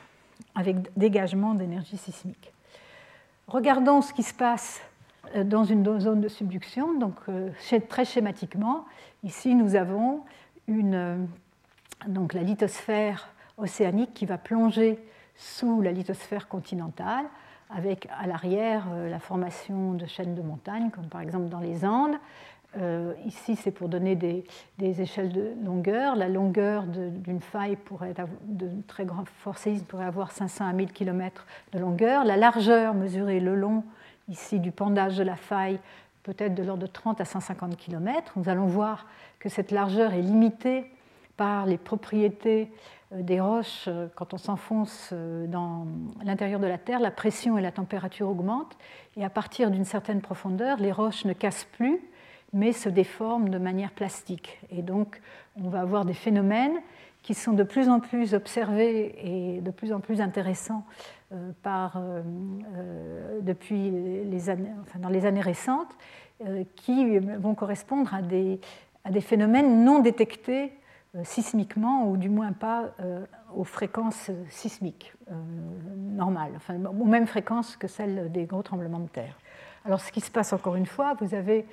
avec 0.55 0.75
dégagement 0.97 1.55
d'énergie 1.55 1.97
sismique. 1.97 2.53
Regardons 3.47 4.01
ce 4.01 4.13
qui 4.13 4.23
se 4.23 4.33
passe 4.33 4.81
euh, 5.35 5.43
dans 5.43 5.63
une 5.63 5.99
zone 5.99 6.21
de 6.21 6.27
subduction. 6.27 6.97
Donc, 6.97 7.15
très 7.89 8.05
schématiquement, 8.05 8.85
ici 9.23 9.55
nous 9.55 9.75
avons 9.75 10.21
une, 10.67 11.27
donc 12.07 12.33
la 12.33 12.43
lithosphère 12.43 13.29
océanique 13.57 14.13
qui 14.13 14.25
va 14.25 14.37
plonger 14.37 14.99
sous 15.35 15.81
la 15.81 15.91
lithosphère 15.91 16.47
continentale, 16.47 17.25
avec 17.75 18.07
à 18.19 18.27
l'arrière 18.27 18.85
la 19.09 19.19
formation 19.19 19.93
de 19.93 20.05
chaînes 20.05 20.35
de 20.35 20.41
montagnes, 20.43 20.91
comme 20.91 21.07
par 21.07 21.21
exemple 21.21 21.49
dans 21.49 21.59
les 21.59 21.83
Andes, 21.83 22.17
euh, 22.81 23.13
ici, 23.25 23.55
c'est 23.55 23.71
pour 23.71 23.87
donner 23.87 24.15
des, 24.15 24.45
échelles 24.79 25.31
de 25.31 25.51
longueur. 25.63 26.15
La 26.15 26.27
longueur 26.27 26.85
d'une 26.85 27.41
faille 27.41 27.77
de 28.45 28.69
très 28.87 29.05
grand 29.05 29.25
fort 29.27 29.57
séisme 29.57 29.85
pourrait 29.85 30.05
avoir 30.05 30.31
500 30.31 30.67
à 30.67 30.73
1000 30.73 30.91
km 30.91 31.45
de 31.73 31.79
longueur. 31.79 32.23
La 32.23 32.37
largeur 32.37 32.93
mesurée 32.93 33.39
le 33.39 33.55
long 33.55 33.83
ici 34.29 34.59
du 34.59 34.71
pendage 34.71 35.17
de 35.17 35.23
la 35.23 35.35
faille 35.35 35.79
peut 36.23 36.35
être 36.37 36.55
de 36.55 36.63
l'ordre 36.63 36.83
de 36.83 36.87
30 36.87 37.21
à 37.21 37.25
150 37.25 37.75
km. 37.77 38.33
Nous 38.37 38.49
allons 38.49 38.67
voir 38.67 39.07
que 39.39 39.49
cette 39.49 39.71
largeur 39.71 40.13
est 40.13 40.21
limitée 40.21 40.85
par 41.37 41.65
les 41.65 41.77
propriétés 41.77 42.71
euh, 43.11 43.21
des 43.21 43.39
roches. 43.39 43.89
Quand 44.15 44.33
on 44.33 44.37
s'enfonce 44.37 45.09
euh, 45.11 45.45
dans 45.47 45.85
l'intérieur 46.23 46.59
de 46.59 46.67
la 46.67 46.77
Terre, 46.77 46.99
la 46.99 47.11
pression 47.11 47.57
et 47.57 47.61
la 47.61 47.71
température 47.71 48.29
augmentent. 48.29 48.77
Et 49.15 49.23
à 49.23 49.29
partir 49.29 49.69
d'une 49.69 49.85
certaine 49.85 50.21
profondeur, 50.21 50.77
les 50.77 50.91
roches 50.91 51.25
ne 51.25 51.33
cassent 51.33 51.67
plus 51.73 52.01
mais 52.53 52.71
se 52.71 52.89
déforment 52.89 53.49
de 53.49 53.57
manière 53.57 53.91
plastique. 53.91 54.59
Et 54.69 54.81
donc, 54.81 55.21
on 55.61 55.69
va 55.69 55.81
avoir 55.81 56.05
des 56.05 56.13
phénomènes 56.13 56.79
qui 57.23 57.33
sont 57.33 57.53
de 57.53 57.63
plus 57.63 57.89
en 57.89 57.99
plus 57.99 58.33
observés 58.33 59.15
et 59.23 59.61
de 59.61 59.71
plus 59.71 59.93
en 59.93 60.01
plus 60.01 60.21
intéressants 60.21 60.83
euh, 61.31 61.51
par, 61.63 61.97
euh, 61.97 62.21
euh, 62.75 63.39
depuis 63.41 63.89
les 63.89 64.49
années, 64.49 64.71
dans 64.99 65.09
les 65.09 65.25
années 65.25 65.41
récentes, 65.41 65.95
qui 66.75 67.19
vont 67.19 67.55
correspondre 67.55 68.13
à 68.13 68.21
des, 68.21 68.59
phénomènes 69.21 69.85
non 69.85 69.99
détectés 69.99 70.73
sismiquement, 71.23 72.09
ou 72.09 72.17
du 72.17 72.27
moins 72.27 72.51
pas 72.51 72.89
aux 73.55 73.63
fréquences 73.63 74.29
sismiques 74.49 75.13
normales, 75.95 76.51
aux 76.99 77.05
mêmes 77.05 77.27
fréquences 77.27 77.77
que 77.77 77.87
celles 77.87 78.29
des 78.29 78.43
gros 78.45 78.63
tremblements 78.63 78.99
de 78.99 79.07
terre. 79.07 79.37
Alors 79.85 79.99
ce 79.99 80.11
qui 80.11 80.21
se 80.21 80.31
passe 80.31 80.53
encore 80.53 80.75
une 80.75 80.85
fois, 80.85 81.15
vous 81.19 81.35
avez, 81.35 81.65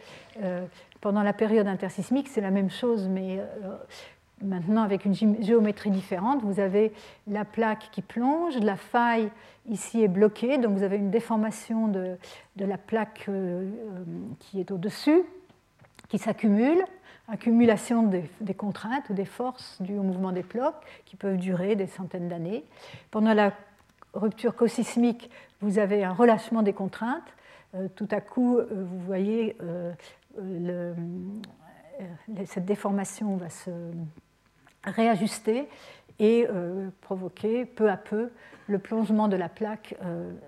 euh, 0.42 0.64
pendant 1.00 1.22
la 1.22 1.32
période 1.32 1.68
intersismique, 1.68 2.28
c'est 2.28 2.40
la 2.40 2.50
même 2.50 2.70
chose, 2.70 3.08
mais 3.08 3.38
euh, 3.38 3.76
maintenant 4.42 4.82
avec 4.82 5.04
une 5.04 5.14
géométrie 5.42 5.90
différente. 5.90 6.42
Vous 6.42 6.58
avez 6.58 6.92
la 7.28 7.44
plaque 7.44 7.88
qui 7.92 8.02
plonge, 8.02 8.56
la 8.58 8.76
faille 8.76 9.30
ici 9.68 10.02
est 10.02 10.08
bloquée, 10.08 10.58
donc 10.58 10.76
vous 10.76 10.82
avez 10.82 10.96
une 10.96 11.10
déformation 11.10 11.86
de, 11.86 12.16
la 12.56 12.78
plaque 12.78 13.26
euh, 13.28 13.70
qui 14.40 14.58
est 14.58 14.72
au-dessus, 14.72 15.22
qui 16.08 16.18
s'accumule, 16.18 16.84
accumulation 17.28 18.02
des, 18.02 18.28
des, 18.40 18.54
contraintes 18.54 19.08
ou 19.10 19.14
des 19.14 19.24
forces 19.24 19.80
dues 19.80 19.98
au 19.98 20.02
mouvement 20.02 20.32
des 20.32 20.42
blocs 20.42 20.74
qui 21.04 21.14
peuvent 21.14 21.36
durer 21.36 21.76
des 21.76 21.86
centaines 21.86 22.28
d'années. 22.28 22.64
Pendant 23.12 23.34
la 23.34 23.52
rupture 24.14 24.56
cosismique, 24.56 25.30
vous 25.60 25.78
avez 25.78 26.02
un 26.02 26.12
relâchement 26.12 26.62
des 26.62 26.72
contraintes 26.72 27.22
tout 27.94 28.08
à 28.10 28.20
coup, 28.20 28.58
euh, 28.58 28.66
vous 28.70 28.98
voyez, 29.00 29.56
euh, 29.62 29.92
cette 32.46 32.64
déformation 32.64 33.36
va 33.36 33.50
se 33.50 33.70
réajuster 34.84 35.68
et 36.18 36.46
provoquer 37.00 37.64
peu 37.64 37.90
à 37.90 37.96
peu 37.96 38.30
le 38.66 38.78
plongement 38.78 39.26
de 39.26 39.36
la 39.36 39.48
plaque 39.48 39.94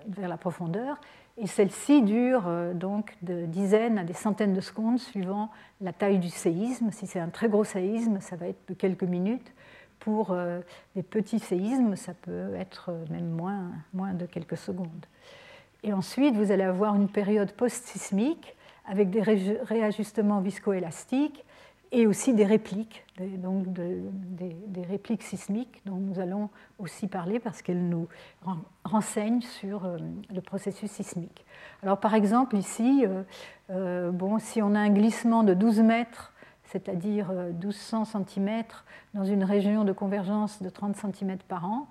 vers 0.07 0.29
la 0.29 0.37
profondeur. 0.37 1.01
Et 1.37 1.47
celle-ci 1.47 2.03
dure 2.03 2.43
donc 2.75 3.15
de 3.23 3.47
dizaines 3.47 3.97
à 3.97 4.03
des 4.03 4.13
centaines 4.13 4.53
de 4.53 4.61
secondes 4.61 4.99
suivant 4.99 5.49
la 5.81 5.91
taille 5.91 6.19
du 6.19 6.29
séisme. 6.29 6.91
Si 6.91 7.07
c'est 7.07 7.19
un 7.19 7.29
très 7.29 7.49
gros 7.49 7.63
séisme, 7.63 8.19
ça 8.19 8.35
va 8.35 8.47
être 8.47 8.67
de 8.67 8.75
quelques 8.75 9.03
minutes. 9.03 9.51
Pour 9.99 10.35
des 10.95 11.03
petits 11.03 11.39
séismes, 11.39 11.95
ça 11.95 12.13
peut 12.13 12.53
être 12.55 12.91
même 13.09 13.31
moins 13.93 14.13
de 14.13 14.27
quelques 14.27 14.57
secondes. 14.57 15.07
Et 15.83 15.93
ensuite, 15.93 16.35
vous 16.35 16.51
allez 16.51 16.63
avoir 16.63 16.95
une 16.95 17.09
période 17.09 17.51
post-sismique 17.51 18.55
avec 18.85 19.09
des 19.09 19.21
réajustements 19.21 20.39
viscoélastiques 20.39 21.43
et 21.93 22.07
aussi 22.07 22.33
des 22.33 22.45
répliques, 22.45 23.05
donc 23.19 23.65
des, 23.71 24.81
répliques 24.89 25.21
sismiques 25.21 25.81
dont 25.85 25.97
nous 25.97 26.19
allons 26.19 26.49
aussi 26.79 27.07
parler 27.07 27.39
parce 27.39 27.61
qu'elles 27.61 27.87
nous 27.87 28.07
renseignent 28.83 29.41
sur 29.41 29.85
euh, 29.85 29.97
le 30.33 30.41
processus 30.41 30.89
sismique. 30.89 31.45
Alors 31.83 31.99
par 31.99 32.15
exemple 32.15 32.57
ici, 32.57 33.05
euh, 33.05 33.21
euh, 33.69 34.11
bon, 34.11 34.39
si 34.39 34.61
on 34.61 34.73
a 34.73 34.79
un 34.79 34.89
glissement 34.89 35.43
de 35.43 35.53
12 35.53 35.81
mètres, 35.81 36.33
c'est-à-dire 36.63 37.31
1200 37.31 38.05
cm 38.05 38.63
dans 39.13 39.23
une 39.25 39.43
région 39.43 39.83
de 39.83 39.91
convergence 39.91 40.63
de 40.63 40.69
30 40.69 40.95
cm 40.95 41.37
par 41.47 41.65
an, 41.65 41.87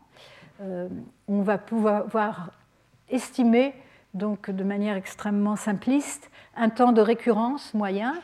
on 1.29 1.43
va 1.43 1.59
pouvoir 1.59 2.51
estimer 3.09 3.75
donc 4.15 4.51
de 4.51 4.65
manière 4.65 4.97
extrêmement 4.97 5.57
simpliste 5.57 6.31
un 6.57 6.69
temps 6.69 6.93
de 6.93 7.01
récurrence 7.01 7.73
moyen 7.75 8.15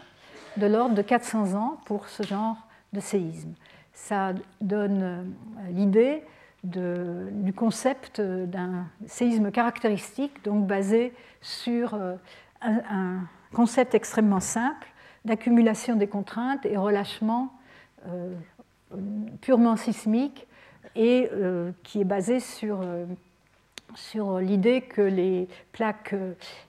de 0.57 0.67
l'ordre 0.67 0.95
de 0.95 1.03
400 1.03 1.55
ans 1.55 1.79
pour 1.87 2.09
ce 2.09 2.23
genre 2.23 2.57
de 2.93 3.01
séisme. 3.01 3.55
Ça 3.93 4.33
donne 4.61 5.03
euh, 5.03 5.23
l'idée 5.71 6.23
du 6.65 7.53
concept 7.53 8.21
d'un 8.21 8.87
séisme 9.07 9.53
caractéristique, 9.53 10.45
donc 10.45 10.67
basé 10.67 11.15
sur 11.41 11.95
euh, 11.95 12.17
un, 12.61 13.21
concept 13.55 13.95
extrêmement 13.95 14.41
simple 14.41 14.89
d'accumulation 15.25 15.95
des 15.95 16.09
contraintes 16.09 16.67
et 16.67 16.77
relâchement 16.77 17.55
euh, 18.09 18.35
purement 19.41 19.77
sismique 19.77 20.47
et 20.97 21.31
qui 21.85 22.01
est 22.01 22.05
basé 22.05 22.41
sur 22.41 22.81
sur 23.95 24.39
l'idée 24.39 24.83
que 24.83 25.01
les 25.01 25.49
plaques, 25.73 26.15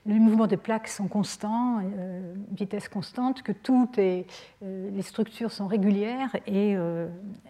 les 0.06 0.18
mouvements 0.18 0.46
des 0.46 0.56
plaques 0.56 0.88
sont 0.88 1.08
constants, 1.08 1.80
euh, 1.80 2.34
vitesse 2.52 2.88
constante, 2.88 3.42
que 3.42 3.52
toutes 3.52 3.98
euh, 3.98 4.22
les 4.62 5.02
structures 5.02 5.50
sont 5.50 5.66
régulières 5.66 6.34
et, 6.46 6.74
euh, 6.76 7.08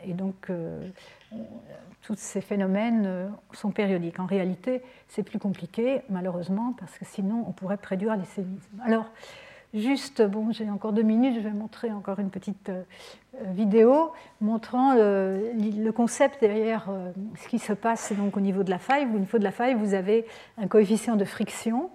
donc 0.09 0.51
tous 2.03 2.17
ces 2.17 2.41
phénomènes 2.41 3.31
sont 3.53 3.71
périodiques. 3.71 4.19
En 4.19 4.27
réalité, 4.27 4.83
c'est 5.09 5.23
plus 5.23 5.39
compliqué, 5.39 6.03
malheureusement, 6.09 6.75
parce 6.79 6.99
que 6.99 7.05
sinon 7.05 7.45
on 7.47 7.53
pourrait 7.53 7.77
prédire 7.77 8.17
les 8.17 8.25
séismes. 8.25 8.81
Alors, 8.83 9.11
juste, 9.75 10.23
bon, 10.23 10.53
j'ai 10.53 10.69
encore 10.71 10.93
deux 10.93 11.03
minutes, 11.03 11.35
je 11.35 11.41
vais 11.41 11.51
montrer 11.51 11.91
encore 11.93 12.19
une 12.19 12.31
petite 12.31 12.71
vidéo 13.47 14.13
montrant 14.41 14.95
le, 14.95 15.91
concept 15.91 16.41
derrière 16.41 16.89
ce 17.37 17.49
qui 17.49 17.59
se 17.59 17.73
passe 17.73 18.13
donc 18.13 18.37
au 18.37 18.41
niveau 18.41 18.63
de 18.63 18.71
la 18.71 18.79
faille. 18.79 19.05
Au 19.05 19.19
niveau 19.19 19.39
de 19.39 19.45
la 19.45 19.53
faille, 19.53 19.75
vous 19.75 19.95
avez 19.95 20.27
un 20.59 20.67
coefficient 20.67 21.17
de 21.17 21.25
friction 21.25 21.91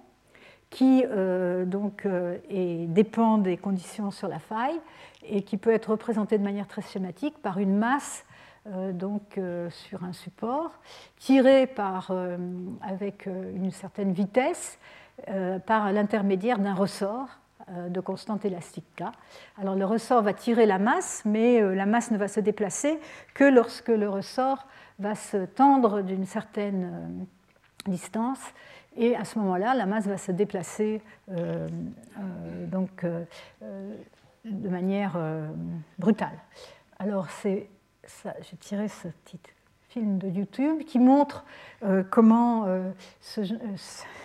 qui 0.70 1.04
donc, 1.66 2.06
dépend 2.48 3.38
des 3.38 3.56
conditions 3.56 4.10
sur 4.10 4.28
la 4.28 4.38
faille 4.38 4.80
et 5.24 5.42
qui 5.42 5.56
peut 5.56 5.72
être 5.72 5.90
représenté 5.90 6.38
de 6.38 6.44
manière 6.44 6.66
très 6.66 6.82
schématique 6.82 7.38
par 7.42 7.58
une 7.58 7.76
masse 7.76 8.24
euh, 8.68 8.92
donc, 8.92 9.38
euh, 9.38 9.70
sur 9.70 10.02
un 10.02 10.12
support, 10.12 10.72
tiré 11.18 11.66
par, 11.68 12.08
euh, 12.10 12.36
avec 12.82 13.26
une 13.26 13.70
certaine 13.70 14.12
vitesse 14.12 14.78
par 15.64 15.90
l'intermédiaire 15.92 16.58
d'un 16.58 16.74
ressort 16.74 17.28
de 17.68 18.00
constante 18.00 18.44
élastique 18.44 18.86
K. 18.96 19.04
Alors 19.60 19.74
le 19.74 19.84
ressort 19.84 20.22
va 20.22 20.32
tirer 20.34 20.66
la 20.66 20.78
masse, 20.78 21.22
mais 21.24 21.60
la 21.74 21.86
masse 21.86 22.10
ne 22.10 22.16
va 22.16 22.28
se 22.28 22.40
déplacer 22.40 23.00
que 23.34 23.44
lorsque 23.44 23.88
le 23.88 24.08
ressort 24.08 24.66
va 24.98 25.14
se 25.14 25.44
tendre 25.46 26.02
d'une 26.02 26.26
certaine 26.26 27.26
distance. 27.86 28.40
Et 28.96 29.16
à 29.16 29.24
ce 29.24 29.38
moment-là, 29.40 29.74
la 29.74 29.86
masse 29.86 30.06
va 30.06 30.16
se 30.16 30.32
déplacer 30.32 31.02
donc, 31.28 33.04
de 34.44 34.68
manière 34.68 35.18
brutale. 35.98 36.38
Alors 36.98 37.30
c'est 37.30 37.68
j'ai 38.48 38.56
tiré 38.58 38.88
ce 38.88 39.08
petit 39.08 39.40
de 40.00 40.28
YouTube 40.28 40.84
qui 40.84 40.98
montre 40.98 41.44
euh, 41.84 42.02
comment 42.08 42.64
euh, 42.66 42.90
ce, 43.20 43.42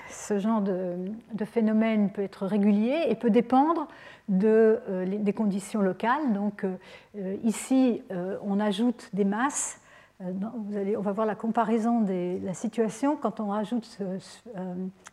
ce, 0.10 0.40
genre 0.40 0.62
de, 0.62 1.46
phénomène 1.46 2.12
peut 2.12 2.24
être 2.24 2.46
régulier 2.46 3.06
et 3.08 3.16
peut 3.16 3.30
dépendre 3.30 3.88
de, 4.28 4.80
euh, 4.90 5.06
des 5.06 5.34
conditions 5.34 5.82
locales. 5.82 6.34
Donc 6.34 6.66
ici, 7.44 8.02
on 8.44 8.60
ajoute 8.60 9.10
des 9.14 9.26
masses. 9.26 9.80
On 10.20 11.02
va 11.02 11.12
voir 11.12 11.26
la 11.26 11.36
comparaison 11.36 12.02
de 12.02 12.46
la 12.46 12.54
situation 12.54 13.16
quand 13.16 13.40
on 13.40 13.48
rajoute 13.48 13.98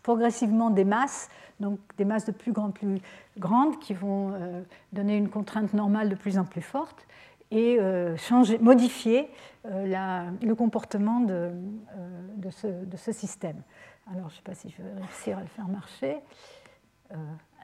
progressivement 0.03 0.69
des 0.69 0.85
masses, 0.85 1.31
donc 1.61 1.79
des 1.97 2.05
masses 2.05 2.27
de 2.27 2.33
plus 2.33 2.53
en 2.57 2.71
plus 2.71 3.01
grandes 3.39 3.79
qui 3.79 3.95
vont 3.95 4.35
donner 4.93 5.17
une 5.17 5.31
contrainte 5.31 5.73
normale 5.73 6.11
de 6.11 6.15
plus 6.15 6.39
en 6.39 6.45
plus 6.45 6.61
forte 6.61 7.07
et 7.51 7.79
euh, 7.79 8.17
changer, 8.17 8.59
modifier 8.59 9.31
euh, 9.67 10.31
le 10.43 10.55
comportement 10.55 11.25
euh, 11.29 11.51
de, 12.37 12.51
ce, 12.51 13.13
système. 13.13 13.61
Alors, 14.13 14.29
je 14.29 14.35
ne 14.35 14.37
sais 14.37 14.43
pas 14.43 14.55
si 14.55 14.71
je 14.71 14.83
vais 14.83 15.01
réussir 15.01 15.39
à 15.39 15.41
le 15.41 15.47
faire 15.49 15.69
marcher. 15.69 16.19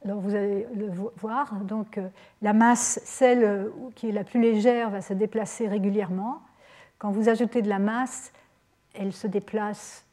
alors, 0.04 0.20
vous 0.20 0.34
allez 0.34 0.66
le 0.74 0.90
voir. 1.16 1.54
Donc, 1.60 1.98
la 2.42 2.52
masse, 2.52 3.00
celle 3.04 3.70
qui 3.94 4.08
est 4.08 4.12
la 4.12 4.24
plus 4.24 4.40
légère, 4.40 4.90
va 4.90 5.00
se 5.00 5.14
déplacer 5.14 5.68
régulièrement. 5.68 6.42
Quand 6.98 7.10
vous 7.10 7.28
ajoutez 7.28 7.62
de 7.62 7.68
la 7.68 7.78
masse, 7.78 8.32
elle 8.94 9.12
se 9.12 9.26
déplace 9.26 10.04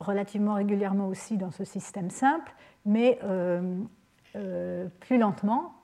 relativement 0.00 0.54
régulièrement 0.54 1.08
aussi 1.08 1.36
dans 1.36 1.50
ce 1.50 1.64
système 1.64 2.10
simple, 2.10 2.52
mais 2.84 3.18
plus 5.00 5.18
lentement. 5.18 5.77